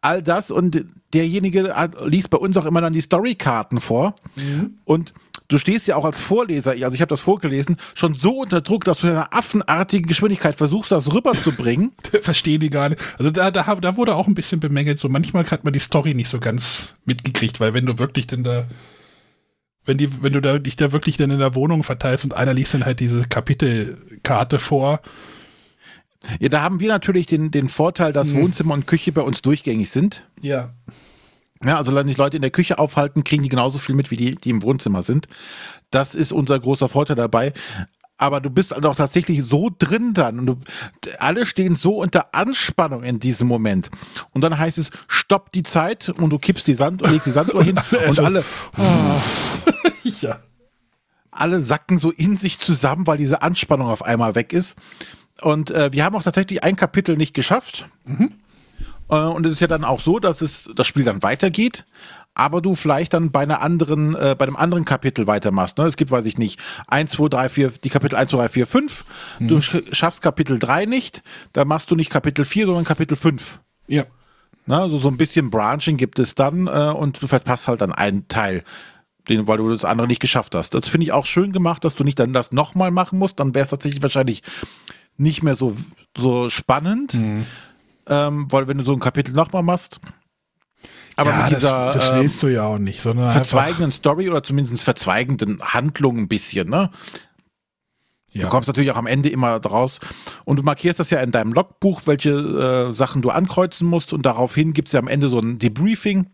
all 0.02 0.22
das 0.22 0.52
und 0.52 0.86
derjenige 1.14 1.74
liest 2.06 2.30
bei 2.30 2.38
uns 2.38 2.58
auch 2.58 2.66
immer 2.66 2.82
dann 2.82 2.94
die 2.94 3.02
Storykarten 3.02 3.80
vor. 3.80 4.16
Mhm. 4.36 4.76
Und 4.86 5.14
du 5.48 5.58
stehst 5.58 5.88
ja 5.88 5.96
auch 5.96 6.06
als 6.06 6.20
Vorleser, 6.20 6.72
also 6.72 6.94
ich 6.94 7.02
habe 7.02 7.10
das 7.10 7.22
vorgelesen, 7.22 7.78
schon 7.94 8.16
so 8.16 8.40
unter 8.40 8.62
Druck, 8.62 8.86
dass 8.86 9.02
du 9.02 9.08
in 9.08 9.14
einer 9.14 9.34
affenartigen 9.34 10.08
Geschwindigkeit 10.08 10.56
versuchst, 10.56 10.92
das 10.92 11.14
rüberzubringen. 11.14 11.92
Verstehe 12.22 12.60
die 12.60 12.70
gar 12.70 12.90
nicht. 12.90 13.02
Also 13.18 13.32
da, 13.32 13.52
da, 13.52 13.76
da 13.76 13.98
wurde 13.98 14.16
auch 14.16 14.28
ein 14.28 14.36
bisschen 14.36 14.60
bemängelt. 14.60 15.00
So 15.00 15.10
manchmal 15.10 15.46
hat 15.50 15.64
man 15.64 15.74
die 15.74 15.80
Story 15.80 16.14
nicht 16.14 16.30
so 16.30 16.40
ganz 16.40 16.96
mitgekriegt, 17.06 17.60
weil 17.60 17.74
wenn 17.74 17.86
du 17.86 18.00
wirklich 18.00 18.28
denn 18.28 18.44
da 18.44 18.68
wenn, 19.84 19.98
die, 19.98 20.24
wenn 20.24 20.34
du 20.34 20.42
da, 20.42 20.60
dich 20.60 20.76
da 20.76 20.92
wirklich 20.92 21.18
dann 21.18 21.32
in 21.32 21.40
der 21.40 21.56
Wohnung 21.56 21.84
verteilst 21.84 22.24
und 22.24 22.36
einer 22.36 22.54
liest 22.54 22.74
dann 22.76 22.86
halt 22.86 23.00
diese 23.00 23.24
Kapitelkarte 23.24 24.60
vor, 24.60 25.02
ja, 26.40 26.50
da 26.50 26.62
haben 26.62 26.80
wir 26.80 26.88
natürlich 26.88 27.26
den, 27.26 27.52
den 27.52 27.70
Vorteil, 27.70 28.14
dass 28.14 28.30
mhm. 28.30 28.42
Wohnzimmer 28.42 28.74
und 28.74 28.88
Küche 28.88 29.12
bei 29.12 29.22
uns 29.22 29.42
durchgängig 29.42 29.90
sind. 29.90 30.28
Ja. 30.42 30.74
Ja, 31.64 31.78
also 31.78 31.94
wenn 31.94 32.08
sich 32.08 32.18
Leute 32.18 32.38
in 32.38 32.42
der 32.42 32.52
Küche 32.52 32.80
aufhalten, 32.80 33.24
kriegen 33.24 33.44
die 33.44 33.50
genauso 33.50 33.78
viel 33.78 33.94
mit, 33.94 34.10
wie 34.10 34.18
die, 34.18 34.34
die 34.34 34.50
im 34.50 34.64
Wohnzimmer 34.64 35.04
sind. 35.04 35.28
Das 35.92 36.16
ist 36.16 36.32
unser 36.32 36.60
großer 36.60 36.90
Vorteil 36.90 37.16
dabei. 37.16 37.54
Aber 38.18 38.40
du 38.40 38.52
bist 38.52 38.76
auch 38.76 38.96
tatsächlich 38.96 39.44
so 39.44 39.72
drin 39.76 40.14
dann 40.14 40.40
und 40.40 40.46
du, 40.46 40.58
alle 41.18 41.48
stehen 41.48 41.76
so 41.76 41.98
unter 41.98 42.36
Anspannung 42.36 43.04
in 43.04 43.20
diesem 43.20 43.48
Moment. 43.48 43.90
Und 44.32 44.42
dann 44.42 44.60
heißt 44.60 44.78
es, 44.78 44.92
stopp 45.08 45.52
die 45.52 45.64
Zeit 45.64 46.10
und 46.10 46.30
du 46.30 46.38
kippst 46.38 46.68
die 46.68 46.76
Sand 46.76 47.02
und 47.02 47.12
legst 47.12 47.26
die 47.26 47.32
Sanduhr 47.32 47.64
hin 47.64 47.80
und 48.08 48.20
alle, 48.20 48.46
oh. 48.78 50.04
ja. 50.22 50.40
alle 51.32 51.62
sacken 51.62 51.98
so 51.98 52.12
in 52.12 52.38
sich 52.38 52.60
zusammen, 52.60 53.08
weil 53.08 53.18
diese 53.18 53.42
Anspannung 53.42 53.88
auf 53.88 54.04
einmal 54.04 54.36
weg 54.36 54.54
ist. 54.54 54.78
Und 55.42 55.72
äh, 55.72 55.92
wir 55.92 56.06
haben 56.06 56.16
auch 56.16 56.24
tatsächlich 56.24 56.64
ein 56.64 56.76
Kapitel 56.76 57.18
nicht 57.18 57.34
geschafft. 57.34 57.88
Mhm. 58.06 58.34
Äh, 59.10 59.16
und 59.16 59.46
es 59.46 59.54
ist 59.54 59.60
ja 59.60 59.68
dann 59.68 59.84
auch 59.84 60.02
so, 60.02 60.20
dass 60.20 60.42
es 60.42 60.70
das 60.76 60.88
Spiel 60.88 61.04
dann 61.04 61.24
weitergeht, 61.24 61.86
aber 62.34 62.62
du 62.62 62.76
vielleicht 62.76 63.14
dann 63.14 63.32
bei 63.32 63.42
einer 63.42 63.62
anderen, 63.62 64.16
äh, 64.16 64.36
bei 64.38 64.46
einem 64.46 64.56
anderen 64.56 64.86
Kapitel 64.86 65.28
weitermachst. 65.28 65.78
Ne? 65.78 65.86
Es 65.86 65.98
gibt, 65.98 66.12
weiß 66.12 66.26
ich 66.26 66.38
nicht, 66.38 66.60
1, 66.88 67.12
2, 67.12 67.30
3, 67.30 67.50
4, 67.50 67.72
die 67.84 67.90
Kapitel 67.90 68.16
1, 68.16 68.32
2, 68.32 68.38
3, 68.38 68.50
4, 68.50 68.68
5. 68.68 69.06
Mhm. 69.40 69.48
Du 69.48 69.62
schaffst 69.62 70.22
Kapitel 70.22 70.60
3 70.60 70.86
nicht, 70.86 71.24
da 71.54 71.66
machst 71.66 71.92
du 71.92 71.96
nicht 71.96 72.10
Kapitel 72.10 72.46
4, 72.46 72.68
sondern 72.68 72.86
Kapitel 72.86 73.18
5. 73.18 73.60
Ja. 73.88 74.06
Na, 74.68 74.84
also 74.84 75.00
so 75.00 75.08
ein 75.08 75.18
bisschen 75.18 75.50
Branching 75.50 75.98
gibt 75.98 76.20
es 76.20 76.36
dann 76.36 76.68
äh, 76.68 76.94
und 76.96 77.22
du 77.22 77.28
verpasst 77.28 77.68
halt 77.68 77.82
dann 77.82 77.92
einen 77.92 78.28
Teil 78.28 78.64
den, 79.30 79.48
weil 79.48 79.58
du 79.58 79.70
das 79.70 79.86
andere 79.86 80.08
nicht 80.08 80.20
geschafft 80.20 80.56
hast. 80.56 80.74
Das 80.74 80.88
finde 80.88 81.06
ich 81.06 81.12
auch 81.12 81.26
schön 81.26 81.52
gemacht, 81.52 81.84
dass 81.84 81.96
du 81.96 82.04
nicht 82.04 82.20
dann 82.20 82.34
das 82.34 82.52
nochmal 82.52 82.92
machen 82.92 83.20
musst. 83.20 83.40
Dann 83.40 83.54
wäre 83.54 83.64
es 83.64 83.70
tatsächlich 83.70 84.02
wahrscheinlich 84.02 84.42
nicht 85.22 85.44
mehr 85.44 85.56
so, 85.56 85.76
so 86.18 86.50
spannend, 86.50 87.14
mhm. 87.14 87.46
ähm, 88.08 88.48
weil 88.52 88.68
wenn 88.68 88.78
du 88.78 88.84
so 88.84 88.94
ein 88.94 89.00
Kapitel 89.00 89.34
nochmal 89.34 89.64
machst, 89.64 90.00
aber 91.16 91.32
ja, 91.32 91.44
mit 91.44 91.58
dieser 91.58 91.92
das, 91.92 92.10
das 92.12 92.34
ähm, 92.34 92.40
du 92.42 92.54
ja 92.54 92.66
auch 92.66 92.78
nicht, 92.78 93.02
sondern 93.02 93.32
verzweigenden 93.32 93.92
Story 93.92 94.30
oder 94.30 94.44
zumindest 94.44 94.84
verzweigenden 94.84 95.62
Handlung 95.62 96.18
ein 96.18 96.28
bisschen, 96.28 96.70
ne? 96.70 96.90
Ja. 98.34 98.44
Du 98.44 98.50
kommst 98.50 98.68
natürlich 98.68 98.92
auch 98.92 98.98
am 98.98 99.08
Ende 99.08 99.28
immer 99.28 99.60
draus 99.60 100.00
und 100.46 100.58
du 100.58 100.64
markierst 100.64 101.00
das 101.02 101.10
ja 101.10 101.20
in 101.20 101.32
deinem 101.32 101.52
Logbuch, 101.52 102.04
welche 102.06 102.30
äh, 102.30 102.94
Sachen 102.94 103.22
du 103.22 103.30
ankreuzen 103.30 103.88
musst 103.88 104.14
und 104.14 104.26
daraufhin 104.26 104.74
gibt 104.74 104.88
es 104.88 104.94
ja 104.94 105.02
am 105.02 105.10
Ende 105.10 105.28
so 105.28 105.40
ein 105.40 105.60
Debriefing 105.60 106.28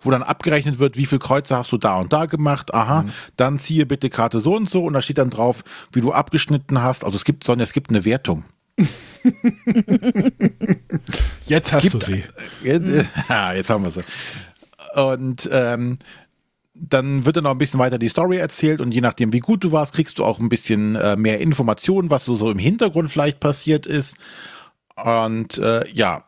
wo 0.00 0.10
dann 0.10 0.22
abgerechnet 0.22 0.78
wird, 0.78 0.96
wie 0.96 1.06
viel 1.06 1.18
Kreuze 1.18 1.56
hast 1.56 1.72
du 1.72 1.78
da 1.78 1.96
und 1.96 2.12
da 2.12 2.26
gemacht. 2.26 2.74
Aha, 2.74 3.02
mhm. 3.02 3.12
dann 3.36 3.58
ziehe 3.58 3.86
bitte 3.86 4.10
Karte 4.10 4.40
so 4.40 4.54
und 4.56 4.70
so 4.70 4.84
und 4.84 4.92
da 4.94 5.02
steht 5.02 5.18
dann 5.18 5.30
drauf, 5.30 5.64
wie 5.92 6.00
du 6.00 6.12
abgeschnitten 6.12 6.82
hast. 6.82 7.04
Also 7.04 7.16
es 7.16 7.24
gibt, 7.24 7.44
sondern 7.44 7.64
es 7.64 7.72
gibt 7.72 7.90
eine 7.90 8.04
Wertung. 8.04 8.44
jetzt 11.46 11.68
es 11.68 11.74
hast 11.74 11.82
gibt, 11.82 11.94
du 11.94 12.00
sie. 12.00 12.24
Jetzt, 12.64 12.88
jetzt 13.54 13.70
haben 13.70 13.84
wir 13.84 13.90
sie. 13.90 14.02
Und 14.94 15.48
ähm, 15.52 15.98
dann 16.74 17.24
wird 17.24 17.36
dann 17.36 17.44
noch 17.44 17.52
ein 17.52 17.58
bisschen 17.58 17.78
weiter 17.78 17.98
die 17.98 18.08
Story 18.08 18.38
erzählt 18.38 18.80
und 18.80 18.92
je 18.92 19.00
nachdem, 19.00 19.32
wie 19.32 19.40
gut 19.40 19.62
du 19.62 19.70
warst, 19.70 19.92
kriegst 19.94 20.18
du 20.18 20.24
auch 20.24 20.40
ein 20.40 20.48
bisschen 20.48 20.96
äh, 20.96 21.14
mehr 21.16 21.40
Informationen, 21.40 22.10
was 22.10 22.24
so, 22.24 22.34
so 22.34 22.50
im 22.50 22.58
Hintergrund 22.58 23.10
vielleicht 23.10 23.38
passiert 23.38 23.86
ist. 23.86 24.16
Und 24.96 25.58
äh, 25.58 25.88
ja, 25.92 26.24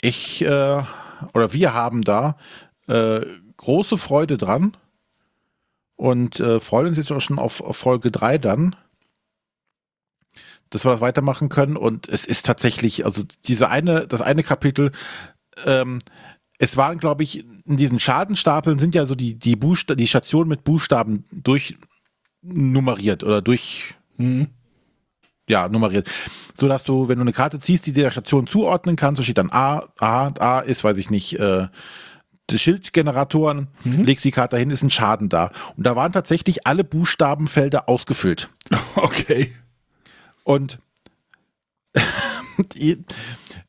ich 0.00 0.44
äh, 0.44 0.82
oder 1.34 1.52
wir 1.52 1.74
haben 1.74 2.02
da 2.02 2.36
äh, 2.88 3.20
große 3.56 3.98
Freude 3.98 4.38
dran 4.38 4.76
und 5.96 6.40
äh, 6.40 6.60
freuen 6.60 6.88
uns 6.88 6.98
jetzt 6.98 7.12
auch 7.12 7.20
schon 7.20 7.38
auf, 7.38 7.60
auf 7.60 7.76
Folge 7.76 8.10
3 8.10 8.38
dann, 8.38 8.76
dass 10.70 10.84
wir 10.84 10.92
das 10.92 11.00
weitermachen 11.00 11.48
können. 11.48 11.76
Und 11.76 12.08
es 12.08 12.26
ist 12.26 12.46
tatsächlich, 12.46 13.04
also 13.04 13.24
diese 13.44 13.68
eine, 13.70 14.06
das 14.06 14.20
eine 14.20 14.42
Kapitel, 14.42 14.92
ähm, 15.64 16.00
es 16.58 16.76
waren, 16.76 16.98
glaube 16.98 17.22
ich, 17.22 17.44
in 17.66 17.76
diesen 17.76 18.00
Schadenstapeln 18.00 18.78
sind 18.78 18.94
ja 18.94 19.06
so 19.06 19.14
die, 19.14 19.34
die, 19.34 19.58
die 19.58 20.06
Stationen 20.06 20.48
mit 20.48 20.64
Buchstaben 20.64 21.24
durchnummeriert 21.32 23.24
oder 23.24 23.42
durch. 23.42 23.94
Mhm 24.16 24.55
ja, 25.48 25.68
nummeriert. 25.68 26.08
So 26.58 26.68
dass 26.68 26.84
du, 26.84 27.08
wenn 27.08 27.18
du 27.18 27.22
eine 27.22 27.32
Karte 27.32 27.60
ziehst, 27.60 27.86
die 27.86 27.92
dir 27.92 28.04
der 28.04 28.10
Station 28.10 28.46
zuordnen 28.46 28.96
kannst, 28.96 29.18
so 29.18 29.22
steht 29.22 29.38
dann 29.38 29.50
A, 29.52 29.88
A, 29.98 30.28
A 30.38 30.60
ist, 30.60 30.84
weiß 30.84 30.96
ich 30.98 31.10
nicht, 31.10 31.38
äh, 31.38 31.68
die 32.50 32.58
Schildgeneratoren, 32.58 33.68
mhm. 33.84 34.04
legst 34.04 34.24
die 34.24 34.30
Karte 34.30 34.56
hin, 34.56 34.70
ist 34.70 34.82
ein 34.82 34.90
Schaden 34.90 35.28
da. 35.28 35.50
Und 35.76 35.84
da 35.84 35.96
waren 35.96 36.12
tatsächlich 36.12 36.66
alle 36.66 36.84
Buchstabenfelder 36.84 37.88
ausgefüllt. 37.88 38.50
Okay. 38.96 39.52
Und 40.42 40.78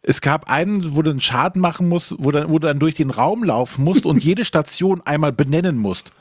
es 0.01 0.21
gab 0.21 0.49
einen, 0.49 0.95
wo 0.95 1.01
du 1.01 1.09
einen 1.09 1.19
Schaden 1.19 1.61
machen 1.61 1.89
musst, 1.89 2.15
wo, 2.17 2.31
dann, 2.31 2.49
wo 2.49 2.59
du 2.59 2.67
dann 2.67 2.79
durch 2.79 2.95
den 2.95 3.09
Raum 3.09 3.43
laufen 3.43 3.83
musst 3.83 4.05
und 4.05 4.17
jede 4.23 4.45
Station 4.45 5.01
einmal 5.01 5.33
benennen 5.33 5.77
musst. 5.77 6.11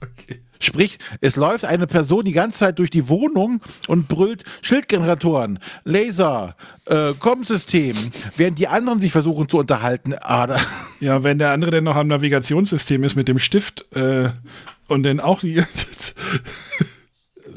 okay. 0.00 0.42
Sprich, 0.60 0.98
es 1.22 1.36
läuft 1.36 1.64
eine 1.64 1.86
Person 1.86 2.24
die 2.24 2.32
ganze 2.32 2.58
Zeit 2.58 2.78
durch 2.78 2.90
die 2.90 3.08
Wohnung 3.08 3.60
und 3.88 4.08
brüllt 4.08 4.44
Schildgeneratoren, 4.60 5.58
Laser, 5.84 6.54
äh, 6.84 7.14
Com-System, 7.14 7.96
während 8.36 8.58
die 8.58 8.68
anderen 8.68 9.00
sich 9.00 9.10
versuchen 9.10 9.48
zu 9.48 9.58
unterhalten. 9.58 10.14
Ah, 10.20 10.60
Ja, 11.00 11.24
wenn 11.24 11.38
der 11.38 11.52
andere 11.52 11.70
dann 11.70 11.84
noch 11.84 11.96
am 11.96 12.08
Navigationssystem 12.08 13.02
ist 13.04 13.16
mit 13.16 13.26
dem 13.26 13.38
Stift 13.38 13.86
äh, 13.96 14.30
und 14.86 15.02
dann 15.02 15.18
auch 15.20 15.40
die. 15.40 15.62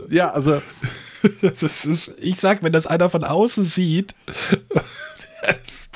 ja, 0.10 0.32
also 0.32 0.62
das 1.42 1.62
ist, 1.62 1.86
ist, 1.86 2.12
ich 2.20 2.38
sag, 2.38 2.64
wenn 2.64 2.72
das 2.72 2.88
einer 2.88 3.10
von 3.10 3.26
außen 3.26 3.66
sieht, 3.66 4.16
der 5.44 5.54
das, 5.54 5.90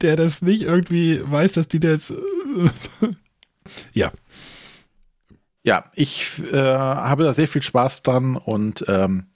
der 0.00 0.16
das 0.16 0.42
nicht 0.42 0.62
irgendwie 0.62 1.20
weiß, 1.24 1.52
dass 1.52 1.66
die 1.66 1.80
das. 1.80 2.12
ja. 3.92 4.12
Ja, 5.64 5.84
ich 5.94 6.26
äh, 6.52 6.56
habe 6.56 7.24
da 7.24 7.32
sehr 7.32 7.46
viel 7.48 7.62
Spaß 7.62 8.02
dran 8.02 8.36
und 8.36 8.84
ähm, 8.88 9.26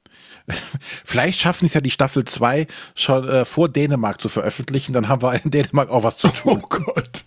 vielleicht 1.05 1.41
schaffen 1.41 1.67
es 1.67 1.75
ja 1.75 1.81
die 1.81 1.91
Staffel 1.91 2.25
2 2.25 2.67
schon 2.95 3.29
äh, 3.29 3.45
vor 3.45 3.69
Dänemark 3.69 4.21
zu 4.21 4.29
veröffentlichen, 4.29 4.93
dann 4.93 5.09
haben 5.09 5.23
wir 5.23 5.41
in 5.45 5.51
Dänemark 5.51 5.91
auch 5.91 6.03
was 6.03 6.19
zu 6.19 6.29
tun. 6.29 6.63
Oh 6.65 6.67
Gott. 6.69 7.25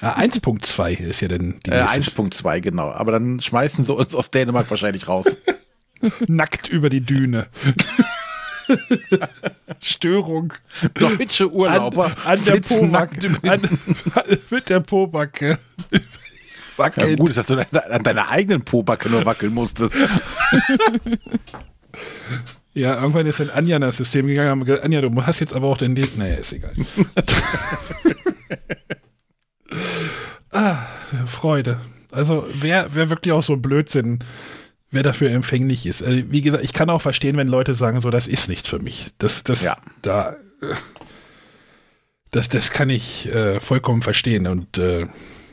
Ja, 0.00 0.16
1.2 0.16 0.98
ist 1.00 1.20
ja 1.20 1.28
dann 1.28 1.58
die 1.66 1.70
Äh, 1.70 1.82
nächste. 1.82 2.00
1.2, 2.12 2.60
genau. 2.60 2.90
Aber 2.92 3.10
dann 3.10 3.40
schmeißen 3.40 3.82
sie 3.84 3.92
uns 3.92 4.14
aus 4.14 4.30
Dänemark 4.30 4.70
wahrscheinlich 4.70 5.08
raus. 5.08 5.26
Nackt 6.28 6.68
über 6.68 6.88
die 6.88 7.00
Düne. 7.00 7.48
Störung. 9.80 10.52
Deutsche 10.94 11.50
Urlauber 11.50 12.06
an, 12.24 12.38
an 12.38 12.44
der 12.44 12.60
Pobacke. 12.60 13.30
mit 14.50 14.68
der 14.68 14.80
Pobacke. 14.80 15.58
Ja, 16.78 16.84
Wackeln. 16.84 17.16
gut, 17.16 17.36
dass 17.36 17.46
du 17.46 17.54
an 17.54 17.66
deiner- 17.70 17.90
an 17.94 18.02
deiner 18.02 18.28
eigenen 18.30 18.62
Pobacke 18.62 19.08
nur 19.10 19.24
wackeln 19.26 19.52
musstest. 19.54 19.94
Ja, 22.74 23.00
irgendwann 23.00 23.26
ist 23.26 23.40
dann 23.40 23.50
Anja 23.50 23.74
in 23.76 23.82
das 23.82 23.96
System 23.96 24.28
gegangen 24.28 24.50
und 24.52 24.60
haben 24.60 24.64
gesagt, 24.64 24.84
Anja, 24.84 25.00
du 25.00 25.26
hast 25.26 25.40
jetzt 25.40 25.52
aber 25.52 25.66
auch 25.66 25.78
den... 25.78 25.96
Le 25.96 26.06
naja, 26.16 26.36
ist 26.36 26.52
egal. 26.52 26.72
ah, 30.52 30.76
Freude. 31.26 31.80
Also 32.12 32.46
wer, 32.54 32.88
wer 32.94 33.10
wirklich 33.10 33.32
auch 33.32 33.42
so 33.42 33.54
ein 33.54 33.62
Blödsinn, 33.62 34.20
wer 34.90 35.02
dafür 35.02 35.30
empfänglich 35.30 35.86
ist. 35.86 36.02
Also, 36.02 36.22
wie 36.30 36.40
gesagt, 36.40 36.62
ich 36.64 36.72
kann 36.72 36.88
auch 36.90 37.02
verstehen, 37.02 37.36
wenn 37.36 37.48
Leute 37.48 37.74
sagen, 37.74 38.00
so, 38.00 38.10
das 38.10 38.26
ist 38.28 38.48
nichts 38.48 38.68
für 38.68 38.78
mich. 38.78 39.08
Das, 39.18 39.42
das, 39.44 39.62
Ja. 39.62 39.76
da... 40.02 40.36
äh, 40.62 40.74
Das, 42.30 42.48
das 42.48 42.70
kann 42.70 42.90
ich 42.90 43.26
äh, 43.34 43.58
vollkommen 43.58 44.02
verstehen 44.02 44.46
und 44.46 44.76
äh, 44.78 45.06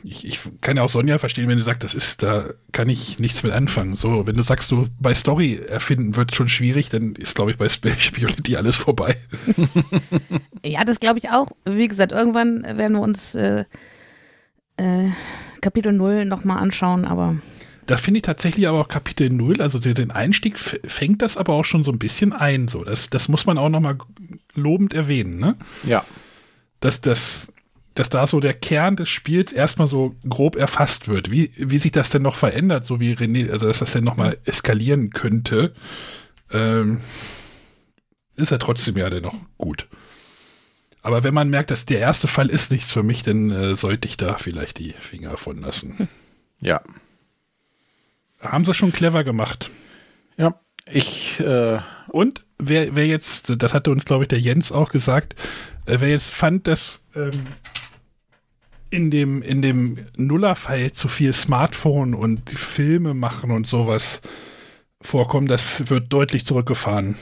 ich, 0.08 0.24
ich 0.24 0.40
kann 0.60 0.76
ja 0.76 0.84
auch 0.84 0.88
Sonja 0.88 1.18
verstehen, 1.18 1.48
wenn 1.48 1.58
du 1.58 1.64
sagst, 1.64 1.82
das 1.82 1.92
ist, 1.92 2.22
da 2.22 2.50
kann 2.70 2.88
ich 2.88 3.18
nichts 3.18 3.42
mit 3.42 3.52
anfangen. 3.52 3.96
So, 3.96 4.26
wenn 4.26 4.36
du 4.36 4.42
sagst, 4.44 4.70
du 4.70 4.86
bei 5.00 5.12
Story 5.14 5.60
erfinden 5.68 6.14
wird 6.14 6.34
schon 6.34 6.48
schwierig, 6.48 6.88
dann 6.90 7.16
ist, 7.16 7.34
glaube 7.34 7.50
ich, 7.50 7.56
bei 7.56 7.68
Spirituality 7.68 8.56
alles 8.56 8.76
vorbei. 8.76 9.16
Ja, 10.64 10.84
das 10.84 10.98
glaube 10.98 11.20
ich 11.20 11.30
auch. 11.30 11.48
Wie 11.64 11.86
gesagt, 11.86 12.10
irgendwann 12.10 12.64
werden 12.64 12.94
wir 12.94 13.00
uns 13.00 13.36
äh, 13.36 13.64
äh, 14.76 15.10
Kapitel 15.60 15.92
0 15.92 16.24
nochmal 16.24 16.58
anschauen, 16.58 17.04
aber 17.04 17.36
Da 17.86 17.96
finde 17.96 18.18
ich 18.18 18.22
tatsächlich 18.22 18.66
aber 18.66 18.80
auch 18.80 18.88
Kapitel 18.88 19.30
0, 19.30 19.60
also 19.62 19.78
den 19.78 20.10
Einstieg 20.10 20.58
fängt 20.58 21.22
das 21.22 21.36
aber 21.36 21.52
auch 21.52 21.64
schon 21.64 21.84
so 21.84 21.92
ein 21.92 22.00
bisschen 22.00 22.32
ein. 22.32 22.66
So. 22.66 22.82
Das, 22.82 23.10
das 23.10 23.28
muss 23.28 23.46
man 23.46 23.58
auch 23.58 23.68
nochmal 23.68 23.96
lobend 24.54 24.92
erwähnen, 24.92 25.38
ne? 25.38 25.56
Ja. 25.84 26.04
Dass, 26.80 27.00
das, 27.00 27.46
dass 27.98 28.10
da 28.10 28.26
so 28.26 28.40
der 28.40 28.54
Kern 28.54 28.94
des 28.94 29.08
Spiels 29.08 29.52
erstmal 29.52 29.88
so 29.88 30.14
grob 30.28 30.54
erfasst 30.56 31.08
wird. 31.08 31.30
Wie, 31.30 31.50
wie 31.56 31.78
sich 31.78 31.92
das 31.92 32.10
denn 32.10 32.22
noch 32.22 32.36
verändert, 32.36 32.84
so 32.84 33.00
wie 33.00 33.14
René, 33.14 33.50
also 33.50 33.66
dass 33.66 33.80
das 33.80 33.92
denn 33.92 34.04
nochmal 34.04 34.38
eskalieren 34.44 35.10
könnte, 35.10 35.74
ähm, 36.52 37.00
ist 38.36 38.50
ja 38.50 38.58
trotzdem 38.58 38.96
ja 38.96 39.10
dennoch 39.10 39.34
gut. 39.56 39.88
Aber 41.02 41.24
wenn 41.24 41.34
man 41.34 41.48
merkt, 41.48 41.70
dass 41.70 41.86
der 41.86 42.00
erste 42.00 42.26
Fall 42.26 42.50
ist 42.50 42.70
nichts 42.70 42.92
für 42.92 43.02
mich, 43.02 43.22
dann 43.22 43.50
äh, 43.50 43.76
sollte 43.76 44.08
ich 44.08 44.16
da 44.16 44.36
vielleicht 44.36 44.78
die 44.78 44.92
Finger 44.92 45.36
von 45.36 45.60
lassen. 45.60 46.08
Ja. 46.60 46.82
Haben 48.40 48.64
sie 48.64 48.74
schon 48.74 48.92
clever 48.92 49.24
gemacht. 49.24 49.70
Ja. 50.36 50.60
Ich, 50.90 51.40
äh, 51.40 51.78
Und 52.08 52.44
wer, 52.58 52.94
wer 52.94 53.06
jetzt, 53.06 53.54
das 53.62 53.74
hatte 53.74 53.90
uns, 53.90 54.04
glaube 54.04 54.24
ich, 54.24 54.28
der 54.28 54.40
Jens 54.40 54.70
auch 54.70 54.90
gesagt, 54.90 55.34
äh, 55.86 55.96
wer 56.00 56.08
jetzt 56.08 56.30
fand, 56.30 56.66
dass 56.66 57.04
ähm, 57.14 57.46
in 58.90 59.10
dem, 59.10 59.42
in 59.42 59.62
dem 59.62 59.98
Nullerfall 60.16 60.92
zu 60.92 61.08
viel 61.08 61.32
Smartphone 61.32 62.14
und 62.14 62.50
Filme 62.50 63.14
machen 63.14 63.50
und 63.50 63.66
sowas 63.66 64.20
vorkommen, 65.00 65.48
das 65.48 65.90
wird 65.90 66.12
deutlich 66.12 66.46
zurückgefahren. 66.46 67.16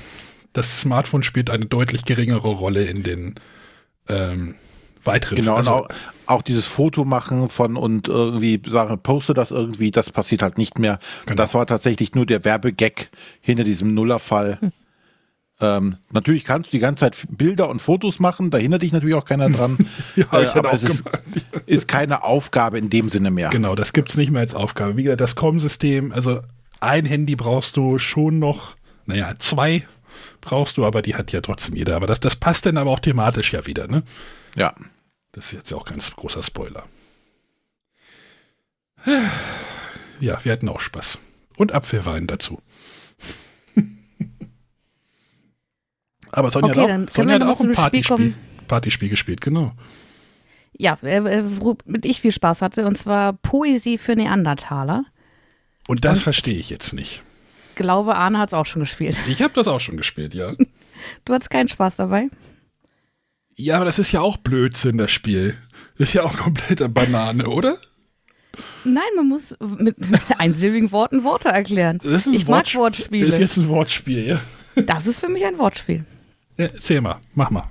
Das 0.52 0.80
Smartphone 0.80 1.22
spielt 1.22 1.50
eine 1.50 1.66
deutlich 1.66 2.04
geringere 2.04 2.48
Rolle 2.48 2.84
in 2.84 3.02
den 3.02 3.34
ähm, 4.08 4.54
weiteren 5.02 5.36
genau, 5.36 5.56
also, 5.56 5.74
und 5.74 5.78
auch, 5.78 5.88
auch 6.26 6.42
dieses 6.42 6.66
Foto 6.66 7.04
machen 7.04 7.48
von 7.48 7.76
und 7.76 8.08
irgendwie 8.08 8.60
sagen, 8.66 8.98
poste 9.00 9.34
das 9.34 9.50
irgendwie, 9.50 9.90
das 9.90 10.10
passiert 10.10 10.42
halt 10.42 10.58
nicht 10.58 10.78
mehr. 10.78 10.98
Genau. 11.26 11.36
Das 11.36 11.54
war 11.54 11.66
tatsächlich 11.66 12.14
nur 12.14 12.26
der 12.26 12.44
Werbegag 12.44 13.10
hinter 13.40 13.64
diesem 13.64 13.94
Nullerfall. 13.94 14.58
Ähm, 15.60 15.96
natürlich 16.10 16.44
kannst 16.44 16.68
du 16.68 16.70
die 16.72 16.80
ganze 16.80 17.00
Zeit 17.00 17.26
Bilder 17.30 17.68
und 17.68 17.80
Fotos 17.80 18.18
machen, 18.18 18.50
da 18.50 18.58
hindert 18.58 18.82
dich 18.82 18.92
natürlich 18.92 19.14
auch 19.14 19.24
keiner 19.24 19.48
dran. 19.50 19.78
Ja, 20.16 20.26
Äh, 20.32 20.46
aber 20.48 20.72
es 20.72 20.82
ist, 20.82 21.04
ist 21.66 21.88
keine 21.88 22.24
Aufgabe 22.24 22.78
in 22.78 22.90
dem 22.90 23.08
Sinne 23.08 23.30
mehr. 23.30 23.50
Genau, 23.50 23.74
das 23.74 23.92
gibt 23.92 24.10
es 24.10 24.16
nicht 24.16 24.30
mehr 24.30 24.40
als 24.40 24.54
Aufgabe. 24.54 24.96
Wie 24.96 25.04
gesagt, 25.04 25.20
das 25.20 25.36
Com-System, 25.36 26.12
also 26.12 26.40
ein 26.80 27.06
Handy 27.06 27.36
brauchst 27.36 27.76
du 27.76 27.98
schon 27.98 28.38
noch, 28.38 28.76
naja, 29.06 29.34
zwei 29.38 29.86
brauchst 30.40 30.76
du, 30.76 30.84
aber 30.84 31.02
die 31.02 31.14
hat 31.14 31.32
ja 31.32 31.40
trotzdem 31.40 31.76
jeder. 31.76 31.96
Aber 31.96 32.06
das, 32.06 32.20
das 32.20 32.36
passt 32.36 32.66
dann 32.66 32.76
aber 32.76 32.90
auch 32.90 33.00
thematisch 33.00 33.52
ja 33.52 33.66
wieder, 33.66 33.86
ne? 33.88 34.02
Ja. 34.56 34.74
Das 35.32 35.46
ist 35.46 35.52
jetzt 35.52 35.70
ja 35.70 35.76
auch 35.76 35.84
kein 35.84 35.98
großer 35.98 36.42
Spoiler. 36.42 36.84
Ja, 40.20 40.44
wir 40.44 40.52
hatten 40.52 40.68
auch 40.68 40.80
Spaß. 40.80 41.18
Und 41.56 41.72
Apfelwein 41.72 42.26
dazu. 42.26 42.60
Aber 46.36 46.50
Sonja 46.50 46.70
Okay, 46.72 46.92
hat 46.92 47.08
auch, 47.08 47.12
Sonja 47.12 47.34
hat 47.34 47.42
auch 47.42 47.60
ein 47.60 47.72
Partyspiel. 47.72 48.34
Partyspiel 48.68 49.08
gespielt, 49.08 49.40
genau. 49.40 49.72
ja, 50.76 50.96
äh, 51.02 51.16
äh, 51.18 51.44
womit 51.60 52.04
ich 52.04 52.20
viel 52.20 52.32
Spaß 52.32 52.62
hatte, 52.62 52.86
und 52.86 52.96
zwar 52.98 53.34
Poesie 53.34 53.98
für 53.98 54.16
Neandertaler. 54.16 55.04
Und 55.86 56.04
das 56.04 56.18
Und- 56.18 56.24
verstehe 56.24 56.56
ich 56.58 56.70
jetzt 56.70 56.92
nicht. 56.94 57.22
Glaube, 57.76 58.14
Arne 58.16 58.38
hat 58.38 58.50
es 58.50 58.54
auch 58.54 58.66
schon 58.66 58.80
gespielt. 58.80 59.16
Ich 59.28 59.42
habe 59.42 59.52
das 59.54 59.66
auch 59.68 59.80
schon 59.80 59.96
gespielt, 59.96 60.32
ja. 60.34 60.52
Du 61.26 61.34
hattest 61.34 61.50
keinen 61.50 61.68
Spaß 61.68 61.96
dabei? 61.96 62.28
Ja, 63.56 63.76
aber 63.76 63.84
das 63.84 63.98
ist 63.98 64.10
ja 64.12 64.20
auch 64.22 64.36
Blödsinn, 64.38 64.96
das 64.96 65.10
Spiel. 65.10 65.54
Das 65.98 66.08
ist 66.08 66.14
ja 66.14 66.22
auch 66.22 66.36
komplette 66.36 66.88
Banane, 66.88 67.46
oder? 67.48 67.76
Nein, 68.84 69.02
man 69.16 69.28
muss 69.28 69.54
mit 69.78 69.96
einsilbigen 70.38 70.92
Worten 70.92 71.24
Worte 71.24 71.48
erklären. 71.48 71.98
Das 72.02 72.22
ist 72.22 72.26
ein 72.28 72.34
Ich 72.34 72.46
mag 72.48 72.64
Wortsp- 72.66 72.76
Wortspiele. 72.78 73.26
Das 73.26 73.34
ist 73.34 73.40
jetzt 73.40 73.56
ein 73.58 73.68
Wortspiel, 73.68 74.26
ja. 74.26 74.40
Das 74.82 75.06
ist 75.06 75.20
für 75.20 75.28
mich 75.28 75.44
ein 75.44 75.58
Wortspiel. 75.58 76.04
Erzähl 76.56 77.00
mal, 77.00 77.16
mach 77.34 77.50
mal. 77.50 77.64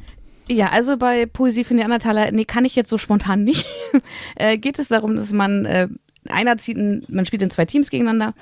Ja, 0.50 0.70
also 0.70 0.98
bei 0.98 1.26
Poesie 1.26 1.64
für 1.64 1.74
Neandertaler, 1.74 2.32
nee, 2.32 2.46
kann 2.46 2.66
ich 2.66 2.76
jetzt 2.76 2.90
so 2.90 2.98
spontan 2.98 3.44
nicht. 3.44 3.66
äh, 4.36 4.58
geht 4.58 4.78
es 4.78 4.90
darum, 4.90 5.16
dass 5.16 5.32
man, 5.32 5.66
äh, 5.66 5.88
einer 6.28 6.58
zieht, 6.58 6.78
ein, 6.78 7.04
man 7.08 7.26
spielt 7.26 7.42
in 7.42 7.50
zwei 7.50 7.66
Teams 7.66 7.90
gegeneinander, 7.90 8.34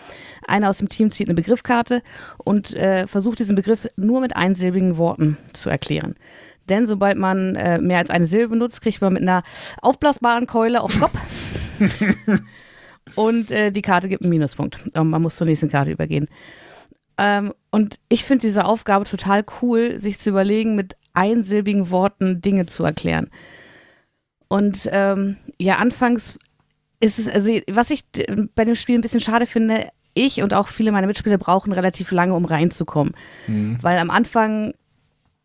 einer 0.47 0.69
aus 0.69 0.79
dem 0.79 0.89
Team 0.89 1.11
zieht 1.11 1.27
eine 1.27 1.35
Begriffkarte 1.35 2.01
und 2.37 2.73
äh, 2.73 3.05
versucht 3.07 3.39
diesen 3.39 3.55
Begriff 3.55 3.87
nur 3.97 4.19
mit 4.19 4.35
einsilbigen 4.35 4.97
Worten 4.97 5.37
zu 5.53 5.69
erklären. 5.69 6.15
Denn 6.69 6.87
sobald 6.87 7.17
man 7.17 7.55
äh, 7.55 7.79
mehr 7.79 7.99
als 7.99 8.09
eine 8.09 8.27
Silbe 8.27 8.49
benutzt, 8.49 8.81
kriegt 8.81 9.01
man 9.01 9.13
mit 9.13 9.21
einer 9.21 9.43
aufblasbaren 9.81 10.47
Keule 10.47 10.81
auf 10.81 10.91
den 10.91 11.01
Kopf. 11.01 11.19
und 13.15 13.51
äh, 13.51 13.71
die 13.71 13.81
Karte 13.81 14.09
gibt 14.09 14.23
einen 14.23 14.29
Minuspunkt. 14.29 14.79
Und 14.93 15.09
man 15.09 15.21
muss 15.21 15.35
zur 15.35 15.47
nächsten 15.47 15.69
Karte 15.69 15.91
übergehen. 15.91 16.27
Ähm, 17.21 17.53
und 17.69 17.99
ich 18.09 18.25
finde 18.25 18.47
diese 18.47 18.65
Aufgabe 18.65 19.05
total 19.05 19.45
cool, 19.61 19.99
sich 19.99 20.17
zu 20.17 20.31
überlegen, 20.31 20.75
mit 20.75 20.95
einsilbigen 21.13 21.91
Worten 21.91 22.41
Dinge 22.41 22.65
zu 22.65 22.83
erklären. 22.83 23.29
Und 24.47 24.89
ähm, 24.91 25.37
ja, 25.59 25.77
anfangs 25.77 26.39
ist 26.99 27.19
es, 27.19 27.27
also 27.27 27.51
was 27.69 27.91
ich 27.91 28.05
bei 28.55 28.65
dem 28.65 28.75
Spiel 28.75 28.97
ein 28.97 29.01
bisschen 29.01 29.19
schade 29.19 29.45
finde, 29.45 29.89
ich 30.13 30.41
und 30.41 30.53
auch 30.53 30.67
viele 30.67 30.91
meiner 30.91 31.07
Mitspieler 31.07 31.37
brauchen 31.37 31.71
relativ 31.71 32.11
lange, 32.11 32.33
um 32.33 32.45
reinzukommen. 32.45 33.13
Weil 33.81 33.99
am 33.99 34.09
Anfang 34.09 34.73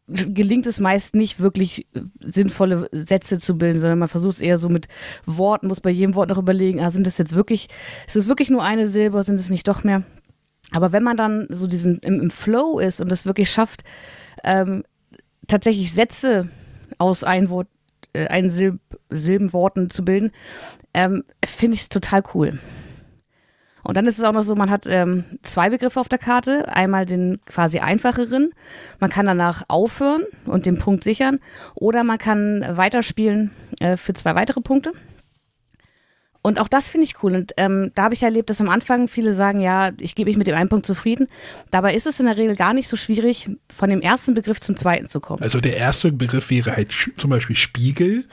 gelingt 0.08 0.66
es 0.66 0.80
meist 0.80 1.14
nicht 1.14 1.40
wirklich 1.40 1.86
äh, 1.94 2.00
sinnvolle 2.20 2.88
Sätze 2.92 3.38
zu 3.38 3.58
bilden, 3.58 3.80
sondern 3.80 3.98
man 3.98 4.08
versucht 4.08 4.34
es 4.34 4.40
eher 4.40 4.58
so 4.58 4.68
mit 4.68 4.88
Worten, 5.26 5.66
muss 5.66 5.80
bei 5.80 5.90
jedem 5.90 6.14
Wort 6.14 6.28
noch 6.28 6.38
überlegen, 6.38 6.80
ah, 6.80 6.90
sind 6.90 7.06
das 7.06 7.18
jetzt 7.18 7.34
wirklich, 7.34 7.68
ist 8.06 8.16
es 8.16 8.28
wirklich 8.28 8.48
nur 8.48 8.62
eine 8.62 8.88
Silbe, 8.88 9.22
sind 9.24 9.38
es 9.38 9.50
nicht 9.50 9.68
doch 9.68 9.84
mehr? 9.84 10.04
Aber 10.72 10.92
wenn 10.92 11.02
man 11.02 11.16
dann 11.16 11.46
so 11.48 11.66
diesen 11.66 11.98
im, 11.98 12.20
im 12.20 12.30
Flow 12.30 12.78
ist 12.78 13.00
und 13.00 13.10
es 13.12 13.26
wirklich 13.26 13.50
schafft, 13.50 13.84
ähm, 14.44 14.84
tatsächlich 15.46 15.92
Sätze 15.92 16.50
aus 16.98 17.24
ein 17.24 17.50
Wort, 17.50 17.68
äh, 18.12 18.26
ein 18.26 18.50
Silb, 18.50 18.80
Silbenworten 19.10 19.90
zu 19.90 20.04
bilden, 20.04 20.32
ähm, 20.94 21.24
finde 21.44 21.74
ich 21.74 21.82
es 21.82 21.88
total 21.88 22.22
cool. 22.34 22.58
Und 23.86 23.96
dann 23.96 24.08
ist 24.08 24.18
es 24.18 24.24
auch 24.24 24.32
noch 24.32 24.42
so, 24.42 24.56
man 24.56 24.68
hat 24.68 24.84
ähm, 24.88 25.24
zwei 25.42 25.70
Begriffe 25.70 26.00
auf 26.00 26.08
der 26.08 26.18
Karte. 26.18 26.66
Einmal 26.66 27.06
den 27.06 27.38
quasi 27.46 27.78
einfacheren. 27.78 28.50
Man 28.98 29.10
kann 29.10 29.26
danach 29.26 29.62
aufhören 29.68 30.24
und 30.44 30.66
den 30.66 30.76
Punkt 30.76 31.04
sichern. 31.04 31.38
Oder 31.76 32.02
man 32.02 32.18
kann 32.18 32.66
weiterspielen 32.68 33.52
äh, 33.78 33.96
für 33.96 34.12
zwei 34.12 34.34
weitere 34.34 34.60
Punkte. 34.60 34.92
Und 36.46 36.60
auch 36.60 36.68
das 36.68 36.86
finde 36.88 37.04
ich 37.06 37.22
cool. 37.24 37.34
Und 37.34 37.52
ähm, 37.56 37.90
da 37.96 38.04
habe 38.04 38.14
ich 38.14 38.22
erlebt, 38.22 38.50
dass 38.50 38.60
am 38.60 38.68
Anfang 38.68 39.08
viele 39.08 39.34
sagen, 39.34 39.60
ja, 39.60 39.90
ich 39.98 40.14
gebe 40.14 40.30
mich 40.30 40.36
mit 40.36 40.46
dem 40.46 40.54
einen 40.54 40.68
Punkt 40.68 40.86
zufrieden. 40.86 41.26
Dabei 41.72 41.94
ist 41.96 42.06
es 42.06 42.20
in 42.20 42.26
der 42.26 42.36
Regel 42.36 42.54
gar 42.54 42.72
nicht 42.72 42.86
so 42.86 42.96
schwierig, 42.96 43.50
von 43.74 43.90
dem 43.90 44.00
ersten 44.00 44.34
Begriff 44.34 44.60
zum 44.60 44.76
zweiten 44.76 45.08
zu 45.08 45.18
kommen. 45.18 45.42
Also 45.42 45.60
der 45.60 45.76
erste 45.76 46.12
Begriff 46.12 46.50
wäre 46.50 46.76
halt 46.76 46.92
zum 47.18 47.30
Beispiel 47.30 47.56
Spiegel 47.56 48.26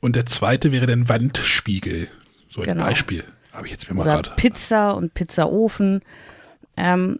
und 0.00 0.14
der 0.14 0.24
zweite 0.26 0.70
wäre 0.70 0.86
dann 0.86 1.08
Wandspiegel. 1.08 2.06
So 2.48 2.60
ein 2.60 2.66
Genau. 2.68 2.84
Beispiel. 2.84 3.24
Habe 3.52 3.66
ich 3.66 3.72
jetzt 3.72 3.88
mir 3.88 3.96
mal 3.96 4.04
gerade. 4.04 4.30
Pizza 4.36 4.92
und 4.92 5.14
Pizzaofen. 5.14 6.02
Ähm, 6.76 7.18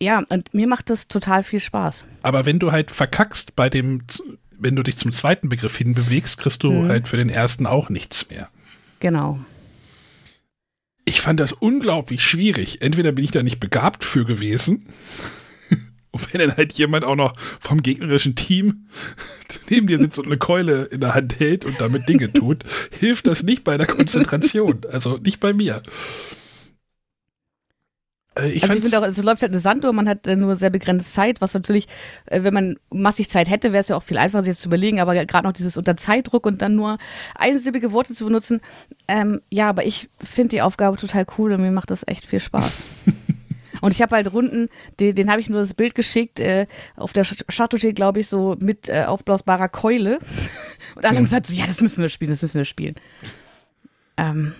ja, 0.00 0.22
und 0.30 0.54
mir 0.54 0.66
macht 0.68 0.88
das 0.88 1.06
total 1.06 1.42
viel 1.42 1.60
Spaß. 1.60 2.06
Aber 2.22 2.46
wenn 2.46 2.58
du 2.58 2.72
halt 2.72 2.90
verkackst 2.90 3.54
bei 3.56 3.68
dem, 3.68 4.02
wenn 4.58 4.74
du 4.74 4.82
dich 4.82 4.96
zum 4.96 5.12
zweiten 5.12 5.50
Begriff 5.50 5.76
hinbewegst, 5.76 6.38
kriegst 6.38 6.62
du 6.62 6.70
Mhm. 6.72 6.88
halt 6.88 7.08
für 7.08 7.18
den 7.18 7.28
ersten 7.28 7.66
auch 7.66 7.90
nichts 7.90 8.30
mehr. 8.30 8.48
Genau. 9.00 9.38
Ich 11.08 11.20
fand 11.20 11.38
das 11.38 11.52
unglaublich 11.52 12.24
schwierig. 12.24 12.82
Entweder 12.82 13.12
bin 13.12 13.24
ich 13.24 13.30
da 13.30 13.44
nicht 13.44 13.60
begabt 13.60 14.04
für 14.04 14.24
gewesen. 14.24 14.86
Und 16.10 16.32
wenn 16.32 16.40
dann 16.40 16.56
halt 16.56 16.72
jemand 16.72 17.04
auch 17.04 17.14
noch 17.14 17.34
vom 17.60 17.80
gegnerischen 17.80 18.34
Team 18.34 18.88
neben 19.70 19.86
dir 19.86 20.00
sitzt 20.00 20.18
und 20.18 20.26
eine 20.26 20.36
Keule 20.36 20.84
in 20.86 21.00
der 21.00 21.14
Hand 21.14 21.38
hält 21.38 21.64
und 21.64 21.80
damit 21.80 22.08
Dinge 22.08 22.32
tut, 22.32 22.64
hilft 22.98 23.28
das 23.28 23.44
nicht 23.44 23.62
bei 23.62 23.76
der 23.78 23.86
Konzentration. 23.86 24.80
Also 24.90 25.18
nicht 25.18 25.38
bei 25.38 25.52
mir. 25.52 25.82
Äh, 28.38 28.50
Ich 28.50 28.62
also 28.62 28.74
ich 28.74 28.82
finde 28.82 28.98
auch, 28.98 29.06
es 29.06 29.22
läuft 29.22 29.42
halt 29.42 29.52
eine 29.52 29.60
Sanduhr, 29.60 29.92
man 29.92 30.08
hat 30.08 30.26
äh, 30.26 30.36
nur 30.36 30.56
sehr 30.56 30.70
begrenzt 30.70 31.14
Zeit, 31.14 31.40
was 31.40 31.54
natürlich, 31.54 31.88
äh, 32.26 32.42
wenn 32.42 32.54
man 32.54 32.76
massig 32.90 33.30
Zeit 33.30 33.48
hätte, 33.50 33.72
wäre 33.72 33.80
es 33.80 33.88
ja 33.88 33.96
auch 33.96 34.02
viel 34.02 34.18
einfacher, 34.18 34.44
sich 34.44 34.50
jetzt 34.52 34.62
zu 34.62 34.68
überlegen, 34.68 35.00
aber 35.00 35.14
gerade 35.26 35.46
noch 35.46 35.52
dieses 35.52 35.76
unter 35.76 35.96
Zeitdruck 35.96 36.46
und 36.46 36.62
dann 36.62 36.74
nur 36.74 36.98
einsilbige 37.34 37.92
Worte 37.92 38.14
zu 38.14 38.24
benutzen. 38.24 38.60
Ähm, 39.08 39.40
ja, 39.50 39.68
aber 39.68 39.84
ich 39.84 40.08
finde 40.22 40.50
die 40.50 40.62
Aufgabe 40.62 40.96
total 40.96 41.26
cool 41.38 41.52
und 41.52 41.62
mir 41.62 41.70
macht 41.70 41.90
das 41.90 42.02
echt 42.06 42.26
viel 42.26 42.40
Spaß. 42.40 42.82
Und 43.82 43.92
ich 43.92 44.00
habe 44.00 44.16
halt 44.16 44.32
Runden, 44.32 44.70
den, 45.00 45.14
den 45.14 45.30
habe 45.30 45.38
ich 45.40 45.50
nur 45.50 45.60
das 45.60 45.74
Bild 45.74 45.94
geschickt, 45.94 46.40
äh, 46.40 46.66
auf 46.96 47.12
der 47.12 47.24
Shuttle 47.24 47.78
steht, 47.78 47.96
glaube 47.96 48.20
ich, 48.20 48.26
so 48.26 48.56
mit 48.58 48.88
äh, 48.88 49.04
aufblasbarer 49.04 49.68
Keule. 49.68 50.18
Und 50.94 51.04
alle 51.04 51.16
haben 51.16 51.24
gesagt, 51.24 51.46
so, 51.46 51.54
ja, 51.54 51.66
das 51.66 51.82
müssen 51.82 52.00
wir 52.00 52.08
spielen, 52.08 52.30
das 52.30 52.40
müssen 52.40 52.56
wir 52.56 52.64
spielen. 52.64 52.94
Ähm, 54.16 54.54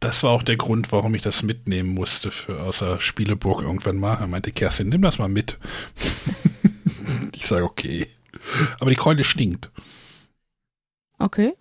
Das 0.00 0.22
war 0.22 0.32
auch 0.32 0.42
der 0.42 0.56
Grund, 0.56 0.92
warum 0.92 1.14
ich 1.14 1.22
das 1.22 1.42
mitnehmen 1.42 1.94
musste 1.94 2.30
für 2.30 2.60
außer 2.60 3.00
Spieleburg 3.00 3.62
irgendwann 3.62 3.96
mal. 3.96 4.14
Er 4.14 4.26
meinte, 4.26 4.52
Kerstin, 4.52 4.90
nimm 4.90 5.02
das 5.02 5.18
mal 5.18 5.28
mit. 5.28 5.58
ich 7.34 7.46
sage, 7.46 7.64
okay. 7.64 8.06
Aber 8.78 8.90
die 8.90 8.96
Keule 8.96 9.24
stinkt. 9.24 9.70
okay. 11.18 11.54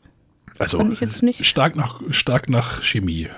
Also 0.57 0.77
Fand 0.77 0.93
ich 0.93 1.01
jetzt 1.01 1.21
nicht. 1.21 1.45
stark 1.45 1.75
nach, 1.75 2.01
stark 2.11 2.49
nach 2.49 2.81
Chemie. 2.81 3.29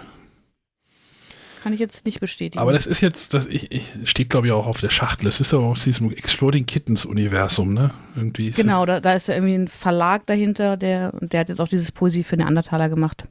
Kann 1.64 1.74
ich 1.74 1.80
jetzt 1.80 2.06
nicht 2.06 2.20
bestätigen. 2.20 2.62
Aber 2.62 2.72
das 2.72 2.86
ist 2.86 3.02
jetzt, 3.02 3.34
das 3.34 3.46
ich, 3.48 3.72
ich, 3.72 3.84
steht 4.06 4.30
glaube 4.30 4.48
ich 4.48 4.54
auch 4.54 4.68
auf 4.68 4.80
der 4.80 4.90
Schachtel. 4.92 5.28
Es 5.28 5.42
ist 5.42 5.54
aber 5.54 5.66
aus 5.66 5.84
diesem 5.84 6.12
Exploding 6.12 6.66
Kittens 6.66 7.06
Universum, 7.06 7.74
ne? 7.74 7.92
Irgendwie 8.16 8.52
Genau, 8.52 8.86
da, 8.86 9.00
da 9.00 9.16
ist 9.16 9.28
ja 9.28 9.36
irgendwie 9.36 9.56
ein 9.56 9.68
Verlag 9.68 10.26
dahinter, 10.28 10.78
der, 10.78 11.14
und 11.20 11.34
der 11.34 11.42
hat 11.42 11.50
jetzt 11.50 11.60
auch 11.60 11.68
dieses 11.68 11.92
Poesie 11.92 12.24
für 12.24 12.38
Neandertaler 12.38 12.90
gemacht. 12.90 13.26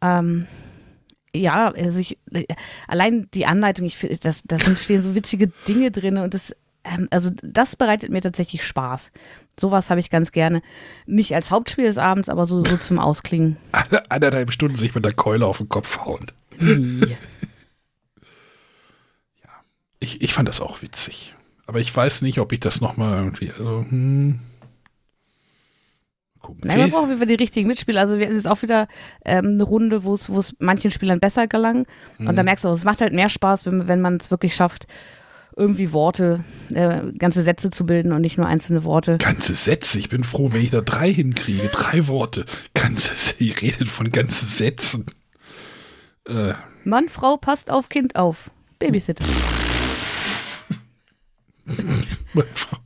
Ähm, 0.00 0.46
ja, 1.34 1.72
also 1.72 1.98
ich, 1.98 2.18
allein 2.88 3.28
die 3.34 3.46
Anleitung, 3.46 3.86
ich 3.86 3.96
finde, 3.96 4.18
das, 4.18 4.42
da 4.44 4.58
stehen 4.58 5.02
so 5.02 5.14
witzige 5.14 5.48
Dinge 5.68 5.90
drin 5.90 6.18
und 6.18 6.34
das, 6.34 6.54
ähm, 6.84 7.08
also 7.10 7.30
das 7.42 7.76
bereitet 7.76 8.10
mir 8.10 8.22
tatsächlich 8.22 8.64
Spaß. 8.66 9.12
Sowas 9.58 9.90
habe 9.90 10.00
ich 10.00 10.10
ganz 10.10 10.32
gerne. 10.32 10.62
Nicht 11.06 11.34
als 11.34 11.50
Hauptspiel 11.50 11.86
des 11.86 11.98
Abends, 11.98 12.28
aber 12.28 12.46
so, 12.46 12.64
so 12.64 12.76
zum 12.80 12.98
Ausklingen. 12.98 13.56
Eine, 13.72 14.10
anderthalb 14.10 14.52
Stunden 14.52 14.76
sich 14.76 14.94
mit 14.94 15.04
der 15.04 15.12
Keule 15.12 15.46
auf 15.46 15.58
den 15.58 15.68
Kopf 15.68 15.98
hauen. 15.98 16.26
Nee. 16.58 17.16
Ich, 19.98 20.20
ich 20.20 20.34
fand 20.34 20.46
das 20.46 20.60
auch 20.60 20.82
witzig. 20.82 21.34
Aber 21.66 21.80
ich 21.80 21.96
weiß 21.96 22.20
nicht, 22.20 22.38
ob 22.38 22.52
ich 22.52 22.60
das 22.60 22.82
nochmal 22.82 23.18
irgendwie, 23.18 23.50
also, 23.50 23.84
hm. 23.88 24.40
Gucken. 26.46 26.60
Nein, 26.64 26.78
man 26.78 26.90
braucht 26.90 27.10
wieder 27.10 27.26
die 27.26 27.34
richtigen 27.34 27.66
Mitspieler. 27.66 28.00
Also 28.02 28.18
wir- 28.18 28.28
es 28.30 28.34
ist 28.36 28.46
auch 28.48 28.62
wieder 28.62 28.86
ähm, 29.24 29.46
eine 29.54 29.62
Runde, 29.64 30.04
wo 30.04 30.14
es 30.14 30.54
manchen 30.60 30.90
Spielern 30.92 31.18
besser 31.18 31.46
gelang. 31.48 31.86
Und 32.18 32.36
da 32.36 32.42
merkst 32.44 32.64
du, 32.64 32.68
auch, 32.68 32.72
es 32.72 32.84
macht 32.84 33.00
halt 33.00 33.12
mehr 33.12 33.28
Spaß, 33.28 33.66
wenn, 33.66 33.88
wenn 33.88 34.00
man 34.00 34.18
es 34.18 34.30
wirklich 34.30 34.54
schafft, 34.54 34.86
irgendwie 35.56 35.92
Worte, 35.92 36.44
äh, 36.72 37.00
ganze 37.18 37.42
Sätze 37.42 37.70
zu 37.70 37.84
bilden 37.86 38.12
und 38.12 38.20
nicht 38.20 38.36
nur 38.38 38.46
einzelne 38.46 38.84
Worte. 38.84 39.16
Ganze 39.16 39.54
Sätze. 39.54 39.98
Ich 39.98 40.08
bin 40.08 40.22
froh, 40.22 40.52
wenn 40.52 40.60
ich 40.62 40.70
da 40.70 40.82
drei 40.82 41.12
hinkriege. 41.12 41.68
Drei 41.72 42.06
Worte. 42.08 42.44
Ganze, 42.74 43.34
ihr 43.42 43.60
redet 43.60 43.88
von 43.88 44.10
ganzen 44.12 44.46
Sätzen. 44.46 45.06
Äh, 46.28 46.52
Mann, 46.84 47.08
Frau, 47.08 47.36
passt 47.38 47.70
auf 47.70 47.88
Kind 47.88 48.14
auf. 48.16 48.50
Babysit. 48.78 49.18
Gott, 52.34 52.46
ja. 52.72 52.78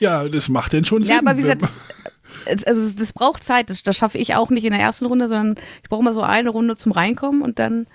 Ja, 0.00 0.28
das 0.28 0.48
macht 0.48 0.72
denn 0.72 0.84
schon 0.84 1.04
Sinn. 1.04 1.14
Ja, 1.14 1.20
aber 1.20 1.36
wie 1.36 1.42
gesagt, 1.42 1.62
das, 1.62 2.64
also 2.64 2.90
das 2.90 3.12
braucht 3.12 3.44
Zeit. 3.44 3.70
Das, 3.70 3.82
das 3.82 3.96
schaffe 3.96 4.18
ich 4.18 4.34
auch 4.34 4.50
nicht 4.50 4.64
in 4.64 4.72
der 4.72 4.80
ersten 4.80 5.06
Runde, 5.06 5.28
sondern 5.28 5.56
ich 5.82 5.88
brauche 5.88 6.02
mal 6.02 6.14
so 6.14 6.22
eine 6.22 6.50
Runde 6.50 6.76
zum 6.76 6.92
Reinkommen 6.92 7.42
und 7.42 7.58
dann, 7.58 7.86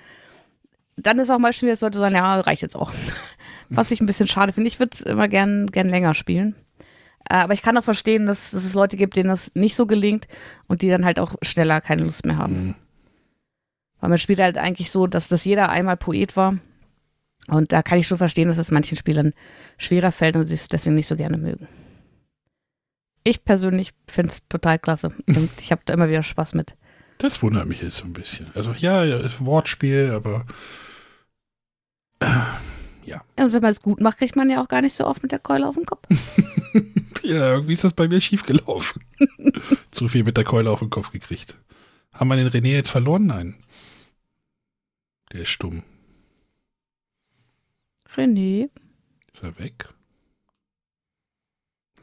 dann 0.98 1.20
ist 1.20 1.30
auch 1.30 1.40
mal 1.40 1.54
schwierig, 1.54 1.80
sollte 1.80 1.98
sagen, 1.98 2.16
ja, 2.16 2.40
reicht 2.40 2.62
jetzt 2.62 2.76
auch. 2.76 2.92
Was 3.70 3.92
ich 3.92 4.02
ein 4.02 4.08
bisschen 4.08 4.28
schade 4.28 4.52
finde. 4.52 4.68
Ich 4.68 4.80
würde 4.80 4.92
es 4.94 5.02
immer 5.02 5.28
gern, 5.28 5.68
gern 5.68 5.90
länger 5.90 6.16
spielen. 6.16 6.56
Äh, 7.30 7.36
Aber 7.36 7.54
ich 7.54 7.62
kann 7.62 7.78
auch 7.78 7.84
verstehen, 7.84 8.26
dass, 8.26 8.52
dass 8.52 8.64
es 8.66 8.74
Leute 8.74 8.98
gibt, 8.98 9.16
denen 9.16 9.30
das 9.30 9.52
nicht 9.54 9.76
so 9.76 9.86
gelingt 9.86 10.28
und 10.68 10.82
die 10.82 10.90
dann 10.90 11.06
halt 11.06 11.20
auch 11.20 11.36
schneller 11.44 11.80
keine 11.82 12.04
Lust 12.04 12.26
mehr 12.26 12.38
haben. 12.38 12.66
Mhm. 12.66 12.76
Weil 14.00 14.10
man 14.10 14.18
spielt 14.18 14.40
halt 14.40 14.58
eigentlich 14.58 14.92
so, 14.92 15.08
dass, 15.08 15.28
dass 15.28 15.46
jeder 15.46 15.70
einmal 15.70 15.98
Poet 15.98 16.36
war. 16.36 16.58
Und 17.48 17.72
da 17.72 17.82
kann 17.84 18.00
ich 18.00 18.08
schon 18.08 18.18
verstehen, 18.18 18.48
dass 18.48 18.58
es 18.58 18.72
manchen 18.72 18.98
Spielern 18.98 19.34
schwerer 19.78 20.12
fällt 20.12 20.36
und 20.36 20.46
sie 20.46 20.56
es 20.56 20.68
deswegen 20.68 20.96
nicht 20.96 21.08
so 21.08 21.16
gerne 21.16 21.38
mögen. 21.38 21.68
Ich 23.24 23.44
persönlich 23.44 23.92
finde 24.08 24.32
es 24.32 24.48
total 24.48 24.80
klasse. 24.80 25.14
Und 25.28 25.50
ich 25.60 25.72
habe 25.72 25.82
da 25.86 25.94
immer 25.94 26.10
wieder 26.10 26.24
Spaß 26.24 26.54
mit. 26.54 26.76
Das 27.18 27.42
wundert 27.44 27.68
mich 27.68 27.82
jetzt 27.82 27.98
so 27.98 28.06
ein 28.06 28.14
bisschen. 28.14 28.48
Also, 28.56 28.72
ja, 28.72 29.04
ja, 29.04 29.18
ist 29.18 29.44
Wortspiel, 29.46 30.12
aber. 30.12 30.46
Äh, 32.20 32.28
Ja, 33.06 33.24
Und 33.38 33.54
wenn 33.54 33.62
man 33.62 33.72
es 33.72 33.82
gut 33.82 34.00
macht, 34.02 34.20
kriegt 34.20 34.36
man 34.36 34.50
ja 34.50 34.62
auch 34.62 34.68
gar 34.68 34.82
nicht 34.82 34.94
so 34.94 35.06
oft 35.06 35.22
mit 35.24 35.32
der 35.32 35.40
Keule 35.40 35.68
auf 35.68 35.76
den 35.76 35.86
Kopf. 35.86 36.08
ja, 37.24 37.54
irgendwie 37.54 37.74
ist 37.74 37.84
das 37.84 37.94
bei 37.94 38.08
mir 38.08 38.22
schiefgelaufen. 38.22 39.04
Zu 39.92 40.08
viel 40.08 40.24
mit 40.24 40.38
der 40.38 40.44
Keule 40.44 40.70
auf 40.70 40.80
den 40.80 40.90
Kopf 40.92 41.12
gekriegt. 41.12 41.58
Haben 42.14 42.30
wir 42.30 42.36
den 42.38 42.50
René 42.50 42.72
jetzt 42.72 42.90
verloren? 42.90 43.26
Nein. 43.26 43.56
Der 45.34 45.42
ist 45.42 45.50
stumm. 45.50 45.84
René. 48.16 48.70
Ist 49.34 49.44
er 49.44 49.58
weg? 49.60 49.90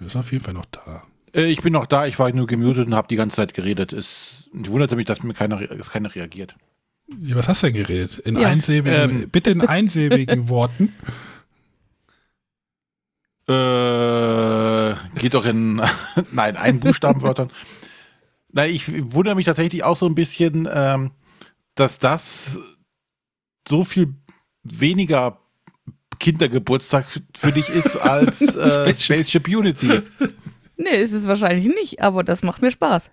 Er 0.00 0.06
ist 0.06 0.16
auf 0.16 0.32
jeden 0.32 0.44
Fall 0.44 0.54
noch 0.54 0.66
da. 0.66 1.02
Äh, 1.34 1.46
ich 1.46 1.62
bin 1.62 1.72
noch 1.72 1.86
da, 1.86 2.06
ich 2.06 2.18
war 2.18 2.30
nur 2.32 2.46
gemutet 2.46 2.86
und 2.86 2.94
habe 2.94 3.08
die 3.08 3.16
ganze 3.16 3.36
Zeit 3.36 3.54
geredet. 3.54 3.92
Es 3.92 4.48
ich 4.52 4.70
wunderte 4.70 4.96
mich, 4.96 5.06
dass 5.06 5.22
mir 5.22 5.34
keiner, 5.34 5.58
dass 5.66 5.90
keiner 5.90 6.14
reagiert. 6.14 6.56
Ja, 7.20 7.36
Was 7.36 7.48
hast 7.48 7.62
du 7.62 7.66
denn 7.68 7.74
geredet? 7.74 8.18
In 8.18 8.36
Ja, 8.36 8.48
einsilbigen, 8.48 9.22
ähm, 9.22 9.30
bitte 9.30 9.50
in 9.50 9.60
einsilbigen 9.60 10.48
Worten. 10.48 10.92
Äh, 13.48 14.94
geht 15.20 15.34
doch 15.34 15.44
in, 15.44 15.76
nein, 16.32 16.56
ein 16.56 16.80
Buchstabenwörtern. 16.80 17.50
Nein, 18.50 18.74
ich 18.74 19.12
wundere 19.12 19.36
mich 19.36 19.46
tatsächlich 19.46 19.84
auch 19.84 19.96
so 19.96 20.06
ein 20.06 20.14
bisschen, 20.14 20.68
ähm, 20.72 21.12
dass 21.74 21.98
das 21.98 22.78
so 23.68 23.84
viel 23.84 24.14
weniger 24.64 25.40
Kindergeburtstag 26.18 27.06
für 27.34 27.52
dich 27.52 27.68
ist 27.68 27.96
als 27.96 28.40
äh, 28.56 28.70
Spaceship. 28.70 29.00
Spaceship 29.00 29.48
Unity. 29.48 30.02
Nee, 30.76 31.00
ist 31.00 31.12
es 31.12 31.26
wahrscheinlich 31.26 31.66
nicht, 31.74 32.02
aber 32.02 32.24
das 32.24 32.42
macht 32.42 32.62
mir 32.62 32.70
Spaß. 32.70 33.10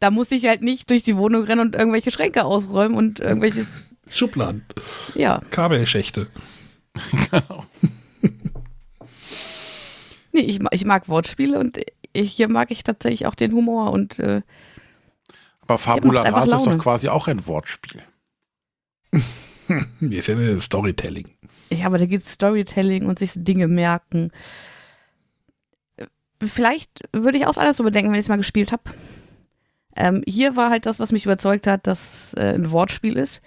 Da 0.00 0.10
muss 0.10 0.30
ich 0.30 0.46
halt 0.46 0.62
nicht 0.62 0.90
durch 0.90 1.04
die 1.04 1.16
Wohnung 1.16 1.44
rennen 1.44 1.60
und 1.60 1.74
irgendwelche 1.74 2.10
Schränke 2.10 2.44
ausräumen 2.44 2.96
und 2.96 3.20
irgendwelche, 3.20 3.66
Schubladen, 4.08 4.64
ja. 5.14 5.40
Kabelschächte. 5.50 6.28
Nee, 10.36 10.42
ich, 10.42 10.60
ich 10.70 10.84
mag 10.84 11.08
Wortspiele 11.08 11.58
und 11.58 11.78
ich, 12.12 12.32
hier 12.32 12.48
mag 12.48 12.70
ich 12.70 12.84
tatsächlich 12.84 13.26
auch 13.26 13.34
den 13.34 13.52
Humor 13.52 13.90
und 13.90 14.18
äh, 14.18 14.42
Aber 15.62 15.78
Fabula 15.78 16.20
Rasa 16.24 16.58
ist 16.58 16.66
doch 16.66 16.76
quasi 16.76 17.08
auch 17.08 17.26
ein 17.26 17.46
Wortspiel. 17.46 18.02
Ist 20.00 20.28
ja 20.28 20.36
eine 20.36 20.60
Storytelling. 20.60 21.35
Ja, 21.70 21.86
aber 21.86 21.98
da 21.98 22.06
geht 22.06 22.26
Storytelling 22.26 23.06
und 23.06 23.18
sich 23.18 23.32
Dinge 23.34 23.68
merken. 23.68 24.30
Vielleicht 26.40 26.90
würde 27.12 27.38
ich 27.38 27.46
auch 27.46 27.56
alles 27.56 27.78
so 27.78 27.84
bedenken, 27.84 28.10
wenn 28.10 28.18
ich 28.18 28.26
es 28.26 28.28
mal 28.28 28.36
gespielt 28.36 28.70
habe. 28.72 28.82
Ähm, 29.96 30.22
hier 30.26 30.54
war 30.56 30.68
halt 30.70 30.84
das, 30.84 31.00
was 31.00 31.10
mich 31.12 31.24
überzeugt 31.24 31.66
hat, 31.66 31.86
dass 31.86 32.34
äh, 32.34 32.52
ein 32.54 32.70
Wortspiel 32.70 33.16
ist. 33.16 33.40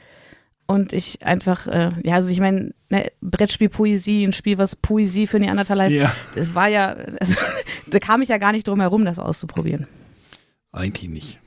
Und 0.66 0.94
ich 0.94 1.24
einfach, 1.26 1.68
äh, 1.68 1.92
ja, 2.04 2.16
also 2.16 2.30
ich 2.30 2.40
meine, 2.40 2.74
ne, 2.90 3.12
Brettspiel 3.22 3.70
Poesie, 3.70 4.24
ein 4.24 4.34
Spiel, 4.34 4.58
was 4.58 4.76
Poesie 4.76 5.28
für 5.28 5.40
Neandertaler 5.40 5.86
heißt, 5.86 5.96
Ja. 5.96 6.16
das 6.36 6.54
war 6.56 6.68
ja, 6.68 6.96
also, 7.20 7.36
da 7.88 8.00
kam 8.00 8.22
ich 8.22 8.30
ja 8.30 8.38
gar 8.38 8.52
nicht 8.52 8.68
drum 8.68 8.80
herum, 8.80 9.06
das 9.06 9.20
auszuprobieren. 9.20 9.88
Eigentlich 10.72 11.10
nicht. 11.10 11.40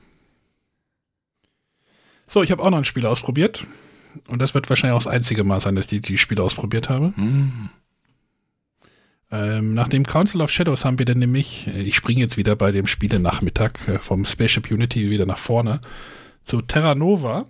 So, 2.27 2.41
ich 2.43 2.51
habe 2.51 2.63
auch 2.63 2.69
noch 2.69 2.77
ein 2.79 2.83
Spiel 2.85 3.05
ausprobiert. 3.05 3.65
Und 4.27 4.41
das 4.41 4.53
wird 4.53 4.69
wahrscheinlich 4.69 4.95
auch 4.95 5.03
das 5.03 5.13
einzige 5.13 5.43
Mal 5.43 5.61
sein, 5.61 5.75
dass 5.75 5.91
ich 5.91 6.01
die 6.01 6.17
Spiele 6.17 6.43
ausprobiert 6.43 6.89
habe. 6.89 7.13
Hm. 7.15 7.69
Ähm, 9.31 9.73
nach 9.73 9.87
dem 9.87 10.05
Council 10.05 10.41
of 10.41 10.51
Shadows 10.51 10.85
haben 10.85 10.99
wir 10.99 11.05
dann 11.05 11.17
nämlich, 11.17 11.67
äh, 11.67 11.81
ich 11.81 11.95
springe 11.95 12.19
jetzt 12.19 12.37
wieder 12.37 12.55
bei 12.55 12.71
dem 12.71 12.85
Spielenachmittag 12.85 13.87
äh, 13.87 13.97
vom 13.99 14.25
Spaceship 14.25 14.69
Unity 14.69 15.09
wieder 15.09 15.25
nach 15.25 15.39
vorne, 15.39 15.81
zu 16.43 16.61
Terra 16.61 16.93
Nova, 16.93 17.45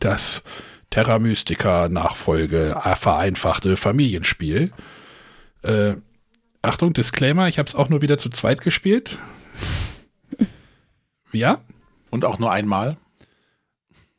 das 0.00 0.42
Terra 0.88 1.18
Mystica 1.18 1.88
Nachfolge, 1.90 2.80
äh, 2.82 2.96
vereinfachte 2.96 3.76
Familienspiel. 3.76 4.72
Äh, 5.62 5.96
Achtung, 6.62 6.94
Disclaimer, 6.94 7.46
ich 7.48 7.58
habe 7.58 7.68
es 7.68 7.74
auch 7.74 7.90
nur 7.90 8.00
wieder 8.00 8.16
zu 8.16 8.30
zweit 8.30 8.60
gespielt. 8.60 9.18
Ja, 11.32 11.58
Und 12.10 12.24
auch 12.24 12.38
nur 12.38 12.52
einmal. 12.52 12.96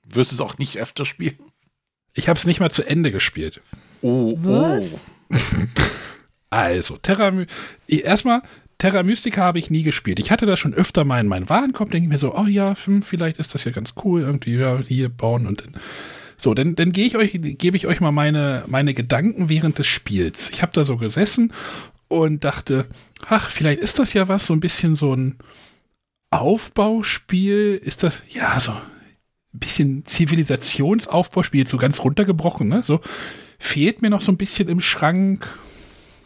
Wirst 0.05 0.31
du 0.31 0.35
es 0.35 0.41
auch 0.41 0.57
nicht 0.57 0.77
öfter 0.77 1.05
spielen? 1.05 1.37
ich 2.15 2.29
habe 2.29 2.39
es 2.39 2.45
nicht 2.45 2.59
mal 2.59 2.71
zu 2.71 2.83
Ende 2.83 3.11
gespielt. 3.11 3.61
Oh, 4.01 4.35
Was? 4.41 5.01
oh. 5.29 5.37
Also, 6.49 6.97
Terra 6.97 7.33
erstmal, 7.87 8.41
Terra 8.77 9.03
Mystica 9.03 9.41
habe 9.41 9.59
ich 9.59 9.69
nie 9.69 9.83
gespielt. 9.83 10.19
Ich 10.19 10.31
hatte 10.31 10.45
das 10.45 10.57
schon 10.57 10.73
öfter 10.73 11.03
mal 11.03 11.19
in 11.19 11.27
meinen 11.27 11.49
Warenkorb, 11.49 11.91
denke 11.91 12.05
ich 12.05 12.09
mir 12.09 12.17
so, 12.17 12.33
oh 12.33 12.45
ja, 12.45 12.75
hm, 12.85 13.01
vielleicht 13.01 13.37
ist 13.37 13.53
das 13.53 13.65
ja 13.65 13.71
ganz 13.71 13.93
cool, 14.03 14.21
irgendwie 14.21 14.55
ja, 14.55 14.79
hier 14.79 15.09
bauen 15.09 15.47
und 15.47 15.61
dann. 15.61 15.75
So, 16.37 16.53
dann, 16.53 16.75
dann 16.75 16.91
gehe 16.91 17.05
ich 17.05 17.17
euch, 17.17 17.31
gebe 17.33 17.77
ich 17.77 17.87
euch 17.87 17.99
mal 17.99 18.11
meine, 18.11 18.63
meine 18.67 18.93
Gedanken 18.93 19.49
während 19.49 19.79
des 19.79 19.87
Spiels. 19.87 20.49
Ich 20.49 20.61
habe 20.61 20.73
da 20.73 20.83
so 20.83 20.97
gesessen 20.97 21.51
und 22.07 22.43
dachte, 22.43 22.87
ach, 23.27 23.49
vielleicht 23.49 23.79
ist 23.79 23.99
das 23.99 24.13
ja 24.13 24.27
was, 24.27 24.45
so 24.45 24.53
ein 24.53 24.59
bisschen 24.59 24.95
so 24.95 25.13
ein 25.13 25.37
Aufbauspiel. 26.31 27.79
Ist 27.81 28.03
das, 28.03 28.21
ja, 28.29 28.59
so 28.59 28.73
bisschen 29.59 30.05
Zivilisationsaufbauspiel, 30.05 31.67
so 31.67 31.77
ganz 31.77 31.99
runtergebrochen, 31.99 32.67
ne? 32.67 32.83
So 32.83 32.99
fehlt 33.59 34.01
mir 34.01 34.09
noch 34.09 34.21
so 34.21 34.31
ein 34.31 34.37
bisschen 34.37 34.67
im 34.67 34.81
Schrank. 34.81 35.47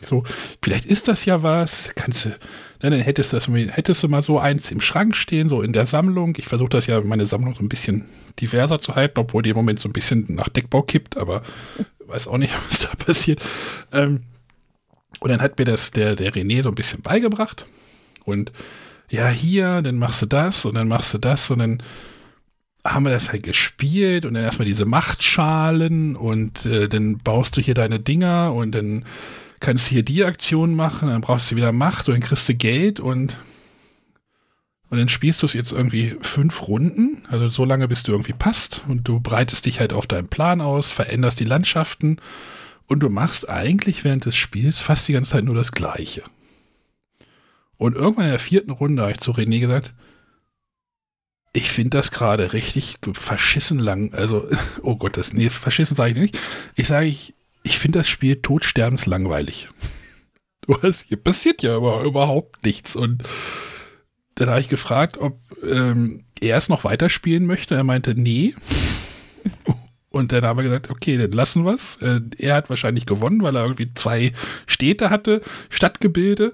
So, 0.01 0.23
vielleicht 0.63 0.85
ist 0.85 1.07
das 1.07 1.25
ja 1.25 1.43
was. 1.43 1.91
Kannst 1.95 2.25
du, 2.25 2.29
ne, 2.29 2.37
dann 2.81 2.93
hättest 3.01 3.33
du, 3.33 3.37
das, 3.37 3.47
mal- 3.47 3.69
hättest 3.69 4.01
du 4.03 4.07
mal 4.07 4.21
so 4.21 4.39
eins 4.39 4.71
im 4.71 4.79
Schrank 4.81 5.15
stehen, 5.15 5.49
so 5.49 5.61
in 5.61 5.73
der 5.73 5.85
Sammlung. 5.85 6.35
Ich 6.37 6.47
versuche 6.47 6.69
das 6.69 6.87
ja, 6.87 7.01
meine 7.01 7.25
Sammlung 7.25 7.55
so 7.55 7.61
ein 7.63 7.69
bisschen 7.69 8.05
diverser 8.39 8.79
zu 8.79 8.95
halten, 8.95 9.19
obwohl 9.19 9.43
die 9.43 9.49
im 9.49 9.55
Moment 9.57 9.79
so 9.79 9.89
ein 9.89 9.93
bisschen 9.93 10.25
nach 10.29 10.49
Deckbau 10.49 10.81
kippt, 10.83 11.17
aber 11.17 11.43
weiß 12.07 12.27
auch 12.27 12.37
nicht, 12.37 12.53
was 12.69 12.79
da 12.79 12.89
passiert. 12.95 13.41
Ähm, 13.91 14.21
und 15.19 15.29
dann 15.29 15.41
hat 15.41 15.59
mir 15.59 15.65
das 15.65 15.91
der, 15.91 16.15
der 16.15 16.31
René 16.33 16.61
so 16.61 16.69
ein 16.69 16.75
bisschen 16.75 17.01
beigebracht. 17.01 17.65
Und 18.23 18.51
ja, 19.09 19.27
hier, 19.27 19.81
dann 19.81 19.97
machst 19.97 20.21
du 20.21 20.27
das 20.27 20.63
und 20.65 20.75
dann 20.75 20.87
machst 20.87 21.13
du 21.13 21.17
das 21.17 21.49
und 21.51 21.59
dann 21.59 21.83
haben 22.93 23.03
wir 23.03 23.11
das 23.11 23.31
halt 23.31 23.43
gespielt 23.43 24.25
und 24.25 24.33
dann 24.33 24.43
erstmal 24.43 24.67
diese 24.67 24.85
Machtschalen 24.85 26.15
und 26.15 26.65
äh, 26.65 26.87
dann 26.89 27.17
baust 27.17 27.57
du 27.57 27.61
hier 27.61 27.73
deine 27.73 27.99
Dinger 27.99 28.53
und 28.53 28.73
dann 28.73 29.05
kannst 29.59 29.87
du 29.87 29.91
hier 29.91 30.03
die 30.03 30.23
Aktion 30.23 30.75
machen, 30.75 31.09
dann 31.09 31.21
brauchst 31.21 31.51
du 31.51 31.55
wieder 31.55 31.71
Macht 31.71 32.07
und 32.07 32.15
dann 32.15 32.23
kriegst 32.23 32.47
du 32.49 32.55
Geld 32.55 32.99
und 32.99 33.37
und 34.91 34.97
dann 34.97 35.09
spielst 35.09 35.43
du 35.43 35.45
es 35.45 35.53
jetzt 35.53 35.71
irgendwie 35.71 36.15
fünf 36.21 36.67
Runden, 36.67 37.21
also 37.27 37.47
so 37.47 37.63
lange, 37.63 37.87
bis 37.87 38.01
du 38.01 38.11
irgendwie 38.11 38.33
passt 38.33 38.81
und 38.87 39.07
du 39.07 39.19
breitest 39.19 39.67
dich 39.67 39.79
halt 39.79 39.93
auf 39.93 40.07
deinen 40.07 40.29
Plan 40.29 40.61
aus, 40.61 40.89
veränderst 40.89 41.39
die 41.39 41.45
Landschaften 41.45 42.17
und 42.87 43.01
du 43.01 43.09
machst 43.09 43.47
eigentlich 43.47 44.03
während 44.03 44.25
des 44.25 44.35
Spiels 44.35 44.79
fast 44.79 45.07
die 45.07 45.13
ganze 45.13 45.31
Zeit 45.31 45.43
nur 45.43 45.53
das 45.53 45.73
Gleiche. 45.73 46.23
Und 47.77 47.95
irgendwann 47.95 48.25
in 48.25 48.31
der 48.31 48.39
vierten 48.39 48.71
Runde 48.71 49.03
habe 49.03 49.11
ich 49.11 49.19
zu 49.19 49.31
René 49.31 49.59
gesagt, 49.59 49.93
ich 51.53 51.71
finde 51.71 51.97
das 51.97 52.11
gerade 52.11 52.53
richtig 52.53 52.97
verschissen 53.13 53.79
lang. 53.79 54.13
Also, 54.13 54.47
oh 54.83 54.95
Gott, 54.95 55.17
das, 55.17 55.33
nee, 55.33 55.49
verschissen 55.49 55.95
sage 55.95 56.11
ich 56.11 56.17
nicht. 56.17 56.39
Ich 56.75 56.87
sage, 56.87 57.07
ich, 57.07 57.33
ich 57.63 57.79
finde 57.79 57.99
das 57.99 58.09
Spiel 58.09 58.37
totsterbenslangweilig. 58.37 59.69
Was, 60.67 61.01
hier 61.07 61.17
passiert 61.17 61.61
ja 61.61 61.75
aber 61.75 62.03
überhaupt 62.03 62.65
nichts. 62.65 62.95
Und 62.95 63.23
dann 64.35 64.49
habe 64.49 64.61
ich 64.61 64.69
gefragt, 64.69 65.17
ob 65.17 65.39
ähm, 65.63 66.23
er 66.39 66.57
es 66.57 66.69
noch 66.69 66.83
weiterspielen 66.83 67.45
möchte. 67.45 67.75
Er 67.75 67.83
meinte, 67.83 68.15
nee. 68.15 68.55
Und 70.11 70.31
dann 70.31 70.43
haben 70.43 70.57
wir 70.57 70.63
gesagt, 70.63 70.89
okay, 70.89 71.17
dann 71.17 71.31
lassen 71.31 71.65
wir 71.65 71.73
es. 71.73 71.97
Äh, 71.97 72.21
er 72.37 72.55
hat 72.55 72.69
wahrscheinlich 72.69 73.05
gewonnen, 73.05 73.43
weil 73.43 73.55
er 73.55 73.63
irgendwie 73.63 73.93
zwei 73.93 74.33
Städte 74.65 75.11
hatte, 75.11 75.41
Stadtgebilde. 75.69 76.53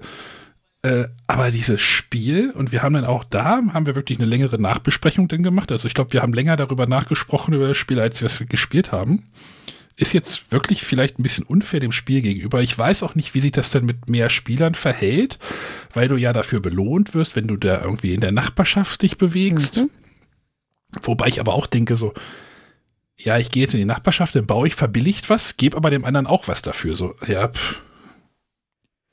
Äh, 0.86 1.08
aber 1.26 1.50
dieses 1.50 1.80
Spiel, 1.80 2.52
und 2.52 2.70
wir 2.70 2.82
haben 2.82 2.94
dann 2.94 3.04
auch 3.04 3.24
da, 3.24 3.60
haben 3.72 3.86
wir 3.86 3.96
wirklich 3.96 4.18
eine 4.18 4.28
längere 4.28 4.60
Nachbesprechung 4.60 5.26
dann 5.26 5.42
gemacht. 5.42 5.72
Also 5.72 5.88
ich 5.88 5.94
glaube, 5.94 6.12
wir 6.12 6.22
haben 6.22 6.32
länger 6.32 6.56
darüber 6.56 6.86
nachgesprochen, 6.86 7.54
über 7.54 7.66
das 7.66 7.76
Spiel, 7.76 7.98
als 7.98 8.20
wir 8.20 8.26
es 8.26 8.44
gespielt 8.48 8.92
haben. 8.92 9.24
Ist 9.96 10.12
jetzt 10.12 10.52
wirklich 10.52 10.84
vielleicht 10.84 11.18
ein 11.18 11.24
bisschen 11.24 11.44
unfair 11.44 11.80
dem 11.80 11.90
Spiel 11.90 12.20
gegenüber. 12.20 12.62
Ich 12.62 12.78
weiß 12.78 13.02
auch 13.02 13.16
nicht, 13.16 13.34
wie 13.34 13.40
sich 13.40 13.50
das 13.50 13.70
denn 13.70 13.84
mit 13.84 14.08
mehr 14.08 14.30
Spielern 14.30 14.76
verhält, 14.76 15.40
weil 15.92 16.06
du 16.06 16.16
ja 16.16 16.32
dafür 16.32 16.60
belohnt 16.60 17.14
wirst, 17.14 17.34
wenn 17.34 17.48
du 17.48 17.56
da 17.56 17.82
irgendwie 17.82 18.14
in 18.14 18.20
der 18.20 18.32
Nachbarschaft 18.32 19.02
dich 19.02 19.18
bewegst. 19.18 19.78
Mhm. 19.78 19.90
Wobei 21.02 21.26
ich 21.26 21.40
aber 21.40 21.54
auch 21.54 21.66
denke, 21.66 21.96
so, 21.96 22.14
ja, 23.16 23.38
ich 23.38 23.50
gehe 23.50 23.62
jetzt 23.62 23.74
in 23.74 23.80
die 23.80 23.86
Nachbarschaft, 23.86 24.36
dann 24.36 24.46
baue 24.46 24.68
ich 24.68 24.76
verbilligt 24.76 25.30
was, 25.30 25.56
gebe 25.56 25.76
aber 25.76 25.90
dem 25.90 26.04
anderen 26.04 26.28
auch 26.28 26.46
was 26.46 26.62
dafür. 26.62 26.94
So, 26.94 27.16
ja, 27.26 27.48
pff. 27.48 27.80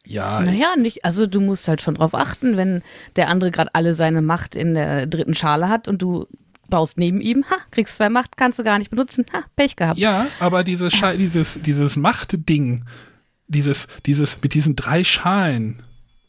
Ja, 0.05 0.41
Naja, 0.41 0.75
nicht, 0.77 1.05
also 1.05 1.27
du 1.27 1.39
musst 1.39 1.67
halt 1.67 1.81
schon 1.81 1.95
drauf 1.95 2.13
achten, 2.13 2.57
wenn 2.57 2.81
der 3.15 3.29
andere 3.29 3.51
gerade 3.51 3.73
alle 3.73 3.93
seine 3.93 4.21
Macht 4.21 4.55
in 4.55 4.73
der 4.73 5.07
dritten 5.07 5.33
Schale 5.33 5.69
hat 5.69 5.87
und 5.87 6.01
du 6.01 6.27
baust 6.69 6.97
neben 6.97 7.21
ihm, 7.21 7.45
ha, 7.49 7.55
kriegst 7.71 7.95
zwei 7.95 8.09
Macht, 8.09 8.35
kannst 8.35 8.59
du 8.59 8.63
gar 8.63 8.79
nicht 8.79 8.89
benutzen, 8.89 9.25
ha, 9.31 9.43
Pech 9.55 9.75
gehabt. 9.75 9.99
Ja, 9.99 10.27
aber 10.39 10.63
diese 10.63 10.91
Scha 10.91 11.13
dieses, 11.13 11.61
dieses 11.61 11.95
Machtding, 11.95 12.83
dieses, 13.47 13.87
dieses, 14.05 14.41
mit 14.41 14.53
diesen 14.55 14.75
drei 14.75 15.03
Schalen, 15.03 15.83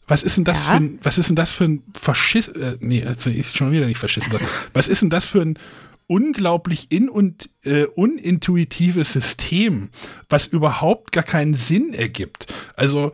was 0.06 0.22
ist 0.22 0.36
denn 0.36 0.44
das 0.44 0.64
Ja. 0.66 0.70
für 0.72 0.76
ein, 0.76 0.98
was 1.02 1.18
ist 1.18 1.28
denn 1.30 1.36
das 1.36 1.50
für 1.52 1.64
ein 1.64 1.82
Faschiss, 1.98 2.48
äh, 2.48 2.76
nee, 2.80 3.04
also 3.04 3.30
ich 3.30 3.48
schon 3.56 3.72
wieder 3.72 3.86
nicht 3.86 3.98
Faschissen 3.98 4.30
sagen. 4.32 4.46
Was 4.74 4.86
ist 4.88 5.00
denn 5.00 5.08
das 5.10 5.24
für 5.26 5.40
ein 5.40 5.58
unglaublich 6.06 6.88
in- 6.90 7.08
und 7.08 7.48
äh, 7.64 7.84
unintuitives 7.84 9.14
System, 9.14 9.88
was 10.28 10.46
überhaupt 10.46 11.12
gar 11.12 11.24
keinen 11.24 11.54
Sinn 11.54 11.94
ergibt? 11.94 12.52
Also, 12.76 13.12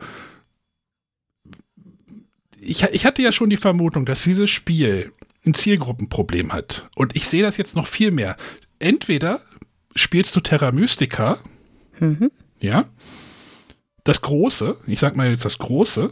ich, 2.61 2.83
ich 2.83 3.05
hatte 3.05 3.21
ja 3.21 3.31
schon 3.31 3.49
die 3.49 3.57
Vermutung, 3.57 4.05
dass 4.05 4.23
dieses 4.23 4.49
Spiel 4.49 5.11
ein 5.45 5.53
Zielgruppenproblem 5.53 6.53
hat. 6.53 6.87
Und 6.95 7.15
ich 7.15 7.27
sehe 7.27 7.41
das 7.41 7.57
jetzt 7.57 7.75
noch 7.75 7.87
viel 7.87 8.11
mehr. 8.11 8.37
Entweder 8.79 9.41
spielst 9.95 10.35
du 10.35 10.39
Terra 10.39 10.71
Mystica, 10.71 11.39
Mhm. 11.99 12.31
ja, 12.59 12.85
das 14.03 14.21
Große, 14.21 14.77
ich 14.87 14.99
sag 14.99 15.15
mal 15.15 15.29
jetzt 15.29 15.45
das 15.45 15.59
Große, 15.59 16.11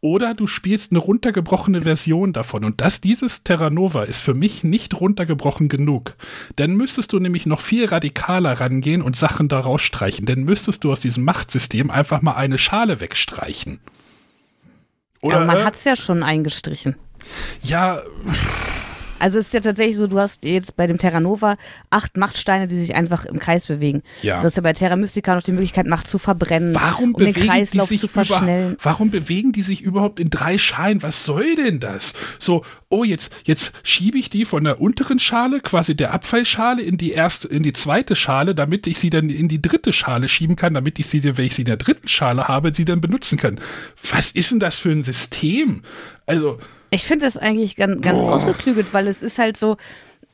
oder 0.00 0.34
du 0.34 0.46
spielst 0.46 0.92
eine 0.92 0.98
runtergebrochene 1.00 1.82
Version 1.82 2.32
davon. 2.32 2.64
Und 2.64 2.80
das, 2.80 3.00
dieses 3.00 3.42
Terra 3.44 3.68
Nova 3.70 4.04
ist 4.04 4.20
für 4.20 4.34
mich 4.34 4.62
nicht 4.64 5.00
runtergebrochen 5.00 5.68
genug. 5.68 6.14
Dann 6.56 6.74
müsstest 6.74 7.12
du 7.12 7.18
nämlich 7.18 7.46
noch 7.46 7.60
viel 7.60 7.84
radikaler 7.86 8.60
rangehen 8.60 9.02
und 9.02 9.16
Sachen 9.16 9.48
da 9.48 9.58
rausstreichen. 9.60 10.24
Dann 10.26 10.44
müsstest 10.44 10.84
du 10.84 10.92
aus 10.92 11.00
diesem 11.00 11.24
Machtsystem 11.24 11.90
einfach 11.90 12.22
mal 12.22 12.34
eine 12.34 12.58
Schale 12.58 13.00
wegstreichen. 13.00 13.80
Aber 15.22 15.44
man 15.44 15.58
äh, 15.58 15.64
hat 15.64 15.76
es 15.76 15.84
ja 15.84 15.96
schon 15.96 16.22
eingestrichen. 16.22 16.96
ja, 17.62 18.02
Also 19.18 19.38
es 19.38 19.46
ist 19.46 19.54
ja 19.54 19.60
tatsächlich 19.60 19.96
so, 19.96 20.06
du 20.06 20.18
hast 20.18 20.44
jetzt 20.44 20.76
bei 20.76 20.86
dem 20.86 20.98
Terra 20.98 21.20
Nova 21.20 21.56
acht 21.90 22.16
Machtsteine, 22.16 22.68
die 22.68 22.78
sich 22.78 22.94
einfach 22.94 23.24
im 23.24 23.38
Kreis 23.38 23.66
bewegen. 23.66 24.02
Ja. 24.22 24.40
Du 24.40 24.46
hast 24.46 24.56
ja 24.56 24.62
bei 24.62 24.72
Terra 24.72 24.96
Mystica 24.96 25.34
noch 25.34 25.42
die 25.42 25.52
Möglichkeit, 25.52 25.86
Macht 25.86 26.08
zu 26.08 26.18
verbrennen, 26.18 26.74
Warum 26.74 27.14
um 27.14 27.18
den 27.18 27.28
bewegen 27.28 27.40
die 27.40 27.46
Kreislauf 27.46 27.88
sich 27.88 28.00
zu 28.00 28.08
verschnellen. 28.08 28.74
Über, 28.74 28.84
warum 28.84 29.10
bewegen 29.10 29.52
die 29.52 29.62
sich 29.62 29.82
überhaupt 29.82 30.20
in 30.20 30.30
drei 30.30 30.58
Schalen? 30.58 31.02
Was 31.02 31.24
soll 31.24 31.56
denn 31.56 31.80
das? 31.80 32.14
So, 32.38 32.64
oh, 32.88 33.04
jetzt, 33.04 33.32
jetzt 33.44 33.72
schiebe 33.82 34.18
ich 34.18 34.30
die 34.30 34.44
von 34.44 34.64
der 34.64 34.80
unteren 34.80 35.18
Schale, 35.18 35.60
quasi 35.60 35.94
der 35.94 36.12
Abfallschale, 36.12 36.82
in 36.82 36.98
die 36.98 37.12
erste, 37.12 37.48
in 37.48 37.62
die 37.62 37.72
zweite 37.72 38.16
Schale, 38.16 38.54
damit 38.54 38.86
ich 38.86 38.98
sie 38.98 39.10
dann 39.10 39.30
in 39.30 39.48
die 39.48 39.62
dritte 39.62 39.92
Schale 39.92 40.28
schieben 40.28 40.56
kann, 40.56 40.74
damit 40.74 40.98
ich 40.98 41.06
sie, 41.06 41.22
wenn 41.24 41.46
ich 41.46 41.54
sie 41.54 41.62
in 41.62 41.66
der 41.66 41.76
dritten 41.76 42.08
Schale 42.08 42.48
habe, 42.48 42.72
sie 42.74 42.84
dann 42.84 43.00
benutzen 43.00 43.38
kann. 43.38 43.60
Was 44.10 44.30
ist 44.30 44.50
denn 44.50 44.60
das 44.60 44.78
für 44.78 44.90
ein 44.90 45.02
System? 45.02 45.82
Also, 46.26 46.58
Ich 46.90 47.04
finde 47.04 47.26
das 47.26 47.36
eigentlich 47.36 47.76
ganz, 47.76 48.00
ganz 48.00 48.18
Boah. 48.18 48.34
ausgeklügelt, 48.34 48.92
weil 48.94 49.08
es 49.08 49.22
ist 49.22 49.38
halt 49.38 49.56
so, 49.56 49.76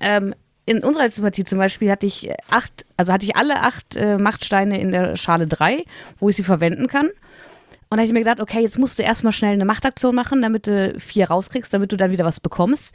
ähm, 0.00 0.34
in 0.66 0.82
unserer 0.82 1.04
letzten 1.04 1.22
Partie 1.22 1.44
zum 1.44 1.58
Beispiel 1.58 1.90
hatte 1.90 2.06
ich 2.06 2.30
acht, 2.50 2.86
also 2.96 3.12
hatte 3.12 3.26
ich 3.26 3.36
alle 3.36 3.60
acht 3.62 3.96
äh, 3.96 4.16
Machtsteine 4.16 4.80
in 4.80 4.92
der 4.92 5.16
Schale 5.16 5.46
3, 5.46 5.84
wo 6.18 6.28
ich 6.28 6.36
sie 6.36 6.42
verwenden 6.44 6.86
kann. 6.86 7.06
Und 7.06 7.98
da 7.98 7.98
habe 7.98 8.06
ich 8.06 8.12
mir 8.12 8.20
gedacht, 8.20 8.40
okay, 8.40 8.60
jetzt 8.60 8.78
musst 8.78 8.98
du 8.98 9.02
erstmal 9.02 9.32
schnell 9.32 9.52
eine 9.52 9.64
Machtaktion 9.64 10.14
machen, 10.14 10.42
damit 10.42 10.66
du 10.66 10.98
vier 10.98 11.28
rauskriegst, 11.28 11.72
damit 11.72 11.92
du 11.92 11.96
dann 11.96 12.10
wieder 12.10 12.24
was 12.24 12.40
bekommst. 12.40 12.92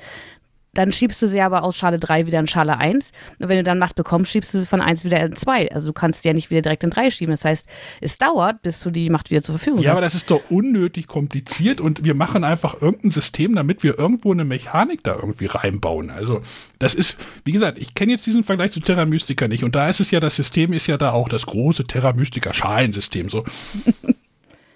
Dann 0.73 0.91
schiebst 0.91 1.21
du 1.21 1.27
sie 1.27 1.41
aber 1.41 1.63
aus 1.63 1.77
Schale 1.77 1.99
3 1.99 2.27
wieder 2.27 2.39
in 2.39 2.47
Schale 2.47 2.77
1. 2.77 3.11
Und 3.39 3.49
wenn 3.49 3.57
du 3.57 3.63
dann 3.63 3.79
Macht 3.79 3.95
bekommst, 3.95 4.31
schiebst 4.31 4.53
du 4.53 4.59
sie 4.59 4.65
von 4.65 4.81
1 4.81 5.03
wieder 5.03 5.19
in 5.19 5.35
2. 5.35 5.71
Also 5.71 5.87
du 5.87 5.93
kannst 5.93 6.21
sie 6.23 6.29
ja 6.29 6.33
nicht 6.33 6.51
wieder 6.51 6.61
direkt 6.61 6.83
in 6.83 6.89
3 6.91 7.09
schieben. 7.11 7.31
Das 7.31 7.43
heißt, 7.43 7.65
es 8.01 8.17
dauert, 8.17 8.61
bis 8.61 8.79
du 8.81 8.91
die 8.91 9.09
Macht 9.09 9.31
wieder 9.31 9.41
zur 9.41 9.57
Verfügung 9.57 9.81
Ja, 9.81 9.89
hast. 9.89 9.97
aber 9.97 10.01
das 10.05 10.15
ist 10.15 10.29
doch 10.29 10.41
unnötig 10.49 11.07
kompliziert 11.07 11.81
und 11.81 12.03
wir 12.03 12.13
machen 12.15 12.43
einfach 12.43 12.81
irgendein 12.81 13.11
System, 13.11 13.55
damit 13.55 13.83
wir 13.83 13.97
irgendwo 13.97 14.31
eine 14.31 14.45
Mechanik 14.45 15.03
da 15.03 15.15
irgendwie 15.15 15.47
reinbauen. 15.47 16.11
Also 16.11 16.41
das 16.77 16.93
ist, 16.93 17.17
wie 17.45 17.51
gesagt, 17.51 17.79
ich 17.79 17.93
kenne 17.95 18.11
jetzt 18.11 18.25
diesen 18.25 18.43
Vergleich 18.43 18.71
zu 18.71 18.79
Terra 18.79 19.05
Mystica 19.05 19.47
nicht 19.47 19.63
und 19.63 19.75
da 19.75 19.89
ist 19.89 19.99
es 19.99 20.11
ja, 20.11 20.19
das 20.19 20.35
System 20.35 20.73
ist 20.73 20.87
ja 20.87 20.97
da 20.97 21.11
auch 21.11 21.29
das 21.29 21.45
große 21.45 21.85
Terra 21.85 22.13
Mystica 22.13 22.53
Schalensystem. 22.53 23.29
So. 23.29 23.43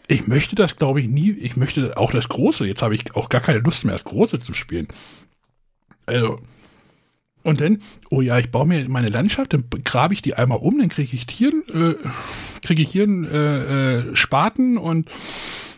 Ich 0.08 0.28
möchte 0.28 0.56
das, 0.56 0.76
glaube 0.76 1.00
ich, 1.00 1.08
nie, 1.08 1.32
ich 1.32 1.56
möchte 1.56 1.96
auch 1.98 2.12
das 2.12 2.28
Große, 2.28 2.66
jetzt 2.68 2.82
habe 2.82 2.94
ich 2.94 3.16
auch 3.16 3.30
gar 3.30 3.40
keine 3.42 3.60
Lust 3.60 3.86
mehr, 3.86 3.94
das 3.94 4.04
Große 4.04 4.38
zu 4.38 4.54
spielen. 4.54 4.90
Also, 6.06 6.40
und 7.44 7.60
dann, 7.60 7.80
oh 8.10 8.22
ja, 8.22 8.40
ich 8.40 8.52
baue 8.52 8.66
mir 8.66 8.88
meine 8.90 9.10
Landschaft, 9.10 9.54
dann 9.54 9.66
grabe 9.84 10.14
ich 10.14 10.22
die 10.22 10.34
einmal 10.36 10.60
um, 10.60 10.80
dann 10.80 10.90
kriege 10.90 11.16
ich 11.16 11.26
hier, 11.30 11.50
äh, 11.50 11.96
kriege 12.66 12.82
ich 12.82 12.92
hier 12.92 13.04
einen 13.04 13.26
äh, 13.26 13.98
äh, 13.98 14.16
Spaten 14.16 14.78
und 14.78 15.10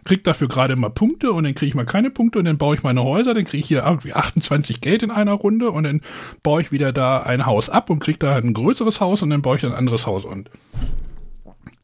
kriege 0.03 0.21
dafür 0.21 0.47
gerade 0.47 0.75
mal 0.75 0.89
Punkte 0.89 1.31
und 1.31 1.43
dann 1.43 1.55
kriege 1.55 1.69
ich 1.69 1.75
mal 1.75 1.85
keine 1.85 2.11
Punkte 2.11 2.37
und 2.37 2.45
dann 2.45 2.59
baue 2.59 2.75
ich 2.75 2.83
meine 2.83 3.03
Häuser, 3.03 3.33
dann 3.33 3.45
kriege 3.45 3.61
ich 3.61 3.67
hier 3.67 3.83
irgendwie 3.83 4.13
28 4.13 4.79
Geld 4.79 5.01
in 5.01 5.09
einer 5.09 5.33
Runde 5.33 5.71
und 5.71 5.83
dann 5.83 6.01
baue 6.43 6.61
ich 6.61 6.71
wieder 6.71 6.93
da 6.93 7.23
ein 7.23 7.47
Haus 7.47 7.71
ab 7.71 7.89
und 7.89 7.99
kriege 7.99 8.19
da 8.19 8.35
ein 8.35 8.53
größeres 8.53 9.01
Haus 9.01 9.23
und 9.23 9.31
dann 9.31 9.41
baue 9.41 9.55
ich 9.55 9.63
dann 9.63 9.71
ein 9.71 9.77
anderes 9.77 10.05
Haus 10.05 10.23
und 10.23 10.51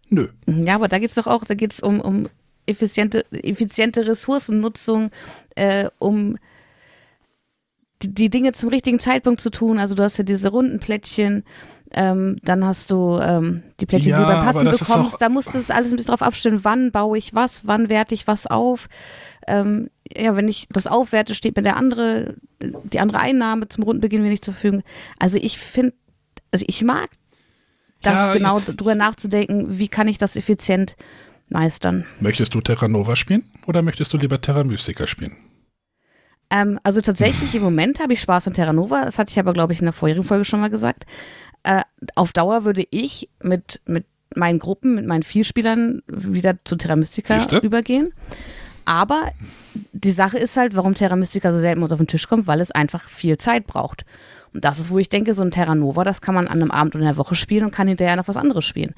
nö. 0.09 0.27
Ja, 0.45 0.75
aber 0.75 0.87
da 0.87 0.99
geht 0.99 1.09
es 1.09 1.15
doch 1.15 1.25
auch, 1.25 1.43
da 1.43 1.55
geht 1.55 1.73
es 1.73 1.79
um, 1.79 1.99
um 1.99 2.27
effiziente, 2.67 3.25
effiziente 3.31 4.05
Ressourcennutzung, 4.05 5.09
äh, 5.55 5.89
um 5.97 6.37
die, 8.03 8.13
die 8.13 8.29
Dinge 8.29 8.51
zum 8.53 8.69
richtigen 8.69 8.99
Zeitpunkt 8.99 9.41
zu 9.41 9.49
tun. 9.49 9.79
Also 9.79 9.95
du 9.95 10.03
hast 10.03 10.17
ja 10.17 10.23
diese 10.23 10.49
runden 10.49 10.79
Plättchen, 10.79 11.43
ähm, 11.93 12.37
dann 12.43 12.65
hast 12.65 12.91
du 12.91 13.19
ähm, 13.19 13.63
die 13.79 13.85
Plättchen, 13.85 14.11
Ja, 14.11 14.17
die 14.17 14.23
du 14.23 14.29
beim 14.29 14.45
Passen 14.45 14.69
bekommst. 14.69 15.21
Da 15.21 15.29
musst 15.29 15.53
du 15.53 15.57
es 15.57 15.69
alles 15.69 15.91
ein 15.91 15.97
bisschen 15.97 16.11
drauf 16.11 16.21
abstimmen, 16.21 16.59
wann 16.63 16.91
baue 16.91 17.17
ich 17.17 17.33
was, 17.33 17.67
wann 17.67 17.89
werte 17.89 18.15
ich 18.15 18.27
was 18.27 18.47
auf. 18.47 18.87
Ähm, 19.47 19.89
ja, 20.15 20.35
wenn 20.35 20.47
ich 20.47 20.67
das 20.69 20.87
aufwerte, 20.87 21.35
steht 21.35 21.55
mir 21.55 21.63
der 21.63 21.77
andere, 21.77 22.35
die 22.61 22.99
andere 22.99 23.19
Einnahme 23.19 23.67
zum 23.67 23.83
Rundenbeginn 23.83 24.21
mir 24.21 24.29
nicht 24.29 24.45
zur 24.45 24.53
Verfügung. 24.53 24.83
Also 25.19 25.37
ich 25.37 25.57
finde, 25.57 25.93
also 26.51 26.65
ich 26.67 26.81
mag 26.83 27.09
das 28.01 28.15
Ja, 28.15 28.33
genau 28.33 28.59
ja. 28.59 28.73
drüber 28.73 28.95
nachzudenken, 28.95 29.77
wie 29.77 29.87
kann 29.87 30.07
ich 30.07 30.17
das 30.17 30.35
effizient 30.35 30.95
meistern. 31.49 32.05
Möchtest 32.19 32.53
du 32.53 32.61
Terra 32.61 32.87
Nova 32.87 33.15
spielen 33.15 33.43
oder 33.67 33.81
möchtest 33.81 34.13
du 34.13 34.17
lieber 34.17 34.39
Terra 34.41 34.63
Mystica 34.63 35.07
spielen? 35.07 35.35
Ähm, 36.51 36.79
also 36.83 37.01
tatsächlich 37.01 37.55
im 37.55 37.63
Moment 37.63 37.99
habe 37.99 38.13
ich 38.13 38.21
Spaß 38.21 38.47
an 38.47 38.53
Terra 38.53 38.73
Nova. 38.73 39.05
Das 39.05 39.17
hatte 39.17 39.31
ich 39.31 39.39
aber, 39.39 39.53
glaube 39.53 39.73
ich, 39.73 39.79
in 39.79 39.85
der 39.85 39.93
vorherigen 39.93 40.25
Folge 40.25 40.45
schon 40.45 40.59
mal 40.59 40.69
gesagt. 40.69 41.05
Äh, 41.63 41.81
auf 42.15 42.33
Dauer 42.33 42.65
würde 42.65 42.85
ich 42.91 43.29
mit, 43.41 43.79
mit 43.85 44.05
meinen 44.35 44.59
Gruppen, 44.59 44.95
mit 44.95 45.05
meinen 45.05 45.23
Vielspielern 45.23 46.03
wieder 46.07 46.55
zu 46.65 46.75
Terra 46.75 46.95
Mystica 46.95 47.39
Siehste? 47.39 47.57
übergehen. 47.57 48.13
Aber 48.83 49.31
die 49.93 50.11
Sache 50.11 50.37
ist 50.37 50.57
halt, 50.57 50.75
warum 50.75 50.95
Terra 50.95 51.15
Mystica 51.15 51.53
so 51.53 51.59
selten 51.59 51.83
uns 51.83 51.91
auf 51.93 51.99
den 51.99 52.07
Tisch 52.07 52.27
kommt, 52.27 52.47
weil 52.47 52.59
es 52.59 52.71
einfach 52.71 53.07
viel 53.07 53.37
Zeit 53.37 53.65
braucht. 53.67 54.05
Und 54.53 54.65
das 54.65 54.79
ist, 54.79 54.89
wo 54.91 54.99
ich 54.99 55.07
denke, 55.07 55.33
so 55.33 55.41
ein 55.43 55.51
Terra 55.51 55.75
Nova, 55.75 56.03
das 56.03 56.19
kann 56.19 56.35
man 56.35 56.47
an 56.47 56.61
einem 56.61 56.71
Abend 56.71 56.93
oder 56.95 57.03
in 57.03 57.07
der 57.07 57.17
Woche 57.17 57.35
spielen 57.35 57.63
und 57.65 57.71
kann 57.71 57.87
hinterher 57.87 58.17
noch 58.17 58.27
was 58.27 58.35
anderes 58.35 58.65
spielen. 58.65 58.93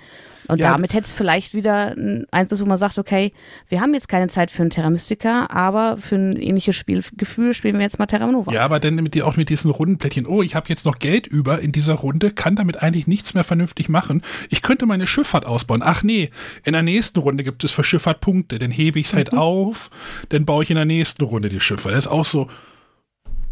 Und 0.48 0.60
Ja, 0.60 0.72
damit 0.72 0.94
hätte 0.94 1.06
es 1.06 1.14
vielleicht 1.14 1.54
wieder 1.54 1.92
ein- 1.96 2.26
eins, 2.32 2.60
wo 2.60 2.66
man 2.66 2.78
sagt, 2.78 2.98
okay, 2.98 3.32
wir 3.70 3.80
haben 3.80 3.94
jetzt 3.94 4.10
keine 4.10 4.28
Zeit 4.30 4.50
für 4.52 4.64
ein 4.64 4.72
Terra 4.72 4.90
Mystica, 4.90 5.46
aber 5.52 5.98
für 5.98 6.16
ein 6.16 6.36
ähnliches 6.38 6.76
Spielgefühl 6.76 7.54
spielen 7.54 7.76
wir 7.76 7.84
jetzt 7.84 8.00
mal 8.00 8.08
Terra 8.08 8.26
Nova. 8.28 8.52
Ja, 8.52 8.66
aber 8.66 8.80
dann 8.80 8.96
mit, 8.96 9.14
die- 9.14 9.22
auch 9.22 9.38
mit 9.38 9.50
diesen 9.50 9.70
Rundenplättchen. 9.70 10.26
Oh, 10.26 10.42
ich 10.42 10.56
habe 10.56 10.70
jetzt 10.70 10.86
noch 10.86 10.98
Geld 10.98 11.28
über 11.28 11.60
in 11.60 11.72
dieser 11.72 11.94
Runde, 11.94 12.32
kann 12.32 12.56
damit 12.56 12.82
eigentlich 12.82 13.06
nichts 13.08 13.36
mehr 13.36 13.44
vernünftig 13.44 13.90
machen. 13.90 14.24
Ich 14.50 14.64
könnte 14.64 14.86
meine 14.88 15.06
Schifffahrt 15.08 15.46
ausbauen. 15.46 15.82
Ach 15.84 16.02
nee, 16.04 16.30
in 16.66 16.74
der 16.74 16.82
nächsten 16.84 17.20
Runde 17.20 17.44
gibt 17.44 17.64
es 17.64 17.72
für 17.72 17.84
Schifffahrt 17.84 18.22
Punkte. 18.22 18.58
Dann 18.60 18.72
hebe 18.72 19.00
ich 19.00 19.06
es 19.06 19.14
halt 19.14 19.34
auf, 19.34 19.92
dann 20.30 20.46
baue 20.46 20.64
ich 20.64 20.72
in 20.72 20.76
der 20.78 20.86
nächsten 20.86 21.24
Runde 21.24 21.48
die 21.50 21.60
Schiffe. 21.60 21.92
Das 21.92 22.06
ist 22.06 22.12
auch 22.12 22.26
so, 22.26 22.50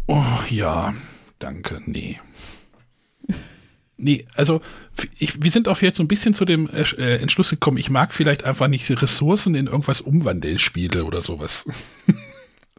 oh 0.08 0.22
ja, 0.50 0.92
danke, 1.42 1.80
nee. 1.86 2.18
Nee, 3.96 4.26
also 4.34 4.60
ich, 5.18 5.42
wir 5.42 5.50
sind 5.50 5.68
auch 5.68 5.80
jetzt 5.80 5.98
so 5.98 6.02
ein 6.02 6.08
bisschen 6.08 6.34
zu 6.34 6.44
dem 6.44 6.68
äh, 6.68 7.16
Entschluss 7.16 7.50
gekommen, 7.50 7.76
ich 7.76 7.88
mag 7.88 8.12
vielleicht 8.12 8.44
einfach 8.44 8.68
nicht 8.68 8.90
Ressourcen 8.90 9.54
in 9.54 9.66
irgendwas 9.66 10.00
umwandeln, 10.00 10.58
Spiele 10.58 11.04
oder 11.04 11.22
sowas. 11.22 11.64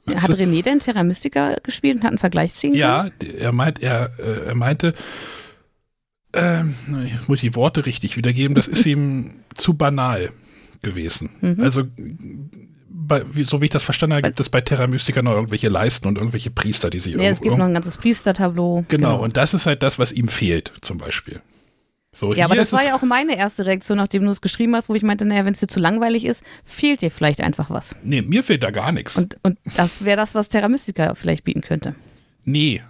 Hat 0.06 0.32
René 0.32 0.62
denn 0.62 0.80
Terra 0.80 1.04
Mystica 1.04 1.56
gespielt 1.64 1.96
und 1.96 2.04
hat 2.04 2.10
einen 2.10 2.18
Vergleich 2.18 2.54
ziehen 2.56 2.72
können? 2.72 2.80
Ja, 2.82 3.10
er 3.22 3.54
meint, 3.54 3.82
er, 3.82 4.12
äh, 4.20 4.48
er 4.48 4.56
meinte, 4.56 4.94
ähm, 6.34 6.76
ich 7.06 7.28
muss 7.30 7.40
die 7.40 7.56
Worte 7.56 7.86
richtig 7.86 8.18
wiedergeben, 8.18 8.54
das 8.54 8.68
ist 8.68 8.86
ihm 8.86 9.36
zu 9.56 9.76
banal 9.76 10.32
gewesen. 10.82 11.30
Mhm. 11.40 11.62
Also, 11.62 11.84
bei, 12.96 13.24
wie, 13.34 13.44
so 13.44 13.60
wie 13.62 13.66
ich 13.66 13.72
das 13.72 13.84
verstanden 13.84 14.14
habe, 14.14 14.22
gibt 14.24 14.40
es 14.40 14.50
bei 14.50 14.62
Terra 14.62 14.86
Mystica 14.88 15.22
noch 15.22 15.34
irgendwelche 15.34 15.68
Leisten 15.68 16.08
und 16.08 16.18
irgendwelche 16.18 16.52
Priester, 16.52 16.90
die 16.90 17.00
sich 17.00 17.16
Nee, 17.16 17.24
es 17.28 17.38
irgendwo. 17.40 17.44
gibt 17.50 17.58
noch 17.58 17.66
ein 17.66 17.74
ganzes 17.74 17.98
Priestertableau. 17.98 18.86
genau, 18.88 19.20
und 19.22 19.36
das 19.36 19.54
ist 19.54 19.66
halt 19.66 19.82
das, 19.84 19.98
was 20.00 20.12
ihm 20.12 20.28
fehlt, 20.28 20.72
zum 20.82 20.98
Beispiel. 21.00 21.42
So, 22.16 22.36
Ja, 22.36 22.46
aber 22.46 22.56
das 22.56 22.72
war 22.72 22.82
es- 22.82 22.88
ja 22.88 22.96
auch 22.96 23.02
meine 23.02 23.36
erste 23.36 23.66
Reaktion, 23.66 23.98
nachdem 23.98 24.24
du 24.24 24.30
es 24.30 24.40
geschrieben 24.42 24.76
hast, 24.76 24.88
wo 24.88 24.94
ich 24.94 25.02
meinte, 25.02 25.26
naja, 25.26 25.46
wenn 25.46 25.54
es 25.54 25.60
dir 25.60 25.68
zu 25.68 25.80
langweilig 25.80 26.26
ist, 26.26 26.44
fehlt 26.64 27.02
dir 27.02 27.10
vielleicht 27.10 27.42
einfach 27.42 27.72
was. 27.72 27.96
Nee, 28.04 28.22
mir 28.22 28.44
fehlt 28.44 28.62
da 28.62 28.70
gar 28.70 28.92
nichts. 28.92 29.18
Und, 29.18 29.38
und 29.42 29.58
das 29.76 30.06
wäre 30.06 30.18
das, 30.18 30.36
was 30.36 30.48
Terra 30.48 30.70
Mystica 30.70 31.16
vielleicht 31.16 31.44
bieten 31.44 31.62
könnte. 31.62 31.96
Nee. 32.46 32.84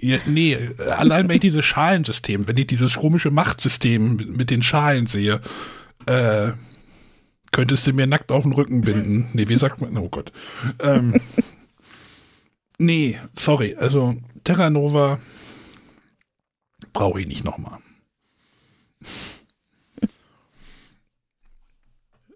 Ja, 0.00 0.18
nee, 0.26 0.56
allein 0.96 1.28
wenn 1.28 1.34
ich 1.34 1.40
dieses 1.40 1.64
Schalensystem, 1.64 2.46
wenn 2.46 2.56
ich 2.56 2.68
dieses 2.68 2.94
komische 2.98 3.32
Machtsystem 3.32 4.14
mit, 4.14 4.36
mit 4.36 4.50
den 4.52 4.62
Schalen 4.62 5.08
sehe, 5.08 5.40
äh, 6.06 6.52
könntest 7.52 7.86
du 7.86 7.92
mir 7.92 8.06
nackt 8.06 8.30
auf 8.30 8.44
den 8.44 8.52
Rücken 8.52 8.80
binden. 8.82 9.28
Nee, 9.32 9.48
wie 9.48 9.56
sagt 9.56 9.80
man? 9.80 9.96
Oh 9.96 10.08
Gott. 10.08 10.32
Ähm, 10.78 11.20
nee, 12.78 13.18
sorry. 13.36 13.74
Also 13.76 14.16
Terra 14.44 14.70
Nova 14.70 15.18
brauche 16.92 17.20
ich 17.20 17.26
nicht 17.26 17.44
nochmal. 17.44 17.78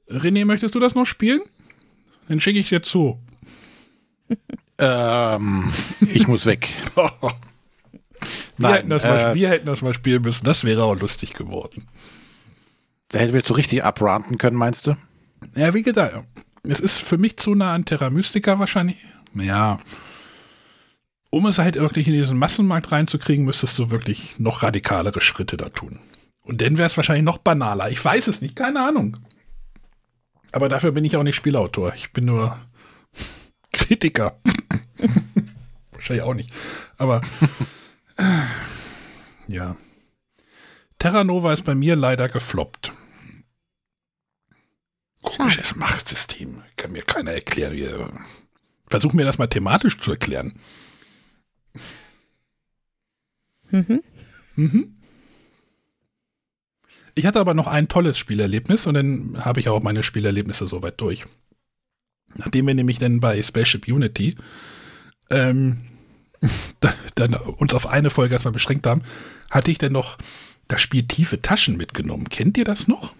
René, 0.09 0.45
möchtest 0.45 0.75
du 0.75 0.81
das 0.81 0.95
noch 0.95 1.07
spielen? 1.07 1.41
Dann 2.29 2.41
schicke 2.41 2.59
ich 2.59 2.69
dir 2.69 2.83
zu. 2.83 3.19
Ähm, 4.79 5.71
ich 6.01 6.27
muss 6.27 6.47
weg. 6.47 6.69
Wir, 8.57 8.73
hätten 8.73 8.91
das 8.91 9.05
mal, 9.05 9.31
äh, 9.31 9.35
wir 9.35 9.49
hätten 9.49 9.67
das 9.67 9.83
mal 9.83 9.95
spielen 9.95 10.23
müssen. 10.23 10.45
Das 10.45 10.65
wäre 10.65 10.83
auch 10.83 10.95
lustig 10.95 11.35
geworden. 11.35 11.87
Da 13.13 13.19
hätten 13.19 13.35
wir 13.35 13.43
so 13.45 13.55
richtig 13.55 13.85
abranten 13.85 14.39
können, 14.39 14.57
meinst 14.57 14.87
du? 14.87 14.97
Ja, 15.55 15.75
wie 15.75 15.83
gesagt, 15.83 16.25
es 16.63 16.81
ist 16.81 16.99
für 16.99 17.19
mich 17.19 17.37
zu 17.37 17.55
nah 17.55 17.75
an 17.75 17.85
Terra 17.85 18.11
Mystica 18.11 18.59
wahrscheinlich. 18.59 18.97
Ja. 19.35 19.79
Um 21.31 21.47
es 21.47 21.59
halt 21.59 21.77
wirklich 21.77 22.09
in 22.09 22.15
diesen 22.15 22.39
Massenmarkt 22.39 22.91
reinzukriegen, 22.93 23.45
müsstest 23.45 23.79
du 23.79 23.91
wirklich 23.91 24.39
noch 24.39 24.63
radikalere 24.63 25.21
Schritte 25.21 25.57
da 25.57 25.69
tun. 25.69 25.99
Und 26.43 26.61
dann 26.61 26.77
wäre 26.77 26.87
es 26.87 26.97
wahrscheinlich 26.97 27.25
noch 27.25 27.39
banaler. 27.39 27.91
Ich 27.91 28.05
weiß 28.05 28.29
es 28.29 28.41
nicht, 28.41 28.57
keine 28.57 28.85
Ahnung. 28.85 29.19
Aber 30.51 30.69
dafür 30.69 30.93
bin 30.93 31.05
ich 31.05 31.17
auch 31.17 31.23
nicht 31.23 31.37
Spielautor. 31.37 31.95
Ich 31.95 32.13
bin 32.13 32.25
nur 32.27 32.59
Kritiker. 33.73 34.39
wahrscheinlich 35.93 36.25
auch 36.25 36.35
nicht. 36.35 36.51
Aber 36.97 37.21
äh, 38.17 38.25
ja. 39.49 39.77
Terra 40.99 41.25
Nova 41.25 41.53
ist 41.53 41.65
bei 41.65 41.75
mir 41.75 41.97
leider 41.97 42.29
gefloppt. 42.29 42.93
Komisches 45.23 45.77
Machtsystem. 45.77 46.63
Kann 46.77 46.93
mir 46.93 47.03
keiner 47.03 47.33
erklären. 47.33 48.21
Versuch 48.87 49.13
mir 49.13 49.25
das 49.25 49.39
mal 49.39 49.47
thematisch 49.47 49.99
zu 50.01 50.11
erklären. 50.11 50.59
Mhm. 53.71 54.03
Mhm. 54.57 54.97
Ich 57.15 57.27
hatte 57.27 57.41
aber 57.41 57.55
noch 57.55 57.67
ein 57.67 57.89
tolles 57.89 58.19
Spielerlebnis 58.19 58.87
und 58.87 58.95
dann 58.95 59.45
habe 59.45 59.61
ich 59.61 59.69
auch 59.69 59.83
meine 59.83 60.03
Spielerlebnisse 60.03 60.67
soweit 60.67 61.01
durch. 61.01 61.25
Nachdem 62.35 62.67
wir 62.67 62.75
nämlich 62.75 62.99
dann 62.99 63.21
bei 63.21 63.43
Spaceship 63.43 63.87
Unity 63.87 64.37
ähm, 65.31 65.83
da- 66.81 66.95
dann 67.15 67.35
uns 67.35 67.75
auf 67.75 67.87
eine 67.87 68.11
Folge 68.11 68.35
erstmal 68.35 68.53
beschränkt 68.53 68.87
haben, 68.87 69.03
hatte 69.51 69.71
ich 69.71 69.79
dann 69.79 69.93
noch 69.93 70.19
das 70.69 70.81
Spiel 70.81 71.07
Tiefe 71.07 71.43
Taschen 71.43 71.77
mitgenommen. 71.77 72.29
Kennt 72.31 72.57
ihr 72.57 72.65
das 72.65 72.89
noch? 72.89 73.15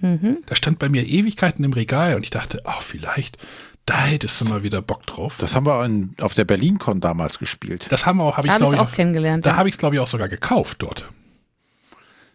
Mhm. 0.00 0.38
Da 0.46 0.56
stand 0.56 0.78
bei 0.78 0.88
mir 0.88 1.06
Ewigkeiten 1.06 1.64
im 1.64 1.72
Regal 1.72 2.16
und 2.16 2.24
ich 2.24 2.30
dachte, 2.30 2.62
ach, 2.64 2.82
vielleicht, 2.82 3.38
da 3.86 4.04
hättest 4.04 4.40
du 4.40 4.46
mal 4.46 4.62
wieder 4.62 4.82
Bock 4.82 5.06
drauf. 5.06 5.36
Das 5.38 5.54
haben 5.54 5.66
wir 5.66 5.84
in, 5.84 6.14
auf 6.20 6.34
der 6.34 6.44
BerlinCon 6.44 7.00
damals 7.00 7.38
gespielt. 7.38 7.86
Das 7.90 8.04
haben 8.04 8.18
wir 8.18 8.24
auch, 8.24 8.36
habe 8.36 8.48
Da 8.48 8.56
ich 8.56 8.60
habe 8.60 8.64
ich 8.64 8.70
glaube 8.70 8.76
es 8.76 8.82
ich, 8.82 8.92
auch 8.92 8.96
kennengelernt. 8.96 9.46
da 9.46 9.50
ja. 9.50 9.56
habe 9.56 9.68
ich 9.68 9.74
es, 9.74 9.78
glaube 9.78 9.96
ich, 9.96 10.00
auch 10.00 10.08
sogar 10.08 10.28
gekauft 10.28 10.82
dort. 10.82 11.08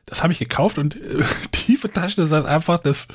Das 0.06 0.24
habe 0.24 0.34
ich 0.34 0.40
gekauft 0.40 0.78
und 0.78 0.96
äh, 0.96 1.24
tiefe 1.52 1.92
Taschen, 1.92 2.24
das 2.24 2.32
heißt 2.32 2.48
einfach, 2.48 2.80
dass, 2.80 3.08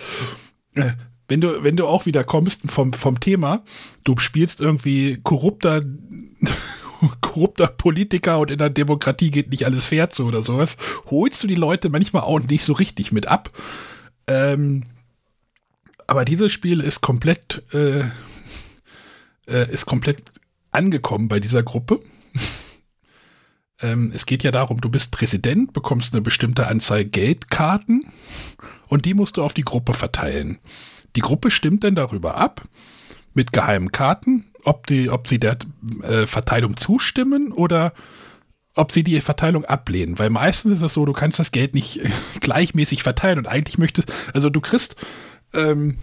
äh, 0.74 0.92
wenn 1.28 1.40
du, 1.40 1.64
wenn 1.64 1.76
du 1.76 1.86
auch 1.86 2.06
wieder 2.06 2.24
kommst 2.24 2.62
vom, 2.70 2.92
vom 2.92 3.18
Thema, 3.20 3.64
du 4.04 4.16
spielst 4.18 4.60
irgendwie 4.60 5.18
korrupter 5.22 5.82
korrupter 7.20 7.66
Politiker 7.66 8.38
und 8.38 8.50
in 8.50 8.58
der 8.58 8.70
Demokratie 8.70 9.30
geht 9.30 9.50
nicht 9.50 9.66
alles 9.66 9.84
fair 9.84 10.10
zu 10.10 10.26
oder 10.26 10.42
sowas, 10.42 10.76
holst 11.10 11.42
du 11.42 11.46
die 11.46 11.54
Leute 11.54 11.88
manchmal 11.88 12.22
auch 12.22 12.40
nicht 12.40 12.64
so 12.64 12.72
richtig 12.72 13.12
mit 13.12 13.26
ab. 13.26 13.50
Ähm, 14.26 14.84
aber 16.06 16.24
dieses 16.24 16.52
Spiel 16.52 16.80
ist 16.80 17.00
komplett, 17.00 17.62
äh, 17.72 18.04
äh, 19.46 19.70
ist 19.70 19.86
komplett 19.86 20.22
angekommen 20.70 21.28
bei 21.28 21.40
dieser 21.40 21.62
Gruppe. 21.62 22.00
ähm, 23.80 24.12
es 24.14 24.26
geht 24.26 24.42
ja 24.44 24.50
darum, 24.50 24.80
du 24.80 24.88
bist 24.88 25.10
Präsident, 25.10 25.72
bekommst 25.72 26.14
eine 26.14 26.22
bestimmte 26.22 26.68
Anzahl 26.68 27.04
Geldkarten 27.04 28.06
und 28.88 29.04
die 29.04 29.14
musst 29.14 29.36
du 29.36 29.42
auf 29.42 29.54
die 29.54 29.64
Gruppe 29.64 29.94
verteilen. 29.94 30.58
Die 31.16 31.20
Gruppe 31.20 31.50
stimmt 31.50 31.82
dann 31.82 31.94
darüber 31.94 32.36
ab, 32.36 32.62
mit 33.34 33.52
geheimen 33.52 33.92
Karten, 33.92 34.44
ob, 34.64 34.86
die, 34.86 35.10
ob 35.10 35.28
sie 35.28 35.38
der 35.38 35.58
äh, 36.02 36.26
Verteilung 36.26 36.76
zustimmen 36.76 37.52
oder 37.52 37.92
ob 38.76 38.92
sie 38.92 39.02
die 39.02 39.20
Verteilung 39.20 39.64
ablehnen. 39.64 40.18
Weil 40.18 40.30
meistens 40.30 40.74
ist 40.74 40.82
es 40.82 40.94
so, 40.94 41.04
du 41.04 41.12
kannst 41.12 41.38
das 41.38 41.50
Geld 41.50 41.74
nicht 41.74 42.00
gleichmäßig 42.40 43.02
verteilen 43.02 43.38
und 43.38 43.48
eigentlich 43.48 43.78
möchtest, 43.78 44.12
also 44.32 44.50
du 44.50 44.60
kriegst 44.60 44.94
ähm, 45.52 45.98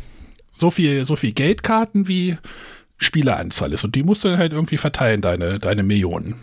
so 0.55 0.69
viel, 0.69 1.05
so 1.05 1.15
viel 1.15 1.31
Geldkarten 1.31 2.07
wie 2.07 2.37
Spieleranzahl 2.97 3.73
ist 3.73 3.83
und 3.83 3.95
die 3.95 4.03
musst 4.03 4.23
du 4.23 4.29
dann 4.29 4.39
halt 4.39 4.53
irgendwie 4.53 4.77
verteilen, 4.77 5.21
deine, 5.21 5.59
deine 5.59 5.83
Millionen. 5.83 6.35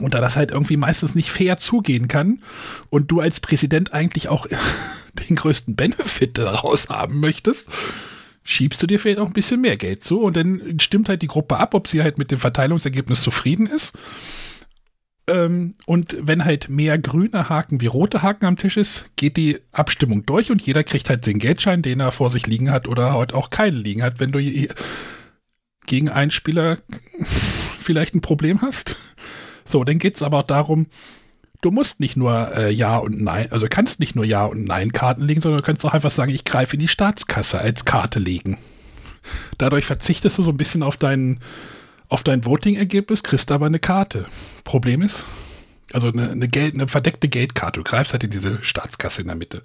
Und 0.00 0.14
da 0.14 0.20
das 0.20 0.36
halt 0.36 0.50
irgendwie 0.50 0.76
meistens 0.76 1.14
nicht 1.14 1.30
fair 1.30 1.56
zugehen 1.56 2.06
kann 2.06 2.40
und 2.90 3.10
du 3.10 3.20
als 3.20 3.40
Präsident 3.40 3.92
eigentlich 3.92 4.28
auch 4.28 4.46
den 5.28 5.36
größten 5.36 5.74
Benefit 5.74 6.38
daraus 6.38 6.88
haben 6.88 7.20
möchtest, 7.20 7.68
schiebst 8.44 8.80
du 8.80 8.86
dir 8.86 9.00
vielleicht 9.00 9.18
auch 9.18 9.26
ein 9.26 9.32
bisschen 9.32 9.60
mehr 9.60 9.76
Geld 9.76 10.04
zu 10.04 10.20
und 10.20 10.36
dann 10.36 10.78
stimmt 10.78 11.08
halt 11.08 11.22
die 11.22 11.26
Gruppe 11.26 11.56
ab, 11.56 11.74
ob 11.74 11.88
sie 11.88 12.02
halt 12.02 12.18
mit 12.18 12.30
dem 12.30 12.38
Verteilungsergebnis 12.38 13.22
zufrieden 13.22 13.66
ist. 13.66 13.94
Ähm, 15.28 15.74
und 15.86 16.16
wenn 16.20 16.44
halt 16.44 16.68
mehr 16.68 16.98
grüne 16.98 17.48
Haken 17.48 17.80
wie 17.80 17.86
rote 17.86 18.22
Haken 18.22 18.46
am 18.46 18.56
Tisch 18.56 18.76
ist, 18.76 19.06
geht 19.16 19.36
die 19.36 19.58
Abstimmung 19.72 20.24
durch 20.24 20.50
und 20.50 20.62
jeder 20.62 20.84
kriegt 20.84 21.10
halt 21.10 21.26
den 21.26 21.38
Geldschein, 21.38 21.82
den 21.82 22.00
er 22.00 22.12
vor 22.12 22.30
sich 22.30 22.46
liegen 22.46 22.70
hat 22.70 22.86
oder 22.86 23.14
halt 23.14 23.34
auch 23.34 23.50
keinen 23.50 23.76
liegen 23.76 24.02
hat, 24.02 24.20
wenn 24.20 24.32
du 24.32 24.40
gegen 25.86 26.08
einen 26.08 26.30
Spieler 26.30 26.78
vielleicht 27.80 28.14
ein 28.14 28.20
Problem 28.20 28.62
hast. 28.62 28.96
So, 29.64 29.82
dann 29.82 29.98
geht 29.98 30.16
es 30.16 30.22
aber 30.22 30.38
auch 30.38 30.44
darum, 30.44 30.86
du 31.60 31.72
musst 31.72 31.98
nicht 31.98 32.16
nur 32.16 32.56
äh, 32.56 32.72
Ja 32.72 32.98
und 32.98 33.20
Nein, 33.20 33.50
also 33.50 33.66
kannst 33.68 33.98
nicht 33.98 34.14
nur 34.14 34.24
Ja 34.24 34.44
und 34.44 34.64
Nein 34.64 34.92
Karten 34.92 35.22
legen, 35.22 35.40
sondern 35.40 35.58
du 35.58 35.64
kannst 35.64 35.84
auch 35.84 35.94
einfach 35.94 36.10
sagen, 36.10 36.32
ich 36.32 36.44
greife 36.44 36.74
in 36.74 36.80
die 36.80 36.88
Staatskasse 36.88 37.58
als 37.58 37.84
Karte 37.84 38.20
legen. 38.20 38.58
Dadurch 39.58 39.86
verzichtest 39.86 40.38
du 40.38 40.42
so 40.42 40.50
ein 40.50 40.56
bisschen 40.56 40.84
auf 40.84 40.96
dein, 40.96 41.40
auf 42.08 42.22
dein 42.22 42.44
Voting-Ergebnis, 42.44 43.22
kriegst 43.22 43.50
aber 43.52 43.66
eine 43.66 43.78
Karte. 43.78 44.26
Problem 44.64 45.02
ist, 45.02 45.26
also 45.92 46.08
eine, 46.08 46.30
eine, 46.30 46.48
Geld, 46.48 46.74
eine 46.74 46.88
verdeckte 46.88 47.28
Geldkarte, 47.28 47.80
du 47.80 47.84
greifst 47.84 48.12
halt 48.12 48.24
in 48.24 48.30
diese 48.30 48.62
Staatskasse 48.62 49.22
in 49.22 49.28
der 49.28 49.36
Mitte. 49.36 49.62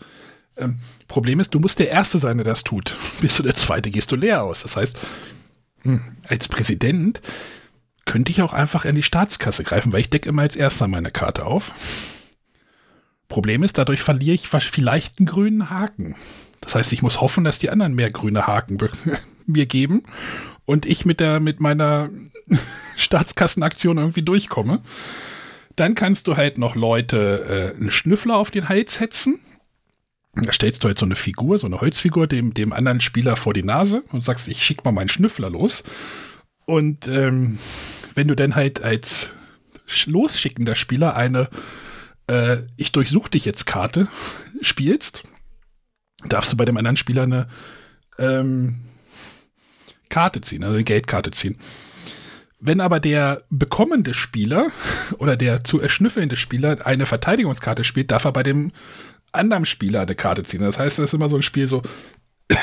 Ähm, 0.57 0.79
Problem 1.07 1.39
ist, 1.39 1.53
du 1.53 1.59
musst 1.59 1.79
der 1.79 1.89
Erste 1.89 2.19
sein, 2.19 2.37
der 2.37 2.45
das 2.45 2.63
tut. 2.63 2.95
Bist 3.21 3.39
du 3.39 3.43
der 3.43 3.55
Zweite, 3.55 3.89
gehst 3.89 4.11
du 4.11 4.15
leer 4.15 4.43
aus. 4.43 4.61
Das 4.63 4.75
heißt, 4.75 4.97
hm, 5.81 6.01
als 6.27 6.47
Präsident 6.47 7.21
könnte 8.05 8.31
ich 8.31 8.41
auch 8.41 8.53
einfach 8.53 8.85
in 8.85 8.95
die 8.95 9.03
Staatskasse 9.03 9.63
greifen, 9.63 9.93
weil 9.93 10.01
ich 10.01 10.09
decke 10.09 10.29
immer 10.29 10.41
als 10.41 10.55
erster 10.55 10.87
meine 10.87 11.11
Karte 11.11 11.45
auf. 11.45 11.71
Problem 13.27 13.63
ist, 13.63 13.77
dadurch 13.77 14.01
verliere 14.01 14.35
ich 14.35 14.47
vielleicht 14.49 15.19
einen 15.19 15.27
grünen 15.27 15.69
Haken. 15.69 16.15
Das 16.59 16.75
heißt, 16.75 16.91
ich 16.91 17.01
muss 17.01 17.21
hoffen, 17.21 17.43
dass 17.43 17.59
die 17.59 17.69
anderen 17.69 17.93
mehr 17.93 18.11
grüne 18.11 18.45
Haken 18.47 18.77
mir 19.45 19.65
geben 19.65 20.03
und 20.65 20.85
ich 20.85 21.05
mit 21.05 21.19
der 21.19 21.39
mit 21.39 21.59
meiner 21.59 22.09
Staatskassenaktion 22.95 23.97
irgendwie 23.97 24.21
durchkomme. 24.21 24.81
Dann 25.75 25.95
kannst 25.95 26.27
du 26.27 26.37
halt 26.37 26.57
noch 26.57 26.75
Leute 26.75 27.73
äh, 27.75 27.79
einen 27.79 27.91
Schnüffler 27.91 28.35
auf 28.35 28.51
den 28.51 28.69
Hals 28.69 28.99
hetzen. 28.99 29.39
Da 30.33 30.51
stellst 30.53 30.83
du 30.83 30.87
halt 30.87 30.99
so 30.99 31.05
eine 31.05 31.15
Figur, 31.15 31.57
so 31.57 31.67
eine 31.67 31.81
Holzfigur 31.81 32.27
dem, 32.27 32.53
dem 32.53 32.71
anderen 32.71 33.01
Spieler 33.01 33.35
vor 33.35 33.53
die 33.53 33.63
Nase 33.63 34.03
und 34.11 34.23
sagst, 34.23 34.47
ich 34.47 34.63
schick 34.63 34.85
mal 34.85 34.91
meinen 34.91 35.09
Schnüffler 35.09 35.49
los. 35.49 35.83
Und 36.65 37.07
ähm, 37.07 37.57
wenn 38.15 38.27
du 38.27 38.35
dann 38.35 38.55
halt 38.55 38.81
als 38.81 39.31
losschickender 40.05 40.75
Spieler 40.75 41.15
eine 41.15 41.49
äh, 42.27 42.59
Ich 42.77 42.91
durchsuch 42.91 43.27
dich 43.27 43.45
jetzt 43.45 43.65
Karte 43.65 44.07
spielst, 44.61 45.23
darfst 46.25 46.53
du 46.53 46.57
bei 46.57 46.65
dem 46.65 46.77
anderen 46.77 46.97
Spieler 46.97 47.23
eine 47.23 47.47
ähm, 48.17 48.75
Karte 50.11 50.41
ziehen, 50.41 50.63
also 50.63 50.75
eine 50.75 50.83
Geldkarte 50.83 51.31
ziehen. 51.31 51.57
Wenn 52.59 52.79
aber 52.79 52.99
der 52.99 53.41
bekommende 53.49 54.13
Spieler 54.13 54.67
oder 55.17 55.35
der 55.35 55.63
zu 55.63 55.81
erschnüffelnde 55.81 56.35
Spieler 56.35 56.85
eine 56.85 57.07
Verteidigungskarte 57.07 57.83
spielt, 57.83 58.11
darf 58.11 58.25
er 58.25 58.31
bei 58.31 58.43
dem 58.43 58.71
anderen 59.31 59.65
Spieler 59.65 60.01
eine 60.01 60.13
Karte 60.13 60.43
ziehen. 60.43 60.61
Das 60.61 60.77
heißt, 60.77 60.99
das 60.99 61.05
ist 61.05 61.13
immer 61.13 61.29
so 61.29 61.37
ein 61.37 61.41
Spiel 61.41 61.65
so, 61.65 61.81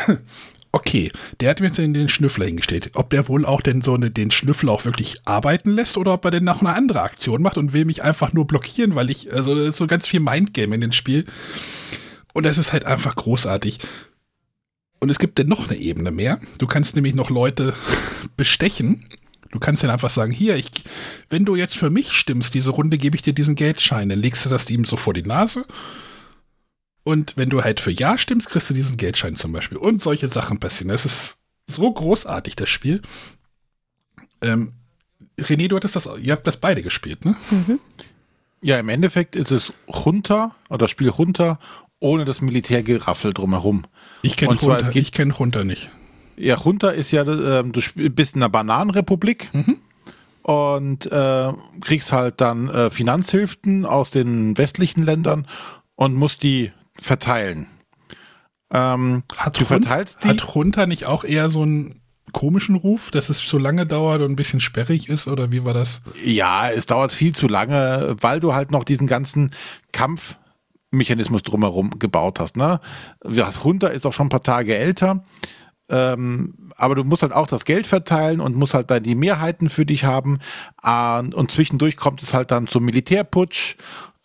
okay, 0.73 1.11
der 1.41 1.51
hat 1.51 1.61
mir 1.61 1.67
jetzt 1.67 1.79
den 1.79 2.09
Schnüffler 2.09 2.47
hingestellt. 2.47 2.91
Ob 2.95 3.11
der 3.11 3.27
wohl 3.27 3.45
auch 3.45 3.63
denn 3.63 3.83
so 3.83 3.95
eine, 3.95 4.11
den 4.11 4.31
Schnüffler 4.31 4.73
auch 4.73 4.85
wirklich 4.85 5.17
arbeiten 5.25 5.71
lässt 5.71 5.97
oder 5.97 6.13
ob 6.13 6.25
er 6.25 6.31
denn 6.31 6.45
noch 6.45 6.61
eine 6.61 6.75
andere 6.75 7.03
Aktion 7.03 7.43
macht 7.43 7.59
und 7.59 7.73
will 7.73 7.85
mich 7.85 8.03
einfach 8.05 8.33
nur 8.33 8.47
blockieren, 8.47 8.95
weil 8.95 9.11
ich, 9.11 9.33
also 9.33 9.55
das 9.55 9.69
ist 9.69 9.77
so 9.79 9.87
ganz 9.87 10.07
viel 10.07 10.21
Mindgame 10.21 10.75
in 10.75 10.81
dem 10.81 10.93
Spiel. 10.93 11.25
Und 12.35 12.45
das 12.45 12.59
ist 12.59 12.73
halt 12.73 12.85
einfach 12.85 13.17
großartig. 13.17 13.81
Und 15.01 15.11
es 15.11 15.19
gibt 15.19 15.39
dann 15.39 15.47
noch 15.47 15.69
eine 15.69 15.79
Ebene 15.79 16.11
mehr. 16.11 16.41
Du 16.59 16.67
kannst 16.67 16.95
nämlich 16.95 17.15
noch 17.15 17.31
Leute 17.31 17.75
bestechen. 18.37 19.05
Du 19.51 19.59
kannst 19.59 19.83
dann 19.83 19.91
einfach 19.91 20.11
sagen, 20.11 20.33
hier, 20.33 20.57
ich, 20.57 20.71
wenn 21.31 21.45
du 21.45 21.57
jetzt 21.57 21.77
für 21.77 21.89
mich 21.89 22.13
stimmst, 22.13 22.55
diese 22.55 22.71
Runde 22.71 22.99
gebe 22.99 23.17
ich 23.17 23.23
dir 23.23 23.33
diesen 23.33 23.55
Geldschein, 23.55 24.09
dann 24.09 24.19
legst 24.19 24.45
du 24.45 24.49
das 24.51 24.69
ihm 24.69 24.85
so 24.85 24.97
vor 24.97 25.15
die 25.15 25.23
Nase 25.23 25.65
und 27.09 27.39
wenn 27.39 27.49
du 27.49 27.65
halt 27.65 27.81
für 27.81 27.91
Ja 27.91 28.19
stimmst, 28.19 28.51
kriegst 28.51 28.69
du 28.69 28.75
diesen 28.75 28.99
Geldschein 28.99 29.35
zum 29.35 29.51
Beispiel. 29.51 29.79
Und 29.79 30.03
solche 30.03 30.29
Sachen 30.29 30.61
passieren. 30.61 30.91
Das 30.91 31.07
ist 31.07 31.39
so 31.67 31.91
großartig, 31.91 32.55
das 32.55 32.69
Spiel. 32.69 33.01
Ähm, 34.43 34.75
René, 35.39 35.69
du 35.69 35.77
hattest 35.77 35.97
das, 35.97 36.07
ihr 36.21 36.33
habt 36.35 36.47
das 36.47 36.59
beide 36.59 36.83
gespielt, 36.83 37.25
ne? 37.25 37.35
Mhm. 37.51 37.81
Ja, 38.61 38.79
im 38.79 38.91
Endeffekt 38.91 39.37
ist 39.37 39.53
es 39.53 39.73
runter, 39.89 40.55
oder 40.69 40.81
das 40.81 40.91
Spiel 40.91 41.09
runter, 41.09 41.59
ohne 41.99 42.27
das 42.27 42.43
Militärgeraffel 42.43 43.33
drumherum. 43.33 43.87
Ich 44.23 44.37
kenne 44.37 44.57
runter, 44.57 44.95
ich 44.95 45.13
kenn 45.13 45.31
runter 45.31 45.65
nicht. 45.65 45.91
Ja, 46.37 46.55
runter 46.55 46.95
ist 46.95 47.11
ja, 47.11 47.23
äh, 47.23 47.65
du 47.65 47.81
bist 48.11 48.37
in 48.37 48.43
einer 48.43 48.51
Bananenrepublik. 48.51 49.51
Mhm 49.53 49.79
und 50.49 51.05
äh, 51.13 51.53
kriegst 51.83 52.11
halt 52.11 52.41
dann 52.41 52.71
äh, 52.71 52.89
Finanzhilfen 52.89 53.85
aus 53.85 54.11
den 54.11 54.57
westlichen 54.57 55.03
Ländern 55.03 55.47
und 55.95 56.15
musst 56.15 56.43
die 56.43 56.73
verteilen. 56.99 57.67
Ähm, 58.73 59.25
hat, 59.37 59.61
du 59.61 59.67
verteilst 59.67 60.25
die? 60.25 60.29
hat 60.29 60.55
runter 60.55 60.87
nicht 60.87 61.05
auch 61.05 61.25
eher 61.25 61.51
so 61.51 61.61
einen 61.61 62.01
komischen 62.33 62.77
Ruf, 62.77 63.11
dass 63.11 63.29
es 63.29 63.47
zu 63.47 63.59
lange 63.59 63.87
dauert 63.87 64.23
und 64.23 64.33
ein 64.33 64.37
bisschen 64.37 64.61
sperrig 64.61 65.11
ist 65.11 65.29
oder 65.29 65.53
wie 65.53 65.65
war 65.65 65.75
das? 65.75 66.01
Ja, 66.25 66.71
es 66.71 66.87
dauert 66.87 67.13
viel 67.13 67.35
zu 67.35 67.47
lange, 67.47 68.17
weil 68.19 68.41
du 68.41 68.55
halt 68.55 68.71
noch 68.71 68.85
diesen 68.85 69.07
ganzen 69.07 69.51
Kampfmechanismus 70.91 71.43
drumherum 71.43 71.99
gebaut 71.99 72.41
hast. 72.41 72.57
Ne? 72.57 72.81
Runter 73.65 73.91
ist 73.91 74.07
auch 74.07 74.13
schon 74.13 74.27
ein 74.27 74.31
paar 74.31 74.43
Tage 74.43 74.77
älter. 74.77 75.25
Ähm, 75.91 76.55
aber 76.77 76.95
du 76.95 77.05
musst 77.05 77.23
halt 77.23 77.33
auch 77.33 77.47
das 77.47 77.65
Geld 77.65 77.87
verteilen 77.87 78.41
und 78.41 78.57
musst 78.57 78.75
halt 78.75 78.91
dann 78.91 79.03
die 79.03 79.15
Mehrheiten 79.15 79.71
für 79.71 79.87
dich 79.87 80.05
haben. 80.05 80.39
Äh, 80.83 81.21
und 81.21 81.51
zwischendurch 81.51 81.97
kommt 81.97 82.23
es 82.23 82.35
halt 82.35 82.51
dann 82.51 82.67
zum 82.67 82.85
Militärputsch 82.85 83.77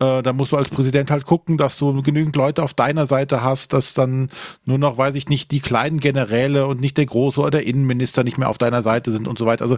äh, 0.03 0.23
da 0.23 0.34
musst 0.34 0.52
du 0.52 0.57
als 0.57 0.69
Präsident 0.69 1.11
halt 1.11 1.26
gucken, 1.26 1.57
dass 1.57 1.77
du 1.77 2.02
genügend 2.02 2.35
Leute 2.35 2.64
auf 2.64 2.73
deiner 2.73 3.06
Seite 3.06 3.44
hast, 3.44 3.73
dass 3.73 3.94
dann 3.94 4.30
nur 4.65 4.77
noch, 4.77 4.98
weiß 4.98 5.15
ich 5.15 5.30
nicht, 5.30 5.52
die 5.52 5.60
kleinen 5.60 5.99
Generäle 5.99 6.68
und 6.68 6.81
nicht 6.81 6.98
der 6.98 7.06
große 7.06 7.40
oder 7.40 7.52
der 7.52 7.68
Innenminister 7.68 8.23
nicht 8.23 8.38
mehr 8.38 8.49
auf 8.49 8.57
deiner 8.57 8.84
Seite 8.84 9.11
sind 9.11 9.27
und 9.27 9.38
so 9.38 9.45
weiter. 9.45 9.64
Also 9.64 9.77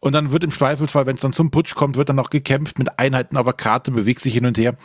und 0.00 0.12
dann 0.12 0.30
wird 0.30 0.44
im 0.44 0.50
Zweifelsfall, 0.50 1.06
wenn 1.06 1.16
es 1.16 1.22
dann 1.22 1.32
zum 1.32 1.50
Putsch 1.50 1.74
kommt, 1.74 1.96
wird 1.96 2.08
dann 2.08 2.16
noch 2.16 2.30
gekämpft 2.30 2.78
mit 2.78 2.98
Einheiten 2.98 3.36
auf 3.36 3.44
der 3.44 3.54
Karte, 3.54 3.90
bewegt 3.90 4.20
sich 4.20 4.34
hin 4.34 4.46
und 4.46 4.58
her. 4.58 4.76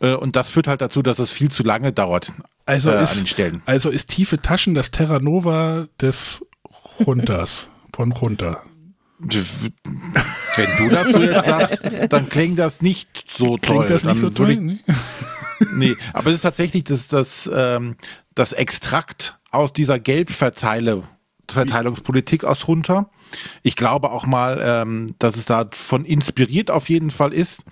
Äh, 0.00 0.14
und 0.14 0.36
das 0.36 0.48
führt 0.48 0.66
halt 0.66 0.80
dazu, 0.80 1.02
dass 1.02 1.18
es 1.18 1.30
viel 1.30 1.50
zu 1.50 1.62
lange 1.62 1.92
dauert. 1.92 2.32
Also, 2.66 2.90
äh, 2.90 3.02
ist, 3.02 3.12
an 3.12 3.18
den 3.18 3.26
Stellen. 3.26 3.62
also 3.66 3.90
ist 3.90 4.08
tiefe 4.08 4.40
Taschen 4.40 4.74
das 4.74 4.90
Terra 4.90 5.18
Nova 5.18 5.86
des 6.00 6.44
Runters, 7.06 7.68
von 7.94 8.12
runter. 8.12 8.62
Wenn 9.18 10.76
du 10.78 10.88
das 10.88 11.08
so 11.08 11.20
jetzt 11.20 11.44
sagst, 11.46 11.82
dann 12.10 12.28
klingt 12.28 12.58
das 12.58 12.82
nicht 12.82 13.30
so 13.30 13.58
toll. 13.58 13.76
Klingt 13.76 13.90
das 13.90 14.04
nicht 14.04 14.22
dann 14.22 14.28
so 14.30 14.30
toll? 14.30 14.50
Ich, 14.50 14.60
nee. 14.60 14.80
nee, 15.72 15.96
aber 16.12 16.30
es 16.30 16.36
ist 16.36 16.42
tatsächlich 16.42 16.84
das, 16.84 17.08
das, 17.08 17.50
ähm, 17.52 17.96
das 18.34 18.52
Extrakt 18.52 19.38
aus 19.50 19.72
dieser 19.72 19.98
Gelbverteilungspolitik 19.98 22.44
aus 22.44 22.66
runter. 22.66 23.10
Ich 23.62 23.76
glaube 23.76 24.10
auch 24.10 24.26
mal, 24.26 24.60
ähm, 24.64 25.14
dass 25.18 25.36
es 25.36 25.46
davon 25.46 26.04
inspiriert 26.04 26.70
auf 26.70 26.88
jeden 26.88 27.10
Fall 27.10 27.32
ist. 27.32 27.64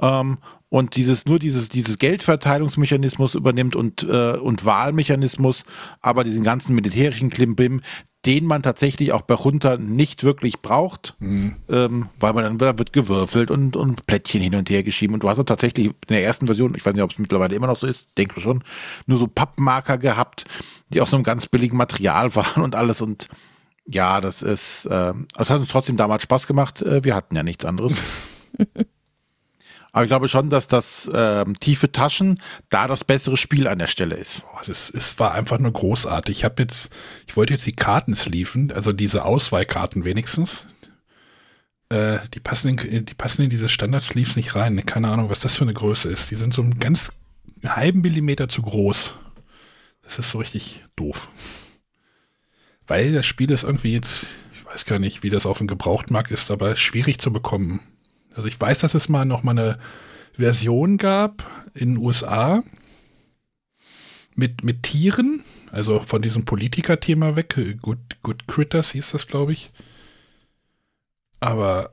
Ähm, 0.00 0.38
und 0.70 0.96
dieses 0.96 1.24
nur 1.24 1.38
dieses 1.38 1.70
dieses 1.70 1.98
Geldverteilungsmechanismus 1.98 3.34
übernimmt 3.34 3.74
und 3.74 4.02
äh, 4.02 4.36
und 4.36 4.64
Wahlmechanismus, 4.64 5.64
aber 6.00 6.24
diesen 6.24 6.44
ganzen 6.44 6.74
militärischen 6.74 7.30
Klimbim, 7.30 7.80
den 8.26 8.44
man 8.44 8.62
tatsächlich 8.62 9.12
auch 9.12 9.22
bei 9.22 9.34
Junta 9.34 9.78
nicht 9.78 10.24
wirklich 10.24 10.60
braucht, 10.60 11.14
Mhm. 11.20 11.56
ähm, 11.70 12.08
weil 12.20 12.34
man 12.34 12.44
dann 12.44 12.58
da 12.58 12.76
wird 12.78 12.92
gewürfelt 12.92 13.50
und 13.50 13.76
und 13.76 14.06
Plättchen 14.06 14.42
hin 14.42 14.54
und 14.56 14.68
her 14.68 14.82
geschieben 14.82 15.14
und 15.14 15.22
du 15.22 15.30
hast 15.30 15.38
ja 15.38 15.44
tatsächlich 15.44 15.86
in 15.86 15.94
der 16.10 16.22
ersten 16.24 16.46
Version, 16.46 16.74
ich 16.76 16.84
weiß 16.84 16.92
nicht, 16.92 17.02
ob 17.02 17.12
es 17.12 17.18
mittlerweile 17.18 17.54
immer 17.56 17.66
noch 17.68 17.78
so 17.78 17.86
ist, 17.86 18.06
denke 18.18 18.38
schon, 18.40 18.62
nur 19.06 19.18
so 19.18 19.26
Pappmarker 19.26 19.96
gehabt, 19.96 20.44
die 20.90 21.00
aus 21.00 21.10
so 21.10 21.16
einem 21.16 21.24
ganz 21.24 21.46
billigen 21.46 21.78
Material 21.78 22.34
waren 22.36 22.62
und 22.62 22.74
alles 22.74 23.00
und 23.00 23.28
ja, 23.90 24.20
das 24.20 24.42
ist, 24.42 24.84
äh, 24.86 25.14
es 25.38 25.50
hat 25.50 25.60
uns 25.60 25.70
trotzdem 25.70 25.96
damals 25.96 26.22
Spaß 26.24 26.46
gemacht. 26.46 26.82
Äh, 26.82 27.04
wir 27.04 27.14
hatten 27.14 27.34
ja 27.34 27.42
nichts 27.42 27.64
anderes. 27.64 27.94
Aber 29.92 30.04
ich 30.04 30.08
glaube 30.08 30.28
schon, 30.28 30.50
dass 30.50 30.66
das 30.68 31.10
ähm, 31.12 31.58
tiefe 31.58 31.90
Taschen 31.90 32.40
da 32.68 32.86
das 32.86 33.04
bessere 33.04 33.38
Spiel 33.38 33.66
an 33.66 33.78
der 33.78 33.86
Stelle 33.86 34.16
ist. 34.16 34.42
Boah, 34.42 34.60
das, 34.66 34.90
es 34.90 35.18
war 35.18 35.32
einfach 35.32 35.58
nur 35.58 35.72
großartig. 35.72 36.38
Ich 36.38 36.44
habe 36.44 36.62
jetzt, 36.62 36.90
ich 37.26 37.36
wollte 37.36 37.54
jetzt 37.54 37.66
die 37.66 37.72
Karten 37.72 38.14
sleeven, 38.14 38.70
also 38.70 38.92
diese 38.92 39.24
Auswahlkarten 39.24 40.04
wenigstens. 40.04 40.66
Äh, 41.88 42.18
die 42.34 42.40
passen 42.40 42.78
in, 42.78 43.06
die 43.06 43.14
passen 43.14 43.42
in 43.42 43.50
diese 43.50 43.70
Standard-Sleeves 43.70 44.36
nicht 44.36 44.54
rein. 44.54 44.84
Keine 44.84 45.08
Ahnung, 45.08 45.30
was 45.30 45.40
das 45.40 45.56
für 45.56 45.64
eine 45.64 45.72
Größe 45.72 46.10
ist. 46.10 46.30
Die 46.30 46.36
sind 46.36 46.52
so 46.52 46.60
einen 46.60 46.78
ganz 46.78 47.10
halben 47.64 48.02
Millimeter 48.02 48.50
zu 48.50 48.60
groß. 48.60 49.14
Das 50.02 50.18
ist 50.18 50.30
so 50.30 50.38
richtig 50.38 50.84
doof. 50.96 51.30
Weil 52.88 53.12
das 53.12 53.26
Spiel 53.26 53.50
ist 53.50 53.62
irgendwie 53.62 53.92
jetzt, 53.92 54.26
ich 54.54 54.64
weiß 54.64 54.86
gar 54.86 54.98
nicht, 54.98 55.22
wie 55.22 55.30
das 55.30 55.46
auf 55.46 55.58
dem 55.58 55.66
Gebrauchtmarkt 55.66 56.30
ist, 56.30 56.50
aber 56.50 56.74
schwierig 56.74 57.18
zu 57.20 57.32
bekommen. 57.32 57.80
Also 58.34 58.48
ich 58.48 58.58
weiß, 58.58 58.78
dass 58.78 58.94
es 58.94 59.08
mal 59.08 59.24
noch 59.24 59.42
mal 59.42 59.52
eine 59.52 59.78
Version 60.32 60.96
gab 60.96 61.44
in 61.74 61.94
den 61.94 61.98
USA 61.98 62.62
mit, 64.34 64.64
mit 64.64 64.84
Tieren, 64.84 65.42
also 65.70 66.00
von 66.00 66.22
diesem 66.22 66.44
Politiker-Thema 66.44 67.36
weg. 67.36 67.58
Good, 67.82 68.22
Good 68.22 68.48
Critters 68.48 68.92
hieß 68.92 69.10
das, 69.10 69.26
glaube 69.26 69.52
ich. 69.52 69.70
Aber 71.40 71.92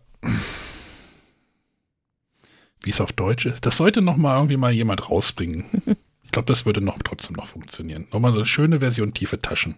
wie 2.84 2.92
es 2.92 3.02
auf 3.02 3.12
Deutsch 3.12 3.48
ist, 3.48 3.66
das 3.66 3.78
sollte 3.78 4.02
noch 4.02 4.16
mal 4.16 4.36
irgendwie 4.38 4.58
mal 4.58 4.72
jemand 4.72 5.10
rausbringen. 5.10 5.66
Ich 6.26 6.32
glaube, 6.32 6.48
das 6.52 6.66
würde 6.66 6.82
noch 6.82 6.98
trotzdem 7.02 7.36
noch 7.38 7.48
funktionieren. 7.48 8.08
Nochmal 8.12 8.34
so 8.34 8.40
eine 8.40 8.46
schöne 8.46 8.80
Version 8.80 9.14
tiefe 9.14 9.40
Taschen. 9.40 9.76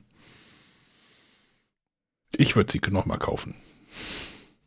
Ich 2.36 2.56
würde 2.56 2.72
sie 2.72 2.82
noch 2.92 3.06
mal 3.06 3.18
kaufen. 3.18 3.56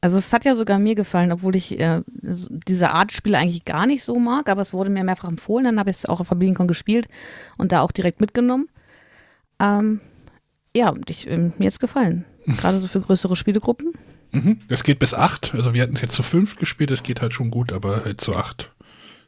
Also 0.03 0.17
es 0.17 0.33
hat 0.33 0.47
ja 0.47 0.57
sogar 0.57 0.79
mir 0.79 0.95
gefallen, 0.95 1.31
obwohl 1.31 1.57
ich 1.57 1.79
äh, 1.79 2.01
diese 2.07 2.91
Art 2.91 3.13
Spiele 3.13 3.37
eigentlich 3.37 3.67
gar 3.67 3.87
nicht 3.87 4.03
so 4.03 4.19
mag, 4.19 4.49
aber 4.49 4.63
es 4.63 4.73
wurde 4.73 4.89
mir 4.89 5.05
mehrfach 5.05 5.29
empfohlen, 5.29 5.65
dann 5.65 5.79
habe 5.79 5.91
ich 5.91 5.97
es 5.97 6.07
auch 6.07 6.21
auf 6.21 6.29
Familienkon 6.29 6.69
gespielt 6.69 7.07
und 7.59 7.73
da 7.73 7.83
auch 7.83 7.93
direkt 7.93 8.21
mitgenommen. 8.21 8.69
Ähm, 9.59 10.01
ja, 10.75 10.95
ich, 11.07 11.29
ähm, 11.29 11.53
mir 11.59 11.65
jetzt 11.65 11.81
gefallen. 11.81 12.25
Gerade 12.47 12.81
so 12.81 12.89
für 12.89 13.01
größere 13.01 13.37
Spielegruppen. 13.37 13.93
Mhm. 14.33 14.61
Das 14.69 14.85
geht 14.85 14.99
bis 14.99 15.13
acht. 15.13 15.55
Also 15.55 15.75
wir 15.75 15.83
hatten 15.83 15.95
es 15.95 16.01
jetzt 16.01 16.15
zu 16.15 16.23
fünf 16.23 16.57
gespielt, 16.57 16.91
das 16.91 17.03
geht 17.03 17.21
halt 17.21 17.35
schon 17.35 17.51
gut, 17.51 17.73
aber 17.73 18.05
halt 18.05 18.21
zu 18.21 18.35
acht. 18.35 18.71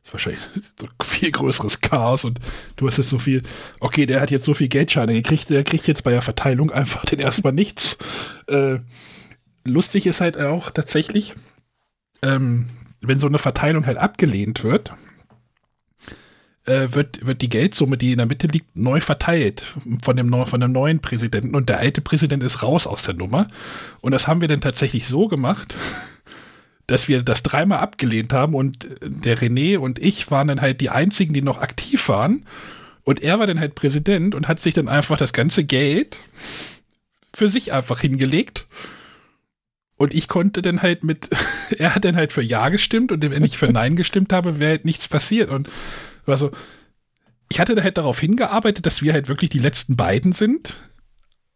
Ist 0.04 0.12
wahrscheinlich 0.12 0.42
so 0.80 0.88
viel 1.02 1.30
größeres 1.30 1.80
Chaos 1.80 2.24
und 2.24 2.40
du 2.76 2.86
hast 2.86 2.98
jetzt 2.98 3.08
so 3.08 3.18
viel, 3.18 3.42
okay, 3.80 4.06
der 4.06 4.20
hat 4.20 4.30
jetzt 4.30 4.44
so 4.44 4.54
viel 4.54 4.68
Geldscheine 4.68 5.14
gekriegt, 5.14 5.50
der 5.50 5.64
kriegt 5.64 5.86
jetzt 5.86 6.04
bei 6.04 6.10
der 6.10 6.22
Verteilung 6.22 6.70
einfach 6.70 7.04
den 7.04 7.20
erstmal 7.20 7.52
nichts. 7.52 7.98
Äh, 8.48 8.78
lustig 9.64 10.06
ist 10.06 10.20
halt 10.20 10.38
auch 10.38 10.70
tatsächlich, 10.70 11.34
ähm, 12.22 12.68
wenn 13.00 13.18
so 13.20 13.26
eine 13.26 13.38
Verteilung 13.38 13.86
halt 13.86 13.98
abgelehnt 13.98 14.64
wird, 14.64 14.92
äh, 16.64 16.88
wird, 16.90 17.24
wird 17.26 17.42
die 17.42 17.48
Geldsumme, 17.48 17.96
die 17.96 18.12
in 18.12 18.18
der 18.18 18.26
Mitte 18.26 18.46
liegt, 18.46 18.76
neu 18.76 19.00
verteilt 19.00 19.74
von 20.02 20.16
dem, 20.16 20.32
von 20.46 20.60
dem 20.60 20.72
neuen 20.72 21.00
Präsidenten 21.00 21.54
und 21.54 21.68
der 21.68 21.78
alte 21.78 22.00
Präsident 22.00 22.42
ist 22.42 22.62
raus 22.62 22.86
aus 22.86 23.02
der 23.02 23.14
Nummer. 23.14 23.48
Und 24.00 24.12
das 24.12 24.28
haben 24.28 24.40
wir 24.40 24.48
dann 24.48 24.60
tatsächlich 24.60 25.06
so 25.06 25.28
gemacht, 25.28 25.76
dass 26.92 27.08
wir 27.08 27.22
das 27.22 27.42
dreimal 27.42 27.78
abgelehnt 27.78 28.34
haben 28.34 28.54
und 28.54 28.84
äh, 28.84 28.96
der 29.00 29.38
René 29.38 29.78
und 29.78 29.98
ich 29.98 30.30
waren 30.30 30.48
dann 30.48 30.60
halt 30.60 30.82
die 30.82 30.90
einzigen, 30.90 31.32
die 31.32 31.40
noch 31.40 31.58
aktiv 31.58 32.06
waren. 32.10 32.44
Und 33.02 33.22
er 33.22 33.38
war 33.38 33.46
dann 33.46 33.58
halt 33.58 33.74
Präsident 33.74 34.34
und 34.34 34.46
hat 34.46 34.60
sich 34.60 34.74
dann 34.74 34.88
einfach 34.88 35.16
das 35.16 35.32
ganze 35.32 35.64
Geld 35.64 36.18
für 37.34 37.48
sich 37.48 37.72
einfach 37.72 37.98
hingelegt. 38.00 38.66
Und 39.96 40.12
ich 40.12 40.28
konnte 40.28 40.60
dann 40.60 40.82
halt 40.82 41.02
mit, 41.02 41.30
er 41.78 41.94
hat 41.94 42.04
dann 42.04 42.14
halt 42.14 42.30
für 42.30 42.42
Ja 42.42 42.68
gestimmt 42.68 43.10
und 43.10 43.22
wenn 43.22 43.42
ich 43.42 43.56
für 43.56 43.72
Nein 43.72 43.96
gestimmt 43.96 44.30
habe, 44.30 44.58
wäre 44.58 44.72
halt 44.72 44.84
nichts 44.84 45.08
passiert. 45.08 45.48
Und 45.48 45.70
war 46.26 46.36
so, 46.36 46.50
ich 47.48 47.58
hatte 47.58 47.74
da 47.74 47.82
halt 47.82 47.96
darauf 47.96 48.20
hingearbeitet, 48.20 48.84
dass 48.84 49.00
wir 49.00 49.14
halt 49.14 49.28
wirklich 49.28 49.48
die 49.48 49.60
letzten 49.60 49.96
beiden 49.96 50.32
sind. 50.32 50.76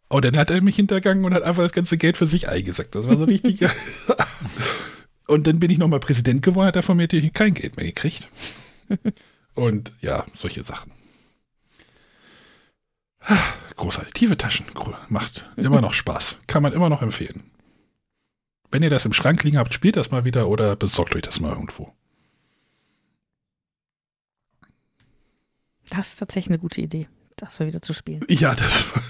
Und 0.09 0.25
dann 0.25 0.39
hat 0.39 0.51
er 0.51 0.63
mich 0.63 0.77
hintergangen 0.77 1.27
und 1.27 1.35
hat 1.35 1.43
einfach 1.43 1.63
das 1.63 1.73
ganze 1.73 1.99
Geld 1.99 2.17
für 2.17 2.27
sich 2.27 2.49
eingesackt. 2.49 2.95
Das 2.95 3.07
war 3.07 3.19
so 3.19 3.25
richtig. 3.27 3.61
und 5.27 5.47
dann 5.47 5.59
bin 5.59 5.71
ich 5.71 5.79
nochmal 5.79 6.01
Präsident 6.01 6.43
geworden, 6.43 6.69
hat 6.69 6.77
er 6.77 6.83
von 6.83 6.97
mir 6.97 7.05
natürlich 7.05 7.33
kein 7.33 7.55
Geld 7.55 7.77
mehr 7.77 7.87
gekriegt. 7.87 8.29
Und 9.55 9.93
ja, 10.01 10.27
solche 10.37 10.63
Sachen. 10.63 10.93
Großartig. 13.77 14.13
Tiefe 14.13 14.37
Taschen. 14.37 14.67
Macht 15.09 15.51
immer 15.57 15.81
noch 15.81 15.95
Spaß. 15.95 16.37
Kann 16.47 16.63
man 16.63 16.73
immer 16.73 16.89
noch 16.89 17.03
empfehlen. 17.03 17.51
Wenn 18.71 18.83
ihr 18.83 18.91
das 18.91 19.05
im 19.05 19.13
Schrank 19.13 19.43
liegen 19.45 19.59
habt, 19.59 19.75
spielt 19.75 19.97
das 19.97 20.11
mal 20.11 20.25
wieder 20.25 20.49
oder 20.49 20.77
besorgt 20.77 21.17
euch 21.17 21.23
das 21.23 21.41
mal 21.41 21.53
irgendwo. 21.53 21.93
Das 25.89 26.09
ist 26.09 26.17
tatsächlich 26.17 26.51
eine 26.51 26.59
gute 26.59 26.81
Idee, 26.81 27.09
das 27.37 27.59
mal 27.59 27.67
wieder 27.67 27.81
zu 27.81 27.93
spielen. 27.93 28.25
Ja, 28.29 28.55
das 28.55 28.95
war 28.95 29.03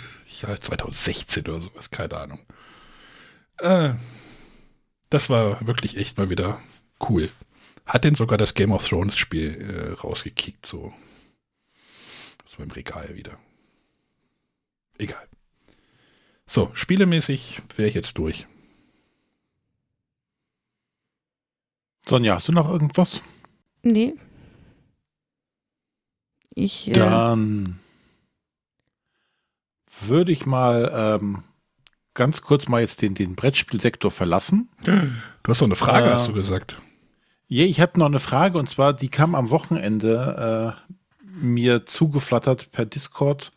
ja, 0.50 0.60
2016 0.60 1.44
oder 1.48 1.60
sowas, 1.60 1.90
keine 1.90 2.16
Ahnung. 2.16 2.40
Äh, 3.58 3.94
das 5.10 5.30
war 5.30 5.66
wirklich 5.66 5.96
echt 5.96 6.16
mal 6.16 6.30
wieder 6.30 6.60
cool. 7.08 7.30
Hat 7.84 8.04
denn 8.04 8.14
sogar 8.14 8.38
das 8.38 8.54
Game 8.54 8.72
of 8.72 8.86
Thrones 8.86 9.16
Spiel 9.16 9.54
äh, 9.60 9.92
rausgekickt, 9.92 10.66
so. 10.66 10.92
Das 12.44 12.58
war 12.58 12.64
im 12.64 12.72
Regal 12.72 13.14
wieder. 13.14 13.38
Egal. 14.98 15.28
So, 16.46 16.70
spielemäßig 16.74 17.62
wäre 17.76 17.88
ich 17.88 17.94
jetzt 17.94 18.18
durch. 18.18 18.46
Sonja, 22.08 22.36
hast 22.36 22.48
du 22.48 22.52
noch 22.52 22.70
irgendwas? 22.70 23.20
Nee. 23.82 24.14
Ich, 26.54 26.88
äh, 26.88 26.92
Dann 26.92 27.78
würde 30.00 30.32
ich 30.32 30.46
mal 30.46 31.18
ähm, 31.20 31.42
ganz 32.16 32.42
kurz 32.42 32.66
mal 32.66 32.80
jetzt 32.80 33.02
den, 33.02 33.14
den 33.14 33.36
Brettspielsektor 33.36 34.10
verlassen. 34.10 34.68
Du 34.82 35.50
hast 35.50 35.60
doch 35.60 35.66
eine 35.66 35.76
Frage, 35.76 36.08
Äh, 36.08 36.12
hast 36.14 36.26
du 36.26 36.32
gesagt. 36.32 36.80
Je, 37.46 37.64
ich 37.64 37.80
hatte 37.80 38.00
noch 38.00 38.06
eine 38.06 38.18
Frage 38.18 38.58
und 38.58 38.68
zwar, 38.68 38.92
die 38.92 39.08
kam 39.08 39.36
am 39.36 39.50
Wochenende 39.50 40.74
äh, 40.84 40.92
mir 41.40 41.86
zugeflattert 41.86 42.72
per 42.72 42.86
Discord, 42.86 43.52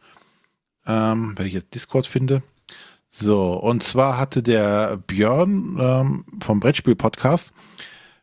ähm, 0.86 1.34
wenn 1.36 1.48
ich 1.48 1.54
jetzt 1.54 1.74
Discord 1.74 2.06
finde. 2.06 2.44
So, 3.10 3.54
und 3.54 3.82
zwar 3.82 4.20
hatte 4.20 4.44
der 4.44 4.98
Björn 4.98 5.78
ähm, 5.80 6.26
vom 6.40 6.60
Brettspiel-Podcast 6.60 7.52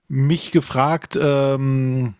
mich 0.06 0.52
gefragt, 0.52 1.18
ähm, 1.20 2.14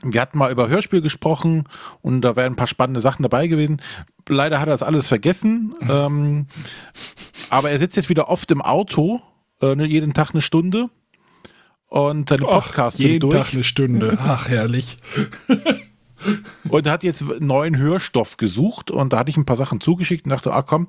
wir 0.00 0.20
hatten 0.20 0.38
mal 0.38 0.50
über 0.50 0.68
Hörspiel 0.68 1.00
gesprochen 1.02 1.64
und 2.00 2.22
da 2.22 2.36
wären 2.36 2.52
ein 2.54 2.56
paar 2.56 2.66
spannende 2.66 3.00
Sachen 3.00 3.22
dabei 3.22 3.46
gewesen. 3.46 3.82
Leider 4.28 4.58
hat 4.60 4.68
er 4.68 4.74
das 4.74 4.82
alles 4.82 5.06
vergessen, 5.06 5.74
ähm, 5.90 6.46
aber 7.52 7.70
er 7.70 7.78
sitzt 7.78 7.96
jetzt 7.96 8.08
wieder 8.08 8.28
oft 8.28 8.50
im 8.50 8.60
Auto, 8.62 9.20
äh, 9.60 9.74
ne, 9.76 9.86
jeden 9.86 10.14
Tag 10.14 10.30
eine 10.32 10.42
Stunde 10.42 10.88
und 11.86 12.28
seine 12.30 12.42
Podcasts 12.42 12.98
jeden 12.98 13.12
sind 13.12 13.22
durch. 13.22 13.34
Tag 13.34 13.52
eine 13.54 13.64
Stunde. 13.64 14.18
Ach, 14.20 14.48
herrlich. 14.48 14.96
und 16.68 16.86
hat 16.88 17.02
jetzt 17.04 17.22
neuen 17.40 17.76
Hörstoff 17.76 18.36
gesucht 18.36 18.90
und 18.90 19.12
da 19.12 19.18
hatte 19.18 19.30
ich 19.30 19.36
ein 19.36 19.44
paar 19.46 19.56
Sachen 19.56 19.80
zugeschickt 19.80 20.24
und 20.24 20.30
dachte, 20.30 20.52
ah 20.52 20.62
komm, 20.62 20.88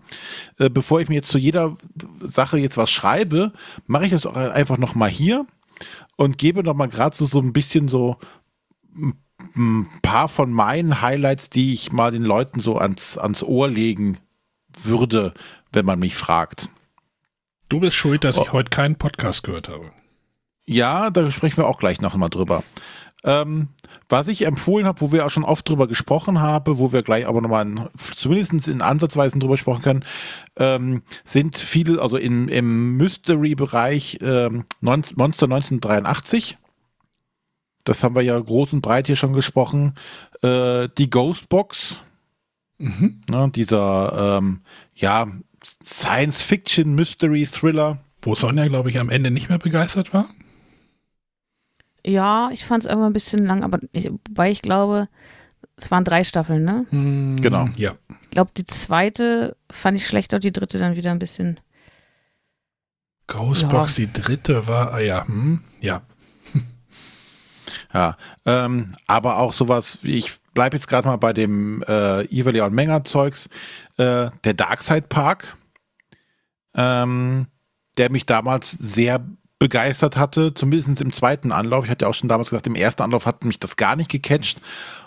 äh, 0.60 0.70
bevor 0.70 1.02
ich 1.02 1.10
mir 1.10 1.16
jetzt 1.16 1.30
zu 1.32 1.38
jeder 1.38 1.76
Sache 2.22 2.58
jetzt 2.58 2.78
was 2.78 2.92
schreibe, 2.92 3.52
mache 3.88 4.06
ich 4.06 4.12
das 4.12 4.22
doch 4.22 4.36
einfach 4.36 4.78
noch 4.78 4.96
mal 4.96 5.10
hier 5.10 5.46
und 6.16 6.38
gebe 6.38 6.64
noch 6.64 6.76
mal 6.76 6.88
gerade 6.88 7.16
so, 7.16 7.26
so 7.26 7.40
ein 7.40 7.54
bisschen 7.54 7.88
so 7.90 8.18
ein- 8.96 9.16
ein 9.56 9.88
paar 10.02 10.30
von 10.30 10.54
meinen 10.54 11.02
Highlights, 11.02 11.50
die 11.50 11.74
ich 11.74 11.92
mal 11.92 12.12
den 12.12 12.24
Leuten 12.24 12.60
so 12.62 12.78
ans, 12.78 13.18
ans 13.18 13.44
Ohr 13.44 13.68
legen 13.68 14.18
würde, 14.84 15.34
wenn 15.72 15.86
man 15.86 16.00
mich 16.00 16.16
fragt. 16.16 16.70
Du 17.70 17.80
bist 17.80 17.96
schuld, 17.96 18.24
dass 18.24 18.38
Oh. 18.38 18.44
ich 18.44 18.54
heute 18.54 18.70
keinen 18.70 18.96
Podcast 18.98 19.44
gehört 19.44 19.70
habe. 19.70 19.92
Ja, 20.66 21.10
da 21.10 21.30
sprechen 21.32 21.58
wir 21.58 21.68
auch 21.68 21.80
gleich 21.80 22.02
noch 22.02 22.16
mal 22.16 22.30
drüber. 22.30 22.64
Ähm, 23.26 23.70
was 24.10 24.28
ich 24.28 24.46
empfohlen 24.46 24.86
habe, 24.86 25.00
wo 25.02 25.12
wir 25.14 25.26
auch 25.26 25.30
schon 25.30 25.46
oft 25.46 25.68
drüber 25.68 25.88
gesprochen 25.88 26.42
haben, 26.42 26.78
wo 26.78 26.92
wir 26.92 27.04
gleich 27.04 27.26
aber 27.26 27.40
nochmal 27.42 27.66
in, 27.66 27.88
zumindest 27.98 28.68
in 28.68 28.82
Ansatzweisen 28.82 29.40
drüber 29.40 29.58
sprechen 29.58 29.82
können, 29.82 30.06
ähm, 30.58 31.04
sind 31.24 31.58
viele, 31.58 32.02
also 32.02 32.18
in, 32.18 32.50
im 32.50 32.98
Mystery-Bereich 32.98 34.20
ähm, 34.22 34.66
Monster 34.82 35.46
1983. 35.46 36.58
das 37.86 38.04
haben 38.04 38.16
wir 38.16 38.22
ja 38.24 38.38
groß 38.40 38.74
und 38.74 38.82
breit 38.82 39.08
hier 39.08 39.16
schon 39.16 39.34
gesprochen, 39.34 39.96
äh, 40.42 40.90
die 40.98 41.10
Ghostbox. 41.10 42.02
Mhm. 42.78 43.22
Ne, 43.30 43.52
dieser, 43.54 44.38
ähm, 44.40 44.62
ja, 44.96 45.28
Science-Fiction-Mystery-Thriller. 45.86 48.00
Wo 48.22 48.36
Sonja, 48.36 48.66
glaube 48.68 48.90
ich, 48.90 49.00
am 49.00 49.10
Ende 49.10 49.32
nicht 49.32 49.50
mehr 49.50 49.60
begeistert 49.60 50.14
war. 50.14 50.30
Ja, 52.06 52.50
ich 52.52 52.66
fand 52.66 52.84
es 52.84 52.90
irgendwann 52.90 53.12
ein 53.12 53.14
bisschen 53.14 53.46
lang, 53.46 53.64
aber 53.64 53.80
ich, 53.92 54.10
weil 54.32 54.52
ich 54.52 54.62
glaube, 54.62 55.08
es 55.78 55.92
waren 55.92 56.04
drei 56.04 56.24
Staffeln, 56.24 56.64
ne? 56.64 56.86
Hm, 56.90 57.38
Genau. 57.42 57.68
Ja. 57.78 57.94
Ich 58.24 58.30
glaube, 58.32 58.52
die 58.58 58.66
zweite 58.66 59.56
fand 59.70 59.98
ich 59.98 60.08
schlechter, 60.08 60.40
die 60.40 60.52
dritte 60.52 60.80
dann 60.80 60.96
wieder 60.96 61.12
ein 61.12 61.20
bisschen. 61.20 61.60
Ghostbox, 63.28 63.96
die 63.96 64.12
dritte 64.12 64.68
war, 64.68 64.94
ah 64.94 65.00
ja, 65.00 65.26
hm, 65.28 65.62
ja. 65.80 66.02
Ja, 67.94 68.18
ähm, 68.46 68.94
aber 69.08 69.38
auch 69.38 69.54
sowas, 69.54 70.00
wie 70.02 70.18
ich 70.18 70.34
bleibe 70.54 70.78
jetzt 70.78 70.88
gerade 70.88 71.08
mal 71.08 71.18
bei 71.18 71.34
dem 71.34 71.84
äh, 71.88 72.24
Evil 72.26 72.62
und 72.62 72.74
Menger 72.74 73.04
Zeugs, 73.04 73.48
äh, 73.98 74.30
der 74.44 74.54
Darkside 74.54 75.08
Park, 75.08 75.58
ähm, 76.76 77.48
der 77.98 78.12
mich 78.12 78.26
damals 78.26 78.72
sehr 78.72 79.26
begeistert 79.60 80.18
hatte, 80.18 80.54
zumindest 80.54 81.00
im 81.02 81.14
zweiten 81.14 81.52
Anlauf. 81.52 81.86
Ich 81.86 81.92
hatte 81.92 82.08
auch 82.08 82.14
schon 82.14 82.30
damals 82.30 82.50
gesagt, 82.50 82.68
im 82.68 82.76
ersten 82.76 83.02
Anlauf 83.02 83.26
hat 83.26 83.46
mich 83.46 83.60
das 83.60 83.78
gar 83.78 83.96
nicht 83.96 84.12
gecatcht, 84.12 84.62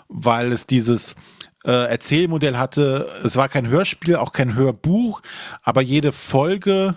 weil 0.07 0.51
es 0.51 0.65
dieses 0.65 1.15
äh, 1.63 1.89
Erzählmodell 1.89 2.57
hatte. 2.57 3.07
Es 3.23 3.35
war 3.35 3.49
kein 3.49 3.67
Hörspiel, 3.67 4.15
auch 4.15 4.31
kein 4.31 4.55
Hörbuch, 4.55 5.21
aber 5.61 5.81
jede 5.81 6.11
Folge 6.11 6.95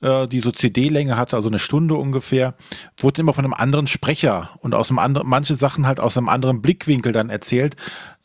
die 0.00 0.40
so 0.40 0.52
CD-Länge 0.52 1.16
hatte, 1.16 1.36
also 1.36 1.48
eine 1.48 1.58
Stunde 1.58 1.96
ungefähr, 1.96 2.54
wurde 2.98 3.20
immer 3.20 3.34
von 3.34 3.44
einem 3.44 3.54
anderen 3.54 3.86
Sprecher 3.86 4.50
und 4.60 4.74
aus 4.74 4.90
einem 4.90 5.00
anderen, 5.00 5.28
manche 5.28 5.56
Sachen 5.56 5.86
halt 5.86 5.98
aus 5.98 6.16
einem 6.16 6.28
anderen 6.28 6.62
Blickwinkel 6.62 7.12
dann 7.12 7.30
erzählt, 7.30 7.74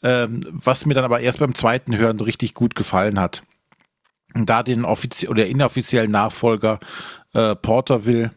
ähm, 0.04 0.42
was 0.50 0.86
mir 0.86 0.94
dann 0.94 1.06
aber 1.06 1.22
erst 1.22 1.40
beim 1.40 1.56
zweiten 1.56 1.98
Hören 1.98 2.20
richtig 2.20 2.54
gut 2.54 2.76
gefallen 2.76 3.20
hat. 3.20 3.42
Und 4.36 4.50
da 4.50 4.64
den 4.64 4.86
offiziellen 4.86 5.32
oder 5.32 5.48
inoffiziellen 5.48 6.12
Nachfolger 6.12 6.80
äh, 7.34 7.56
Porterville 7.56 8.32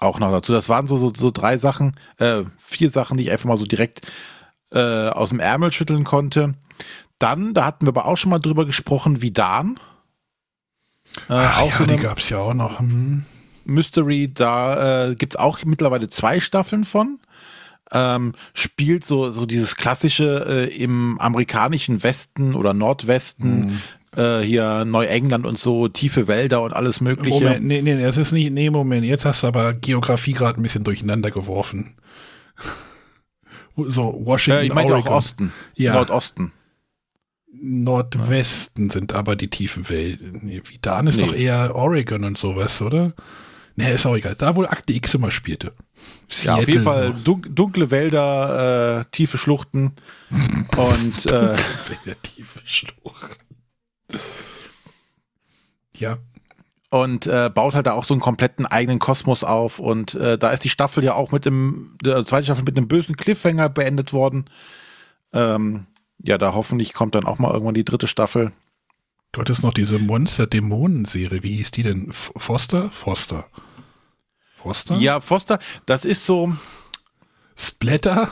auch 0.00 0.18
noch 0.18 0.30
dazu. 0.30 0.52
Das 0.52 0.68
waren 0.68 0.86
so, 0.86 0.98
so, 0.98 1.12
so 1.14 1.30
drei 1.30 1.58
Sachen, 1.58 1.96
äh, 2.18 2.42
vier 2.58 2.90
Sachen, 2.90 3.16
die 3.18 3.24
ich 3.24 3.30
einfach 3.30 3.48
mal 3.48 3.58
so 3.58 3.66
direkt 3.66 4.06
äh, 4.72 5.08
aus 5.08 5.28
dem 5.28 5.40
Ärmel 5.40 5.72
schütteln 5.72 6.04
konnte. 6.04 6.54
Dann, 7.18 7.52
da 7.52 7.66
hatten 7.66 7.86
wir 7.86 7.90
aber 7.90 8.06
auch 8.06 8.16
schon 8.16 8.30
mal 8.30 8.38
drüber 8.38 8.64
gesprochen, 8.64 9.20
wie 9.22 9.30
Dan. 9.30 9.78
Äh, 11.28 11.32
Ach, 11.34 11.60
auch 11.62 11.70
ja, 11.72 11.78
so 11.78 11.86
die 11.86 11.96
gab 11.96 12.18
es 12.18 12.28
ja 12.30 12.38
auch 12.38 12.54
noch. 12.54 12.78
Hm. 12.78 13.24
Mystery, 13.64 14.32
da 14.32 15.10
äh, 15.10 15.14
gibt 15.14 15.34
es 15.34 15.38
auch 15.38 15.64
mittlerweile 15.64 16.10
zwei 16.10 16.40
Staffeln 16.40 16.84
von. 16.84 17.18
Ähm, 17.92 18.34
spielt 18.54 19.04
so, 19.04 19.30
so 19.30 19.46
dieses 19.46 19.74
klassische 19.76 20.68
äh, 20.70 20.76
im 20.76 21.18
amerikanischen 21.18 22.02
Westen 22.04 22.54
oder 22.54 22.72
Nordwesten, 22.72 23.80
äh, 24.16 24.40
hier 24.40 24.84
Neuengland 24.84 25.44
und 25.44 25.58
so, 25.58 25.88
tiefe 25.88 26.28
Wälder 26.28 26.62
und 26.62 26.72
alles 26.72 27.00
Mögliche. 27.00 27.42
Moment, 27.42 27.66
nee, 27.66 27.82
nee, 27.82 28.00
es 28.02 28.16
ist 28.16 28.30
nicht, 28.30 28.52
nee, 28.52 28.70
Moment, 28.70 29.04
jetzt 29.04 29.24
hast 29.24 29.42
du 29.42 29.48
aber 29.48 29.72
Geografie 29.74 30.34
gerade 30.34 30.60
ein 30.60 30.62
bisschen 30.62 30.84
durcheinander 30.84 31.30
geworfen. 31.30 31.94
So, 33.76 34.20
Washington, 34.26 34.60
äh, 34.62 34.66
ich 34.66 34.74
meine 34.74 34.90
auch 34.90 34.96
Oregon. 34.96 35.12
Osten, 35.12 35.52
Ja. 35.74 35.94
Nordosten. 35.94 36.52
Nordwesten 37.52 38.90
sind 38.90 39.12
aber 39.12 39.36
die 39.36 39.48
tiefen 39.48 39.88
Wälder. 39.88 40.26
Nee, 40.42 40.62
wie 40.68 40.78
Dan 40.80 41.06
ist 41.06 41.20
Nee. 41.20 41.26
doch 41.26 41.34
eher 41.34 41.74
Oregon 41.74 42.24
und 42.24 42.38
sowas, 42.38 42.80
oder? 42.80 43.12
Nee, 43.76 43.94
ist 43.94 44.06
auch 44.06 44.14
egal. 44.16 44.34
Da 44.36 44.56
wohl 44.56 44.66
Akte 44.66 44.92
X 44.92 45.14
immer 45.14 45.30
spielte. 45.30 45.72
Ja, 46.42 46.54
auf 46.56 46.68
jeden 46.68 46.82
Seattle, 46.82 47.12
Fall 47.12 47.14
dun 47.24 47.42
dunkle 47.54 47.90
Wälder, 47.90 49.00
äh, 49.00 49.04
tiefe 49.10 49.38
Schluchten 49.38 49.92
und 50.76 51.26
äh, 51.26 51.56
So. 51.56 51.94
Der 52.06 52.20
tiefe 52.22 52.60
Schlucht. 52.64 53.36
Ja. 55.96 56.18
und 56.90 57.26
äh, 57.26 57.50
baut 57.54 57.74
halt 57.74 57.86
da 57.86 57.92
auch 57.92 58.04
so 58.04 58.14
einen 58.14 58.20
kompletten 58.22 58.66
eigenen 58.66 58.98
Kosmos 58.98 59.44
auf. 59.44 59.78
Und 59.78 60.14
äh, 60.14 60.38
da 60.38 60.50
ist 60.50 60.64
die 60.64 60.68
Staffel 60.70 61.04
ja 61.04 61.14
auch 61.14 61.30
mit 61.30 61.44
dem, 61.44 61.96
der 62.02 62.24
zweite 62.24 62.44
Staffel 62.44 62.64
mit 62.64 62.76
einem 62.76 62.88
bösen 62.88 63.16
Cliffhanger 63.16 63.68
beendet 63.68 64.12
worden. 64.12 64.46
Ähm, 65.32 65.86
ja, 66.22 66.38
da 66.38 66.54
hoffentlich 66.54 66.92
kommt 66.92 67.14
dann 67.14 67.26
auch 67.26 67.38
mal 67.38 67.52
irgendwann 67.52 67.74
die 67.74 67.84
dritte 67.84 68.06
Staffel. 68.06 68.52
Du 69.32 69.40
hattest 69.40 69.62
noch 69.62 69.72
diese 69.72 69.98
Monster-Dämonen-Serie. 69.98 71.42
Wie 71.42 71.56
hieß 71.56 71.70
die 71.70 71.82
denn? 71.82 72.10
F 72.10 72.32
Foster? 72.36 72.90
Foster. 72.90 73.46
Foster? 74.56 74.96
Ja, 74.96 75.20
Foster, 75.20 75.58
das 75.86 76.04
ist 76.04 76.26
so, 76.26 76.54
Splatter? 77.56 78.30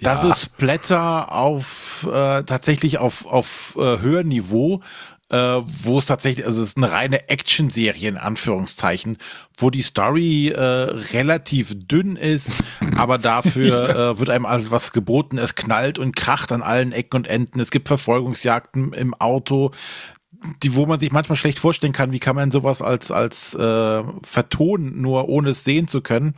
das 0.00 0.22
Ja. 0.22 0.32
ist 0.32 0.42
Splatter 0.42 1.32
auf 1.32 2.06
äh, 2.10 2.42
tatsächlich 2.44 2.98
auf, 2.98 3.26
auf 3.26 3.76
äh, 3.78 3.98
Hörniveau, 4.00 4.82
äh, 5.30 5.36
wo 5.82 5.98
es 5.98 6.06
tatsächlich, 6.06 6.46
also 6.46 6.62
es 6.62 6.70
ist 6.70 6.76
eine 6.76 6.90
reine 6.90 7.28
Action-Serie 7.28 8.08
in 8.08 8.16
Anführungszeichen, 8.16 9.18
wo 9.56 9.70
die 9.70 9.82
Story 9.82 10.48
äh, 10.48 10.60
relativ 10.60 11.74
dünn 11.74 12.16
ist, 12.16 12.48
aber 12.96 13.18
dafür 13.18 13.88
äh, 14.14 14.18
wird 14.18 14.30
einem 14.30 14.48
halt 14.48 14.70
was 14.70 14.92
geboten. 14.92 15.38
Es 15.38 15.54
knallt 15.54 15.98
und 15.98 16.16
kracht 16.16 16.52
an 16.52 16.62
allen 16.62 16.92
Ecken 16.92 17.16
und 17.16 17.26
Enden. 17.28 17.60
Es 17.60 17.70
gibt 17.70 17.88
Verfolgungsjagden 17.88 18.92
im 18.94 19.14
Auto, 19.14 19.72
die, 20.62 20.74
wo 20.74 20.86
man 20.86 21.00
sich 21.00 21.12
manchmal 21.12 21.36
schlecht 21.36 21.58
vorstellen 21.58 21.92
kann, 21.92 22.12
wie 22.12 22.20
kann 22.20 22.36
man 22.36 22.50
sowas 22.50 22.80
als, 22.80 23.10
als 23.10 23.54
äh, 23.54 24.02
vertonen, 24.22 25.00
nur 25.00 25.28
ohne 25.28 25.50
es 25.50 25.64
sehen 25.64 25.88
zu 25.88 26.00
können. 26.00 26.34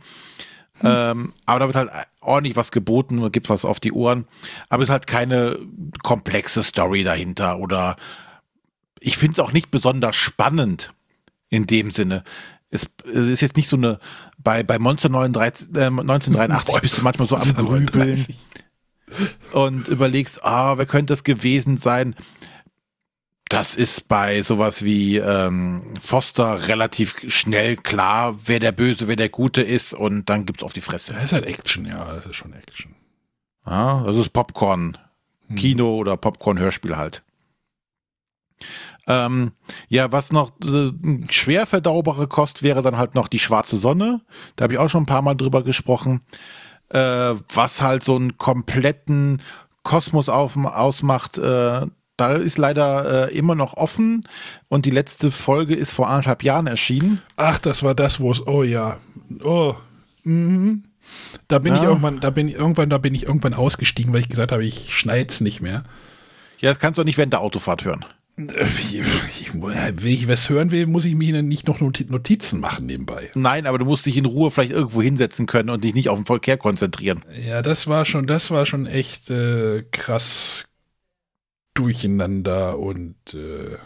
Ähm, 0.83 1.33
aber 1.45 1.59
da 1.59 1.67
wird 1.67 1.75
halt 1.75 1.91
ordentlich 2.21 2.55
was 2.55 2.71
geboten 2.71 3.19
und 3.19 3.31
gibt 3.31 3.49
was 3.49 3.65
auf 3.65 3.79
die 3.79 3.91
Ohren. 3.91 4.25
Aber 4.69 4.81
es 4.81 4.89
ist 4.89 4.93
halt 4.93 5.07
keine 5.07 5.59
komplexe 6.01 6.63
Story 6.63 7.03
dahinter 7.03 7.59
oder 7.59 7.95
ich 9.01 9.17
finde 9.17 9.33
es 9.33 9.39
auch 9.39 9.51
nicht 9.51 9.71
besonders 9.71 10.15
spannend 10.15 10.93
in 11.49 11.65
dem 11.67 11.91
Sinne. 11.91 12.23
Es, 12.69 12.87
es 13.05 13.27
ist 13.27 13.41
jetzt 13.41 13.57
nicht 13.57 13.67
so 13.67 13.75
eine, 13.75 13.99
bei, 14.37 14.63
bei 14.63 14.79
Monster 14.79 15.09
39, 15.09 15.75
äh, 15.75 15.87
1983 15.87 16.81
bist 16.81 16.97
du 16.99 17.01
manchmal 17.01 17.27
so 17.27 17.35
am 17.35 17.53
Grübeln 17.53 18.09
39. 18.09 18.37
und 19.51 19.89
überlegst, 19.89 20.45
ah, 20.45 20.77
wer 20.77 20.85
könnte 20.85 21.11
das 21.11 21.25
gewesen 21.25 21.75
sein? 21.77 22.15
Das 23.49 23.75
ist 23.75 24.07
bei 24.07 24.43
sowas 24.43 24.85
wie 24.85 25.17
ähm, 25.17 25.83
Foster 25.99 26.69
relativ 26.69 27.15
schnell 27.27 27.75
klar, 27.75 28.37
wer 28.45 28.61
der 28.61 28.71
Böse, 28.71 29.09
wer 29.09 29.17
der 29.17 29.27
Gute 29.27 29.61
ist 29.61 29.93
und 29.93 30.29
dann 30.29 30.45
gibt's 30.45 30.63
auf 30.63 30.71
die 30.71 30.79
Fresse. 30.79 31.11
Das 31.11 31.25
ist 31.25 31.33
halt 31.33 31.45
Action, 31.45 31.85
ja. 31.85 32.15
Das 32.15 32.27
ist 32.27 32.37
schon 32.37 32.53
Action. 32.53 32.95
Ja, 33.65 34.03
das 34.05 34.15
ist 34.15 34.31
Popcorn, 34.31 34.97
Hm. 35.47 35.55
Kino 35.57 35.97
oder 35.97 36.15
Popcorn-Hörspiel 36.15 36.95
halt. 36.95 37.23
Ähm, 39.07 39.51
ja, 39.89 40.11
was 40.11 40.31
noch 40.31 40.51
äh, 40.63 40.91
schwer 41.29 41.65
verdaubare 41.65 42.27
Kost 42.27 42.63
wäre 42.63 42.81
dann 42.81 42.97
halt 42.97 43.15
noch 43.15 43.27
die 43.27 43.39
schwarze 43.39 43.77
Sonne. 43.77 44.21
Da 44.55 44.63
habe 44.63 44.73
ich 44.73 44.79
auch 44.79 44.89
schon 44.89 45.03
ein 45.03 45.07
paar 45.07 45.21
Mal 45.21 45.35
drüber 45.35 45.63
gesprochen. 45.63 46.21
Äh, 46.89 46.99
was 47.53 47.81
halt 47.81 48.03
so 48.03 48.15
einen 48.15 48.37
kompletten 48.37 49.41
Kosmos 49.83 50.29
auf, 50.29 50.55
ausmacht. 50.57 51.37
Äh, 51.37 51.87
da 52.17 52.33
ist 52.33 52.57
leider 52.59 53.29
äh, 53.29 53.35
immer 53.37 53.55
noch 53.55 53.73
offen 53.73 54.21
und 54.67 54.85
die 54.85 54.91
letzte 54.91 55.31
Folge 55.31 55.73
ist 55.73 55.91
vor 55.91 56.07
anderthalb 56.07 56.43
Jahren 56.43 56.67
erschienen. 56.67 57.21
Ach, 57.35 57.57
das 57.57 57.81
war 57.81 57.95
das, 57.95 58.19
wo 58.19 58.31
es, 58.31 58.45
oh 58.45 58.61
ja. 58.63 58.97
Oh. 59.43 59.73
Mhm. 60.23 60.83
Da 61.47 61.57
bin 61.59 61.73
ich 61.75 61.81
Ja. 61.81 61.89
irgendwann, 61.89 62.19
da 62.19 62.29
bin 62.29 62.47
ich 62.47 62.53
irgendwann, 62.55 62.89
da 62.91 62.99
bin 62.99 63.15
ich 63.15 63.23
irgendwann 63.23 63.55
ausgestiegen, 63.55 64.13
weil 64.13 64.21
ich 64.21 64.29
gesagt 64.29 64.51
habe, 64.51 64.63
ich 64.63 64.93
schneid's 64.93 65.41
nicht 65.41 65.61
mehr. 65.61 65.83
Ja, 66.59 66.69
das 66.69 66.79
kannst 66.79 66.97
du 66.97 67.01
auch 67.01 67.05
nicht 67.05 67.17
während 67.17 67.33
der 67.33 67.41
Autofahrt 67.41 67.85
hören. 67.85 68.05
Ich, 68.37 69.53
wenn 69.53 70.11
ich 70.11 70.27
was 70.27 70.49
hören 70.49 70.71
will, 70.71 70.87
muss 70.87 71.05
ich 71.05 71.15
mir 71.15 71.41
nicht 71.43 71.67
noch 71.67 71.79
Noti- 71.79 72.09
Notizen 72.09 72.59
machen 72.59 72.85
nebenbei. 72.85 73.29
Nein, 73.35 73.67
aber 73.67 73.77
du 73.77 73.85
musst 73.85 74.05
dich 74.05 74.17
in 74.17 74.25
Ruhe 74.25 74.49
vielleicht 74.49 74.71
irgendwo 74.71 75.01
hinsetzen 75.01 75.45
können 75.45 75.69
und 75.69 75.83
dich 75.83 75.93
nicht 75.93 76.09
auf 76.09 76.17
den 76.17 76.25
Verkehr 76.25 76.57
konzentrieren. 76.57 77.23
Ja, 77.45 77.61
das 77.61 77.87
war 77.87 78.05
schon, 78.05 78.27
das 78.27 78.49
war 78.49 78.65
schon 78.65 78.87
echt 78.87 79.29
äh, 79.29 79.83
krass 79.91 80.67
durcheinander 81.73 82.79
und 82.79 83.15
äh, 83.33 83.77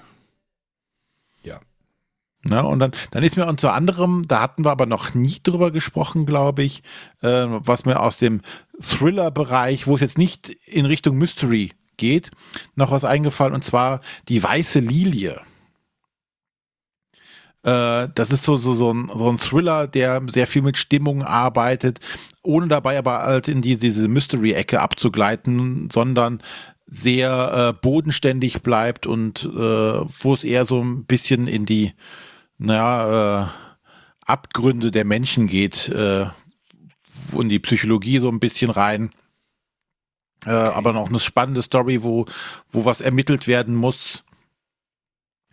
Ne, 2.47 2.63
und 2.63 2.77
dann, 2.77 2.91
dann 3.09 3.23
ist 3.23 3.37
mir 3.37 3.47
unter 3.47 3.73
anderem, 3.73 4.25
da 4.27 4.39
hatten 4.39 4.63
wir 4.65 4.69
aber 4.69 4.85
noch 4.85 5.15
nie 5.15 5.37
drüber 5.41 5.71
gesprochen, 5.71 6.27
glaube 6.27 6.61
ich, 6.61 6.83
äh, 7.21 7.45
was 7.47 7.85
mir 7.85 7.99
aus 7.99 8.19
dem 8.19 8.41
Thriller-Bereich, 8.79 9.87
wo 9.87 9.95
es 9.95 10.01
jetzt 10.01 10.19
nicht 10.19 10.49
in 10.65 10.85
Richtung 10.85 11.17
Mystery 11.17 11.71
geht, 11.97 12.31
noch 12.75 12.91
was 12.91 13.03
eingefallen, 13.03 13.53
und 13.53 13.63
zwar 13.63 14.01
die 14.29 14.41
weiße 14.41 14.79
Lilie. 14.79 15.41
Äh, 17.63 18.09
das 18.13 18.31
ist 18.31 18.43
so, 18.43 18.57
so, 18.57 18.73
so, 18.75 18.93
ein, 18.93 19.09
so 19.13 19.29
ein 19.29 19.37
Thriller, 19.37 19.87
der 19.87 20.21
sehr 20.27 20.47
viel 20.47 20.61
mit 20.61 20.77
Stimmung 20.77 21.23
arbeitet, 21.23 21.99
ohne 22.43 22.67
dabei 22.67 22.97
aber 22.97 23.23
halt 23.23 23.47
in 23.47 23.61
die, 23.61 23.77
diese 23.77 24.07
Mystery-Ecke 24.07 24.79
abzugleiten, 24.79 25.89
sondern 25.91 26.41
sehr 26.87 27.73
äh, 27.73 27.81
bodenständig 27.81 28.61
bleibt 28.61 29.07
und 29.07 29.43
äh, 29.43 29.49
wo 29.49 30.33
es 30.33 30.43
eher 30.43 30.65
so 30.65 30.79
ein 30.79 31.05
bisschen 31.05 31.47
in 31.47 31.65
die 31.65 31.93
naja, 32.57 33.43
äh, 33.43 33.47
Abgründe 34.25 34.91
der 34.91 35.05
Menschen 35.05 35.47
geht, 35.47 35.89
äh, 35.89 36.27
in 37.33 37.49
die 37.49 37.59
Psychologie 37.59 38.19
so 38.19 38.29
ein 38.29 38.39
bisschen 38.39 38.69
rein. 38.69 39.09
Äh, 40.45 40.51
aber 40.51 40.93
noch 40.93 41.09
eine 41.09 41.19
spannende 41.19 41.61
Story, 41.61 42.03
wo, 42.03 42.25
wo 42.69 42.85
was 42.85 43.01
ermittelt 43.01 43.47
werden 43.47 43.75
muss, 43.75 44.23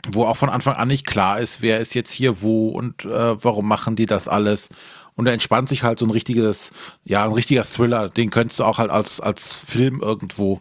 wo 0.08 0.24
auch 0.24 0.36
von 0.36 0.50
Anfang 0.50 0.74
an 0.74 0.88
nicht 0.88 1.06
klar 1.06 1.40
ist, 1.40 1.62
wer 1.62 1.80
ist 1.80 1.94
jetzt 1.94 2.10
hier 2.10 2.42
wo 2.42 2.68
und 2.68 3.04
äh, 3.04 3.42
warum 3.42 3.68
machen 3.68 3.96
die 3.96 4.06
das 4.06 4.28
alles. 4.28 4.68
Und 5.14 5.26
da 5.26 5.32
entspannt 5.32 5.68
sich 5.68 5.82
halt 5.82 5.98
so 5.98 6.06
ein 6.06 6.10
richtiges, 6.10 6.70
ja, 7.04 7.24
ein 7.24 7.32
richtiger 7.32 7.64
Thriller, 7.64 8.08
den 8.08 8.30
könntest 8.30 8.60
du 8.60 8.64
auch 8.64 8.78
halt 8.78 8.90
als, 8.90 9.20
als 9.20 9.52
Film 9.52 10.00
irgendwo 10.00 10.60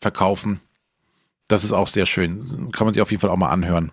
verkaufen. 0.00 0.60
Das 1.48 1.64
ist 1.64 1.72
auch 1.72 1.88
sehr 1.88 2.06
schön. 2.06 2.70
Kann 2.72 2.86
man 2.86 2.94
sich 2.94 3.02
auf 3.02 3.10
jeden 3.10 3.20
Fall 3.20 3.30
auch 3.30 3.36
mal 3.36 3.50
anhören. 3.50 3.92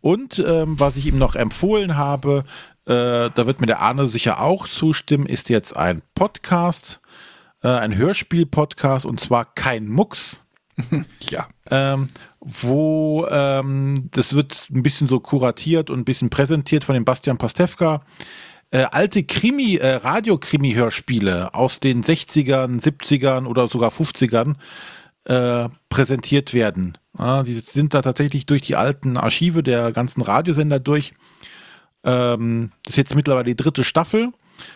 Und 0.00 0.42
ähm, 0.44 0.78
was 0.78 0.96
ich 0.96 1.06
ihm 1.06 1.16
noch 1.16 1.36
empfohlen 1.36 1.96
habe, 1.96 2.44
äh, 2.86 3.30
da 3.30 3.46
wird 3.46 3.60
mir 3.60 3.68
der 3.68 3.80
Arne 3.80 4.08
sicher 4.08 4.40
auch 4.40 4.66
zustimmen, 4.66 5.26
ist 5.26 5.48
jetzt 5.48 5.76
ein 5.76 6.02
Podcast, 6.14 7.00
äh, 7.62 7.68
ein 7.68 7.96
Hörspiel-Podcast 7.96 9.06
und 9.06 9.20
zwar 9.20 9.54
kein 9.54 9.88
Mucks. 9.88 10.42
ja. 11.20 11.48
Ähm, 11.70 12.08
wo 12.40 13.26
ähm, 13.30 14.08
das 14.10 14.34
wird 14.34 14.66
ein 14.70 14.82
bisschen 14.82 15.08
so 15.08 15.20
kuratiert 15.20 15.90
und 15.90 16.00
ein 16.00 16.04
bisschen 16.04 16.30
präsentiert 16.30 16.84
von 16.84 16.94
dem 16.94 17.04
Bastian 17.04 17.38
Pastewka. 17.38 18.02
Äh, 18.70 18.86
alte 18.90 19.22
Krimi, 19.22 19.76
äh, 19.76 19.96
Radio-Krimi-Hörspiele 19.96 21.54
aus 21.54 21.78
den 21.78 22.02
60ern, 22.02 22.82
70ern 22.82 23.46
oder 23.46 23.68
sogar 23.68 23.90
50ern 23.90 24.56
äh, 25.24 25.68
präsentiert 25.88 26.54
werden. 26.54 26.96
Ja, 27.18 27.42
die 27.42 27.62
sind 27.66 27.92
da 27.92 28.00
tatsächlich 28.00 28.46
durch 28.46 28.62
die 28.62 28.76
alten 28.76 29.18
Archive 29.18 29.62
der 29.62 29.92
ganzen 29.92 30.22
Radiosender 30.22 30.80
durch. 30.80 31.12
Ähm, 32.02 32.72
das 32.84 32.94
ist 32.94 32.96
jetzt 32.96 33.14
mittlerweile 33.14 33.44
die 33.44 33.56
dritte 33.56 33.84
Staffel. 33.84 34.32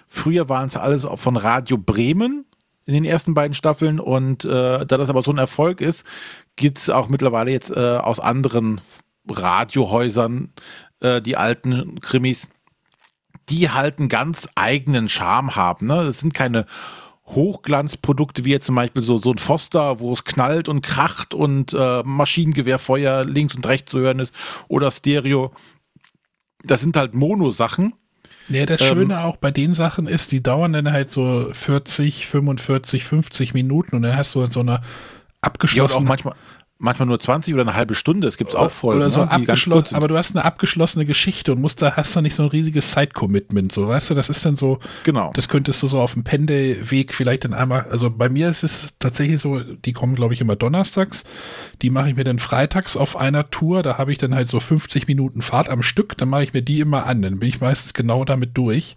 Früher 0.06 0.48
waren 0.48 0.68
es 0.68 0.76
alles 0.76 1.04
auch 1.04 1.18
von 1.18 1.36
Radio 1.36 1.78
Bremen 1.78 2.44
in 2.86 2.94
den 2.94 3.04
ersten 3.04 3.34
beiden 3.34 3.54
Staffeln 3.54 4.00
und 4.00 4.44
äh, 4.44 4.86
da 4.86 4.96
das 4.96 5.08
aber 5.08 5.22
so 5.22 5.32
ein 5.32 5.38
Erfolg 5.38 5.80
ist, 5.80 6.04
gibt 6.54 6.78
es 6.78 6.88
auch 6.88 7.08
mittlerweile 7.08 7.50
jetzt 7.50 7.70
äh, 7.70 7.98
aus 7.98 8.20
anderen 8.20 8.80
Radiohäusern 9.28 10.52
äh, 11.00 11.20
die 11.20 11.36
alten 11.36 12.00
Krimis, 12.00 12.48
die 13.48 13.70
halt 13.70 13.98
einen 13.98 14.08
ganz 14.08 14.48
eigenen 14.54 15.08
Charme 15.08 15.56
haben. 15.56 15.86
Ne? 15.86 16.04
Das 16.04 16.20
sind 16.20 16.32
keine 16.32 16.66
Hochglanzprodukte 17.26 18.44
wie 18.44 18.52
jetzt 18.52 18.66
zum 18.66 18.76
Beispiel 18.76 19.02
so, 19.02 19.18
so 19.18 19.32
ein 19.32 19.38
Foster, 19.38 19.98
wo 19.98 20.12
es 20.12 20.24
knallt 20.24 20.68
und 20.68 20.82
kracht 20.82 21.34
und 21.34 21.74
äh, 21.74 22.02
Maschinengewehrfeuer 22.04 23.24
links 23.24 23.56
und 23.56 23.66
rechts 23.66 23.90
zu 23.90 23.98
hören 23.98 24.20
ist 24.20 24.32
oder 24.68 24.92
Stereo. 24.92 25.52
Das 26.62 26.80
sind 26.80 26.96
halt 26.96 27.14
Mono-Sachen. 27.14 27.94
Ja, 28.48 28.66
das 28.66 28.81
ähm, 28.81 28.89
Schöne 28.89 29.20
auch 29.24 29.36
bei 29.36 29.51
den 29.51 29.74
Sachen 29.74 30.06
ist, 30.06 30.32
die 30.32 30.43
dauern 30.43 30.73
dann 30.73 30.93
halt 30.93 31.10
so 31.10 31.48
40, 31.52 32.27
45, 32.27 33.05
50 33.05 33.55
Minuten 33.55 33.97
und 33.97 34.02
dann 34.02 34.16
hast 34.16 34.35
du 34.35 34.47
so 34.47 34.60
eine 34.60 34.81
abgeschlossene. 35.40 35.98
Ja, 35.98 36.05
auch 36.05 36.09
manchmal, 36.09 36.35
manchmal 36.78 37.09
nur 37.09 37.19
20 37.19 37.55
oder 37.55 37.62
eine 37.62 37.74
halbe 37.74 37.94
Stunde. 37.94 38.28
Es 38.28 38.36
gibt 38.36 38.55
auch 38.55 38.70
Folgen. 38.70 39.01
Oder 39.01 39.11
so 39.11 39.20
ne, 39.20 39.31
abgeschlossen, 39.31 39.94
aber 39.94 40.09
du 40.09 40.16
hast 40.16 40.36
eine 40.36 40.44
abgeschlossene 40.44 41.07
Geschichte 41.07 41.53
und 41.53 41.61
musst 41.61 41.81
da, 41.81 41.97
hast 41.97 42.15
da 42.15 42.20
nicht 42.20 42.35
so 42.35 42.43
ein 42.43 42.51
riesiges 42.51 42.93
Side-Commitment. 42.93 43.73
So, 43.73 43.89
weißt 43.89 44.11
du, 44.11 44.15
das 44.15 44.28
ist 44.28 44.44
dann 44.44 44.57
so, 44.57 44.78
genau. 45.05 45.32
das 45.35 45.48
könntest 45.48 45.82
du 45.82 45.86
so 45.86 46.01
auf 46.01 46.12
dem 46.12 46.24
Pendelweg 46.24 47.15
vielleicht 47.15 47.44
dann 47.44 47.55
einmal, 47.55 47.86
also 47.90 48.11
bei 48.11 48.28
mir 48.28 48.51
ist 48.51 48.62
es 48.62 48.89
tatsächlich 48.98 49.40
so, 49.40 49.61
die 49.61 49.93
kommen, 49.93 50.15
glaube 50.15 50.35
ich, 50.35 50.40
immer 50.40 50.57
donnerstags. 50.57 51.24
Die 51.81 51.90
mache 51.90 52.11
ich 52.11 52.16
mir 52.16 52.24
dann 52.24 52.39
freitags 52.39 52.97
auf 52.97 53.16
einer 53.16 53.51
Tour. 53.51 53.82
Da 53.82 53.97
habe 53.97 54.12
ich 54.12 54.19
dann 54.19 54.35
halt 54.35 54.48
so 54.48 54.61
50 54.61 55.07
Minuten 55.07 55.40
Fahrt 55.40 55.70
am 55.70 55.82
Stück. 55.82 56.16
Dann 56.19 56.28
mache 56.28 56.44
ich 56.44 56.53
mir 56.53 56.62
die 56.62 56.81
immer 56.81 57.07
an. 57.07 57.23
Dann 57.23 57.39
bin 57.39 57.48
ich 57.48 57.61
meistens 57.61 57.94
genau 57.94 58.24
damit 58.24 58.57
durch. 58.57 58.97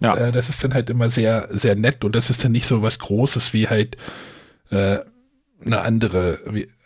Ja. 0.00 0.16
Äh, 0.16 0.32
das 0.32 0.48
ist 0.48 0.64
dann 0.64 0.72
halt 0.72 0.88
immer 0.88 1.10
sehr, 1.10 1.48
sehr 1.50 1.76
nett 1.76 2.04
und 2.04 2.16
das 2.16 2.30
ist 2.30 2.42
dann 2.42 2.52
nicht 2.52 2.66
so 2.66 2.82
was 2.82 2.98
Großes 2.98 3.52
wie 3.52 3.68
halt, 3.68 3.96
äh, 4.70 4.98
eine 5.64 5.80
andere, 5.82 6.38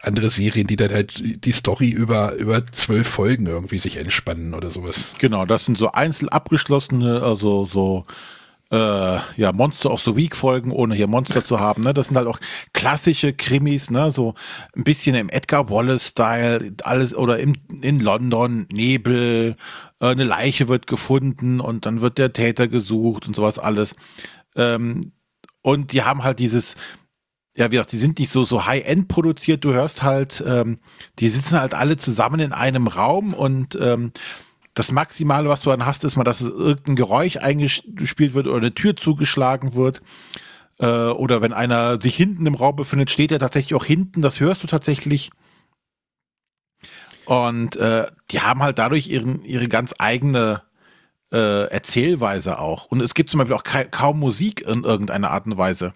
andere 0.07 0.31
Serien, 0.31 0.67
die 0.67 0.77
dann 0.77 0.91
halt 0.91 1.45
die 1.45 1.53
Story 1.53 1.91
über, 1.91 2.35
über 2.35 2.65
zwölf 2.67 3.09
Folgen 3.09 3.47
irgendwie 3.47 3.79
sich 3.79 3.97
entspannen 3.97 4.55
oder 4.55 4.71
sowas. 4.71 5.15
Genau, 5.19 5.45
das 5.45 5.65
sind 5.65 5.77
so 5.77 5.93
einzeln 5.93 6.29
abgeschlossene, 6.29 7.23
also 7.23 7.67
so 7.67 8.07
äh, 8.71 9.19
ja, 9.37 9.53
Monster 9.53 9.93
of 9.93 10.03
the 10.03 10.17
Week 10.17 10.35
Folgen, 10.35 10.73
ohne 10.73 10.95
hier 10.95 11.07
Monster 11.07 11.45
zu 11.45 11.61
haben. 11.61 11.83
Ne? 11.83 11.95
Das 11.95 12.09
sind 12.09 12.17
halt 12.17 12.27
auch 12.27 12.41
klassische 12.73 13.33
Krimis, 13.33 13.91
ne? 13.91 14.11
so 14.11 14.35
ein 14.75 14.85
bisschen 14.85 15.15
im 15.15 15.29
Edgar 15.29 15.71
Wallace-Style, 15.71 16.75
alles 16.83 17.15
oder 17.15 17.39
im, 17.39 17.55
in 17.81 18.01
London, 18.01 18.67
Nebel, 18.73 19.57
äh, 20.01 20.07
eine 20.07 20.25
Leiche 20.25 20.69
wird 20.69 20.87
gefunden 20.87 21.61
und 21.61 21.87
dann 21.87 22.01
wird 22.01 22.19
der 22.19 22.33
Täter 22.33 22.67
gesucht 22.69 23.27
und 23.27 23.37
sowas 23.37 23.59
alles. 23.59 23.95
Ähm, 24.57 25.13
und 25.63 25.93
die 25.93 26.03
haben 26.03 26.25
halt 26.25 26.39
dieses, 26.39 26.77
ja, 27.57 27.71
wie 27.71 27.77
gesagt, 27.77 27.93
die 27.93 27.99
sind 27.99 28.19
nicht 28.19 28.31
so, 28.31 28.45
so 28.45 28.67
High-End 28.67 29.09
produziert. 29.09 29.65
Du 29.65 29.73
hörst 29.73 30.03
halt, 30.03 30.45
ähm, 30.47 30.79
die 31.19 31.29
sitzen 31.31 31.59
halt 31.59 31.75
alle 31.75 31.97
zusammen 31.97 32.41
in 32.41 32.53
einem 32.53 32.87
Raum 32.87 33.33
und 33.33 33.79
ähm, 33.81 34.13
das 34.75 34.93
Maximale, 34.93 35.49
was 35.49 35.63
du 35.63 35.71
dann 35.71 35.87
hast, 35.87 36.05
ist 36.05 36.17
mal, 36.17 36.25
dass 36.25 36.43
irgendein 36.43 36.97
Geräusch 36.97 37.39
eingespielt 37.39 38.35
wird 38.35 38.47
oder 38.47 38.59
eine 38.59 38.75
Tür 38.75 38.95
zugeschlagen 38.95 39.75
wird. 39.75 40.03
Äh, 40.79 40.87
oder 40.87 41.41
wenn 41.41 41.55
einer 41.55 41.99
sich 41.99 42.15
hinten 42.15 42.45
im 42.45 42.55
Raum 42.55 42.77
befindet, 42.77 43.11
steht 43.11 43.33
er 43.33 43.39
tatsächlich 43.39 43.75
auch 43.75 43.87
hinten. 43.87 44.21
Das 44.21 44.39
hörst 44.39 44.63
du 44.63 44.67
tatsächlich. 44.67 45.31
Und 47.25 47.77
äh, 47.77 48.07
die 48.31 48.41
haben 48.43 48.63
halt 48.63 48.79
dadurch 48.79 49.09
ihren, 49.09 49.43
ihre 49.43 49.69
ganz 49.69 49.95
eigene 49.99 50.63
äh, 51.33 51.71
Erzählweise 51.71 52.59
auch. 52.59 52.85
Und 52.85 53.01
es 53.01 53.15
gibt 53.15 53.31
zum 53.31 53.39
Beispiel 53.39 53.57
auch 53.57 53.65
kaum 53.91 54.21
Musik 54.21 54.61
in 54.61 54.85
irgendeiner 54.85 55.31
Art 55.31 55.47
und 55.47 55.57
Weise. 55.57 55.95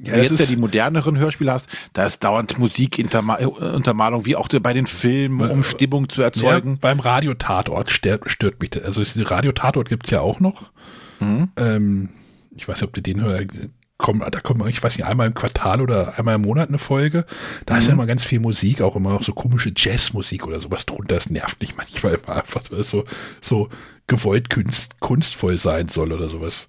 Ja, 0.00 0.12
Wenn 0.12 0.22
du 0.22 0.26
jetzt 0.28 0.40
ja 0.40 0.46
die 0.46 0.56
moderneren 0.56 1.18
Hörspiele 1.18 1.52
hast, 1.52 1.68
da 1.92 2.06
ist 2.06 2.22
dauernd 2.22 2.56
Musikuntermalung, 2.58 4.26
wie 4.26 4.36
auch 4.36 4.48
bei 4.48 4.72
den 4.72 4.86
Filmen, 4.86 5.50
um 5.50 5.64
Stimmung 5.64 6.08
zu 6.08 6.22
erzeugen. 6.22 6.72
Ja, 6.72 6.78
beim 6.80 7.00
Radiotatort 7.00 7.90
stört, 7.90 8.30
stört 8.30 8.60
mich. 8.60 8.70
Also 8.84 9.02
den 9.02 9.26
Radiotatort 9.26 9.88
gibt 9.88 10.06
es 10.06 10.12
ja 10.12 10.20
auch 10.20 10.38
noch. 10.38 10.70
Mhm. 11.18 11.48
Ähm, 11.56 12.08
ich 12.56 12.68
weiß 12.68 12.80
nicht, 12.80 12.88
ob 12.88 12.94
du 12.94 13.02
den 13.02 13.20
hörst. 13.20 13.48
Komm, 13.96 14.20
da 14.20 14.38
kommt, 14.38 14.64
ich 14.68 14.80
weiß 14.80 14.96
nicht, 14.96 15.06
einmal 15.06 15.26
im 15.26 15.34
Quartal 15.34 15.80
oder 15.80 16.16
einmal 16.16 16.36
im 16.36 16.42
Monat 16.42 16.68
eine 16.68 16.78
Folge. 16.78 17.26
Da 17.66 17.74
mhm. 17.74 17.78
ist 17.80 17.86
ja 17.88 17.92
immer 17.94 18.06
ganz 18.06 18.22
viel 18.22 18.38
Musik, 18.38 18.80
auch 18.80 18.94
immer 18.94 19.14
auch 19.14 19.24
so 19.24 19.32
komische 19.32 19.72
Jazzmusik 19.74 20.46
oder 20.46 20.60
sowas 20.60 20.86
drunter. 20.86 21.16
Das 21.16 21.30
nervt 21.30 21.58
mich 21.60 21.76
manchmal 21.76 22.14
immer 22.24 22.36
einfach, 22.36 22.62
weil 22.70 22.80
es 22.80 22.90
so, 22.90 23.04
so 23.40 23.68
gewollt 24.06 24.48
kunst, 24.48 25.00
kunstvoll 25.00 25.58
sein 25.58 25.88
soll 25.88 26.12
oder 26.12 26.28
sowas. 26.28 26.68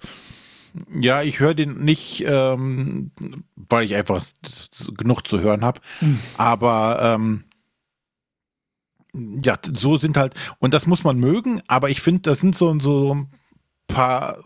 Ja, 0.99 1.23
ich 1.23 1.39
höre 1.39 1.53
den 1.53 1.83
nicht, 1.83 2.23
ähm, 2.25 3.11
weil 3.55 3.85
ich 3.85 3.95
einfach 3.95 4.25
genug 4.97 5.27
zu 5.27 5.39
hören 5.39 5.63
habe. 5.63 5.81
Hm. 5.99 6.19
Aber 6.37 6.99
ähm, 7.01 7.43
ja, 9.13 9.57
so 9.73 9.97
sind 9.97 10.17
halt, 10.17 10.33
und 10.59 10.73
das 10.73 10.85
muss 10.85 11.03
man 11.03 11.17
mögen, 11.17 11.61
aber 11.67 11.89
ich 11.89 12.01
finde, 12.01 12.21
das 12.21 12.39
sind 12.39 12.55
so, 12.55 12.79
so 12.79 13.15
ein 13.15 13.29
paar 13.87 14.37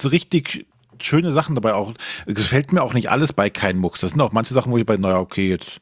so 0.00 0.08
richtig 0.08 0.66
schöne 1.00 1.32
Sachen 1.32 1.54
dabei 1.54 1.74
auch. 1.74 1.94
Es 2.26 2.34
gefällt 2.34 2.72
mir 2.72 2.82
auch 2.82 2.94
nicht 2.94 3.10
alles 3.10 3.32
bei 3.32 3.50
kein 3.50 3.78
Mucks. 3.78 4.00
Das 4.00 4.10
sind 4.10 4.20
auch 4.20 4.32
manche 4.32 4.54
Sachen, 4.54 4.72
wo 4.72 4.78
ich 4.78 4.86
bei, 4.86 4.96
naja, 4.96 5.18
okay, 5.18 5.48
jetzt 5.48 5.80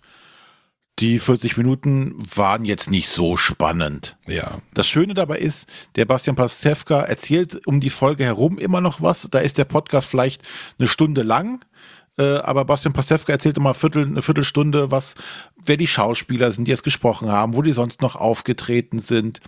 die 0.98 1.18
40 1.18 1.58
Minuten 1.58 2.14
waren 2.34 2.64
jetzt 2.64 2.90
nicht 2.90 3.08
so 3.08 3.36
spannend. 3.36 4.16
Ja. 4.26 4.58
Das 4.72 4.88
Schöne 4.88 5.12
dabei 5.12 5.38
ist, 5.38 5.68
der 5.94 6.06
Bastian 6.06 6.36
Pastewka 6.36 7.02
erzählt 7.02 7.66
um 7.66 7.80
die 7.80 7.90
Folge 7.90 8.24
herum 8.24 8.56
immer 8.56 8.80
noch 8.80 9.02
was. 9.02 9.28
Da 9.30 9.40
ist 9.40 9.58
der 9.58 9.66
Podcast 9.66 10.08
vielleicht 10.08 10.42
eine 10.78 10.88
Stunde 10.88 11.22
lang, 11.22 11.64
äh, 12.18 12.36
aber 12.38 12.64
Bastian 12.64 12.94
Pastewka 12.94 13.32
erzählt 13.32 13.58
immer 13.58 13.74
Viertel, 13.74 14.06
eine 14.06 14.22
Viertelstunde, 14.22 14.90
was, 14.90 15.16
wer 15.62 15.76
die 15.76 15.86
Schauspieler 15.86 16.50
sind, 16.52 16.66
die 16.66 16.70
jetzt 16.70 16.84
gesprochen 16.84 17.30
haben, 17.30 17.54
wo 17.54 17.60
die 17.60 17.72
sonst 17.72 18.00
noch 18.00 18.16
aufgetreten 18.16 18.98
sind. 18.98 19.40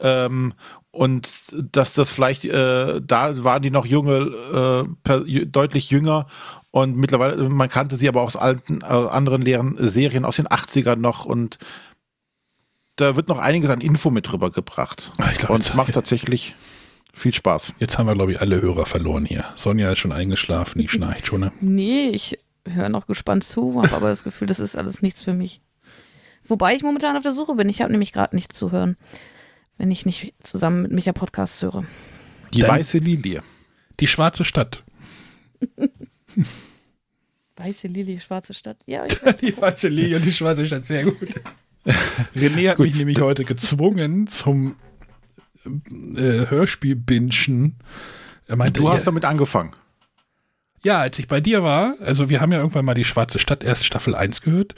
Ähm, 0.00 0.52
und 0.90 1.28
dass 1.52 1.94
das 1.94 2.10
vielleicht, 2.10 2.44
äh, 2.44 3.00
da 3.02 3.42
waren 3.42 3.62
die 3.62 3.70
noch 3.70 3.86
junge, 3.86 4.84
äh, 4.86 4.88
per, 5.02 5.20
deutlich 5.20 5.90
jünger 5.90 6.26
und 6.74 6.96
mittlerweile, 6.96 7.48
man 7.48 7.68
kannte 7.68 7.94
sie 7.94 8.08
aber 8.08 8.22
auch 8.22 8.26
aus 8.26 8.34
alten, 8.34 8.80
äh, 8.80 8.86
anderen 8.86 9.42
leeren 9.42 9.76
Serien 9.78 10.24
aus 10.24 10.34
den 10.34 10.48
80ern 10.48 10.96
noch 10.96 11.24
und 11.24 11.58
da 12.96 13.14
wird 13.14 13.28
noch 13.28 13.38
einiges 13.38 13.70
an 13.70 13.80
Info 13.80 14.10
mit 14.10 14.32
rübergebracht. 14.32 15.12
Ah, 15.18 15.30
glaub, 15.38 15.50
und 15.50 15.60
es 15.60 15.74
macht 15.74 15.94
tatsächlich 15.94 16.56
viel 17.12 17.32
Spaß. 17.32 17.74
Jetzt 17.78 17.96
haben 17.96 18.06
wir, 18.06 18.14
glaube 18.14 18.32
ich, 18.32 18.40
alle 18.40 18.60
Hörer 18.60 18.86
verloren 18.86 19.24
hier. 19.24 19.44
Sonja 19.54 19.92
ist 19.92 20.00
schon 20.00 20.10
eingeschlafen, 20.10 20.80
die 20.80 20.88
schnarcht 20.88 21.28
schon. 21.28 21.42
Ne? 21.42 21.52
Nee, 21.60 22.08
ich 22.08 22.40
höre 22.66 22.88
noch 22.88 23.06
gespannt 23.06 23.44
zu, 23.44 23.80
habe 23.80 23.94
aber 23.94 24.08
das 24.08 24.24
Gefühl, 24.24 24.48
das 24.48 24.58
ist 24.58 24.74
alles 24.74 25.00
nichts 25.00 25.22
für 25.22 25.32
mich. 25.32 25.60
Wobei 26.44 26.74
ich 26.74 26.82
momentan 26.82 27.16
auf 27.16 27.22
der 27.22 27.30
Suche 27.30 27.54
bin. 27.54 27.68
Ich 27.68 27.82
habe 27.82 27.92
nämlich 27.92 28.12
gerade 28.12 28.34
nichts 28.34 28.58
zu 28.58 28.72
hören, 28.72 28.96
wenn 29.78 29.92
ich 29.92 30.06
nicht 30.06 30.34
zusammen 30.42 30.82
mit 30.82 30.90
Micha 30.90 31.12
Podcasts 31.12 31.62
höre. 31.62 31.84
Die 32.52 32.62
Dann 32.62 32.70
weiße 32.70 32.98
Lilie. 32.98 33.44
Die 34.00 34.08
schwarze 34.08 34.44
Stadt. 34.44 34.82
Weiße 37.56 37.88
Lilie, 37.88 38.20
schwarze 38.20 38.54
Stadt. 38.54 38.78
Ja, 38.86 39.06
die 39.40 39.56
weiße 39.56 39.88
Lilie 39.88 40.16
und 40.16 40.24
die 40.24 40.32
schwarze 40.32 40.66
Stadt, 40.66 40.84
sehr 40.84 41.04
gut. 41.04 41.16
René 42.36 42.70
hat 42.70 42.76
gut. 42.78 42.86
mich 42.86 42.96
nämlich 42.96 43.20
heute 43.20 43.44
gezwungen 43.44 44.26
zum 44.26 44.76
äh, 45.64 46.46
Hörspiel-Bingen. 46.48 47.76
Er 48.46 48.56
meinte, 48.56 48.80
du 48.80 48.88
hast 48.88 49.00
ja, 49.00 49.04
damit 49.04 49.24
angefangen. 49.24 49.74
Ja, 50.82 51.00
als 51.00 51.18
ich 51.18 51.28
bei 51.28 51.40
dir 51.40 51.62
war, 51.62 51.94
also 52.00 52.28
wir 52.28 52.40
haben 52.40 52.52
ja 52.52 52.58
irgendwann 52.58 52.84
mal 52.84 52.94
die 52.94 53.04
Schwarze 53.04 53.38
Stadt 53.38 53.64
erst 53.64 53.84
Staffel 53.84 54.14
1 54.14 54.42
gehört, 54.42 54.74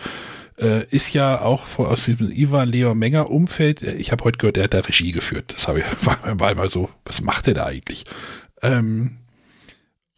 äh, 0.59 0.87
ist 0.89 1.13
ja 1.13 1.41
auch 1.41 1.67
vor, 1.67 1.89
aus 1.89 2.05
diesem 2.05 2.31
Ivan 2.31 2.69
Leo 2.69 2.95
Menger 2.95 3.31
Umfeld, 3.31 3.83
äh, 3.83 3.95
ich 3.95 4.13
habe 4.13 4.25
heute 4.25 4.39
gehört, 4.39 4.57
er 4.57 4.65
hat 4.65 4.75
da 4.75 4.81
Regie 4.81 5.13
geführt. 5.13 5.55
Das 5.55 5.69
habe 5.69 5.81
ich, 5.81 5.85
war, 6.07 6.19
war 6.39 6.53
immer 6.53 6.69
so, 6.69 6.91
was 7.05 7.21
macht 7.21 7.49
er 7.49 7.55
da 7.55 7.67
eigentlich? 7.67 8.05
Ähm, 8.63 9.19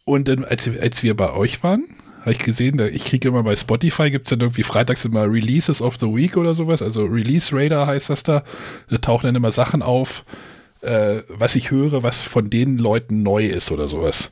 und 0.05 0.27
dann, 0.27 0.45
als, 0.45 0.67
als 0.67 1.03
wir 1.03 1.15
bei 1.15 1.31
euch 1.31 1.63
waren, 1.63 1.85
habe 2.19 2.31
ich 2.31 2.39
gesehen, 2.39 2.79
ich 2.93 3.05
kriege 3.05 3.29
immer 3.29 3.43
bei 3.43 3.55
Spotify, 3.55 4.11
gibt 4.11 4.27
es 4.27 4.29
dann 4.31 4.41
irgendwie 4.41 4.63
freitags 4.63 5.05
immer 5.05 5.23
Releases 5.23 5.81
of 5.81 5.97
the 5.97 6.07
Week 6.07 6.35
oder 6.35 6.53
sowas, 6.53 6.81
also 6.81 7.05
Release 7.05 7.55
Radar 7.55 7.87
heißt 7.87 8.09
das 8.09 8.23
da. 8.23 8.43
Da 8.89 8.97
tauchen 8.97 9.27
dann 9.27 9.35
immer 9.35 9.51
Sachen 9.51 9.81
auf, 9.81 10.25
äh, 10.81 11.21
was 11.29 11.55
ich 11.55 11.71
höre, 11.71 12.03
was 12.03 12.21
von 12.21 12.49
den 12.49 12.77
Leuten 12.77 13.23
neu 13.23 13.45
ist 13.45 13.71
oder 13.71 13.87
sowas. 13.87 14.31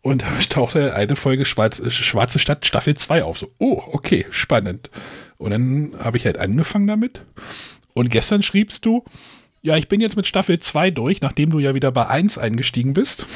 Und 0.00 0.22
da 0.22 0.28
tauchte 0.48 0.94
eine 0.94 1.16
Folge 1.16 1.44
Schwarz, 1.44 1.82
Schwarze 1.92 2.38
Stadt 2.38 2.66
Staffel 2.66 2.94
2 2.94 3.24
auf. 3.24 3.38
So, 3.38 3.50
oh, 3.58 3.82
okay, 3.92 4.26
spannend. 4.30 4.90
Und 5.38 5.50
dann 5.50 5.92
habe 5.98 6.16
ich 6.16 6.26
halt 6.26 6.38
angefangen 6.38 6.86
damit. 6.86 7.24
Und 7.94 8.10
gestern 8.10 8.42
schriebst 8.42 8.84
du, 8.86 9.04
ja, 9.62 9.76
ich 9.76 9.88
bin 9.88 10.00
jetzt 10.00 10.16
mit 10.16 10.26
Staffel 10.26 10.58
2 10.58 10.90
durch, 10.90 11.20
nachdem 11.20 11.50
du 11.50 11.58
ja 11.58 11.74
wieder 11.74 11.90
bei 11.90 12.06
1 12.06 12.38
eingestiegen 12.38 12.92
bist. 12.92 13.26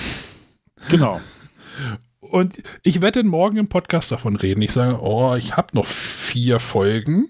Genau. 0.91 1.21
Und 2.21 2.63
ich 2.83 3.01
werde 3.01 3.23
morgen 3.23 3.59
im 3.59 3.69
Podcast 3.69 4.11
davon 4.11 4.37
reden. 4.37 4.61
Ich 4.63 4.73
sage, 4.73 5.01
oh, 5.01 5.35
ich 5.37 5.57
habe 5.57 5.69
noch 5.73 5.87
vier 5.87 6.59
Folgen. 6.59 7.29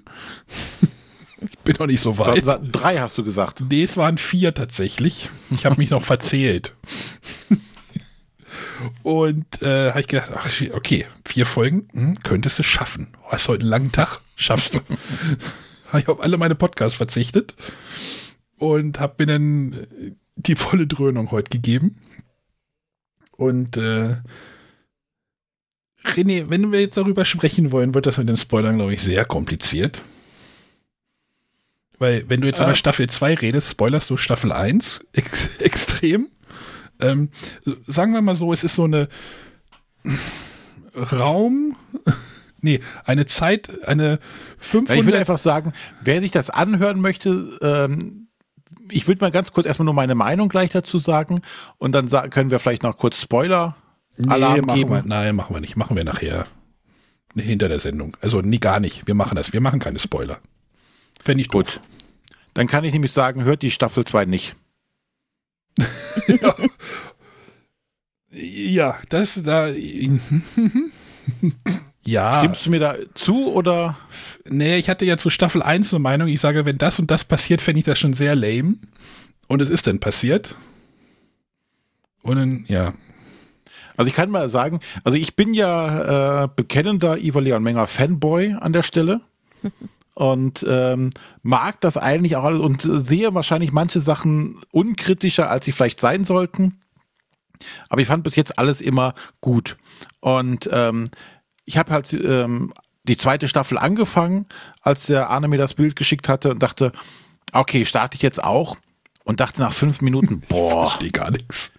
ich 1.41 1.59
bin 1.59 1.77
noch 1.79 1.87
nicht 1.87 2.01
so 2.01 2.19
weit. 2.19 2.45
Drei 2.73 2.99
hast 2.99 3.19
du 3.19 3.25
gesagt. 3.25 3.63
Nee, 3.69 3.83
es 3.83 3.97
waren 3.97 4.19
vier 4.19 4.55
tatsächlich. 4.55 5.31
Ich 5.51 5.67
habe 5.67 5.77
mich 5.77 5.91
noch 5.91 6.05
verzählt. 6.05 6.75
Und 9.03 9.61
äh, 9.61 9.91
habe 9.91 10.01
ich 10.01 10.07
gedacht, 10.07 10.31
ach, 10.35 10.51
okay, 10.73 11.07
vier 11.25 11.47
Folgen, 11.47 11.89
hm, 11.93 12.15
könntest 12.23 12.59
du 12.59 12.63
schaffen. 12.63 13.09
Du 13.13 13.33
hast 13.33 13.49
heute 13.49 13.63
einen 13.63 13.71
langen 13.71 13.93
Tag, 13.93 14.21
schaffst 14.37 14.75
du. 14.75 14.81
habe 15.89 16.01
ich 16.01 16.09
auf 16.09 16.21
alle 16.21 16.39
meine 16.39 16.55
Podcasts 16.55 16.97
verzichtet 16.97 17.55
und 18.57 19.01
habe 19.01 19.15
mir 19.19 19.27
dann 19.27 19.87
die 20.37 20.57
volle 20.57 20.87
Dröhnung 20.87 21.31
heute 21.31 21.51
gegeben. 21.51 21.97
Und 23.33 23.77
äh, 23.77 24.17
René, 26.05 26.49
wenn 26.49 26.73
wir 26.73 26.81
jetzt 26.81 26.97
darüber 26.97 27.25
sprechen 27.25 27.73
wollen, 27.73 27.95
wird 27.95 28.07
das 28.07 28.19
mit 28.19 28.29
den 28.29 28.37
Spoilern, 28.37 28.77
glaube 28.77 28.95
ich, 28.95 29.03
sehr 29.03 29.25
kompliziert. 29.25 30.03
Weil, 31.99 32.29
wenn 32.29 32.41
du 32.41 32.47
jetzt 32.47 32.61
äh. 32.61 32.65
über 32.65 32.75
Staffel 32.75 33.09
2 33.09 33.35
redest, 33.35 33.71
spoilerst 33.71 34.09
du 34.11 34.17
Staffel 34.17 34.53
1 34.53 35.05
ex 35.13 35.57
extrem. 35.59 36.29
Ähm, 37.01 37.31
sagen 37.87 38.13
wir 38.13 38.23
mal 38.23 38.37
so, 38.37 38.53
es 38.53 38.65
ist 38.65 38.75
so 38.75 38.85
eine 38.85 39.09
Raum, 41.13 41.77
nee, 42.61 42.81
eine 43.05 43.27
Zeit, 43.27 43.87
eine 43.87 44.19
500. 44.59 44.89
Ja, 44.89 45.01
ich 45.01 45.07
würde 45.07 45.19
einfach 45.19 45.39
sagen, 45.39 45.73
wer 46.03 46.21
sich 46.21 46.33
das 46.33 46.51
anhören 46.51 47.01
möchte, 47.01 47.57
ähm, 47.63 48.29
ich 48.91 49.07
würde 49.07 49.21
mal 49.21 49.31
ganz 49.31 49.53
kurz 49.53 49.67
erstmal 49.67 49.85
nur 49.85 49.95
meine 49.95 50.15
Meinung 50.15 50.49
gleich 50.49 50.71
dazu 50.71 50.99
sagen 50.99 51.43
und 51.79 51.93
dann 51.93 52.09
können 52.31 52.51
wir 52.51 52.59
vielleicht 52.59 52.83
noch 52.83 52.97
kurz 52.97 53.21
Spoiler 53.21 53.77
Alarm 54.27 54.67
nee, 54.67 54.75
geben. 54.75 54.91
Wir, 54.91 55.03
nein, 55.05 55.37
machen 55.37 55.55
wir 55.55 55.61
nicht. 55.61 55.77
Machen 55.77 55.97
wir 55.97 56.05
nachher 56.05 56.47
hinter 57.37 57.69
der 57.69 57.81
Sendung. 57.81 58.17
Also 58.21 58.41
nie 58.41 58.59
gar 58.59 58.81
nicht. 58.81 59.07
Wir 59.07 59.15
machen 59.15 59.37
das. 59.37 59.53
Wir 59.53 59.61
machen 59.61 59.79
keine 59.79 59.99
Spoiler. 59.99 60.39
Fände 61.21 61.43
ich 61.43 61.49
gut. 61.49 61.77
Doof. 61.77 61.81
Dann 62.59 62.67
kann 62.67 62.83
ich 62.83 62.93
nämlich 62.93 63.13
sagen, 63.13 63.45
hört 63.45 63.63
die 63.63 63.71
Staffel 63.71 64.05
2 64.05 64.25
nicht. 64.25 64.57
ja. 66.27 66.57
ja, 68.33 68.99
das 69.11 69.41
da. 69.45 69.69
ja. 72.05 72.39
Stimmst 72.41 72.67
du 72.67 72.71
mir 72.71 72.81
da 72.81 72.97
zu 73.15 73.53
oder? 73.53 73.97
Nee, 74.45 74.77
ich 74.77 74.89
hatte 74.89 75.05
ja 75.05 75.17
zu 75.17 75.31
Staffel 75.31 75.63
1 75.63 75.95
eine 75.95 76.01
Meinung. 76.01 76.27
Ich 76.27 76.41
sage, 76.41 76.67
wenn 76.67 76.79
das 76.79 76.99
und 76.99 77.13
das 77.13 77.25
passiert, 77.25 77.61
fände 77.61 77.79
ich 77.79 77.85
das 77.85 77.99
schon 77.99 78.15
sehr 78.15 78.35
lame. 78.35 78.75
Und 79.47 79.63
es 79.63 79.71
ist 79.71 79.87
dann 79.87 80.01
passiert. 80.01 80.57
Und 82.23 82.37
dann, 82.37 82.65
ja. 82.67 82.95
Also 83.99 84.09
ich 84.09 84.15
kann 84.15 84.31
mal 84.31 84.49
sagen, 84.49 84.79
also 85.03 85.19
ich 85.19 85.35
bin 85.35 85.55
ja 85.55 86.45
äh, 86.45 86.49
bekennender 86.55 87.19
Iva 87.19 87.41
Leon 87.41 87.65
Menger 87.65 87.89
Fanboy 87.89 88.55
an 88.59 88.73
der 88.73 88.85
Stelle. 88.85 89.21
und 90.15 90.65
ähm, 90.69 91.11
mag 91.43 91.81
das 91.81 91.97
eigentlich 91.97 92.37
auch 92.37 92.45
alles 92.45 92.61
und 92.61 92.83
sehe 92.83 93.35
wahrscheinlich 93.35 93.73
manche 93.73 94.01
Sachen 94.01 94.61
unkritischer, 94.71 95.51
als 95.51 95.65
sie 95.65 95.73
vielleicht 95.73 96.01
sein 96.01 96.25
sollten. 96.25 96.81
Aber 97.89 98.01
ich 98.01 98.07
fand 98.07 98.23
bis 98.23 98.37
jetzt 98.37 98.59
alles 98.59 98.81
immer 98.81 99.15
gut. 99.41 99.77
Und 100.21 100.69
ähm, 100.73 101.05
ich 101.65 101.77
habe 101.77 101.93
halt 101.93 102.13
ähm, 102.13 102.73
die 103.05 103.17
zweite 103.17 103.49
Staffel 103.49 103.79
angefangen, 103.79 104.47
als 104.81 105.07
der 105.07 105.29
Arne 105.29 105.49
mir 105.49 105.59
das 105.59 105.75
Bild 105.75 105.97
geschickt 105.97 106.29
hatte 106.29 106.51
und 106.51 106.63
dachte, 106.63 106.93
okay, 107.53 107.85
starte 107.85 108.15
ich 108.15 108.23
jetzt 108.23 108.43
auch. 108.43 108.77
Und 109.25 109.41
dachte 109.41 109.61
nach 109.61 109.73
fünf 109.73 110.01
Minuten, 110.01 110.41
boah. 110.49 110.83
Ich 110.85 110.91
verstehe 110.91 111.11
gar 111.11 111.31
nichts. 111.31 111.73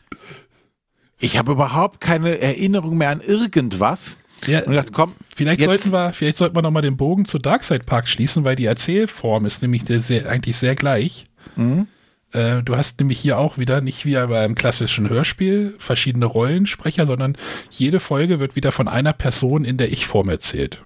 Ich 1.19 1.37
habe 1.37 1.51
überhaupt 1.51 1.99
keine 1.99 2.39
Erinnerung 2.39 2.97
mehr 2.97 3.09
an 3.09 3.21
irgendwas. 3.21 4.17
Ja, 4.47 4.59
und 4.59 4.69
gedacht, 4.69 4.93
komm, 4.93 5.13
vielleicht 5.35 5.61
sollten 5.61 5.91
wir, 5.91 6.13
vielleicht 6.13 6.37
sollten 6.37 6.55
wir 6.55 6.61
nochmal 6.61 6.81
den 6.81 6.95
Bogen 6.95 7.25
zu 7.25 7.39
Darkside 7.39 7.83
Park 7.83 8.07
schließen, 8.07 8.45
weil 8.45 8.55
die 8.55 8.65
Erzählform 8.65 9.45
ist 9.45 9.61
nämlich 9.61 9.83
sehr, 9.85 10.29
eigentlich 10.29 10.55
sehr 10.55 10.75
gleich. 10.75 11.25
Mhm. 11.57 11.87
Äh, 12.31 12.63
du 12.63 12.77
hast 12.77 12.99
nämlich 12.99 13.19
hier 13.19 13.37
auch 13.37 13.57
wieder 13.57 13.81
nicht 13.81 14.05
wie 14.05 14.13
beim 14.13 14.55
klassischen 14.55 15.09
Hörspiel 15.09 15.75
verschiedene 15.79 16.25
Rollensprecher, 16.25 17.05
sondern 17.05 17.35
jede 17.69 17.99
Folge 17.99 18.39
wird 18.39 18.55
wieder 18.55 18.71
von 18.71 18.87
einer 18.87 19.13
Person 19.13 19.65
in 19.65 19.77
der 19.77 19.91
Ich-Form 19.91 20.29
erzählt. 20.29 20.81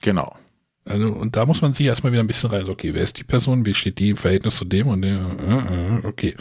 Genau. 0.00 0.36
Also, 0.84 1.08
und 1.08 1.36
da 1.36 1.44
muss 1.44 1.60
man 1.60 1.72
sich 1.72 1.86
erstmal 1.86 2.12
wieder 2.12 2.22
ein 2.22 2.26
bisschen 2.26 2.50
rein, 2.50 2.68
okay, 2.68 2.94
wer 2.94 3.02
ist 3.02 3.18
die 3.18 3.24
Person, 3.24 3.66
wie 3.66 3.74
steht 3.74 3.98
die 3.98 4.10
im 4.10 4.16
Verhältnis 4.16 4.56
zu 4.56 4.64
dem 4.64 4.88
und 4.88 5.02
der, 5.02 5.18
äh, 5.18 5.98
äh, 5.98 6.06
okay. 6.06 6.34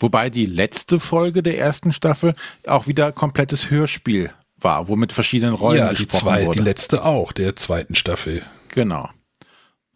Wobei 0.00 0.30
die 0.30 0.46
letzte 0.46 1.00
Folge 1.00 1.42
der 1.42 1.58
ersten 1.58 1.92
Staffel 1.92 2.34
auch 2.66 2.86
wieder 2.86 3.12
komplettes 3.12 3.70
Hörspiel 3.70 4.30
war, 4.58 4.88
wo 4.88 4.96
mit 4.96 5.12
verschiedenen 5.12 5.54
Rollen 5.54 5.78
ja, 5.78 5.90
gesprochen 5.90 6.10
die 6.10 6.24
zwei, 6.24 6.46
wurde. 6.46 6.58
Die 6.58 6.64
letzte 6.64 7.04
auch, 7.04 7.32
der 7.32 7.56
zweiten 7.56 7.94
Staffel. 7.94 8.42
Genau. 8.68 9.08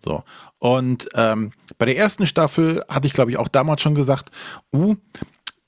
So. 0.04 0.22
Und 0.58 1.08
ähm, 1.14 1.52
bei 1.78 1.86
der 1.86 1.96
ersten 1.96 2.26
Staffel 2.26 2.84
hatte 2.88 3.06
ich, 3.06 3.12
glaube 3.12 3.30
ich, 3.30 3.36
auch 3.36 3.48
damals 3.48 3.82
schon 3.82 3.94
gesagt, 3.94 4.30
uh, 4.72 4.96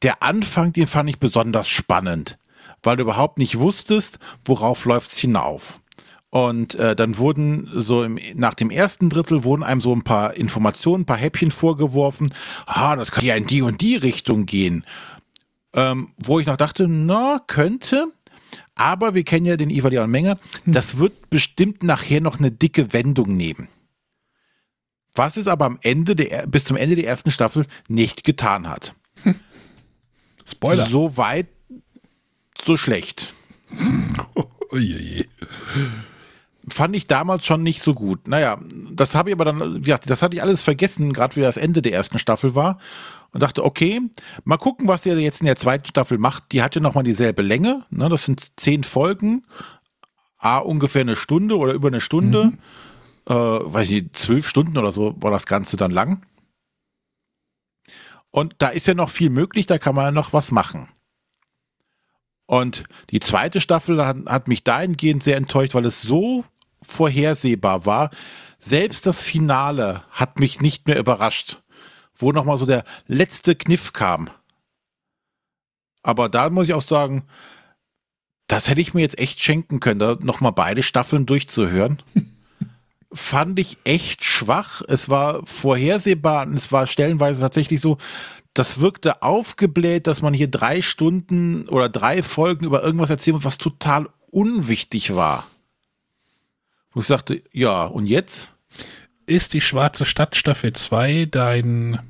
der 0.02 0.22
Anfang, 0.22 0.72
den 0.72 0.86
fand 0.86 1.10
ich 1.10 1.18
besonders 1.18 1.68
spannend, 1.68 2.38
weil 2.82 2.96
du 2.96 3.02
überhaupt 3.02 3.38
nicht 3.38 3.58
wusstest, 3.58 4.18
worauf 4.44 4.84
läuft 4.84 5.12
es 5.12 5.18
hinauf. 5.18 5.79
Und 6.30 6.76
äh, 6.76 6.94
dann 6.94 7.18
wurden 7.18 7.68
so 7.74 8.04
im, 8.04 8.18
nach 8.34 8.54
dem 8.54 8.70
ersten 8.70 9.10
Drittel 9.10 9.42
wurden 9.42 9.64
einem 9.64 9.80
so 9.80 9.92
ein 9.92 10.02
paar 10.02 10.34
Informationen, 10.34 11.02
ein 11.02 11.06
paar 11.06 11.16
Häppchen 11.16 11.50
vorgeworfen. 11.50 12.32
Ah, 12.66 12.94
das 12.94 13.10
könnte 13.10 13.26
ja 13.26 13.34
in 13.34 13.46
die 13.46 13.62
und 13.62 13.80
die 13.80 13.96
Richtung 13.96 14.46
gehen. 14.46 14.84
Ähm, 15.72 16.12
wo 16.18 16.38
ich 16.38 16.46
noch 16.46 16.56
dachte, 16.56 16.86
na, 16.86 17.40
könnte. 17.46 18.06
Aber 18.76 19.14
wir 19.14 19.24
kennen 19.24 19.44
ja 19.44 19.56
den 19.56 19.70
Iva 19.70 19.88
Leon 19.88 20.10
Menger. 20.10 20.38
Hm. 20.64 20.72
Das 20.72 20.98
wird 20.98 21.30
bestimmt 21.30 21.82
nachher 21.82 22.20
noch 22.20 22.38
eine 22.38 22.52
dicke 22.52 22.92
Wendung 22.92 23.36
nehmen. 23.36 23.68
Was 25.14 25.36
es 25.36 25.48
aber 25.48 25.64
am 25.64 25.78
Ende 25.82 26.14
der, 26.14 26.46
bis 26.46 26.64
zum 26.64 26.76
Ende 26.76 26.94
der 26.94 27.06
ersten 27.06 27.32
Staffel 27.32 27.66
nicht 27.88 28.22
getan 28.22 28.68
hat. 28.68 28.94
Spoiler. 30.48 30.86
So 30.86 31.16
weit, 31.16 31.48
so 32.64 32.76
schlecht. 32.76 33.34
oh 34.34 34.76
je 34.76 35.26
fand 36.74 36.94
ich 36.96 37.06
damals 37.06 37.44
schon 37.44 37.62
nicht 37.62 37.82
so 37.82 37.94
gut. 37.94 38.28
Naja, 38.28 38.58
das 38.92 39.14
habe 39.14 39.30
ich 39.30 39.34
aber 39.34 39.44
dann, 39.44 39.82
ja, 39.84 39.98
das 39.98 40.22
hatte 40.22 40.36
ich 40.36 40.42
alles 40.42 40.62
vergessen, 40.62 41.12
gerade 41.12 41.36
wie 41.36 41.40
das 41.40 41.56
Ende 41.56 41.82
der 41.82 41.92
ersten 41.92 42.18
Staffel 42.18 42.54
war. 42.54 42.78
Und 43.32 43.42
dachte, 43.42 43.64
okay, 43.64 44.00
mal 44.44 44.56
gucken, 44.56 44.88
was 44.88 45.06
er 45.06 45.16
jetzt 45.18 45.40
in 45.40 45.46
der 45.46 45.56
zweiten 45.56 45.86
Staffel 45.86 46.18
macht. 46.18 46.50
Die 46.50 46.62
hat 46.62 46.74
ja 46.74 46.80
nochmal 46.80 47.04
dieselbe 47.04 47.42
Länge. 47.42 47.84
Ne? 47.90 48.08
Das 48.08 48.24
sind 48.24 48.58
zehn 48.58 48.82
Folgen. 48.82 49.46
A, 50.38 50.58
ungefähr 50.58 51.02
eine 51.02 51.16
Stunde 51.16 51.56
oder 51.56 51.72
über 51.72 51.88
eine 51.88 52.00
Stunde. 52.00 52.46
Mhm. 52.46 52.58
Äh, 53.28 53.34
weiß 53.34 53.90
ich, 53.90 54.12
zwölf 54.12 54.48
Stunden 54.48 54.76
oder 54.78 54.92
so 54.92 55.14
war 55.20 55.30
das 55.30 55.46
Ganze 55.46 55.76
dann 55.76 55.92
lang. 55.92 56.26
Und 58.30 58.56
da 58.58 58.68
ist 58.68 58.86
ja 58.86 58.94
noch 58.94 59.10
viel 59.10 59.30
möglich, 59.30 59.66
da 59.66 59.78
kann 59.78 59.94
man 59.94 60.06
ja 60.06 60.10
noch 60.12 60.32
was 60.32 60.50
machen. 60.50 60.88
Und 62.46 62.84
die 63.10 63.20
zweite 63.20 63.60
Staffel 63.60 64.04
hat, 64.04 64.16
hat 64.26 64.48
mich 64.48 64.64
dahingehend 64.64 65.22
sehr 65.22 65.36
enttäuscht, 65.36 65.74
weil 65.74 65.86
es 65.86 66.02
so 66.02 66.44
vorhersehbar 66.82 67.86
war. 67.86 68.10
Selbst 68.58 69.06
das 69.06 69.22
Finale 69.22 70.04
hat 70.10 70.38
mich 70.38 70.60
nicht 70.60 70.86
mehr 70.86 70.98
überrascht, 70.98 71.62
wo 72.14 72.32
nochmal 72.32 72.58
so 72.58 72.66
der 72.66 72.84
letzte 73.06 73.54
Kniff 73.54 73.92
kam. 73.92 74.30
Aber 76.02 76.28
da 76.28 76.50
muss 76.50 76.66
ich 76.66 76.74
auch 76.74 76.82
sagen, 76.82 77.24
das 78.46 78.68
hätte 78.68 78.80
ich 78.80 78.94
mir 78.94 79.00
jetzt 79.00 79.18
echt 79.18 79.40
schenken 79.40 79.80
können, 79.80 80.00
da 80.00 80.18
nochmal 80.20 80.52
beide 80.52 80.82
Staffeln 80.82 81.26
durchzuhören. 81.26 82.02
Fand 83.12 83.58
ich 83.58 83.78
echt 83.84 84.24
schwach. 84.24 84.82
Es 84.86 85.08
war 85.08 85.44
vorhersehbar 85.46 86.46
und 86.46 86.54
es 86.54 86.70
war 86.70 86.86
stellenweise 86.86 87.40
tatsächlich 87.40 87.80
so, 87.80 87.98
das 88.54 88.80
wirkte 88.80 89.22
aufgebläht, 89.22 90.06
dass 90.06 90.22
man 90.22 90.34
hier 90.34 90.48
drei 90.48 90.82
Stunden 90.82 91.68
oder 91.68 91.88
drei 91.88 92.22
Folgen 92.22 92.64
über 92.64 92.82
irgendwas 92.82 93.10
erzählen 93.10 93.36
muss, 93.36 93.44
was 93.44 93.58
total 93.58 94.08
unwichtig 94.30 95.14
war. 95.14 95.46
Wo 96.92 97.00
ich 97.00 97.06
sagte, 97.06 97.42
ja, 97.52 97.84
und 97.84 98.06
jetzt? 98.06 98.52
Ist 99.26 99.54
die 99.54 99.60
Schwarze 99.60 100.04
Stadt 100.04 100.34
Staffel 100.34 100.72
2 100.72 101.26
dein 101.30 102.00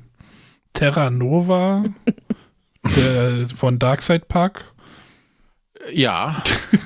Terra 0.73 1.09
Nova 1.09 1.83
der, 2.95 3.47
von 3.55 3.77
Darkside 3.77 4.25
Park? 4.27 4.65
Ja. 5.93 6.41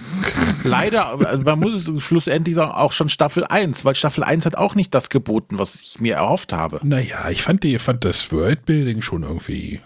Leider, 0.64 1.20
also 1.28 1.44
man 1.44 1.60
muss 1.60 1.88
es 1.88 2.04
schlussendlich 2.04 2.56
sagen, 2.56 2.72
auch 2.72 2.92
schon 2.92 3.10
Staffel 3.10 3.46
1, 3.46 3.86
weil 3.86 3.96
Staffel 3.96 4.24
1 4.24 4.46
hat 4.46 4.58
auch 4.58 4.76
nicht 4.76 4.94
das 4.94 5.10
geboten, 5.10 5.60
was 5.60 5.76
ich 5.76 6.00
mir 6.00 6.16
erhofft 6.16 6.54
habe. 6.54 6.80
Naja, 6.84 7.30
ich 7.30 7.44
fand, 7.44 7.64
die, 7.64 7.78
fand 7.80 8.06
das 8.06 8.32
Worldbuilding 8.32 9.02
schon 9.02 9.24
irgendwie 9.24 9.82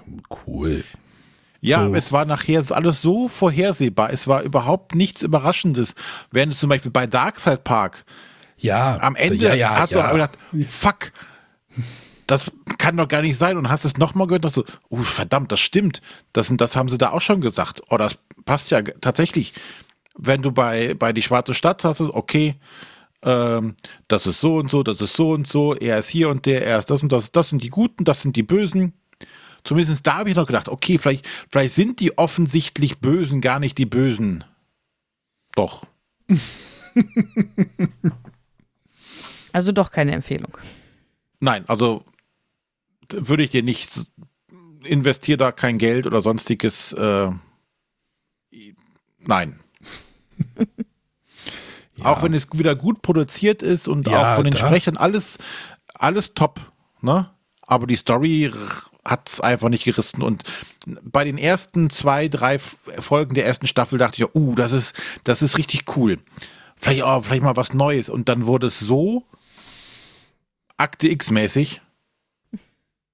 cool. 0.48 0.84
Ja, 1.62 1.86
So. 1.88 1.94
es 1.94 2.12
war 2.12 2.26
nachher 2.26 2.64
alles 2.72 3.02
so 3.02 3.28
vorhersehbar. 3.28 4.12
Es 4.14 4.28
war 4.28 4.44
überhaupt 4.44 4.96
nichts 4.96 5.22
Überraschendes. 5.22 5.94
Während 6.32 6.54
du 6.54 6.58
zum 6.58 6.70
Beispiel 6.70 6.92
bei 6.92 7.06
Darkside 7.08 7.58
Park 7.58 8.06
Ja, 8.58 8.98
am 9.02 9.16
Ende 9.16 9.46
ja, 9.46 9.54
ja, 9.54 9.76
hast 9.80 9.94
du 9.94 9.98
ja. 10.00 10.10
auch 10.10 10.14
gedacht, 10.14 10.38
fuck, 10.68 11.12
das 12.28 12.52
kann 12.78 12.96
doch 12.98 13.08
gar 13.08 13.22
nicht 13.22 13.38
sein. 13.38 13.58
Und 13.58 13.70
hast 13.70 13.86
es 13.86 13.98
nochmal 13.98 14.28
gehört 14.28 14.46
und 14.46 14.58
dachte, 14.58 14.72
oh, 14.90 14.98
verdammt, 15.04 15.52
das 15.52 15.60
stimmt. 15.60 16.02
Das, 16.34 16.52
das 16.56 16.76
haben 16.76 16.90
sie 16.90 16.98
da 16.98 17.12
auch 17.12 17.22
schon 17.22 17.42
gesagt. 17.42 17.82
Oh, 17.90 17.98
das 17.98 18.18
passt 18.46 18.72
ja 18.72 18.82
tatsächlich. 18.82 19.54
Wenn 20.18 20.42
du 20.42 20.52
bei, 20.52 20.94
bei 20.96 21.14
die 21.14 21.22
Schwarze 21.24 21.54
Stadt 21.54 21.84
hast, 21.84 22.02
okay, 22.02 22.56
ähm, 23.24 23.76
das 24.08 24.28
ist 24.28 24.40
so 24.42 24.56
und 24.58 24.70
so, 24.72 24.84
das 24.84 25.02
ist 25.02 25.16
so 25.16 25.32
und 25.32 25.48
so, 25.48 25.76
er 25.76 26.00
ist 26.00 26.10
hier 26.10 26.30
und 26.30 26.46
der, 26.46 26.66
er 26.66 26.80
ist 26.80 26.90
das 26.90 27.02
und 27.04 27.12
das, 27.12 27.32
das 27.32 27.50
sind 27.50 27.64
die 27.64 27.70
Guten, 27.70 28.06
das 28.06 28.22
sind 28.22 28.36
die 28.36 28.44
Bösen. 28.44 28.94
Zumindest 29.64 30.06
da 30.08 30.16
habe 30.20 30.30
ich 30.30 30.36
noch 30.36 30.48
gedacht, 30.48 30.70
okay, 30.70 30.98
vielleicht, 30.98 31.28
vielleicht 31.50 31.76
sind 31.76 32.00
die 32.00 32.18
offensichtlich 32.18 33.00
Bösen 33.00 33.42
gar 33.42 33.60
nicht 33.60 33.78
die 33.78 33.86
Bösen. 33.86 34.44
Doch. 35.56 35.86
Also 39.52 39.72
doch 39.72 39.90
keine 39.92 40.12
Empfehlung. 40.12 40.58
Nein, 41.40 41.64
also 41.68 42.04
würde 43.10 43.44
ich 43.44 43.50
dir 43.50 43.64
nicht 43.64 44.00
investiere 44.84 45.38
da 45.38 45.52
kein 45.52 45.78
Geld 45.80 46.06
oder 46.06 46.22
sonstiges. 46.22 46.94
Äh, 46.94 47.32
nein. 49.20 49.60
Ja. 51.96 52.06
Auch 52.14 52.24
wenn 52.24 52.34
es 52.34 52.48
wieder 52.54 52.76
gut 52.78 53.02
produziert 53.02 53.62
ist 53.62 53.90
und 53.90 54.08
Ja, 54.08 54.32
auch 54.32 54.36
von 54.36 54.46
den 54.46 54.54
da- 54.54 54.60
Sprechern 54.60 54.96
alles, 54.96 55.38
alles 55.94 56.34
top, 56.34 56.62
ne? 57.02 57.30
Aber 57.62 57.88
die 57.88 57.98
Story 57.98 58.50
hat 59.10 59.30
es 59.30 59.42
einfach 59.42 59.70
nicht 59.70 59.84
gerissen. 59.84 60.22
Und 60.22 60.44
bei 61.04 61.24
den 61.24 61.38
ersten 61.38 61.90
zwei, 61.90 62.28
drei 62.28 62.60
Folgen 62.60 63.36
der 63.36 63.46
ersten 63.46 63.68
Staffel 63.68 63.98
dachte 64.00 64.22
ich, 64.22 64.36
uh, 64.36 64.56
das 64.56 64.72
ist, 64.72 64.94
das 65.24 65.42
ist 65.42 65.58
richtig 65.58 65.96
cool. 65.96 66.20
Vielleicht, 66.76 67.04
oh, 67.04 67.22
vielleicht 67.22 67.44
mal 67.44 67.58
was 67.58 67.74
Neues. 67.74 68.10
Und 68.10 68.30
dann 68.30 68.46
wurde 68.46 68.68
es 68.68 68.80
so 68.80 69.26
Akte 70.78 71.10
X-mäßig. 71.10 71.82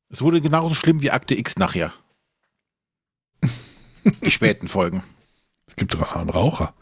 Es 0.09 0.21
wurde 0.21 0.41
genauso 0.41 0.75
schlimm 0.75 1.01
wie 1.01 1.11
Akte 1.11 1.35
X 1.35 1.57
nachher. 1.57 1.93
Die 4.23 4.31
späten 4.31 4.67
Folgen. 4.67 5.03
Es 5.67 5.75
gibt 5.75 5.95
doch 5.95 6.15
einen 6.15 6.29
Raucher. 6.29 6.75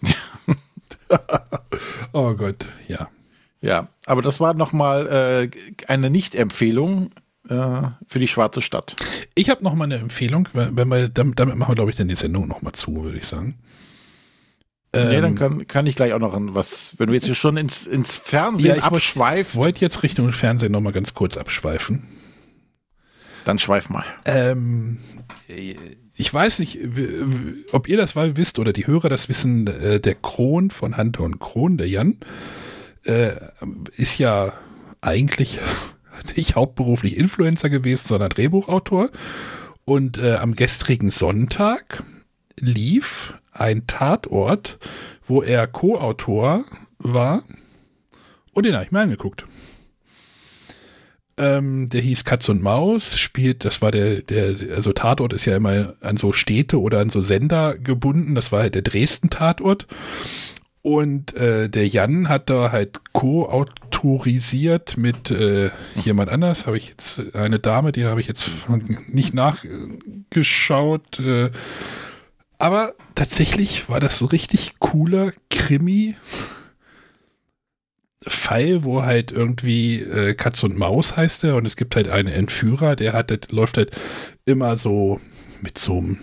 oh 2.12 2.32
Gott, 2.34 2.66
ja. 2.86 3.10
Ja, 3.60 3.88
aber 4.06 4.22
das 4.22 4.38
war 4.38 4.54
nochmal 4.54 5.08
äh, 5.08 5.50
eine 5.88 6.08
Nicht-Empfehlung 6.08 7.10
für 7.48 8.18
die 8.18 8.28
Schwarze 8.28 8.60
Stadt. 8.60 8.94
Ich 9.34 9.50
habe 9.50 9.64
noch 9.64 9.74
mal 9.74 9.84
eine 9.84 9.96
Empfehlung, 9.96 10.48
wenn 10.52 10.88
wir, 10.88 11.08
damit, 11.08 11.38
damit 11.38 11.56
machen 11.56 11.70
wir, 11.70 11.74
glaube 11.76 11.90
ich, 11.90 11.96
dann 11.96 12.08
die 12.08 12.14
Sendung 12.14 12.46
noch 12.48 12.62
mal 12.62 12.72
zu, 12.72 13.04
würde 13.04 13.18
ich 13.18 13.26
sagen. 13.26 13.58
nee, 14.94 15.20
dann 15.20 15.24
Ähm, 15.32 15.34
kann, 15.36 15.66
kann 15.66 15.86
ich 15.86 15.96
gleich 15.96 16.12
auch 16.12 16.18
noch 16.18 16.36
was, 16.54 16.94
wenn 16.98 17.08
du 17.08 17.14
jetzt 17.14 17.26
hier 17.26 17.34
schon 17.34 17.56
ins, 17.56 17.86
ins 17.86 18.16
Ja, 18.16 18.22
Fernsehen 18.24 18.76
ich 18.76 18.82
abschweifst, 18.82 19.56
wollte 19.56 19.80
jetzt 19.80 20.02
Richtung 20.02 20.32
Fernsehen 20.32 20.72
noch 20.72 20.80
mal 20.80 20.92
ganz 20.92 21.14
kurz 21.14 21.36
abschweifen. 21.36 22.04
dann 23.44 23.58
schweif 23.58 23.88
mal. 23.88 24.04
Ähm, 24.24 24.98
ich 25.46 26.32
weiß 26.34 26.58
nicht, 26.58 26.78
ob 27.72 27.88
ihr 27.88 27.96
das 27.96 28.14
mal 28.14 28.36
wisst 28.36 28.58
oder 28.58 28.72
die 28.72 28.86
Hörer 28.86 29.08
das 29.08 29.28
wissen, 29.28 29.66
äh, 29.66 30.00
der 30.00 30.14
Kron 30.16 30.70
von 30.70 30.96
Hunter 30.96 31.22
und 31.22 31.38
Kron, 31.38 31.78
der 31.78 31.88
Jan, 31.88 32.16
äh, 33.04 33.32
ist 33.96 34.18
ja 34.18 34.52
eigentlich 35.00 35.60
nicht 36.36 36.56
hauptberuflich 36.56 37.16
Influencer 37.16 37.70
gewesen, 37.70 38.08
sondern 38.08 38.30
Drehbuchautor. 38.30 39.10
Und 39.84 40.18
äh, 40.18 40.36
am 40.36 40.54
gestrigen 40.54 41.10
Sonntag 41.10 42.02
lief 42.58 43.34
ein 43.52 43.86
Tatort, 43.86 44.78
wo 45.26 45.42
er 45.42 45.66
Co-Autor 45.66 46.64
war. 46.98 47.42
Und 48.52 48.66
den 48.66 48.74
habe 48.74 48.84
ich 48.84 48.90
mir 48.90 49.00
angeguckt. 49.00 49.44
Ähm, 51.38 51.88
der 51.88 52.00
hieß 52.00 52.24
Katz 52.24 52.48
und 52.48 52.62
Maus, 52.62 53.16
spielt, 53.16 53.64
das 53.64 53.80
war 53.80 53.92
der, 53.92 54.22
der, 54.22 54.56
also 54.74 54.92
Tatort 54.92 55.32
ist 55.32 55.44
ja 55.44 55.56
immer 55.56 55.94
an 56.00 56.16
so 56.16 56.32
Städte 56.32 56.80
oder 56.80 56.98
an 56.98 57.10
so 57.10 57.20
Sender 57.20 57.78
gebunden, 57.78 58.34
das 58.34 58.50
war 58.50 58.62
halt 58.62 58.74
der 58.74 58.82
Dresden-Tatort. 58.82 59.86
Und 60.88 61.34
äh, 61.34 61.68
der 61.68 61.86
Jan 61.86 62.30
hat 62.30 62.48
da 62.48 62.72
halt 62.72 63.12
co-autorisiert 63.12 64.96
mit 64.96 65.30
äh, 65.30 65.68
jemand 66.02 66.30
anders, 66.30 66.64
habe 66.64 66.78
ich 66.78 66.88
jetzt, 66.88 67.36
eine 67.36 67.58
Dame, 67.58 67.92
die 67.92 68.06
habe 68.06 68.22
ich 68.22 68.26
jetzt 68.26 68.50
nicht 69.08 69.34
nachgeschaut. 69.34 71.20
Äh, 71.20 71.50
aber 72.56 72.94
tatsächlich 73.14 73.90
war 73.90 74.00
das 74.00 74.16
so 74.16 74.24
richtig 74.24 74.78
cooler 74.78 75.32
Krimi. 75.50 76.16
Fall, 78.22 78.82
wo 78.82 79.02
halt 79.02 79.30
irgendwie 79.30 80.00
äh, 80.00 80.32
Katz 80.32 80.62
und 80.62 80.78
Maus 80.78 81.18
heißt 81.18 81.44
er 81.44 81.56
und 81.56 81.66
es 81.66 81.76
gibt 81.76 81.96
halt 81.96 82.08
einen 82.08 82.32
Entführer, 82.32 82.96
der 82.96 83.12
hat 83.12 83.52
läuft 83.52 83.76
halt 83.76 83.90
immer 84.46 84.78
so 84.78 85.20
mit 85.60 85.76
so 85.76 85.98
einem 85.98 86.18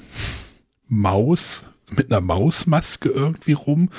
Maus, 0.87 1.63
mit 1.97 2.11
einer 2.11 2.21
Mausmaske 2.21 3.09
irgendwie 3.09 3.53
rum 3.53 3.89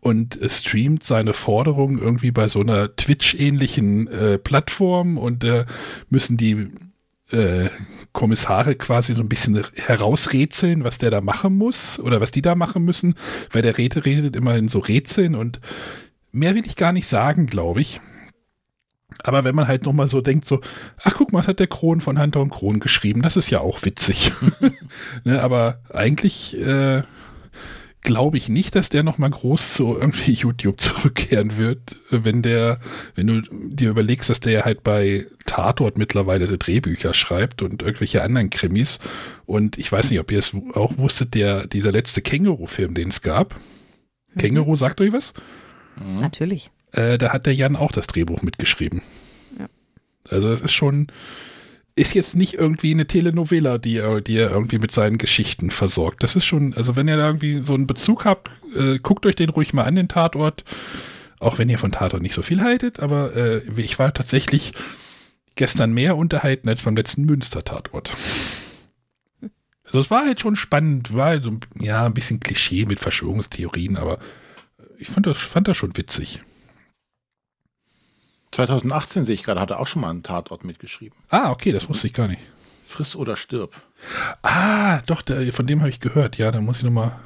und 0.00 0.40
äh, 0.40 0.48
streamt 0.48 1.04
seine 1.04 1.32
Forderungen 1.32 1.98
irgendwie 1.98 2.30
bei 2.30 2.48
so 2.48 2.60
einer 2.60 2.94
Twitch-ähnlichen 2.96 4.08
äh, 4.08 4.38
Plattform 4.38 5.18
und 5.18 5.44
äh, 5.44 5.66
müssen 6.08 6.36
die 6.36 6.68
äh, 7.30 7.68
Kommissare 8.12 8.76
quasi 8.76 9.14
so 9.14 9.22
ein 9.22 9.28
bisschen 9.28 9.62
herausrätseln, 9.74 10.84
was 10.84 10.98
der 10.98 11.10
da 11.10 11.20
machen 11.20 11.56
muss 11.56 11.98
oder 11.98 12.20
was 12.20 12.30
die 12.30 12.42
da 12.42 12.54
machen 12.54 12.84
müssen, 12.84 13.14
weil 13.50 13.62
der 13.62 13.76
Räte 13.76 14.04
redet 14.04 14.36
immer 14.36 14.56
in 14.56 14.68
so 14.68 14.78
Rätseln 14.78 15.34
und 15.34 15.60
mehr 16.32 16.54
will 16.54 16.66
ich 16.66 16.76
gar 16.76 16.92
nicht 16.92 17.06
sagen, 17.06 17.46
glaube 17.46 17.80
ich. 17.80 18.00
Aber 19.22 19.44
wenn 19.44 19.54
man 19.54 19.68
halt 19.68 19.84
nochmal 19.84 20.08
so 20.08 20.20
denkt, 20.20 20.46
so, 20.46 20.60
ach 21.02 21.14
guck 21.14 21.32
mal, 21.32 21.38
was 21.38 21.48
hat 21.48 21.60
der 21.60 21.66
Kron 21.66 22.00
von 22.00 22.20
Hunter 22.20 22.40
und 22.40 22.50
Kron 22.50 22.80
geschrieben? 22.80 23.22
Das 23.22 23.36
ist 23.36 23.50
ja 23.50 23.60
auch 23.60 23.82
witzig. 23.84 24.32
ne, 25.24 25.42
aber 25.42 25.80
eigentlich 25.90 26.58
äh, 26.58 27.02
glaube 28.06 28.38
ich 28.38 28.48
nicht, 28.48 28.76
dass 28.76 28.88
der 28.88 29.02
nochmal 29.02 29.30
groß 29.30 29.74
zu 29.74 29.98
irgendwie 29.98 30.32
YouTube 30.32 30.80
zurückkehren 30.80 31.58
wird, 31.58 31.96
wenn 32.10 32.40
der, 32.40 32.80
wenn 33.14 33.26
du 33.26 33.42
dir 33.50 33.90
überlegst, 33.90 34.30
dass 34.30 34.40
der 34.40 34.52
ja 34.52 34.64
halt 34.64 34.82
bei 34.82 35.26
Tatort 35.44 35.98
mittlerweile 35.98 36.46
Drehbücher 36.46 37.12
schreibt 37.12 37.60
und 37.60 37.82
irgendwelche 37.82 38.22
anderen 38.22 38.48
Krimis. 38.48 39.00
Und 39.44 39.76
ich 39.76 39.92
weiß 39.92 40.10
nicht, 40.10 40.20
ob 40.20 40.30
ihr 40.30 40.38
es 40.38 40.54
auch 40.74 40.96
wusstet, 40.96 41.34
der, 41.34 41.66
dieser 41.66 41.92
letzte 41.92 42.22
Känguru-Film, 42.22 42.94
den 42.94 43.08
es 43.08 43.20
gab. 43.20 43.60
Känguru, 44.38 44.76
sagt 44.76 45.00
euch 45.00 45.12
was? 45.12 45.34
Natürlich. 46.20 46.70
Äh, 46.92 47.18
da 47.18 47.32
hat 47.32 47.46
der 47.46 47.54
Jan 47.54 47.76
auch 47.76 47.90
das 47.90 48.06
Drehbuch 48.06 48.42
mitgeschrieben. 48.42 49.02
Ja. 49.58 49.66
Also 50.30 50.50
es 50.50 50.60
ist 50.60 50.72
schon, 50.72 51.08
ist 51.96 52.14
jetzt 52.14 52.36
nicht 52.36 52.54
irgendwie 52.54 52.92
eine 52.92 53.06
Telenovela, 53.06 53.78
die 53.78 53.96
er, 53.96 54.20
die 54.20 54.36
er 54.36 54.50
irgendwie 54.50 54.78
mit 54.78 54.92
seinen 54.92 55.16
Geschichten 55.16 55.70
versorgt. 55.70 56.22
Das 56.22 56.36
ist 56.36 56.44
schon, 56.44 56.74
also 56.74 56.94
wenn 56.94 57.08
ihr 57.08 57.16
da 57.16 57.26
irgendwie 57.26 57.62
so 57.64 57.72
einen 57.72 57.86
Bezug 57.86 58.26
habt, 58.26 58.50
äh, 58.76 58.98
guckt 58.98 59.24
euch 59.24 59.34
den 59.34 59.48
ruhig 59.48 59.72
mal 59.72 59.84
an, 59.84 59.96
den 59.96 60.08
Tatort. 60.08 60.62
Auch 61.38 61.58
wenn 61.58 61.68
ihr 61.70 61.78
von 61.78 61.92
Tatort 61.92 62.22
nicht 62.22 62.34
so 62.34 62.42
viel 62.42 62.62
haltet, 62.62 63.00
aber 63.00 63.34
äh, 63.34 63.62
ich 63.76 63.98
war 63.98 64.12
tatsächlich 64.12 64.72
gestern 65.54 65.92
mehr 65.92 66.16
unterhalten 66.16 66.68
als 66.68 66.82
beim 66.82 66.96
letzten 66.96 67.24
Münster-Tatort. 67.24 68.12
Also 69.84 70.00
es 70.00 70.10
war 70.10 70.26
halt 70.26 70.40
schon 70.40 70.56
spannend, 70.56 71.14
war 71.14 71.28
halt 71.28 71.44
so, 71.44 71.58
ja, 71.80 72.04
ein 72.04 72.14
bisschen 72.14 72.40
Klischee 72.40 72.84
mit 72.84 73.00
Verschwörungstheorien, 73.00 73.96
aber 73.96 74.18
ich 74.98 75.08
fand 75.08 75.26
das, 75.26 75.38
fand 75.38 75.68
das 75.68 75.76
schon 75.76 75.96
witzig. 75.96 76.42
2018 78.52 79.24
sehe 79.24 79.34
ich 79.34 79.42
gerade, 79.42 79.60
hat 79.60 79.70
er 79.70 79.80
auch 79.80 79.86
schon 79.86 80.02
mal 80.02 80.10
einen 80.10 80.22
Tatort 80.22 80.64
mitgeschrieben. 80.64 81.18
Ah, 81.30 81.50
okay, 81.50 81.72
das 81.72 81.88
wusste 81.88 82.06
ich 82.06 82.12
gar 82.12 82.28
nicht. 82.28 82.40
Friss 82.86 83.16
oder 83.16 83.36
stirb. 83.36 83.74
Ah, 84.42 85.00
doch, 85.06 85.22
der, 85.22 85.52
von 85.52 85.66
dem 85.66 85.80
habe 85.80 85.90
ich 85.90 86.00
gehört. 86.00 86.38
Ja, 86.38 86.50
da 86.50 86.60
muss 86.60 86.78
ich 86.78 86.84
noch 86.84 86.92
mal, 86.92 87.18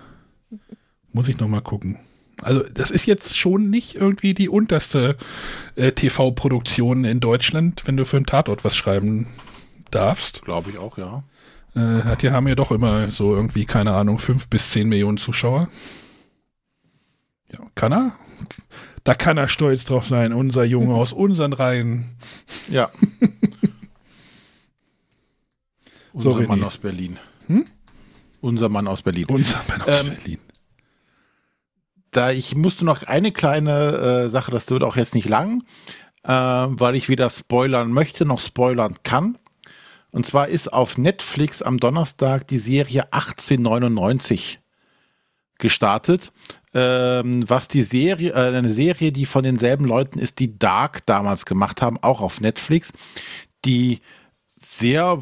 muss 1.13 1.29
ich 1.29 1.39
noch 1.39 1.49
mal 1.49 1.61
gucken. 1.61 1.99
Also 2.43 2.63
das 2.63 2.91
ist 2.91 3.07
jetzt 3.07 3.37
schon 3.37 3.69
nicht 3.69 3.97
irgendwie 3.97 4.33
die 4.33 4.49
unterste 4.49 5.17
äh, 5.77 5.93
TV-Produktion 5.93 7.05
in 7.05 7.21
Deutschland, 7.21 7.83
wenn 7.85 7.99
du 7.99 8.07
für 8.07 8.17
einen 8.17 8.27
Tatort 8.27 8.65
was 8.65 8.75
schreiben 8.75 9.27
darfst. 9.91 10.43
Glaube 10.43 10.71
ich 10.71 10.79
auch, 10.79 10.97
ja. 10.97 11.23
Äh, 11.75 12.03
hat 12.03 12.23
die 12.23 12.31
haben 12.31 12.49
ja 12.49 12.55
doch 12.55 12.73
immer 12.73 13.11
so 13.11 13.35
irgendwie, 13.35 13.67
keine 13.67 13.95
Ahnung, 13.95 14.19
fünf 14.19 14.49
bis 14.49 14.71
zehn 14.71 14.89
Millionen 14.89 15.19
Zuschauer. 15.19 15.69
Ja, 17.53 17.59
kann 17.75 17.93
er? 17.93 18.13
Da 19.11 19.17
kann 19.17 19.39
er 19.39 19.49
stolz 19.49 19.85
drauf 19.85 20.07
sein, 20.07 20.33
unser 20.33 20.63
Junge 20.63 20.95
aus 20.95 21.13
unseren 21.13 21.53
Reihen. 21.53 22.17
Ja. 22.69 22.93
Unser 26.13 26.31
René. 26.31 26.47
Mann 26.47 26.63
aus 26.63 26.79
Berlin. 26.79 27.19
Hm? 27.49 27.67
Unser 28.41 28.69
Mann 28.69 28.87
aus 28.87 29.03
Berlin. 29.03 29.27
Unser 29.29 29.61
Mann 29.69 29.83
aus 29.83 30.03
Ähm, 30.03 30.15
Berlin. 30.15 30.39
da 32.13 32.31
ich 32.31 32.55
musste 32.55 32.85
noch 32.85 33.03
eine 33.03 33.33
kleine 33.33 34.27
äh, 34.27 34.31
Sache, 34.31 34.53
das 34.53 34.71
wird 34.71 34.85
auch 34.85 34.95
jetzt 34.95 35.17
nicht 35.17 35.29
lang, 35.29 35.65
äh, 36.23 36.31
weil 36.31 36.95
ich 36.95 37.09
weder 37.09 37.31
spoilern 37.31 37.91
möchte 37.91 38.25
noch 38.25 38.39
spoilern 38.39 38.95
kann. 39.03 39.39
Und 40.13 40.25
zwar 40.25 40.47
ist 40.47 40.73
auf 40.73 40.99
Netflix 40.99 41.63
am 41.63 41.79
Donnerstag 41.79 42.47
die 42.47 42.59
Serie 42.59 43.13
1899 43.13 44.61
gestartet. 45.59 46.31
Ähm, 46.73 47.49
was 47.49 47.67
die 47.67 47.83
Serie, 47.83 48.31
äh, 48.31 48.57
eine 48.57 48.71
Serie, 48.73 49.11
die 49.11 49.27
von 49.27 49.43
denselben 49.43 49.87
Leuten 49.87 50.19
ist, 50.19 50.39
die 50.39 50.59
Dark 50.59 51.05
damals 51.07 51.45
gemacht 51.45 51.83
haben, 51.83 51.99
auch 52.01 52.21
auf 52.21 52.41
Netflix, 52.41 52.93
die 53.65 54.01
sehr 54.61 55.19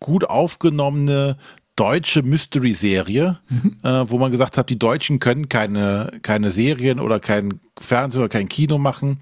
gut 0.00 0.24
aufgenommene 0.24 1.36
deutsche 1.76 2.22
Mystery-Serie, 2.22 3.40
äh, 3.82 4.04
wo 4.06 4.18
man 4.18 4.30
gesagt 4.30 4.56
hat, 4.56 4.70
die 4.70 4.78
Deutschen 4.78 5.18
können 5.18 5.48
keine, 5.48 6.12
keine 6.22 6.50
Serien 6.50 7.00
oder 7.00 7.20
kein 7.20 7.60
Fernsehen 7.78 8.20
oder 8.20 8.28
kein 8.28 8.48
Kino 8.48 8.78
machen, 8.78 9.20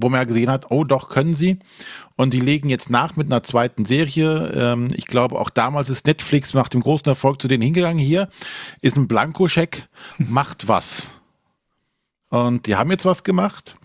wo 0.00 0.08
man 0.08 0.20
ja 0.20 0.24
gesehen 0.24 0.50
hat, 0.50 0.70
oh 0.70 0.84
doch, 0.84 1.08
können 1.08 1.36
sie. 1.36 1.58
Und 2.16 2.34
die 2.34 2.40
legen 2.40 2.68
jetzt 2.68 2.90
nach 2.90 3.16
mit 3.16 3.26
einer 3.26 3.42
zweiten 3.42 3.84
Serie. 3.84 4.52
Ähm, 4.54 4.88
ich 4.94 5.06
glaube, 5.06 5.38
auch 5.38 5.50
damals 5.50 5.88
ist 5.88 6.06
Netflix 6.06 6.54
nach 6.54 6.68
dem 6.68 6.80
großen 6.80 7.06
Erfolg 7.06 7.40
zu 7.40 7.48
denen 7.48 7.62
hingegangen. 7.62 7.98
Hier 7.98 8.28
ist 8.80 8.96
ein 8.96 9.08
Blankoscheck, 9.08 9.88
macht 10.18 10.68
was. 10.68 11.20
Und 12.30 12.66
die 12.66 12.76
haben 12.76 12.90
jetzt 12.90 13.04
was 13.04 13.22
gemacht. 13.22 13.76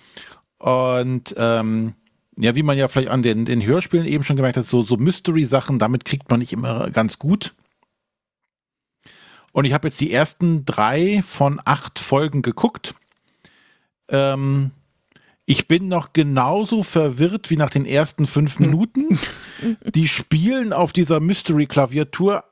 Und 0.57 1.35
ähm, 1.37 1.93
ja, 2.37 2.55
wie 2.55 2.63
man 2.63 2.77
ja 2.77 2.87
vielleicht 2.87 3.09
an 3.09 3.21
den, 3.21 3.45
den 3.45 3.65
Hörspielen 3.65 4.07
eben 4.07 4.23
schon 4.23 4.35
gemerkt 4.35 4.57
hat, 4.57 4.65
so, 4.65 4.81
so 4.81 4.97
Mystery-Sachen, 4.97 5.79
damit 5.79 6.05
kriegt 6.05 6.29
man 6.29 6.39
nicht 6.39 6.53
immer 6.53 6.89
ganz 6.89 7.19
gut. 7.19 7.53
Und 9.51 9.65
ich 9.65 9.73
habe 9.73 9.87
jetzt 9.87 10.01
die 10.01 10.11
ersten 10.11 10.65
drei 10.65 11.21
von 11.21 11.61
acht 11.63 11.99
Folgen 11.99 12.41
geguckt. 12.41 12.95
Ähm, 14.09 14.71
ich 15.45 15.67
bin 15.67 15.87
noch 15.87 16.13
genauso 16.13 16.83
verwirrt 16.83 17.49
wie 17.49 17.57
nach 17.57 17.69
den 17.69 17.85
ersten 17.85 18.27
fünf 18.27 18.59
Minuten. 18.59 19.19
Die 19.93 20.07
spielen 20.07 20.73
auf 20.73 20.93
dieser 20.93 21.19
Mystery-Klaviatur 21.19 22.43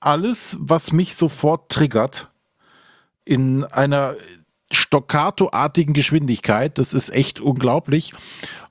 alles, 0.00 0.56
was 0.58 0.92
mich 0.92 1.16
sofort 1.16 1.70
triggert. 1.70 2.30
In 3.24 3.64
einer 3.64 4.16
stoccato-artigen 4.72 5.92
Geschwindigkeit. 5.92 6.78
Das 6.78 6.94
ist 6.94 7.10
echt 7.10 7.40
unglaublich. 7.40 8.14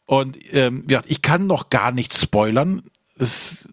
Und 0.05 0.37
ähm, 0.53 0.85
ja, 0.89 1.01
ich 1.05 1.21
kann 1.21 1.45
noch 1.45 1.69
gar 1.69 1.91
nicht 1.91 2.17
spoilern. 2.17 2.81
Es, 3.15 3.69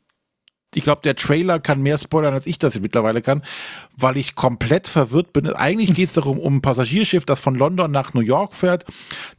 ich 0.77 0.85
glaube, 0.85 1.01
der 1.03 1.17
Trailer 1.17 1.59
kann 1.59 1.81
mehr 1.81 1.97
spoilern, 1.97 2.35
als 2.35 2.47
ich 2.47 2.59
das 2.59 2.79
mittlerweile 2.79 3.23
kann, 3.23 3.43
weil 3.97 4.19
ich 4.19 4.35
komplett 4.35 4.89
verwirrt 4.89 5.33
bin. 5.33 5.49
Eigentlich 5.49 5.95
geht 5.95 6.09
es 6.09 6.15
darum, 6.15 6.39
um 6.39 6.57
ein 6.57 6.61
Passagierschiff, 6.61 7.25
das 7.25 7.41
von 7.41 7.55
London 7.55 7.91
nach 7.91 8.13
New 8.13 8.21
York 8.21 8.55
fährt. 8.55 8.85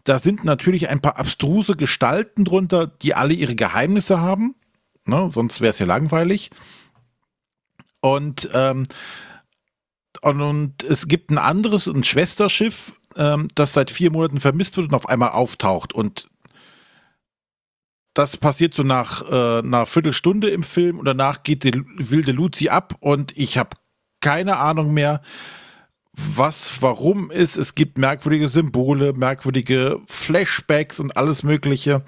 Da 0.03 0.18
sind 0.18 0.43
natürlich 0.43 0.89
ein 0.89 0.99
paar 0.99 1.19
abstruse 1.19 1.76
Gestalten 1.76 2.43
drunter, 2.43 2.88
die 2.88 3.14
alle 3.14 3.35
ihre 3.35 3.53
Geheimnisse 3.53 4.19
haben. 4.19 4.55
Ne? 5.05 5.30
Sonst 5.31 5.61
wäre 5.61 5.69
es 5.69 5.77
ja 5.77 5.85
langweilig. 5.85 6.49
Und, 7.99 8.49
ähm, 8.53 8.84
und, 10.22 10.41
und 10.41 10.84
es 10.85 11.07
gibt 11.07 11.30
ein 11.30 11.38
anderes, 11.38 11.85
ein 11.85 12.03
Schwesterschiff, 12.03 12.99
ähm, 13.15 13.47
das 13.53 13.73
seit 13.73 13.91
vier 13.91 14.11
Monaten 14.11 14.39
vermisst 14.39 14.76
wird 14.76 14.88
und 14.88 14.95
auf 14.95 15.07
einmal 15.07 15.30
auftaucht. 15.30 15.93
Und 15.93 16.26
das 18.18 18.35
passiert 18.35 18.73
so 18.73 18.81
nach 18.81 19.22
äh, 19.30 19.60
einer 19.60 19.85
Viertelstunde 19.85 20.49
im 20.49 20.64
Film 20.64 20.98
und 20.98 21.06
danach 21.06 21.44
geht 21.44 21.64
die 21.64 21.84
wilde 21.98 22.31
Luzi 22.31 22.69
ab 22.69 22.95
und 22.99 23.38
ich 23.38 23.57
habe 23.57 23.77
keine 24.22 24.57
Ahnung 24.57 24.94
mehr, 24.94 25.22
was, 26.14 26.81
warum 26.81 27.30
ist. 27.30 27.57
Es 27.57 27.76
gibt 27.76 27.99
merkwürdige 27.99 28.49
Symbole, 28.49 29.14
merkwürdige 29.14 29.99
Flashbacks 30.07 30.99
und 30.99 31.15
alles 31.15 31.44
Mögliche. 31.44 32.03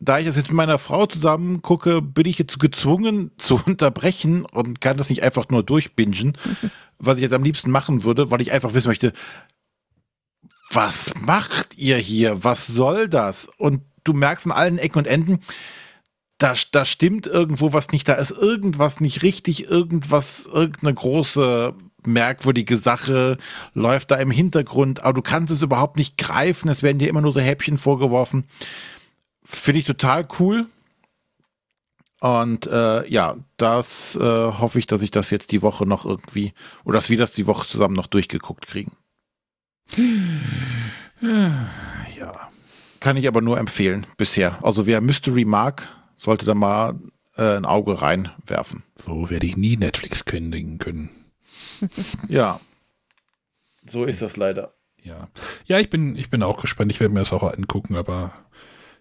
Da 0.00 0.18
ich 0.18 0.26
das 0.26 0.36
jetzt 0.36 0.48
mit 0.48 0.56
meiner 0.56 0.78
Frau 0.78 1.06
zusammen 1.06 1.62
gucke, 1.62 2.02
bin 2.02 2.26
ich 2.26 2.38
jetzt 2.38 2.60
gezwungen 2.60 3.30
zu 3.38 3.58
unterbrechen 3.66 4.44
und 4.44 4.82
kann 4.82 4.98
das 4.98 5.08
nicht 5.08 5.22
einfach 5.22 5.48
nur 5.48 5.62
durchbingen, 5.62 6.36
was 6.98 7.16
ich 7.16 7.22
jetzt 7.22 7.32
am 7.32 7.42
liebsten 7.42 7.70
machen 7.70 8.04
würde, 8.04 8.30
weil 8.30 8.42
ich 8.42 8.52
einfach 8.52 8.74
wissen 8.74 8.88
möchte, 8.88 9.14
was 10.70 11.14
macht 11.18 11.78
ihr 11.78 11.96
hier? 11.96 12.44
Was 12.44 12.66
soll 12.66 13.08
das? 13.08 13.48
Und 13.56 13.80
du 14.04 14.12
merkst 14.12 14.46
an 14.46 14.52
allen 14.52 14.78
Ecken 14.78 14.98
und 14.98 15.06
Enden, 15.06 15.40
da, 16.38 16.54
da 16.72 16.84
stimmt 16.84 17.26
irgendwo 17.26 17.72
was 17.72 17.90
nicht, 17.90 18.08
da 18.08 18.14
ist 18.14 18.30
irgendwas 18.30 19.00
nicht 19.00 19.22
richtig, 19.22 19.68
irgendwas, 19.68 20.46
irgendeine 20.46 20.94
große 20.94 21.74
merkwürdige 22.06 22.76
Sache 22.76 23.38
läuft 23.72 24.10
da 24.10 24.16
im 24.16 24.30
Hintergrund, 24.30 25.02
aber 25.02 25.14
du 25.14 25.22
kannst 25.22 25.50
es 25.50 25.62
überhaupt 25.62 25.96
nicht 25.96 26.18
greifen, 26.18 26.68
es 26.68 26.82
werden 26.82 26.98
dir 26.98 27.08
immer 27.08 27.22
nur 27.22 27.32
so 27.32 27.40
Häppchen 27.40 27.78
vorgeworfen. 27.78 28.44
Finde 29.42 29.80
ich 29.80 29.86
total 29.86 30.26
cool. 30.38 30.66
Und 32.20 32.66
äh, 32.66 33.06
ja, 33.10 33.36
das 33.58 34.16
äh, 34.16 34.20
hoffe 34.20 34.78
ich, 34.78 34.86
dass 34.86 35.02
ich 35.02 35.10
das 35.10 35.30
jetzt 35.30 35.52
die 35.52 35.62
Woche 35.62 35.86
noch 35.86 36.06
irgendwie, 36.06 36.54
oder 36.84 36.98
dass 36.98 37.10
wir 37.10 37.18
das 37.18 37.32
die 37.32 37.46
Woche 37.46 37.66
zusammen 37.66 37.94
noch 37.94 38.06
durchgeguckt 38.06 38.66
kriegen. 38.66 38.92
Ja. 41.20 42.50
Kann 43.04 43.18
ich 43.18 43.28
aber 43.28 43.42
nur 43.42 43.58
empfehlen 43.58 44.06
bisher. 44.16 44.64
Also 44.64 44.86
wer 44.86 45.02
Mystery 45.02 45.44
mag, 45.44 45.86
sollte 46.16 46.46
da 46.46 46.54
mal 46.54 46.98
äh, 47.36 47.58
ein 47.58 47.66
Auge 47.66 48.00
reinwerfen. 48.00 48.82
So 48.96 49.28
werde 49.28 49.44
ich 49.44 49.58
nie 49.58 49.76
Netflix 49.76 50.24
kündigen 50.24 50.78
können. 50.78 51.10
Ja. 52.28 52.60
So 53.86 54.04
ist 54.04 54.22
das 54.22 54.38
leider. 54.38 54.72
Ja. 55.02 55.28
Ja, 55.66 55.80
ich 55.80 55.90
bin, 55.90 56.16
ich 56.16 56.30
bin 56.30 56.42
auch 56.42 56.62
gespannt. 56.62 56.92
Ich 56.92 57.00
werde 57.00 57.12
mir 57.12 57.20
das 57.20 57.34
auch 57.34 57.42
angucken, 57.42 57.96
aber 57.96 58.32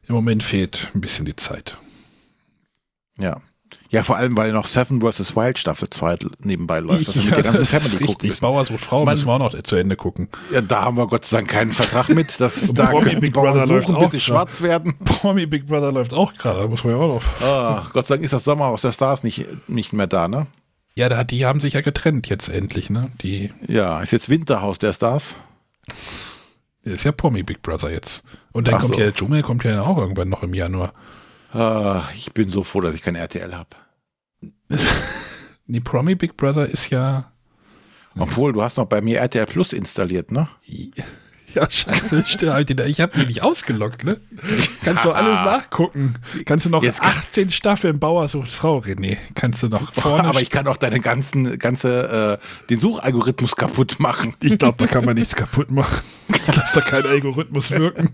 im 0.05 0.15
Moment 0.15 0.43
fehlt 0.43 0.91
ein 0.93 0.99
bisschen 0.99 1.23
die 1.23 1.37
Zeit. 1.37 1.77
Ja. 3.17 3.41
Ja, 3.93 4.01
vor 4.01 4.17
allem, 4.17 4.35
weil 4.35 4.51
noch 4.53 4.65
Seven 4.65 4.99
vs. 5.01 5.35
Wild 5.35 5.59
Staffel 5.59 5.87
2 5.87 6.17
nebenbei 6.39 6.79
läuft. 6.79 7.07
was 7.09 7.15
wir 7.15 7.25
mit 7.25 7.35
der 7.35 7.43
ganzen 7.43 7.59
das 7.59 7.69
Family 7.69 7.85
ist 7.87 7.91
gucken 7.93 8.07
richtig. 8.07 8.29
müssen. 8.31 8.41
Bauer 8.41 8.65
sucht 8.65 8.81
Frau 8.81 9.05
Man- 9.05 9.13
müssen 9.13 9.27
wir 9.27 9.33
auch 9.33 9.39
noch 9.53 9.61
zu 9.63 9.75
Ende 9.75 9.95
gucken. 9.95 10.29
Ja, 10.51 10.61
da 10.61 10.81
haben 10.81 10.97
wir 10.97 11.05
Gott 11.05 11.25
sei 11.25 11.37
Dank 11.37 11.49
keinen 11.51 11.71
Vertrag 11.71 12.09
mit. 12.09 12.39
Das, 12.41 12.71
da 12.73 12.87
können 12.87 13.21
Big 13.21 13.33
Brother 13.33 13.67
läuft 13.67 13.87
bis 13.99 14.11
sie 14.11 14.19
schwarz 14.19 14.61
werden. 14.63 14.95
Promi 15.05 15.45
Big 15.45 15.67
Brother 15.67 15.91
läuft 15.91 16.13
auch 16.13 16.33
gerade, 16.33 16.67
muss 16.67 16.83
man 16.83 16.93
ja 16.95 16.99
auch 16.99 17.07
noch. 17.15 17.47
Ah, 17.47 17.85
Gott 17.93 18.07
sei 18.07 18.15
Dank 18.15 18.25
ist 18.25 18.33
das 18.33 18.43
Sommerhaus 18.43 18.81
der 18.81 18.93
Stars 18.93 19.23
nicht, 19.23 19.45
nicht 19.69 19.93
mehr 19.93 20.07
da, 20.07 20.27
ne? 20.27 20.47
Ja, 20.95 21.07
da, 21.07 21.23
die 21.23 21.45
haben 21.45 21.59
sich 21.59 21.73
ja 21.73 21.81
getrennt 21.81 22.27
jetzt 22.29 22.49
endlich, 22.49 22.89
ne? 22.89 23.11
Die, 23.21 23.51
Ja, 23.67 24.01
ist 24.01 24.11
jetzt 24.11 24.27
Winterhaus 24.29 24.79
der 24.79 24.93
Stars. 24.93 25.35
der 26.83 26.93
ist 26.93 27.03
ja 27.03 27.11
Promi 27.11 27.43
Big 27.43 27.61
Brother 27.61 27.91
jetzt. 27.91 28.23
Und 28.51 28.67
dann 28.67 28.75
Ach 28.75 28.79
kommt 28.81 28.93
so. 28.95 28.99
ja 28.99 29.05
der 29.05 29.13
Dschungel, 29.15 29.41
kommt 29.43 29.63
ja 29.63 29.81
auch 29.83 29.97
irgendwann 29.97 30.29
noch 30.29 30.41
im 30.43 30.53
Januar. 30.55 30.93
Ah, 31.53 32.03
ich 32.17 32.33
bin 32.33 32.49
so 32.49 32.63
froh, 32.63 32.81
dass 32.81 32.95
ich 32.95 33.03
kein 33.03 33.15
RTL 33.15 33.53
habe. 33.53 33.69
Die 35.67 35.79
Promi 35.79 36.15
Big 36.15 36.35
Brother 36.37 36.67
ist 36.67 36.89
ja. 36.89 37.31
Obwohl, 38.17 38.53
du 38.53 38.61
hast 38.61 38.77
noch 38.77 38.85
bei 38.85 39.01
mir 39.01 39.19
RTL 39.19 39.45
Plus 39.45 39.73
installiert, 39.73 40.31
ne? 40.31 40.47
Ja, 41.55 41.69
scheiße, 41.69 42.23
stimmt. 42.27 42.69
Ich 42.87 42.99
habe 42.99 43.17
mich 43.17 43.27
nicht 43.27 43.43
ausgelockt, 43.43 44.03
ne? 44.03 44.19
Kannst 44.83 45.05
du 45.05 45.11
alles 45.11 45.39
nachgucken. 45.39 46.15
Kannst 46.45 46.65
du 46.65 46.69
noch 46.69 46.81
Jetzt 46.83 47.01
kann- 47.01 47.11
18 47.11 47.51
Staffeln 47.51 47.99
Bauer 47.99 48.27
sucht 48.27 48.51
Frau, 48.51 48.79
René. 48.79 49.17
Kannst 49.35 49.61
du 49.61 49.67
noch 49.67 49.93
vorne. 49.93 50.27
Aber 50.27 50.41
ich 50.41 50.49
kann 50.49 50.67
auch 50.67 50.77
deine 50.77 50.99
ganzen, 50.99 51.59
ganze, 51.59 52.39
äh, 52.39 52.67
den 52.69 52.79
Suchalgorithmus 52.79 53.55
kaputt 53.55 53.99
machen. 53.99 54.35
ich 54.41 54.57
glaube, 54.57 54.77
da 54.79 54.87
kann 54.87 55.05
man 55.05 55.15
nichts 55.15 55.35
kaputt 55.35 55.69
machen. 55.69 56.03
Lass 56.47 56.73
da 56.73 56.81
kein 56.81 57.05
Algorithmus 57.05 57.71
wirken. 57.71 58.09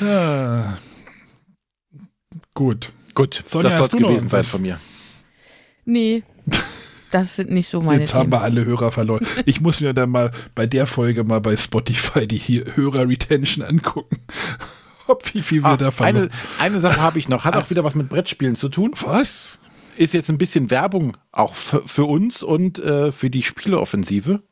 ah. 0.00 0.76
Gut. 2.54 2.92
Gut, 3.14 3.42
Sonja, 3.46 3.70
das 3.70 3.90
soll 3.90 4.00
noch 4.00 4.08
gewesen 4.08 4.28
sein 4.28 4.44
von 4.44 4.62
mir. 4.62 4.78
Nee, 5.84 6.22
das 7.10 7.36
sind 7.36 7.50
nicht 7.50 7.68
so 7.68 7.80
meine 7.82 8.00
Jetzt 8.00 8.14
haben 8.14 8.30
Themen. 8.30 8.32
wir 8.32 8.40
alle 8.42 8.64
Hörer 8.64 8.90
verloren. 8.92 9.26
Ich 9.44 9.60
muss 9.60 9.80
mir 9.80 9.92
dann 9.92 10.10
mal 10.10 10.30
bei 10.54 10.66
der 10.66 10.86
Folge 10.86 11.24
mal 11.24 11.40
bei 11.40 11.56
Spotify 11.56 12.26
die 12.26 12.38
hier 12.38 12.64
Hörer-Retention 12.74 13.64
angucken. 13.64 14.18
Ob 15.08 15.22
wie 15.34 15.42
viel 15.42 15.62
wir 15.62 15.66
Ah, 15.66 15.76
da 15.76 15.90
verloren 15.90 16.30
eine, 16.58 16.74
eine 16.74 16.80
Sache 16.80 17.00
habe 17.00 17.18
ich 17.18 17.28
noch, 17.28 17.44
hat 17.44 17.56
auch 17.56 17.68
wieder 17.70 17.84
was 17.84 17.94
mit 17.94 18.08
Brettspielen 18.08 18.56
zu 18.56 18.68
tun. 18.68 18.92
Was? 19.02 19.58
Ist 19.96 20.14
jetzt 20.14 20.30
ein 20.30 20.38
bisschen 20.38 20.70
Werbung 20.70 21.16
auch 21.32 21.54
für, 21.54 21.82
für 21.82 22.04
uns 22.04 22.42
und 22.42 22.78
äh, 22.78 23.12
für 23.12 23.28
die 23.28 23.42
Spieleoffensive. 23.42 24.42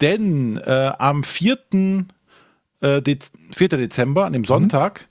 Denn 0.00 0.56
äh, 0.56 0.92
am 0.98 1.22
4. 1.22 1.58
Äh, 2.80 3.02
Dez 3.02 3.30
4. 3.54 3.68
Dezember, 3.68 4.24
an 4.24 4.32
dem 4.32 4.44
Sonntag, 4.44 5.06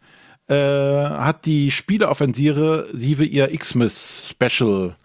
äh, 0.52 0.54
hat 0.54 1.46
die 1.46 1.72
Spieleoffensive 1.72 2.90
ihr 3.24 3.58
Xmas 3.58 4.24
Special 4.30 4.96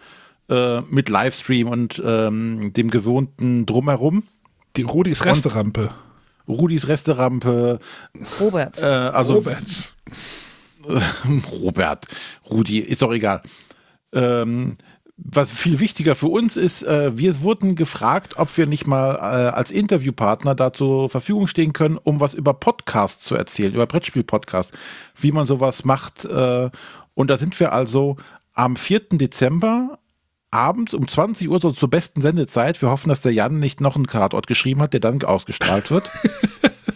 äh, 0.49 0.81
mit 0.91 1.09
Livestream 1.09 1.69
und 1.69 2.03
ähm, 2.05 2.73
dem 2.73 2.91
gewohnten 2.91 3.65
Drumherum. 3.65 4.25
Die 4.77 4.83
Rudis 4.83 5.25
Resterampe. 5.25 5.91
Rudis 6.49 6.89
Resterampe, 6.89 7.79
Robert. 8.41 8.79
äh, 8.79 8.85
also 8.85 9.35
Roberts. 9.35 9.95
Robert, 11.53 12.07
Rudi, 12.51 12.79
ist 12.79 13.03
doch 13.03 13.13
egal. 13.13 13.43
Ähm, 14.13 14.77
was 15.19 15.51
viel 15.51 15.81
wichtiger 15.81 16.15
für 16.15 16.29
uns 16.29 16.57
ist, 16.57 16.83
äh, 16.83 17.17
wir 17.17 17.41
wurden 17.43 17.75
gefragt, 17.75 18.35
ob 18.37 18.55
wir 18.57 18.67
nicht 18.67 18.87
mal 18.87 19.15
äh, 19.15 19.51
als 19.55 19.71
Interviewpartner 19.71 20.55
da 20.55 20.73
zur 20.73 21.09
Verfügung 21.09 21.47
stehen 21.47 21.73
können, 21.73 21.99
um 22.03 22.21
was 22.21 22.35
über 22.35 22.53
Podcasts 22.53 23.25
zu 23.25 23.35
erzählen, 23.35 23.73
über 23.73 23.87
Brettspiel-Podcasts, 23.87 24.77
wie 25.19 25.33
man 25.33 25.47
sowas 25.47 25.85
macht. 25.85 26.27
Äh, 26.27 26.71
und 27.15 27.31
da 27.31 27.39
sind 27.39 27.59
wir 27.59 27.73
also 27.73 28.17
am 28.53 28.77
4. 28.77 29.01
Dezember 29.13 29.99
abends 30.51 30.93
um 30.93 31.09
20 31.09 31.49
Uhr, 31.49 31.61
so 31.61 31.73
zur 31.73 31.89
besten 31.91 32.21
Sendezeit. 32.21 32.81
Wir 32.83 32.91
hoffen, 32.91 33.09
dass 33.09 33.23
der 33.23 33.33
Jan 33.33 33.59
nicht 33.59 33.81
noch 33.81 33.97
einen 33.97 34.07
Kartort 34.07 34.47
geschrieben 34.47 34.83
hat, 34.83 34.93
der 34.93 35.01
dann 35.01 35.23
ausgestrahlt 35.23 35.91
wird. 35.91 36.11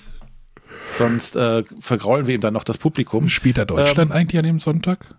Sonst 0.99 1.37
äh, 1.37 1.65
vergraulen 1.81 2.27
wir 2.27 2.35
ihm 2.35 2.43
dann 2.43 2.53
noch 2.53 2.65
das 2.65 2.77
Publikum. 2.77 3.31
Spielt 3.31 3.57
da 3.57 3.65
Deutschland 3.65 4.13
eigentlich 4.13 4.39
an 4.39 4.45
dem 4.45 4.61
Sonntag? 4.61 5.17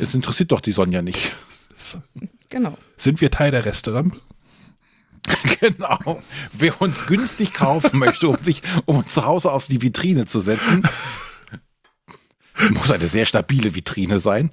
Es 0.00 0.14
interessiert 0.14 0.50
doch 0.50 0.60
die 0.60 0.72
Sonja 0.72 1.02
nicht. 1.02 1.36
Genau. 2.48 2.76
Sind 2.96 3.20
wir 3.20 3.30
Teil 3.30 3.50
der 3.50 3.64
Resterampe? 3.64 4.18
Genau. 5.60 6.22
Wer 6.52 6.80
uns 6.80 7.06
günstig 7.06 7.52
kaufen 7.52 7.98
möchte, 7.98 8.28
um 8.28 8.36
sich, 8.42 8.62
um 8.86 8.98
uns 8.98 9.12
zu 9.12 9.24
Hause 9.24 9.52
auf 9.52 9.66
die 9.66 9.82
Vitrine 9.82 10.26
zu 10.26 10.40
setzen, 10.40 10.88
muss 12.70 12.90
eine 12.90 13.08
sehr 13.08 13.26
stabile 13.26 13.74
Vitrine 13.74 14.20
sein. 14.20 14.50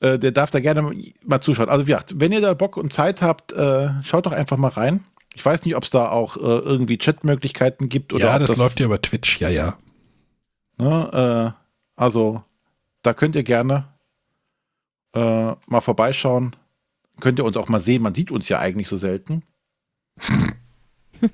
Äh, 0.00 0.18
der 0.18 0.30
darf 0.30 0.50
da 0.50 0.60
gerne 0.60 0.92
mal 1.24 1.40
zuschauen. 1.40 1.68
Also, 1.68 1.86
wie 1.86 1.92
gesagt, 1.92 2.14
wenn 2.16 2.32
ihr 2.32 2.40
da 2.40 2.54
Bock 2.54 2.76
und 2.76 2.92
Zeit 2.92 3.22
habt, 3.22 3.52
äh, 3.52 3.88
schaut 4.02 4.26
doch 4.26 4.32
einfach 4.32 4.56
mal 4.56 4.68
rein. 4.68 5.04
Ich 5.34 5.44
weiß 5.44 5.64
nicht, 5.64 5.76
ob 5.76 5.84
es 5.84 5.90
da 5.90 6.08
auch 6.08 6.36
äh, 6.36 6.40
irgendwie 6.40 6.98
Chatmöglichkeiten 6.98 7.88
gibt 7.88 8.12
oder 8.12 8.26
ja, 8.26 8.36
ob 8.36 8.46
das, 8.46 8.56
läuft 8.56 8.80
ja 8.80 8.86
über 8.86 9.00
Twitch, 9.00 9.40
ja, 9.40 9.48
ja. 9.48 9.76
Ne, 10.78 11.54
äh, 11.54 11.60
also, 11.96 12.42
da 13.02 13.12
könnt 13.12 13.34
ihr 13.34 13.42
gerne 13.42 13.88
äh, 15.14 15.52
mal 15.66 15.80
vorbeischauen. 15.80 16.56
Könnt 17.20 17.38
ihr 17.38 17.44
uns 17.44 17.56
auch 17.56 17.68
mal 17.68 17.80
sehen. 17.80 18.02
Man 18.02 18.14
sieht 18.14 18.30
uns 18.30 18.48
ja 18.48 18.58
eigentlich 18.60 18.88
so 18.88 18.96
selten. 18.96 19.42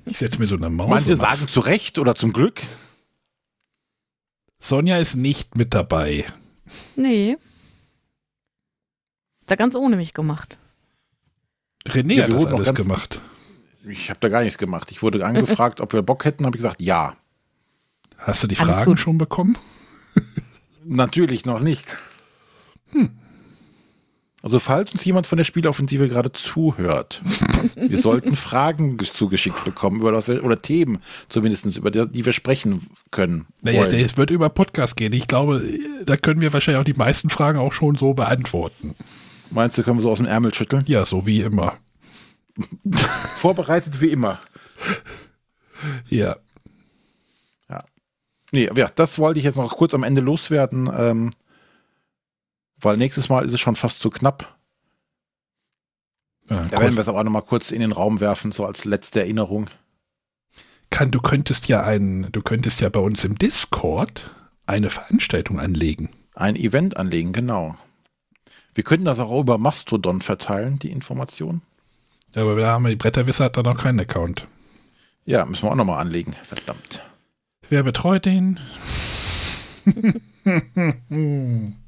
Ich 0.05 0.17
setze 0.17 0.39
mir 0.39 0.47
so 0.47 0.55
eine 0.55 0.69
Maus. 0.69 0.89
Manche 0.89 1.15
sagen 1.15 1.47
zu 1.47 1.59
Recht 1.59 1.99
oder 1.99 2.15
zum 2.15 2.33
Glück. 2.33 2.61
Sonja 4.59 4.97
ist 4.97 5.15
nicht 5.15 5.55
mit 5.57 5.73
dabei. 5.73 6.25
Nee. 6.95 7.37
Da 9.45 9.55
ganz 9.55 9.75
ohne 9.75 9.95
mich 9.95 10.13
gemacht. 10.15 10.57
René 11.87 12.13
Ja, 12.15 12.23
hat 12.23 12.31
das 12.33 12.45
alles 12.47 12.65
ganz- 12.69 12.77
gemacht. 12.77 13.21
Ich 13.87 14.09
habe 14.09 14.19
da 14.21 14.29
gar 14.29 14.41
nichts 14.41 14.57
gemacht. 14.57 14.89
Ich 14.89 15.03
wurde 15.03 15.23
angefragt, 15.23 15.79
ob 15.81 15.93
wir 15.93 16.01
Bock 16.01 16.25
hätten, 16.25 16.45
habe 16.47 16.57
ich 16.57 16.61
gesagt, 16.63 16.81
ja. 16.81 17.15
Hast 18.17 18.41
du 18.41 18.47
die 18.47 18.57
Alles 18.57 18.77
Fragen 18.77 18.91
gut. 18.91 18.99
schon 18.99 19.19
bekommen? 19.19 19.55
Natürlich 20.83 21.45
noch 21.45 21.59
nicht. 21.59 21.85
Also 24.45 24.59
falls 24.59 24.91
uns 24.91 25.03
jemand 25.03 25.25
von 25.25 25.39
der 25.39 25.43
Spieleoffensive 25.43 26.07
gerade 26.07 26.31
zuhört, 26.31 27.19
wir 27.75 27.97
sollten 27.97 28.35
Fragen 28.35 28.99
zugeschickt 28.99 29.65
bekommen 29.65 30.01
über 30.01 30.11
das, 30.11 30.29
oder 30.29 30.59
Themen 30.59 30.99
zumindest, 31.29 31.65
über 31.75 31.89
die, 31.89 32.07
die 32.07 32.25
wir 32.27 32.31
sprechen 32.31 32.85
können. 33.09 33.47
Naja, 33.63 33.87
es 33.87 34.17
wird 34.17 34.29
über 34.29 34.49
Podcast 34.49 34.97
gehen. 34.97 35.13
Ich 35.13 35.27
glaube, 35.27 35.63
da 36.05 36.15
können 36.15 36.41
wir 36.41 36.53
wahrscheinlich 36.53 36.79
auch 36.79 36.85
die 36.85 36.93
meisten 36.93 37.31
Fragen 37.31 37.57
auch 37.57 37.73
schon 37.73 37.95
so 37.95 38.13
beantworten. 38.13 38.93
Meinst 39.49 39.79
du, 39.79 39.83
können 39.83 39.97
wir 39.97 40.03
so 40.03 40.11
aus 40.11 40.19
dem 40.19 40.27
Ärmel 40.27 40.53
schütteln? 40.53 40.83
Ja, 40.85 41.07
so 41.07 41.25
wie 41.25 41.41
immer. 41.41 41.77
Vorbereitet 43.37 43.99
wie 43.99 44.09
immer. 44.09 44.39
Ja. 46.07 46.35
Nee, 48.51 48.69
ja, 48.75 48.89
das 48.95 49.17
wollte 49.17 49.39
ich 49.39 49.45
jetzt 49.45 49.57
noch 49.57 49.75
kurz 49.75 49.95
am 49.95 50.03
Ende 50.03 50.21
loswerden, 50.21 50.89
ähm, 50.95 51.31
weil 52.85 52.97
nächstes 52.97 53.29
Mal 53.29 53.45
ist 53.45 53.53
es 53.53 53.59
schon 53.59 53.75
fast 53.75 53.99
zu 53.99 54.09
knapp. 54.09 54.55
ja 56.49 56.63
Da 56.65 56.79
werden 56.79 56.95
wir 56.95 57.01
es 57.01 57.07
aber 57.07 57.19
auch 57.19 57.23
noch 57.23 57.31
mal 57.31 57.41
kurz 57.41 57.71
in 57.71 57.81
den 57.81 57.91
Raum 57.91 58.19
werfen, 58.19 58.51
so 58.51 58.65
als 58.65 58.85
letzte 58.85 59.19
Erinnerung. 59.19 59.69
Kann, 60.89 61.11
du 61.11 61.19
könntest 61.19 61.67
ja 61.67 61.83
ein, 61.83 62.27
du 62.31 62.41
könntest 62.41 62.79
ja 62.81 62.89
bei 62.89 62.99
uns 62.99 63.23
im 63.25 63.37
Discord 63.37 64.31
eine 64.65 64.89
Veranstaltung 64.89 65.59
anlegen. 65.59 66.09
Ein 66.35 66.55
Event 66.55 66.97
anlegen, 66.97 67.33
genau. 67.33 67.75
Wir 68.73 68.83
könnten 68.83 69.05
das 69.05 69.19
auch 69.19 69.41
über 69.41 69.57
Mastodon 69.57 70.21
verteilen, 70.21 70.79
die 70.79 70.91
Information. 70.91 71.61
Aber 72.35 72.55
da 72.55 72.67
haben 72.67 72.83
wir 72.83 72.89
die 72.89 72.97
Bretterwisser 72.97 73.45
hat 73.45 73.57
da 73.57 73.63
noch 73.63 73.77
keinen 73.77 74.01
Account. 74.01 74.47
Ja, 75.25 75.45
müssen 75.45 75.63
wir 75.63 75.71
auch 75.71 75.75
nochmal 75.75 76.01
anlegen. 76.01 76.33
Verdammt. 76.43 77.01
Wer 77.69 77.83
betreut 77.83 78.25
den? 78.25 78.59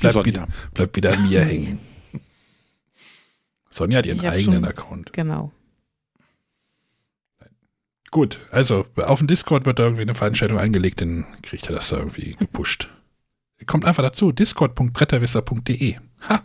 Bleibt, 0.00 0.24
wieder, 0.24 0.48
bleibt 0.74 0.96
wieder 0.96 1.12
an 1.12 1.28
mir 1.28 1.44
hängen. 1.44 1.78
Sonja 3.70 3.98
hat 3.98 4.06
ihren 4.06 4.20
eigenen 4.20 4.60
schon- 4.60 4.64
Account. 4.64 5.12
Genau. 5.12 5.52
Gut, 8.10 8.40
also 8.50 8.86
auf 8.96 9.18
dem 9.18 9.26
Discord 9.26 9.66
wird 9.66 9.78
da 9.78 9.82
irgendwie 9.82 10.02
eine 10.02 10.14
Veranstaltung 10.14 10.58
angelegt, 10.58 11.00
dann 11.00 11.26
kriegt 11.42 11.66
er 11.68 11.74
das 11.74 11.88
da 11.88 11.98
irgendwie 11.98 12.34
gepusht. 12.38 12.88
Kommt 13.66 13.84
einfach 13.84 14.02
dazu, 14.02 14.32
discord.bretterwisser.de. 14.32 15.96
Ha! 16.28 16.42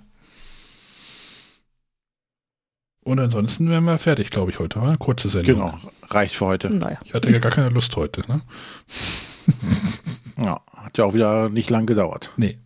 Und 3.03 3.19
ansonsten 3.19 3.69
wären 3.69 3.83
wir 3.85 3.97
fertig, 3.97 4.29
glaube 4.31 4.51
ich, 4.51 4.59
heute. 4.59 4.79
Oder? 4.79 4.95
Kurze 4.97 5.29
Sendung. 5.29 5.55
Genau, 5.55 5.77
reicht 6.09 6.35
für 6.35 6.45
heute. 6.45 6.69
Naja. 6.69 6.99
Ich 7.03 7.13
hatte 7.13 7.29
ja 7.31 7.39
gar 7.39 7.51
keine 7.51 7.69
Lust 7.69 7.95
heute, 7.95 8.21
ne? 8.31 8.41
Ja, 10.37 10.61
hat 10.73 10.97
ja 10.97 11.05
auch 11.05 11.13
wieder 11.13 11.49
nicht 11.49 11.69
lang 11.69 11.85
gedauert. 11.85 12.31
Nee. 12.37 12.57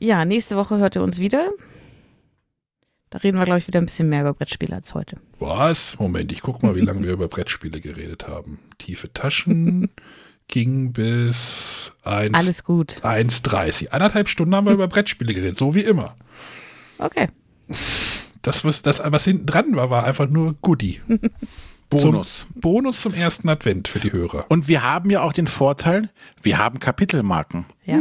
Ja, 0.00 0.24
nächste 0.24 0.56
Woche 0.56 0.78
hört 0.78 0.96
ihr 0.96 1.02
uns 1.02 1.18
wieder. 1.18 1.50
Da 3.10 3.18
reden 3.18 3.38
wir, 3.38 3.44
glaube 3.44 3.58
ich, 3.58 3.66
wieder 3.66 3.80
ein 3.80 3.86
bisschen 3.86 4.08
mehr 4.08 4.22
über 4.22 4.32
Brettspiele 4.32 4.74
als 4.74 4.94
heute. 4.94 5.18
Was? 5.38 5.98
Moment, 5.98 6.32
ich 6.32 6.40
guck 6.40 6.62
mal, 6.62 6.74
wie 6.74 6.80
lange 6.80 7.04
wir 7.04 7.12
über 7.12 7.28
Brettspiele 7.28 7.80
geredet 7.80 8.26
haben. 8.26 8.60
Tiefe 8.78 9.12
Taschen 9.12 9.90
ging 10.48 10.92
bis 10.92 11.92
1 12.04 12.34
Alles 12.34 12.64
gut. 12.64 12.96
1,30. 13.02 13.90
Anderthalb 13.90 14.28
Stunden 14.28 14.54
haben 14.54 14.66
wir 14.66 14.72
über 14.72 14.88
Brettspiele 14.88 15.34
geredet, 15.34 15.56
so 15.56 15.74
wie 15.74 15.82
immer. 15.82 16.16
Okay. 16.98 17.28
Das, 18.40 18.64
was, 18.64 18.80
das, 18.80 19.02
was 19.04 19.24
hinten 19.24 19.44
dran 19.44 19.76
war, 19.76 19.90
war 19.90 20.04
einfach 20.04 20.30
nur 20.30 20.54
Goodie. 20.62 21.02
Bonus. 21.90 22.46
Zum 22.52 22.60
Bonus 22.60 23.00
zum 23.02 23.12
ersten 23.12 23.48
Advent 23.48 23.88
für 23.88 23.98
die 23.98 24.12
Hörer. 24.12 24.46
Und 24.48 24.68
wir 24.68 24.82
haben 24.82 25.10
ja 25.10 25.22
auch 25.22 25.32
den 25.32 25.48
Vorteil, 25.48 26.08
wir 26.40 26.56
haben 26.58 26.78
Kapitelmarken. 26.78 27.66
Ja. 27.84 28.00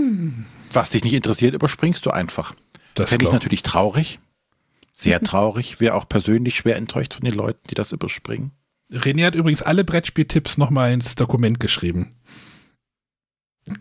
Was 0.72 0.90
dich 0.90 1.04
nicht 1.04 1.14
interessiert, 1.14 1.54
überspringst 1.56 2.06
du 2.06 2.12
einfach. 2.12 2.54
Das 2.94 3.10
Fände 3.10 3.26
ich 3.26 3.32
natürlich 3.32 3.64
traurig. 3.64 4.20
Sehr 4.94 5.22
traurig. 5.22 5.80
Wäre 5.80 5.96
auch 5.96 6.08
persönlich 6.08 6.56
schwer 6.58 6.76
enttäuscht 6.76 7.14
von 7.14 7.24
den 7.24 7.34
Leuten, 7.34 7.62
die 7.70 7.76
das 7.76 7.92
überspringen. 7.92 8.52
René 8.92 9.26
hat 9.26 9.36
übrigens 9.36 9.62
alle 9.62 9.84
Brettspieltipps 9.84 10.58
nochmal 10.58 10.92
ins 10.92 11.16
Dokument 11.16 11.60
geschrieben. 11.60 12.10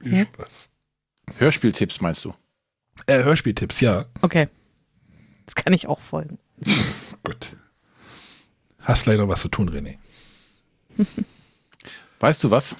Viel 0.00 0.12
Hm? 0.12 0.26
Spaß. 0.34 0.68
Hörspieltipps 1.38 2.00
meinst 2.00 2.24
du? 2.24 2.34
Äh, 3.06 3.22
Hörspieltipps, 3.22 3.80
ja. 3.80 4.06
Okay. 4.22 4.48
Das 5.46 5.54
kann 5.54 5.72
ich 5.72 5.86
auch 5.88 6.00
folgen. 6.00 6.38
Gut. 7.24 7.56
Hast 8.78 9.06
leider 9.06 9.28
was 9.28 9.40
zu 9.40 9.48
tun, 9.48 9.68
René. 9.70 9.98
Weißt 12.20 12.42
du 12.44 12.50
was? 12.50 12.76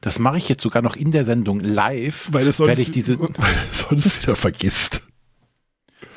Das 0.00 0.18
mache 0.18 0.38
ich 0.38 0.48
jetzt 0.48 0.62
sogar 0.62 0.82
noch 0.82 0.96
in 0.96 1.10
der 1.10 1.24
Sendung 1.24 1.60
live. 1.60 2.28
Weil 2.32 2.46
es 2.48 2.58
sonst, 2.58 2.78
ich 2.78 2.90
diese- 2.90 3.18
weil 3.20 3.30
es 3.70 3.78
sonst 3.78 4.22
wieder 4.22 4.36
vergisst. 4.36 5.02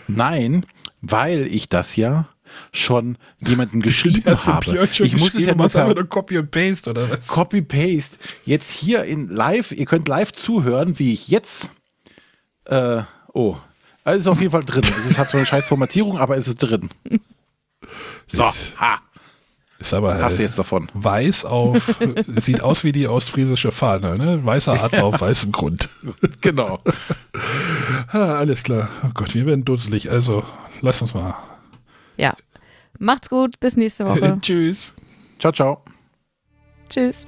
Nein, 0.08 0.66
weil 1.02 1.46
ich 1.48 1.70
das 1.70 1.96
ja 1.96 2.28
schon 2.74 3.18
jemandem 3.40 3.82
geschrieben 3.82 4.24
habe. 4.26 4.90
Ich 5.00 5.18
muss 5.18 5.36
es 5.36 5.46
ja 5.46 5.56
nur 5.56 5.94
nur 5.94 6.08
Copy 6.10 6.38
und 6.38 6.50
Paste 6.52 6.90
oder 6.90 7.10
was? 7.10 7.28
Copy-Paste. 7.28 8.18
Jetzt 8.46 8.72
hier 8.72 9.04
in 9.06 9.30
live, 9.30 9.72
ihr 9.72 9.86
könnt 9.86 10.08
live 10.08 10.32
zuhören, 10.32 10.98
wie 10.98 11.14
ich 11.14 11.28
jetzt. 11.28 11.70
Äh, 12.66 13.04
oh. 13.34 13.56
Also 14.04 14.22
ist 14.22 14.28
auf 14.28 14.40
jeden 14.40 14.52
Fall 14.52 14.64
drin. 14.64 14.82
Es 15.10 15.18
hat 15.20 15.30
so 15.30 15.38
eine 15.38 15.46
scheiß 15.46 15.68
Formatierung, 15.68 16.18
aber 16.18 16.38
es 16.38 16.48
ist 16.48 16.58
drin. 16.58 16.90
So, 18.28 18.44
ha, 18.78 19.02
Ist 19.80 19.94
aber 19.94 20.22
hast 20.22 20.38
du 20.38 20.44
äh, 20.44 20.46
jetzt 20.46 20.60
davon. 20.60 20.90
weiß 20.94 21.46
auf, 21.46 22.02
sieht 22.36 22.62
aus 22.62 22.84
wie 22.84 22.92
die 22.92 23.08
ostfriesische 23.08 23.72
Fahne, 23.72 24.18
ne? 24.18 24.46
Weißer 24.46 24.84
Adler 24.84 25.06
auf 25.06 25.22
weißem 25.22 25.52
Grund. 25.52 25.90
Genau. 26.42 26.80
Ah, 28.12 28.36
alles 28.38 28.64
klar. 28.64 28.90
Oh 29.04 29.10
Gott, 29.14 29.36
wir 29.36 29.46
werden 29.46 29.66
dusselig. 29.66 30.10
Also, 30.10 30.44
lass 30.82 31.02
uns 31.02 31.14
mal. 31.14 31.36
Ja. 32.18 32.36
Macht's 32.98 33.30
gut. 33.30 33.60
Bis 33.60 33.78
nächste 33.78 34.06
Woche. 34.06 34.38
Tschüss. 34.42 34.94
Ciao, 35.38 35.52
ciao. 35.52 35.84
Tschüss. 36.90 37.28